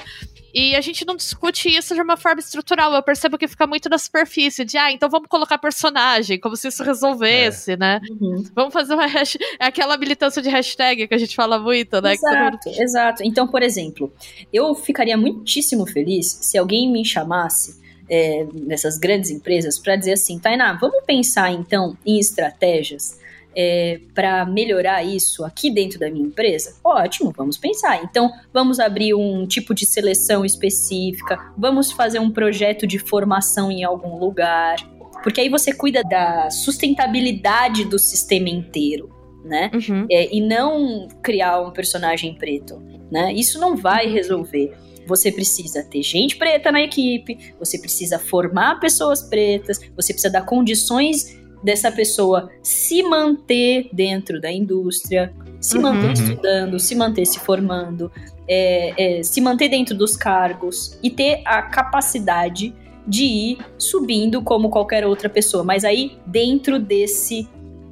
E 0.53 0.75
a 0.75 0.81
gente 0.81 1.05
não 1.05 1.15
discute 1.15 1.69
isso 1.69 1.93
de 1.93 2.01
uma 2.01 2.17
forma 2.17 2.39
estrutural. 2.39 2.93
Eu 2.93 3.03
percebo 3.03 3.37
que 3.37 3.47
fica 3.47 3.67
muito 3.67 3.89
na 3.89 3.97
superfície, 3.97 4.65
de 4.65 4.77
ah, 4.77 4.91
então 4.91 5.09
vamos 5.09 5.27
colocar 5.27 5.57
personagem, 5.57 6.39
como 6.39 6.55
se 6.55 6.67
isso 6.67 6.83
resolvesse, 6.83 7.73
é. 7.73 7.77
né? 7.77 8.01
Uhum. 8.09 8.43
Vamos 8.55 8.73
fazer 8.73 8.93
uma 8.93 9.05
hashtag, 9.07 9.43
é 9.59 9.65
aquela 9.65 9.97
militância 9.97 10.41
de 10.41 10.49
hashtag 10.49 11.07
que 11.07 11.13
a 11.13 11.17
gente 11.17 11.35
fala 11.35 11.59
muito, 11.59 12.01
né? 12.01 12.13
Exato, 12.13 12.69
mundo... 12.69 12.81
exato. 12.81 13.23
Então, 13.23 13.47
por 13.47 13.61
exemplo, 13.61 14.11
eu 14.51 14.73
ficaria 14.75 15.17
muitíssimo 15.17 15.85
feliz 15.85 16.39
se 16.41 16.57
alguém 16.57 16.91
me 16.91 17.03
chamasse 17.05 17.75
é, 18.09 18.45
nessas 18.53 18.97
grandes 18.97 19.29
empresas 19.29 19.77
para 19.77 19.95
dizer 19.95 20.13
assim, 20.13 20.39
Tainá, 20.39 20.73
vamos 20.73 21.03
pensar 21.05 21.51
então 21.51 21.97
em 22.05 22.19
estratégias 22.19 23.19
é, 23.57 23.99
para 24.13 24.45
melhorar 24.45 25.03
isso 25.03 25.43
aqui 25.43 25.71
dentro 25.71 25.99
da 25.99 26.11
minha 26.11 26.27
empresa? 26.27 26.75
Ótimo, 26.83 27.33
vamos 27.35 27.57
pensar. 27.57 28.03
Então, 28.03 28.31
vamos 28.53 28.79
abrir 28.79 29.15
um 29.15 29.47
tipo 29.47 29.73
de 29.73 29.83
seleção 29.83 30.45
específica, 30.45 31.51
vamos 31.57 31.91
fazer 31.91 32.19
um 32.19 32.29
projeto 32.29 32.85
de 32.85 32.99
formação 32.99 33.71
em 33.71 33.83
algum 33.83 34.19
lugar, 34.19 34.75
porque 35.23 35.41
aí 35.41 35.49
você 35.49 35.73
cuida 35.73 36.03
da 36.03 36.51
sustentabilidade 36.51 37.85
do 37.85 37.97
sistema 37.97 38.49
inteiro. 38.49 39.15
Né? 39.43 39.71
Uhum. 39.73 40.05
É, 40.11 40.35
e 40.35 40.41
não 40.41 41.07
criar 41.23 41.61
um 41.61 41.71
personagem 41.71 42.35
preto, 42.35 42.83
né? 43.09 43.31
Isso 43.31 43.57
não 43.61 43.77
vai 43.77 44.05
resolver. 44.05 44.75
Você 45.07 45.31
precisa 45.31 45.81
ter 45.83 46.03
gente 46.03 46.35
preta 46.35 46.69
na 46.69 46.81
equipe, 46.81 47.53
você 47.57 47.79
precisa 47.79 48.19
formar 48.19 48.77
pessoas 48.81 49.21
pretas, 49.21 49.79
você 49.95 50.11
precisa 50.11 50.29
dar 50.29 50.41
condições 50.41 51.37
dessa 51.67 51.91
pessoa 51.91 52.49
se 52.63 53.03
manter 53.03 53.89
dentro 53.91 54.39
da 54.39 54.49
indústria, 54.49 55.33
se 55.59 55.75
uhum. 55.75 55.83
manter 55.83 56.13
estudando, 56.13 56.79
se 56.79 56.95
manter 56.95 57.25
se 57.25 57.39
formando, 57.39 58.09
é, 58.47 59.17
é, 59.19 59.23
se 59.23 59.41
manter 59.41 59.67
dentro 59.67 59.93
dos 59.93 60.15
cargos 60.15 60.97
e 61.03 61.09
ter 61.09 61.41
a 61.43 61.61
capacidade 61.61 62.73
de 63.05 63.23
ir 63.23 63.57
subindo 63.77 64.41
como 64.41 64.69
qualquer 64.69 65.05
outra 65.05 65.29
pessoa, 65.29 65.61
mas 65.61 65.83
aí 65.83 66.17
dentro 66.25 66.79
desse 66.79 67.49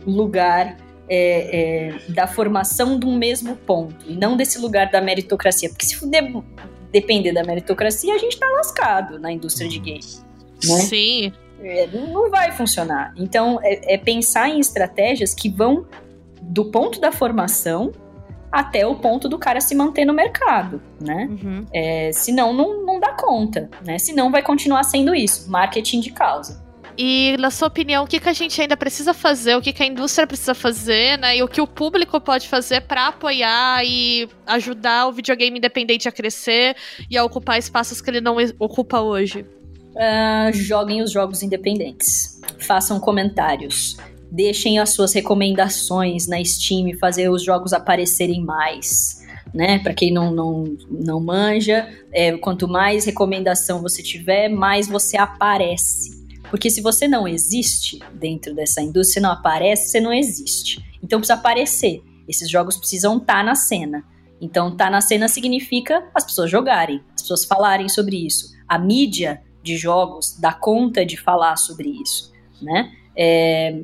lugar 0.07 0.77
é, 1.09 1.89
é, 1.89 2.13
da 2.13 2.27
formação 2.27 2.97
do 2.97 3.11
mesmo 3.11 3.57
ponto, 3.57 4.05
e 4.07 4.15
não 4.15 4.37
desse 4.37 4.57
lugar 4.57 4.89
da 4.89 5.01
meritocracia, 5.01 5.67
porque 5.67 5.85
se 5.85 6.09
de, 6.09 6.43
depender 6.93 7.33
da 7.33 7.43
meritocracia, 7.43 8.15
a 8.15 8.17
gente 8.17 8.39
tá 8.39 8.47
lascado 8.47 9.19
na 9.19 9.33
indústria 9.33 9.67
de 9.67 9.79
games. 9.79 10.25
Né? 10.63 10.79
Sim. 10.79 11.33
É, 11.65 11.87
não 11.87 12.29
vai 12.29 12.51
funcionar. 12.51 13.11
Então, 13.17 13.59
é, 13.63 13.95
é 13.95 13.97
pensar 13.97 14.49
em 14.49 14.59
estratégias 14.59 15.33
que 15.33 15.49
vão 15.49 15.87
do 16.41 16.65
ponto 16.65 16.99
da 16.99 17.11
formação 17.11 17.91
até 18.51 18.85
o 18.85 18.95
ponto 18.95 19.27
do 19.27 19.37
cara 19.37 19.59
se 19.59 19.75
manter 19.75 20.05
no 20.05 20.13
mercado, 20.13 20.81
né? 21.01 21.27
Uhum. 21.29 21.65
É, 21.73 22.11
senão 22.13 22.53
não, 22.53 22.85
não 22.85 22.99
dá 22.99 23.13
conta, 23.13 23.69
né? 23.83 23.97
Senão 23.97 24.31
vai 24.31 24.41
continuar 24.41 24.83
sendo 24.83 25.13
isso, 25.13 25.49
marketing 25.49 25.99
de 25.99 26.11
causa. 26.11 26.63
E, 26.97 27.35
na 27.37 27.51
sua 27.51 27.67
opinião, 27.67 28.05
o 28.05 28.07
que, 28.07 28.19
que 28.19 28.29
a 28.29 28.33
gente 28.33 28.61
ainda 28.61 28.77
precisa 28.77 29.13
fazer, 29.13 29.57
o 29.57 29.61
que, 29.61 29.73
que 29.73 29.83
a 29.83 29.85
indústria 29.85 30.25
precisa 30.25 30.53
fazer, 30.53 31.17
né? 31.17 31.35
E 31.35 31.43
o 31.43 31.47
que 31.47 31.59
o 31.59 31.67
público 31.67 32.21
pode 32.21 32.47
fazer 32.47 32.81
para 32.81 33.07
apoiar 33.07 33.83
e 33.83 34.29
ajudar 34.47 35.07
o 35.07 35.11
videogame 35.11 35.57
independente 35.57 36.07
a 36.07 36.11
crescer 36.11 36.77
e 37.09 37.17
a 37.17 37.25
ocupar 37.25 37.59
espaços 37.59 37.99
que 37.99 38.09
ele 38.09 38.21
não 38.21 38.37
ocupa 38.59 39.01
hoje? 39.01 39.45
Uh, 39.95 40.53
joguem 40.53 41.01
os 41.01 41.11
jogos 41.11 41.41
independentes. 41.41 42.41
Façam 42.59 42.99
comentários. 42.99 43.97
Deixem 44.31 44.79
as 44.79 44.89
suas 44.89 45.13
recomendações 45.13 46.27
na 46.27 46.43
Steam, 46.43 46.97
fazer 46.99 47.29
os 47.29 47.43
jogos 47.43 47.73
aparecerem 47.73 48.43
mais. 48.43 49.23
Né? 49.53 49.79
Para 49.79 49.93
quem 49.93 50.11
não, 50.11 50.31
não, 50.31 50.63
não 50.89 51.19
manja, 51.19 51.87
é, 52.11 52.35
quanto 52.37 52.67
mais 52.67 53.05
recomendação 53.05 53.81
você 53.81 54.03
tiver, 54.03 54.49
mais 54.49 54.87
você 54.87 55.15
aparece. 55.15 56.25
Porque 56.49 56.69
se 56.69 56.81
você 56.81 57.07
não 57.07 57.27
existe 57.27 57.99
dentro 58.13 58.53
dessa 58.53 58.81
indústria, 58.81 59.21
não 59.21 59.31
aparece, 59.31 59.89
você 59.89 60.01
não 60.01 60.13
existe. 60.13 60.83
Então 61.01 61.19
precisa 61.19 61.39
aparecer. 61.39 62.03
Esses 62.27 62.49
jogos 62.49 62.75
precisam 62.75 63.17
estar 63.17 63.35
tá 63.35 63.43
na 63.43 63.55
cena. 63.55 64.03
Então, 64.41 64.69
estar 64.69 64.85
tá 64.85 64.91
na 64.91 65.01
cena 65.01 65.27
significa 65.27 66.03
as 66.13 66.23
pessoas 66.23 66.51
jogarem, 66.51 67.01
as 67.15 67.21
pessoas 67.21 67.45
falarem 67.45 67.87
sobre 67.87 68.25
isso. 68.25 68.53
A 68.67 68.77
mídia 68.77 69.41
de 69.65 69.75
jogos 69.75 70.37
dá 70.39 70.53
conta 70.53 71.03
de 71.03 71.17
falar 71.17 71.57
sobre 71.57 71.89
isso, 71.89 72.31
né? 72.61 72.91
É, 73.17 73.79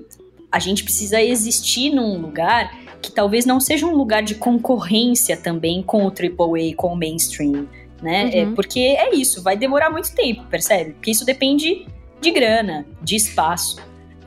a 0.51 0.59
gente 0.59 0.83
precisa 0.83 1.21
existir 1.21 1.89
num 1.89 2.21
lugar 2.21 2.71
que 3.01 3.11
talvez 3.11 3.45
não 3.45 3.59
seja 3.59 3.87
um 3.87 3.95
lugar 3.95 4.21
de 4.21 4.35
concorrência 4.35 5.35
também 5.35 5.81
com 5.81 6.05
o 6.05 6.09
AAA, 6.09 6.75
com 6.77 6.93
o 6.93 6.95
mainstream, 6.95 7.67
né? 7.99 8.29
É, 8.31 8.43
uhum. 8.43 8.51
É, 8.51 8.55
porque 8.55 8.79
é 8.79 9.15
isso, 9.15 9.41
vai 9.41 9.57
demorar 9.57 9.89
muito 9.89 10.13
tempo, 10.13 10.43
percebe? 10.49 10.91
Porque 10.91 11.09
isso 11.09 11.25
depende 11.25 11.87
de 12.21 12.31
grana, 12.31 12.85
de 13.01 13.15
espaço, 13.15 13.77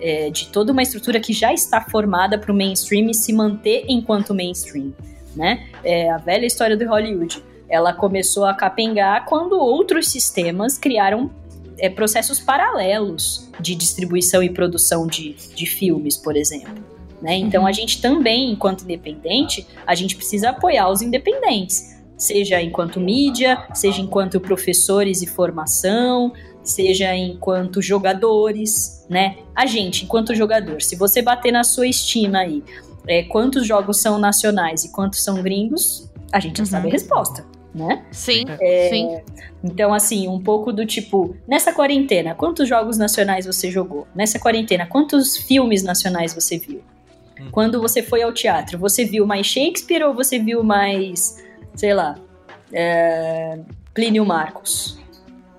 é, 0.01 0.29
de 0.29 0.49
toda 0.49 0.73
uma 0.73 0.83
estrutura 0.83 1.21
que 1.21 1.33
já 1.33 1.53
está 1.53 1.81
formada 1.81 2.37
para 2.37 2.51
o 2.51 2.55
mainstream 2.55 3.13
se 3.13 3.33
manter 3.33 3.85
enquanto 3.89 4.35
mainstream, 4.35 4.93
né? 5.37 5.69
É 5.85 6.11
a 6.11 6.17
velha 6.17 6.47
história 6.47 6.77
do 6.77 6.85
Hollywood. 6.85 7.41
Ela 7.69 7.93
começou 7.93 8.45
a 8.45 8.55
capengar 8.55 9.25
quando 9.27 9.53
outros 9.53 10.09
sistemas 10.09 10.77
criaram 10.77 11.31
é, 11.79 11.89
processos 11.89 12.41
paralelos 12.41 13.49
de 13.61 13.75
distribuição 13.75 14.43
e 14.43 14.51
produção 14.51 15.07
de, 15.07 15.35
de 15.55 15.67
filmes, 15.67 16.17
por 16.17 16.37
exemplo. 16.37 16.83
Né? 17.21 17.37
Então 17.37 17.63
uhum. 17.63 17.69
a 17.69 17.73
gente 17.73 18.01
também, 18.01 18.53
enquanto 18.53 18.83
independente, 18.83 19.67
a 19.87 19.95
gente 19.95 20.17
precisa 20.17 20.51
apoiar 20.51 20.91
os 20.91 21.03
independentes, 21.03 22.03
seja 22.17 22.61
enquanto 22.61 23.01
mídia, 23.01 23.67
seja 23.73 24.01
enquanto 24.01 24.41
professores 24.41 25.23
e 25.23 25.27
formação, 25.27 26.33
seja 26.63 27.15
enquanto 27.15 27.83
jogadores, 27.83 29.07
né? 29.09 29.37
A 29.55 29.67
gente, 29.67 30.05
enquanto 30.05 30.35
jogador, 30.35 30.81
se 30.81 30.97
você 30.97 31.21
bater 31.21 31.53
na 31.53 31.63
sua 31.63 31.87
estima 31.87 32.39
aí, 32.39 32.63
é, 33.07 33.23
quantos 33.25 33.67
jogos 33.67 34.01
são 34.01 34.19
nacionais 34.19 34.85
e 34.85 34.91
quantos 34.91 35.23
são 35.23 35.43
gringos, 35.43 36.11
a 36.33 36.41
gente 36.41 36.61
uhum. 36.61 36.67
sabe 36.67 36.89
a 36.89 36.93
resposta 36.93 37.54
né? 37.75 38.05
Sim, 38.13 38.45
é, 38.61 38.89
sim. 38.89 39.21
Então, 39.63 39.93
assim, 39.93 40.29
um 40.29 40.41
pouco 40.41 40.73
do 40.73 40.87
tipo, 40.87 41.37
nessa 41.47 41.73
quarentena, 41.73 42.35
quantos 42.35 42.69
jogos 42.69 42.97
nacionais 42.97 43.47
você 43.47 43.71
jogou? 43.71 44.07
Nessa 44.15 44.39
quarentena, 44.39 44.87
quantos 44.87 45.37
filmes 45.37 45.83
nacionais 45.83 46.33
você 46.33 46.59
viu? 46.59 46.83
Hum. 47.41 47.49
Quando 47.51 47.81
você 47.81 48.03
foi 48.03 48.23
ao 48.23 48.33
teatro, 48.33 48.79
você 48.79 49.05
viu 49.05 49.27
mais 49.27 49.47
Shakespeare 49.47 50.05
ou 50.05 50.15
você 50.15 50.39
viu 50.39 50.63
mais, 50.63 51.43
sei 51.75 51.93
lá, 51.93 52.17
é, 52.73 53.59
Plínio 53.93 54.25
Marcos? 54.25 54.99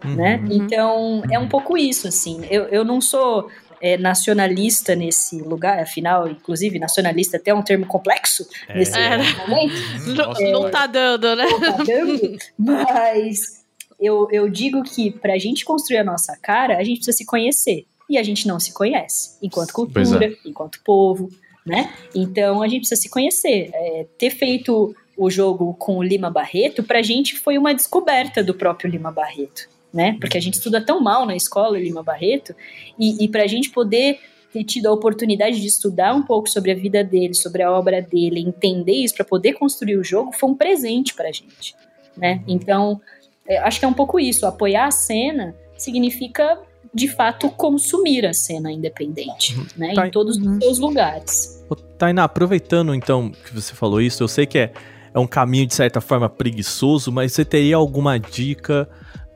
Uhum. 0.06 0.16
Né? 0.16 0.44
Então, 0.52 1.24
é 1.32 1.40
um 1.40 1.48
pouco 1.48 1.78
isso, 1.78 2.08
assim. 2.08 2.46
Eu, 2.50 2.66
eu 2.66 2.86
não 2.86 3.02
sou 3.02 3.50
é, 3.86 4.00
nacionalista 4.00 4.96
nesse 4.96 5.38
lugar, 5.38 5.80
afinal, 5.80 6.28
inclusive, 6.28 6.80
nacionalista 6.80 7.38
até 7.38 7.52
é 7.52 7.54
um 7.54 7.62
termo 7.62 7.86
complexo 7.86 8.48
é. 8.68 8.80
nesse 8.80 8.98
é. 8.98 9.18
momento. 9.48 9.76
Não, 10.08 10.64
não 10.64 10.72
tá 10.72 10.88
dando, 10.88 11.36
né? 11.36 11.46
Não 11.46 11.60
tá 11.60 11.84
dando, 11.84 12.38
mas 12.58 13.64
eu, 14.00 14.28
eu 14.32 14.50
digo 14.50 14.82
que 14.82 15.12
pra 15.12 15.38
gente 15.38 15.64
construir 15.64 16.00
a 16.00 16.04
nossa 16.04 16.36
cara, 16.42 16.78
a 16.78 16.84
gente 16.84 16.98
precisa 16.98 17.16
se 17.16 17.26
conhecer. 17.26 17.86
E 18.10 18.18
a 18.18 18.24
gente 18.24 18.48
não 18.48 18.60
se 18.60 18.72
conhece, 18.72 19.38
enquanto 19.42 19.72
cultura, 19.74 20.26
é. 20.26 20.36
enquanto 20.46 20.82
povo, 20.84 21.30
né? 21.66 21.92
Então 22.14 22.62
a 22.62 22.68
gente 22.68 22.82
precisa 22.82 23.02
se 23.02 23.10
conhecer. 23.10 23.70
É, 23.72 24.08
ter 24.18 24.32
feito 24.32 24.96
o 25.16 25.30
jogo 25.30 25.76
com 25.76 25.98
o 25.98 26.04
Lima 26.04 26.30
Barreto, 26.32 26.84
pra 26.84 27.04
gente 27.04 27.36
foi 27.36 27.58
uma 27.58 27.74
descoberta 27.74 28.44
do 28.44 28.54
próprio 28.54 28.90
Lima 28.90 29.12
Barreto 29.12 29.75
né? 29.96 30.18
Porque 30.20 30.38
a 30.38 30.42
gente 30.42 30.56
estuda 30.56 30.82
tão 30.82 31.00
mal 31.00 31.26
na 31.26 31.38
escola, 31.38 31.80
Lima 31.80 32.04
Barreto, 32.04 32.54
e, 33.00 33.24
e 33.24 33.30
para 33.30 33.44
a 33.44 33.48
gente 33.48 33.70
poder 33.70 34.20
ter 34.52 34.66
tido 34.66 34.88
a 34.88 34.92
oportunidade 34.92 35.62
de 35.62 35.68
estudar 35.68 36.14
um 36.14 36.22
pouco 36.22 36.50
sobre 36.50 36.72
a 36.72 36.76
vida 36.76 37.02
dele, 37.02 37.34
sobre 37.34 37.64
a 37.64 37.72
obra 37.72 38.02
dele, 38.02 38.42
entender 38.42 38.92
isso 38.92 39.16
para 39.16 39.24
poder 39.24 39.54
construir 39.54 39.96
o 39.96 40.04
jogo, 40.04 40.34
foi 40.34 40.50
um 40.50 40.54
presente 40.56 41.14
para 41.14 41.30
a 41.30 41.32
gente, 41.32 41.74
né? 42.16 42.44
Então, 42.46 43.00
é, 43.48 43.58
acho 43.60 43.80
que 43.80 43.86
é 43.86 43.88
um 43.88 43.94
pouco 43.94 44.20
isso. 44.20 44.46
Apoiar 44.46 44.88
a 44.88 44.92
cena 44.92 45.56
significa, 45.78 46.60
de 46.94 47.08
fato, 47.08 47.50
consumir 47.50 48.26
a 48.26 48.34
cena 48.34 48.70
independente, 48.70 49.58
uhum. 49.58 49.66
né? 49.78 49.94
Tá. 49.94 50.08
Em 50.08 50.12
todos 50.12 50.38
os 50.38 50.58
seus 50.58 50.78
lugares. 50.78 51.66
Tainá, 51.98 52.26
aproveitando 52.26 52.94
então 52.94 53.30
que 53.30 53.54
você 53.54 53.74
falou 53.74 54.02
isso, 54.02 54.22
eu 54.22 54.28
sei 54.28 54.46
que 54.46 54.58
é, 54.58 54.74
é 55.14 55.20
um 55.20 55.28
caminho 55.28 55.68
de 55.68 55.74
certa 55.74 56.02
forma 56.02 56.28
preguiçoso, 56.28 57.14
mas 57.14 57.32
você 57.32 57.46
teria 57.46 57.78
alguma 57.78 58.20
dica 58.20 58.90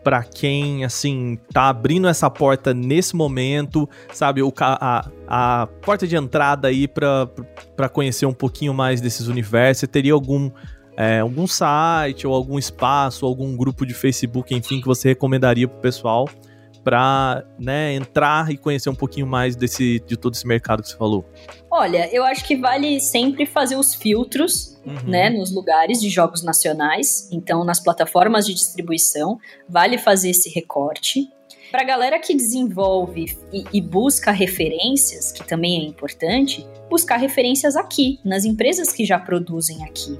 para 0.03 0.23
quem, 0.23 0.83
assim, 0.83 1.37
tá 1.51 1.69
abrindo 1.69 2.07
essa 2.07 2.29
porta 2.29 2.73
nesse 2.73 3.15
momento, 3.15 3.87
sabe? 4.13 4.41
O, 4.41 4.53
a, 4.59 5.09
a 5.27 5.67
porta 5.81 6.07
de 6.07 6.15
entrada 6.15 6.67
aí 6.67 6.87
para 6.87 7.89
conhecer 7.91 8.25
um 8.25 8.33
pouquinho 8.33 8.73
mais 8.73 9.01
desses 9.01 9.27
universos. 9.27 9.81
Você 9.81 9.87
teria 9.87 10.13
algum, 10.13 10.49
é, 10.95 11.19
algum 11.19 11.45
site, 11.45 12.25
ou 12.25 12.33
algum 12.33 12.57
espaço, 12.57 13.25
algum 13.25 13.55
grupo 13.55 13.85
de 13.85 13.93
Facebook, 13.93 14.53
enfim, 14.55 14.79
que 14.79 14.87
você 14.87 15.09
recomendaria 15.09 15.67
pro 15.67 15.79
pessoal 15.79 16.27
para 16.83 17.43
né, 17.57 17.93
entrar 17.93 18.51
e 18.51 18.57
conhecer 18.57 18.89
um 18.89 18.95
pouquinho 18.95 19.27
mais 19.27 19.55
desse, 19.55 19.99
de 20.05 20.17
todo 20.17 20.33
esse 20.33 20.47
mercado 20.47 20.81
que 20.81 20.89
você 20.89 20.97
falou? 20.97 21.25
Olha, 21.69 22.09
eu 22.13 22.23
acho 22.23 22.45
que 22.45 22.55
vale 22.55 22.99
sempre 22.99 23.45
fazer 23.45 23.75
os 23.75 23.93
filtros, 23.93 24.79
uhum. 24.85 25.09
né, 25.09 25.29
nos 25.29 25.51
lugares 25.51 25.99
de 25.99 26.09
jogos 26.09 26.43
nacionais. 26.43 27.29
Então, 27.31 27.63
nas 27.63 27.79
plataformas 27.79 28.45
de 28.45 28.53
distribuição, 28.53 29.37
vale 29.67 29.97
fazer 29.97 30.29
esse 30.29 30.49
recorte. 30.49 31.29
Para 31.71 31.81
a 31.81 31.85
galera 31.85 32.19
que 32.19 32.33
desenvolve 32.33 33.37
e, 33.53 33.63
e, 33.71 33.79
busca 33.79 34.31
referências, 34.31 35.31
que 35.31 35.43
também 35.43 35.81
é 35.81 35.85
importante, 35.85 36.65
buscar 36.89 37.17
referências 37.17 37.75
aqui, 37.75 38.19
nas 38.25 38.43
empresas 38.43 38.91
que 38.91 39.05
já 39.05 39.19
produzem 39.19 39.83
aqui 39.83 40.17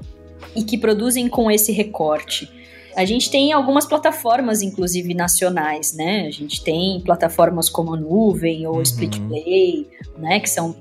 e 0.54 0.62
que 0.62 0.78
produzem 0.78 1.28
com 1.28 1.50
esse 1.50 1.72
recorte. 1.72 2.59
A 3.00 3.04
gente 3.06 3.30
tem 3.30 3.50
algumas 3.50 3.86
plataformas, 3.86 4.60
inclusive 4.60 5.14
nacionais, 5.14 5.94
né? 5.94 6.26
A 6.26 6.30
gente 6.30 6.62
tem 6.62 7.00
plataformas 7.00 7.70
como 7.70 7.94
a 7.94 7.96
Nuvem 7.96 8.66
ou 8.66 8.74
uhum. 8.74 8.82
Splitplay, 8.82 9.88
né? 10.18 10.38
Que 10.38 10.50
são 10.50 10.76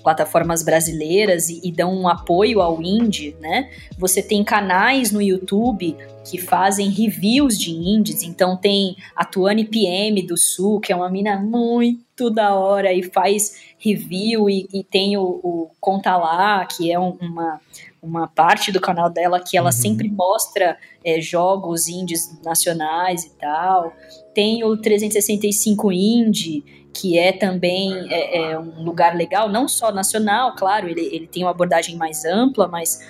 plataformas 0.00 0.62
brasileiras 0.62 1.48
e, 1.48 1.60
e, 1.64 1.72
dão 1.72 1.92
um 1.92 2.06
apoio 2.06 2.62
ao 2.62 2.80
indie, 2.80 3.34
né? 3.40 3.68
Você 3.98 4.22
tem 4.22 4.44
canais 4.44 5.10
no 5.10 5.20
YouTube 5.20 5.96
que 6.30 6.38
fazem 6.38 6.88
reviews 6.88 7.58
de 7.58 7.72
indies, 7.72 8.22
então 8.22 8.56
tem 8.56 8.94
a 9.16 9.24
Tuane 9.24 9.64
PM 9.64 10.22
do 10.22 10.36
Sul, 10.36 10.78
que 10.78 10.92
é 10.92 10.96
uma 10.96 11.10
mina 11.10 11.36
muito 11.36 12.30
da 12.30 12.54
hora 12.54 12.92
e 12.92 13.02
faz 13.02 13.74
review 13.76 14.48
e, 14.48 14.68
e 14.72 14.84
tem 14.84 15.16
o, 15.16 15.40
o 15.42 15.70
Conta 15.80 16.16
Lá, 16.16 16.64
que 16.64 16.92
é 16.92 16.98
um, 16.98 17.16
uma 17.20 17.60
uma 18.02 18.28
parte 18.28 18.70
do 18.70 18.80
canal 18.80 19.10
dela 19.10 19.40
que 19.40 19.56
ela 19.56 19.66
uhum. 19.66 19.72
sempre 19.72 20.08
mostra 20.08 20.78
é, 21.04 21.20
jogos 21.20 21.88
indies 21.88 22.40
nacionais 22.44 23.24
e 23.24 23.30
tal. 23.36 23.92
Tem 24.34 24.64
o 24.64 24.76
365 24.76 25.90
Indie, 25.92 26.64
que 26.92 27.18
é 27.18 27.32
também 27.32 27.92
é, 28.10 28.52
é 28.52 28.58
um 28.58 28.82
lugar 28.82 29.16
legal, 29.16 29.48
não 29.48 29.68
só 29.68 29.92
nacional, 29.92 30.54
claro, 30.56 30.88
ele, 30.88 31.02
ele 31.14 31.26
tem 31.26 31.42
uma 31.42 31.50
abordagem 31.50 31.96
mais 31.96 32.24
ampla, 32.24 32.66
mas 32.68 33.00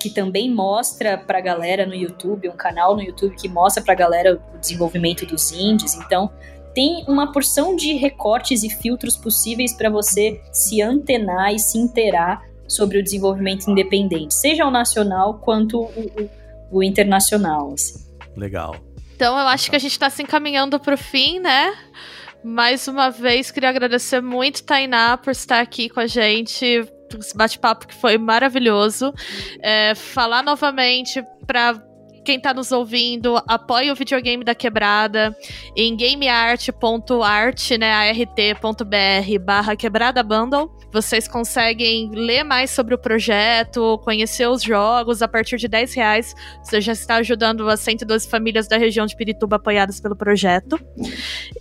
que 0.00 0.10
também 0.10 0.52
mostra 0.52 1.16
pra 1.16 1.40
galera 1.40 1.86
no 1.86 1.94
YouTube, 1.94 2.48
um 2.48 2.56
canal 2.56 2.96
no 2.96 3.02
YouTube 3.02 3.36
que 3.36 3.48
mostra 3.48 3.82
pra 3.82 3.94
galera 3.94 4.42
o 4.52 4.58
desenvolvimento 4.58 5.24
dos 5.24 5.52
indies. 5.52 5.94
Então, 5.94 6.30
tem 6.74 7.04
uma 7.06 7.30
porção 7.30 7.76
de 7.76 7.94
recortes 7.94 8.64
e 8.64 8.70
filtros 8.70 9.16
possíveis 9.16 9.72
para 9.72 9.88
você 9.88 10.40
se 10.50 10.82
antenar 10.82 11.54
e 11.54 11.58
se 11.58 11.78
inteirar 11.78 12.42
sobre 12.74 12.98
o 12.98 13.02
desenvolvimento 13.02 13.70
independente, 13.70 14.34
seja 14.34 14.66
o 14.66 14.70
nacional 14.70 15.38
quanto 15.38 15.80
o, 15.80 16.30
o, 16.70 16.78
o 16.78 16.82
internacional. 16.82 17.72
Assim. 17.72 18.04
Legal. 18.36 18.76
Então 19.14 19.38
eu 19.38 19.46
acho 19.46 19.70
que 19.70 19.76
a 19.76 19.78
gente 19.78 19.92
está 19.92 20.10
se 20.10 20.22
encaminhando 20.22 20.80
para 20.80 20.94
o 20.94 20.98
fim, 20.98 21.38
né? 21.38 21.72
Mais 22.42 22.88
uma 22.88 23.08
vez, 23.08 23.50
queria 23.50 23.68
agradecer 23.68 24.20
muito, 24.20 24.64
Tainá, 24.64 25.16
por 25.16 25.30
estar 25.30 25.60
aqui 25.60 25.88
com 25.88 26.00
a 26.00 26.06
gente. 26.06 26.84
Esse 27.16 27.36
bate-papo 27.36 27.86
que 27.86 27.94
foi 27.94 28.18
maravilhoso. 28.18 29.12
É, 29.60 29.94
falar 29.94 30.42
novamente 30.42 31.22
para 31.46 31.80
quem 32.24 32.36
está 32.36 32.54
nos 32.54 32.70
ouvindo, 32.70 33.36
apoie 33.48 33.90
o 33.90 33.94
videogame 33.94 34.44
da 34.44 34.54
quebrada 34.54 35.36
em 35.76 35.96
gameart.art, 35.96 37.70
né, 37.72 37.92
art.br 37.92 39.38
barra 39.40 39.76
quebrada 39.76 40.22
bundle. 40.22 40.70
Vocês 40.92 41.26
conseguem 41.26 42.10
ler 42.12 42.44
mais 42.44 42.70
sobre 42.70 42.94
o 42.94 42.98
projeto, 42.98 43.98
conhecer 44.04 44.46
os 44.46 44.62
jogos 44.62 45.22
a 45.22 45.28
partir 45.28 45.56
de 45.56 45.66
10 45.66 45.94
reais. 45.94 46.34
Você 46.62 46.80
já 46.80 46.92
está 46.92 47.16
ajudando 47.16 47.68
as 47.68 47.80
112 47.80 48.28
famílias 48.28 48.68
da 48.68 48.76
região 48.76 49.06
de 49.06 49.16
Pirituba 49.16 49.56
apoiadas 49.56 50.00
pelo 50.00 50.14
projeto. 50.14 50.78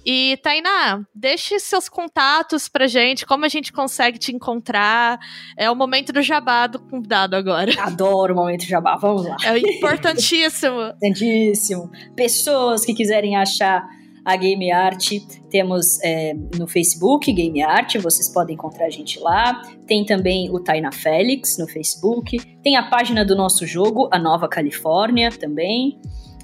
E, 0.05 0.37
Tainá, 0.43 1.01
deixe 1.15 1.59
seus 1.59 1.87
contatos 1.87 2.67
pra 2.67 2.87
gente, 2.87 3.25
como 3.25 3.45
a 3.45 3.49
gente 3.49 3.71
consegue 3.71 4.19
te 4.19 4.35
encontrar. 4.35 5.17
É 5.57 5.71
o 5.71 5.75
momento 5.75 6.11
do 6.11 6.21
jabá 6.21 6.67
do 6.67 6.79
convidado 6.79 7.35
agora. 7.35 7.71
Adoro 7.81 8.33
o 8.33 8.37
momento 8.37 8.61
do 8.61 8.67
jabá, 8.67 8.97
vamos 8.97 9.25
lá. 9.25 9.37
É 9.45 9.57
importantíssimo. 9.57 10.50
Importantíssimo. 10.57 11.91
Pessoas 12.15 12.85
que 12.85 12.93
quiserem 12.93 13.35
achar 13.35 13.87
a 14.23 14.35
Game 14.35 14.71
Art. 14.71 15.11
Temos 15.49 15.99
é, 16.03 16.33
no 16.57 16.67
Facebook 16.67 17.31
Game 17.31 17.61
Art, 17.61 17.97
vocês 17.97 18.29
podem 18.29 18.55
encontrar 18.55 18.85
a 18.85 18.89
gente 18.89 19.19
lá. 19.19 19.61
Tem 19.87 20.05
também 20.05 20.49
o 20.51 20.59
Taina 20.59 20.91
Félix 20.91 21.57
no 21.57 21.67
Facebook. 21.67 22.39
Tem 22.63 22.75
a 22.75 22.83
página 22.83 23.25
do 23.25 23.35
nosso 23.35 23.65
jogo, 23.65 24.09
a 24.11 24.19
Nova 24.19 24.47
Califórnia 24.47 25.31
também. 25.31 25.99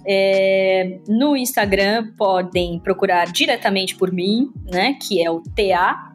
É, 0.05 0.99
no 1.07 1.35
Instagram 1.35 2.13
podem 2.17 2.79
procurar 2.79 3.25
diretamente 3.31 3.95
por 3.95 4.11
mim, 4.11 4.49
né? 4.65 4.97
Que 5.01 5.23
é 5.23 5.29
o 5.29 5.41
TA 5.41 6.13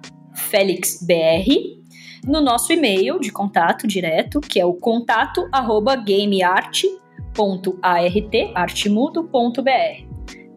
BR. 1.03 1.83
No 2.27 2.41
nosso 2.41 2.73
e-mail 2.73 3.19
de 3.19 3.31
contato 3.31 3.87
direto, 3.87 4.41
que 4.41 4.61
é 4.61 4.65
o 4.65 4.75
contato 4.75 5.49
arroba 5.53 5.97
gameart.art, 5.97 6.85
artmudo.br. 8.55 10.13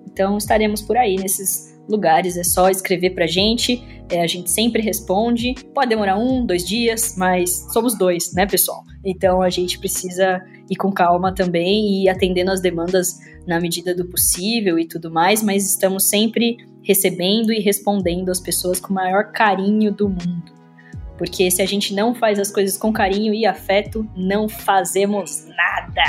Então 0.07 0.37
estaremos 0.37 0.81
por 0.81 0.97
aí 0.97 1.15
nesses 1.15 1.75
lugares, 1.89 2.37
é 2.37 2.43
só 2.43 2.69
escrever 2.69 3.11
pra 3.11 3.27
gente, 3.27 3.83
é, 4.09 4.21
a 4.21 4.27
gente 4.27 4.49
sempre 4.49 4.81
responde. 4.81 5.55
Pode 5.73 5.89
demorar 5.89 6.17
um, 6.17 6.45
dois 6.45 6.65
dias, 6.65 7.15
mas 7.17 7.67
somos 7.71 7.97
dois, 7.97 8.33
né, 8.33 8.45
pessoal? 8.45 8.83
Então 9.03 9.41
a 9.41 9.49
gente 9.49 9.79
precisa 9.79 10.41
ir 10.69 10.75
com 10.75 10.91
calma 10.91 11.33
também 11.33 12.03
e 12.03 12.09
atendendo 12.09 12.51
as 12.51 12.61
demandas 12.61 13.19
na 13.45 13.59
medida 13.59 13.93
do 13.93 14.05
possível 14.05 14.79
e 14.79 14.87
tudo 14.87 15.11
mais, 15.11 15.43
mas 15.43 15.69
estamos 15.69 16.09
sempre 16.09 16.57
recebendo 16.81 17.51
e 17.51 17.59
respondendo 17.59 18.29
as 18.29 18.39
pessoas 18.39 18.79
com 18.79 18.91
o 18.91 18.95
maior 18.95 19.31
carinho 19.31 19.91
do 19.91 20.09
mundo. 20.09 20.54
Porque 21.17 21.49
se 21.49 21.61
a 21.61 21.65
gente 21.65 21.93
não 21.93 22.13
faz 22.13 22.39
as 22.39 22.51
coisas 22.51 22.77
com 22.77 22.91
carinho 22.91 23.33
e 23.33 23.45
afeto, 23.45 24.05
não 24.15 24.49
fazemos 24.49 25.45
nada. 25.47 26.01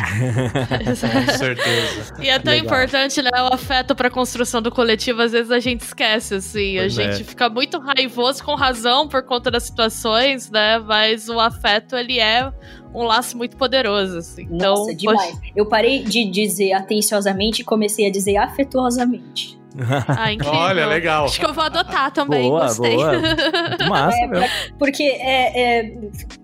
com 0.86 1.38
certeza. 1.38 2.16
E 2.20 2.28
é 2.28 2.38
tão 2.38 2.52
Legal. 2.52 2.66
importante, 2.66 3.22
né, 3.22 3.30
o 3.34 3.54
afeto 3.54 3.94
para 3.94 4.08
a 4.08 4.10
construção 4.10 4.60
do 4.60 4.70
coletivo, 4.70 5.22
às 5.22 5.32
vezes 5.32 5.50
a 5.50 5.60
gente 5.60 5.82
esquece, 5.82 6.34
assim. 6.34 6.76
Pois 6.76 6.98
a 6.98 7.02
gente 7.02 7.22
é. 7.22 7.24
fica 7.24 7.48
muito 7.48 7.78
raivoso 7.78 8.42
com 8.42 8.54
razão 8.54 9.06
por 9.06 9.22
conta 9.22 9.50
das 9.50 9.64
situações, 9.64 10.50
né? 10.50 10.78
Mas 10.78 11.28
o 11.28 11.38
afeto, 11.38 11.94
ele 11.96 12.18
é 12.18 12.50
um 12.94 13.02
laço 13.02 13.36
muito 13.36 13.56
poderoso, 13.56 14.18
assim. 14.18 14.42
Então, 14.50 14.74
Nossa, 14.74 14.94
demais. 14.94 15.30
Poxa... 15.36 15.52
Eu 15.54 15.66
parei 15.66 16.02
de 16.02 16.24
dizer 16.24 16.72
atenciosamente 16.72 17.62
e 17.62 17.64
comecei 17.64 18.06
a 18.06 18.10
dizer 18.10 18.36
afetuosamente. 18.38 19.55
Ah, 20.08 20.32
incrível. 20.32 20.58
Olha, 20.58 20.86
legal. 20.86 21.24
Acho 21.26 21.38
que 21.38 21.46
eu 21.46 21.52
vou 21.52 21.64
adotar 21.64 22.10
também, 22.10 22.48
boa, 22.48 22.62
gostei. 22.62 22.96
Boa. 22.96 23.12
Massa, 23.88 24.18
é, 24.18 24.26
meu. 24.26 24.42
Porque, 24.78 25.02
é, 25.02 25.80
é, 25.80 25.92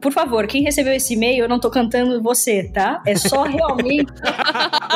por 0.01 0.13
favor, 0.13 0.47
quem 0.47 0.63
recebeu 0.63 0.93
esse 0.93 1.15
e-mail, 1.15 1.45
eu 1.45 1.49
não 1.49 1.59
tô 1.59 1.71
cantando 1.71 2.23
você, 2.23 2.65
tá? 2.65 3.03
É 3.07 3.17
só 3.17 3.43
realmente... 3.43 4.13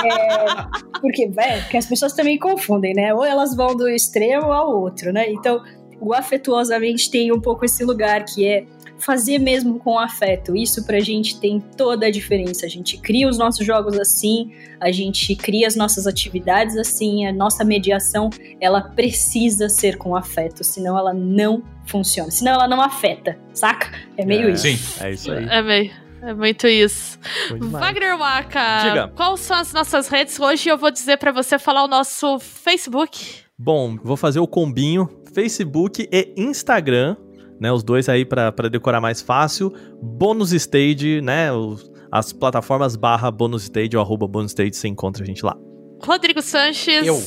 é, 0.05 1.01
porque, 1.01 1.31
é, 1.39 1.61
porque 1.61 1.77
as 1.77 1.87
pessoas 1.87 2.13
também 2.13 2.39
confundem, 2.39 2.95
né? 2.95 3.15
Ou 3.15 3.25
elas 3.25 3.57
vão 3.57 3.75
do 3.75 3.89
extremo 3.89 4.53
ao 4.53 4.71
outro, 4.71 5.13
né? 5.13 5.31
Então, 5.31 5.63
o 6.01 6.13
afetuosamente 6.13 7.11
tem 7.11 7.33
um 7.33 7.41
pouco 7.41 7.65
esse 7.65 7.85
lugar 7.85 8.25
que 8.25 8.47
é 8.47 8.67
fazer 8.99 9.39
mesmo 9.39 9.79
com 9.79 9.99
afeto. 9.99 10.57
Isso 10.57 10.85
pra 10.85 11.01
gente 11.01 11.39
tem 11.39 11.61
toda 11.61 12.07
a 12.07 12.11
diferença. 12.11 12.67
A 12.67 12.69
gente 12.69 12.99
cria 12.99 13.29
os 13.29 13.39
nossos 13.39 13.65
jogos 13.65 13.99
assim, 13.99 14.53
a 14.81 14.91
gente 14.91 15.35
cria 15.37 15.67
as 15.67 15.77
nossas 15.77 16.07
atividades 16.07 16.77
assim, 16.77 17.27
a 17.27 17.33
nossa 17.33 17.65
mediação, 17.65 18.31
ela 18.61 18.81
precisa 18.81 19.69
ser 19.69 19.97
com 19.97 20.17
afeto, 20.17 20.65
senão 20.65 20.97
ela 20.97 21.13
não 21.13 21.63
funciona. 21.87 22.31
Senão 22.31 22.53
ela 22.53 22.69
não 22.69 22.81
afeta, 22.81 23.39
saca? 23.53 23.91
É 24.17 24.25
meio 24.25 24.49
é, 24.49 24.53
isso. 24.53 24.63
Sim, 24.63 25.05
é 25.05 25.13
isso 25.13 25.33
aí. 25.33 25.47
É 25.49 25.63
meio. 25.63 26.07
É 26.23 26.35
muito 26.35 26.67
isso. 26.67 27.19
Wagner 27.61 28.17
Waka, 28.19 28.79
Diga. 28.83 29.13
quais 29.15 29.41
são 29.41 29.57
as 29.57 29.73
nossas 29.73 30.09
redes? 30.09 30.41
Hoje 30.41 30.69
eu 30.69 30.77
vou 30.77 30.91
dizer 30.91 31.19
para 31.19 31.31
você 31.31 31.59
falar 31.59 31.85
o 31.85 31.89
nosso 31.89 32.39
Facebook. 32.39 33.45
Bom, 33.57 33.97
vou 34.03 34.17
fazer 34.17 34.41
o 34.41 34.47
combinho 34.47 35.09
Facebook 35.33 36.09
e 36.11 36.35
Instagram 36.37 37.17
né? 37.61 37.73
Os 37.73 37.83
dois 37.83 38.09
aí 38.09 38.25
para 38.25 38.51
decorar 38.71 39.01
mais 39.01 39.21
fácil. 39.21 39.73
Bônus 40.03 40.53
Stage, 40.53 41.21
né? 41.21 41.53
Os, 41.53 41.91
as 42.11 42.33
plataformas 42.33 42.97
barra 42.97 43.31
Bônus 43.31 43.65
Stage 43.65 43.97
ou 43.97 44.03
arroba 44.03 44.27
Bônus 44.27 44.53
Stage, 44.53 44.75
você 44.75 44.89
encontra 44.89 45.23
a 45.23 45.27
gente 45.27 45.45
lá. 45.45 45.57
Rodrigo 46.03 46.43
Sanches. 46.43 47.07
Eu. 47.07 47.23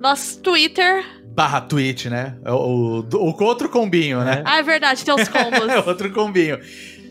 Nosso 0.00 0.40
Twitter. 0.40 1.04
Barra 1.26 1.60
Twitch, 1.60 2.06
né? 2.06 2.36
O, 2.46 3.00
o, 3.00 3.30
o 3.30 3.44
outro 3.44 3.68
combinho, 3.68 4.24
né? 4.24 4.42
Ah, 4.44 4.58
é 4.58 4.62
verdade, 4.62 5.04
tem 5.04 5.14
os 5.14 5.26
combos. 5.28 5.86
outro 5.86 6.12
combinho. 6.12 6.58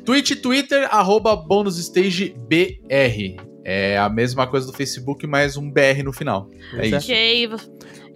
Twitch, 0.05 0.41
Twitter, 0.41 0.87
arroba 0.91 1.35
Bônus 1.35 1.77
Stage 1.77 2.35
BR. 2.47 3.41
É 3.63 3.97
a 3.97 4.09
mesma 4.09 4.47
coisa 4.47 4.67
do 4.67 4.73
Facebook, 4.73 5.27
mais 5.27 5.57
um 5.57 5.69
BR 5.69 6.01
no 6.03 6.13
final. 6.13 6.49
É 6.77 6.87
isso. 6.87 7.11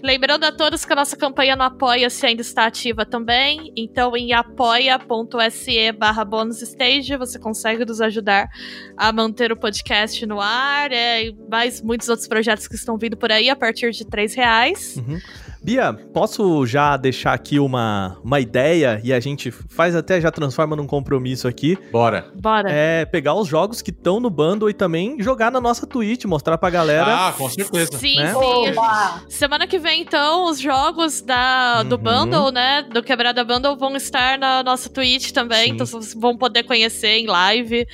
Lembrando 0.03 0.45
a 0.45 0.51
todos 0.51 0.83
que 0.83 0.93
a 0.93 0.95
nossa 0.95 1.15
campanha 1.15 1.55
no 1.55 1.63
Apoia-se 1.63 2.25
ainda 2.25 2.41
está 2.41 2.65
ativa 2.65 3.05
também. 3.05 3.71
Então, 3.77 4.17
em 4.17 4.33
apoia.se 4.33 5.91
barra 5.91 6.25
bonusstage, 6.25 7.15
você 7.17 7.37
consegue 7.37 7.85
nos 7.85 8.01
ajudar 8.01 8.49
a 8.97 9.11
manter 9.11 9.51
o 9.51 9.57
podcast 9.57 10.25
no 10.25 10.41
ar. 10.41 10.91
É, 10.91 11.25
e 11.25 11.35
mais 11.49 11.81
muitos 11.81 12.09
outros 12.09 12.27
projetos 12.27 12.67
que 12.67 12.75
estão 12.75 12.97
vindo 12.97 13.15
por 13.15 13.31
aí 13.31 13.49
a 13.49 13.55
partir 13.55 13.91
de 13.91 14.05
três 14.05 14.33
reais. 14.33 14.95
Uhum. 14.97 15.19
Bia, 15.63 15.93
posso 15.93 16.65
já 16.65 16.97
deixar 16.97 17.33
aqui 17.33 17.59
uma, 17.59 18.17
uma 18.23 18.39
ideia 18.39 18.99
e 19.03 19.13
a 19.13 19.19
gente 19.19 19.51
faz 19.51 19.95
até 19.95 20.19
já 20.19 20.31
transforma 20.31 20.75
num 20.75 20.87
compromisso 20.87 21.47
aqui. 21.47 21.77
Bora. 21.91 22.25
Bora. 22.33 22.71
É 22.71 23.05
pegar 23.05 23.35
os 23.35 23.47
jogos 23.47 23.79
que 23.79 23.91
estão 23.91 24.19
no 24.19 24.29
bundle 24.31 24.69
e 24.71 24.73
também 24.73 25.21
jogar 25.21 25.51
na 25.51 25.61
nossa 25.61 25.85
Twitch, 25.85 26.25
mostrar 26.25 26.57
pra 26.57 26.69
galera. 26.71 27.27
Ah, 27.27 27.33
com 27.33 27.47
certeza. 27.47 27.95
Sim, 27.97 28.17
né? 28.17 28.33
sim. 28.33 28.35
Oba! 28.71 29.21
Semana 29.29 29.67
que 29.67 29.77
vem, 29.77 30.01
então, 30.01 30.45
os 30.49 30.59
jogos 30.59 31.21
da, 31.21 31.83
do 31.83 31.95
Uhum. 31.95 32.01
Bundle, 32.01 32.51
né? 32.51 32.81
Do 32.91 33.03
Quebrada 33.03 33.43
Bundle 33.43 33.77
vão 33.77 33.95
estar 33.95 34.39
na 34.39 34.63
nossa 34.63 34.89
Twitch 34.89 35.31
também. 35.31 35.65
Sim. 35.65 35.69
Então 35.73 35.85
vocês 35.85 36.15
vão 36.15 36.35
poder 36.35 36.63
conhecer 36.63 37.17
em 37.19 37.27
live. 37.27 37.87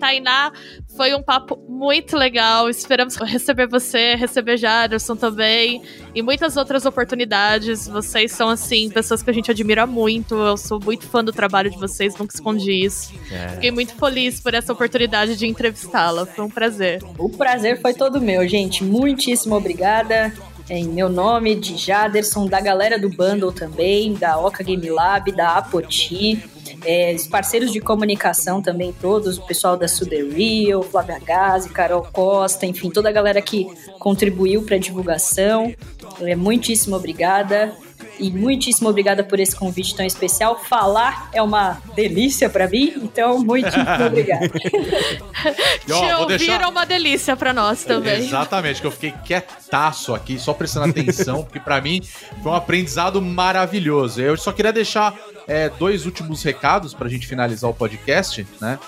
Tainá, 0.00 0.50
foi 0.96 1.14
um 1.14 1.22
papo 1.22 1.56
muito 1.68 2.16
legal. 2.16 2.68
Esperamos 2.68 3.16
receber 3.16 3.66
você, 3.66 4.14
receber 4.14 4.56
Jaderson 4.56 5.16
também. 5.16 5.82
E 6.14 6.22
muitas 6.22 6.56
outras 6.56 6.84
oportunidades. 6.84 7.88
Vocês 7.88 8.32
são, 8.32 8.48
assim, 8.48 8.90
pessoas 8.90 9.22
que 9.22 9.30
a 9.30 9.32
gente 9.32 9.50
admira 9.50 9.86
muito. 9.86 10.34
Eu 10.34 10.56
sou 10.56 10.80
muito 10.82 11.06
fã 11.06 11.24
do 11.24 11.32
trabalho 11.32 11.70
de 11.70 11.78
vocês, 11.78 12.16
nunca 12.16 12.34
escondi 12.34 12.84
isso. 12.84 13.12
É. 13.30 13.48
Fiquei 13.50 13.70
muito 13.70 13.94
feliz 13.94 14.40
por 14.40 14.54
essa 14.54 14.72
oportunidade 14.72 15.36
de 15.36 15.46
entrevistá-la. 15.46 16.26
Foi 16.26 16.44
um 16.44 16.50
prazer. 16.50 17.02
O 17.18 17.28
prazer 17.28 17.80
foi 17.80 17.94
todo 17.94 18.20
meu, 18.20 18.46
gente. 18.46 18.84
Muitíssimo 18.84 19.54
obrigada. 19.54 20.32
Em 20.70 20.84
meu 20.84 21.08
nome, 21.08 21.56
de 21.56 21.76
Jaderson, 21.76 22.46
da 22.46 22.60
galera 22.60 22.98
do 22.98 23.10
Bundle 23.10 23.52
também, 23.52 24.14
da 24.14 24.38
Oca 24.38 24.62
Game 24.62 24.88
Lab, 24.88 25.30
da 25.32 25.56
Apoti, 25.56 26.40
é, 26.84 27.14
os 27.14 27.26
parceiros 27.26 27.72
de 27.72 27.80
comunicação 27.80 28.60
também 28.60 28.92
todos, 29.00 29.38
o 29.38 29.46
pessoal 29.46 29.76
da 29.76 29.88
Sudereal, 29.88 30.82
Flávia 30.82 31.18
Gazi, 31.18 31.68
Carol 31.68 32.06
Costa, 32.12 32.66
enfim, 32.66 32.90
toda 32.90 33.08
a 33.08 33.12
galera 33.12 33.40
que 33.40 33.66
contribuiu 33.98 34.62
para 34.62 34.76
a 34.76 34.78
divulgação. 34.78 35.74
É, 36.20 36.34
muitíssimo 36.34 36.96
obrigada. 36.96 37.72
E 38.18 38.30
muitíssimo 38.30 38.88
obrigada 38.88 39.24
por 39.24 39.40
esse 39.40 39.54
convite 39.56 39.94
tão 39.96 40.04
especial. 40.06 40.60
Falar 40.68 41.28
é 41.32 41.42
uma 41.42 41.78
delícia 41.94 42.48
para 42.48 42.68
mim, 42.68 42.92
então 43.02 43.38
muitíssimo 43.38 43.84
obrigada. 44.06 44.48
Te 45.86 45.92
ouvir 45.92 46.38
deixar- 46.38 46.62
é 46.62 46.66
uma 46.66 46.84
delícia 46.84 47.36
pra 47.36 47.52
nós 47.52 47.84
também. 47.84 48.18
Exatamente, 48.20 48.80
que 48.80 48.86
eu 48.86 48.90
fiquei 48.90 49.12
quietaço 49.24 50.14
aqui, 50.14 50.38
só 50.38 50.52
prestando 50.52 50.90
atenção, 50.90 51.42
porque 51.42 51.58
pra 51.60 51.80
mim 51.80 52.00
foi 52.42 52.52
um 52.52 52.54
aprendizado 52.54 53.20
maravilhoso. 53.20 54.20
Eu 54.20 54.36
só 54.36 54.52
queria 54.52 54.72
deixar 54.72 55.14
é, 55.48 55.68
dois 55.68 56.06
últimos 56.06 56.42
recados 56.42 56.94
pra 56.94 57.08
gente 57.08 57.26
finalizar 57.26 57.68
o 57.70 57.74
podcast, 57.74 58.46
né? 58.60 58.78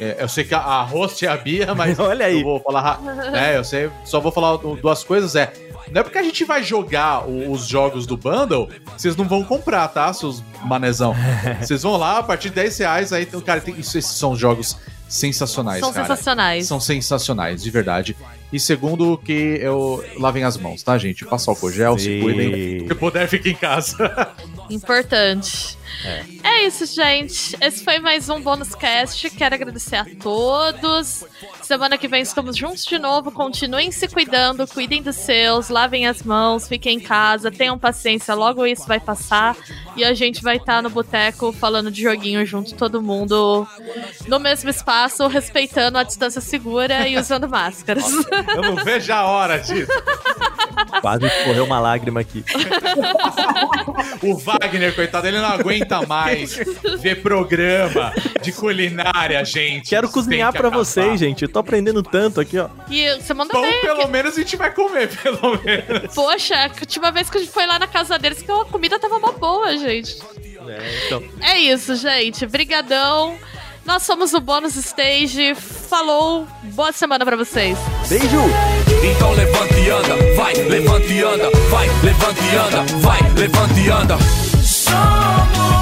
É, 0.00 0.16
eu 0.18 0.28
sei 0.28 0.44
que 0.44 0.54
a, 0.54 0.58
a 0.58 0.82
host 0.82 1.24
é 1.24 1.28
a 1.28 1.36
Bia, 1.36 1.74
mas 1.74 1.98
Olha 2.00 2.26
aí. 2.26 2.38
eu 2.40 2.44
vou 2.44 2.60
falar. 2.60 3.00
É, 3.34 3.56
eu 3.56 3.64
sei, 3.64 3.90
só 4.04 4.18
vou 4.20 4.32
falar 4.32 4.56
duas 4.56 5.04
coisas. 5.04 5.36
É, 5.36 5.52
não 5.90 6.00
é 6.00 6.04
porque 6.04 6.18
a 6.18 6.22
gente 6.22 6.44
vai 6.44 6.62
jogar 6.62 7.26
o- 7.28 7.50
os 7.52 7.66
jogos 7.66 8.06
do 8.06 8.16
bundle, 8.16 8.68
vocês 8.96 9.16
não 9.16 9.26
vão 9.26 9.44
comprar, 9.44 9.86
tá, 9.88 10.12
seus 10.12 10.42
manezão? 10.64 11.14
Vocês 11.60 11.82
vão 11.82 11.96
lá, 11.96 12.18
a 12.18 12.22
partir 12.22 12.48
de 12.48 12.54
10 12.56 12.78
reais, 12.78 13.12
aí, 13.12 13.22
então, 13.24 13.40
cara, 13.40 13.60
tem, 13.60 13.78
isso, 13.78 13.96
esses 13.98 14.12
são 14.16 14.34
jogos 14.36 14.76
sensacionais, 15.08 15.80
São 15.80 15.92
cara. 15.92 16.06
sensacionais. 16.06 16.66
São 16.66 16.80
sensacionais, 16.80 17.62
de 17.62 17.70
verdade. 17.70 18.16
E 18.52 18.58
segundo, 18.58 19.16
que 19.18 19.32
eu 19.32 20.04
lavem 20.18 20.44
as 20.44 20.56
mãos, 20.56 20.82
tá, 20.82 20.96
gente? 20.98 21.24
Passar 21.24 21.50
álcool 21.52 21.70
gel, 21.70 21.98
se 21.98 22.20
cuidem. 22.20 22.86
Se 22.88 22.94
puder, 22.94 23.28
fique 23.28 23.50
em 23.50 23.54
casa. 23.54 24.30
Importante. 24.70 25.76
É. 26.42 26.66
isso, 26.66 26.86
gente. 26.86 27.56
Esse 27.60 27.84
foi 27.84 27.98
mais 27.98 28.28
um 28.28 28.40
bônus 28.40 28.74
cast. 28.74 29.28
Quero 29.30 29.54
agradecer 29.54 29.96
a 29.96 30.06
todos. 30.20 31.24
Semana 31.62 31.98
que 31.98 32.08
vem 32.08 32.22
estamos 32.22 32.56
juntos 32.56 32.84
de 32.84 32.98
novo. 32.98 33.30
Continuem 33.30 33.90
se 33.90 34.08
cuidando, 34.08 34.66
cuidem 34.66 35.02
dos 35.02 35.16
seus, 35.16 35.68
lavem 35.68 36.06
as 36.06 36.22
mãos, 36.22 36.66
fiquem 36.68 36.96
em 36.96 37.00
casa, 37.00 37.50
tenham 37.50 37.78
paciência. 37.78 38.34
Logo 38.34 38.66
isso 38.66 38.86
vai 38.86 39.00
passar 39.00 39.56
e 39.96 40.04
a 40.04 40.14
gente 40.14 40.42
vai 40.42 40.56
estar 40.56 40.82
no 40.82 40.90
boteco 40.90 41.52
falando 41.52 41.90
de 41.90 42.02
joguinho 42.02 42.44
junto, 42.46 42.74
todo 42.74 43.02
mundo 43.02 43.66
no 44.26 44.38
mesmo 44.38 44.70
espaço, 44.70 45.26
respeitando 45.26 45.98
a 45.98 46.02
distância 46.02 46.40
segura 46.40 47.06
e 47.08 47.18
usando 47.18 47.48
máscaras. 47.48 48.04
Eu 48.54 48.62
não 48.62 48.76
vejo 48.84 49.12
a 49.12 49.24
hora 49.24 49.58
disso. 49.58 49.92
Quase 51.00 51.28
correu 51.44 51.64
uma 51.64 51.80
lágrima 51.80 52.20
aqui. 52.20 52.44
O 54.22 54.36
Wagner, 54.36 54.94
coitado, 54.94 55.26
ele 55.26 55.38
não 55.38 55.48
aguenta 55.48 55.83
mais 56.06 56.54
ver 57.00 57.22
programa 57.22 58.12
de 58.42 58.52
culinária, 58.52 59.44
gente. 59.44 59.90
Quero 59.90 60.06
Isso 60.06 60.14
cozinhar 60.14 60.52
que 60.52 60.58
pra 60.58 60.68
acabar. 60.68 60.84
vocês, 60.84 61.20
gente. 61.20 61.42
Eu 61.42 61.48
tô 61.48 61.58
aprendendo 61.58 62.02
tanto 62.02 62.40
aqui, 62.40 62.58
ó. 62.58 62.68
E 62.90 63.14
você 63.16 63.34
manda 63.34 63.52
Pão, 63.52 63.62
bem. 63.62 63.80
pelo 63.80 64.08
menos, 64.08 64.34
a 64.36 64.40
gente 64.40 64.56
vai 64.56 64.70
comer, 64.72 65.08
pelo 65.22 65.60
menos. 65.62 66.14
Poxa, 66.14 66.54
a 66.56 66.70
última 66.80 67.10
vez 67.10 67.28
que 67.30 67.38
a 67.38 67.40
gente 67.40 67.52
foi 67.52 67.66
lá 67.66 67.78
na 67.78 67.86
casa 67.86 68.18
deles, 68.18 68.42
que 68.42 68.50
a 68.50 68.64
comida 68.64 68.98
tava 68.98 69.16
uma 69.16 69.32
boa, 69.32 69.76
gente. 69.76 70.16
É, 70.66 71.06
então. 71.06 71.22
É 71.40 71.58
isso, 71.58 71.94
gente. 71.96 72.46
Brigadão. 72.46 73.36
Nós 73.84 74.02
somos 74.02 74.32
o 74.32 74.40
Bônus 74.40 74.76
Stage. 74.76 75.54
Falou. 75.54 76.46
Boa 76.72 76.90
semana 76.90 77.22
pra 77.24 77.36
vocês. 77.36 77.76
Beijo! 78.08 78.40
Então 79.04 79.32
levante 79.32 79.74
e 79.74 79.90
anda, 79.90 80.16
vai, 80.34 80.54
levante 80.54 81.12
e 81.12 81.22
anda, 81.22 81.50
vai, 81.68 81.86
levante 82.02 82.40
e 82.42 82.56
anda, 82.56 82.82
vai, 83.00 83.20
levante 83.34 83.80
e 83.80 83.90
anda. 83.90 84.16
Somos 84.62 85.73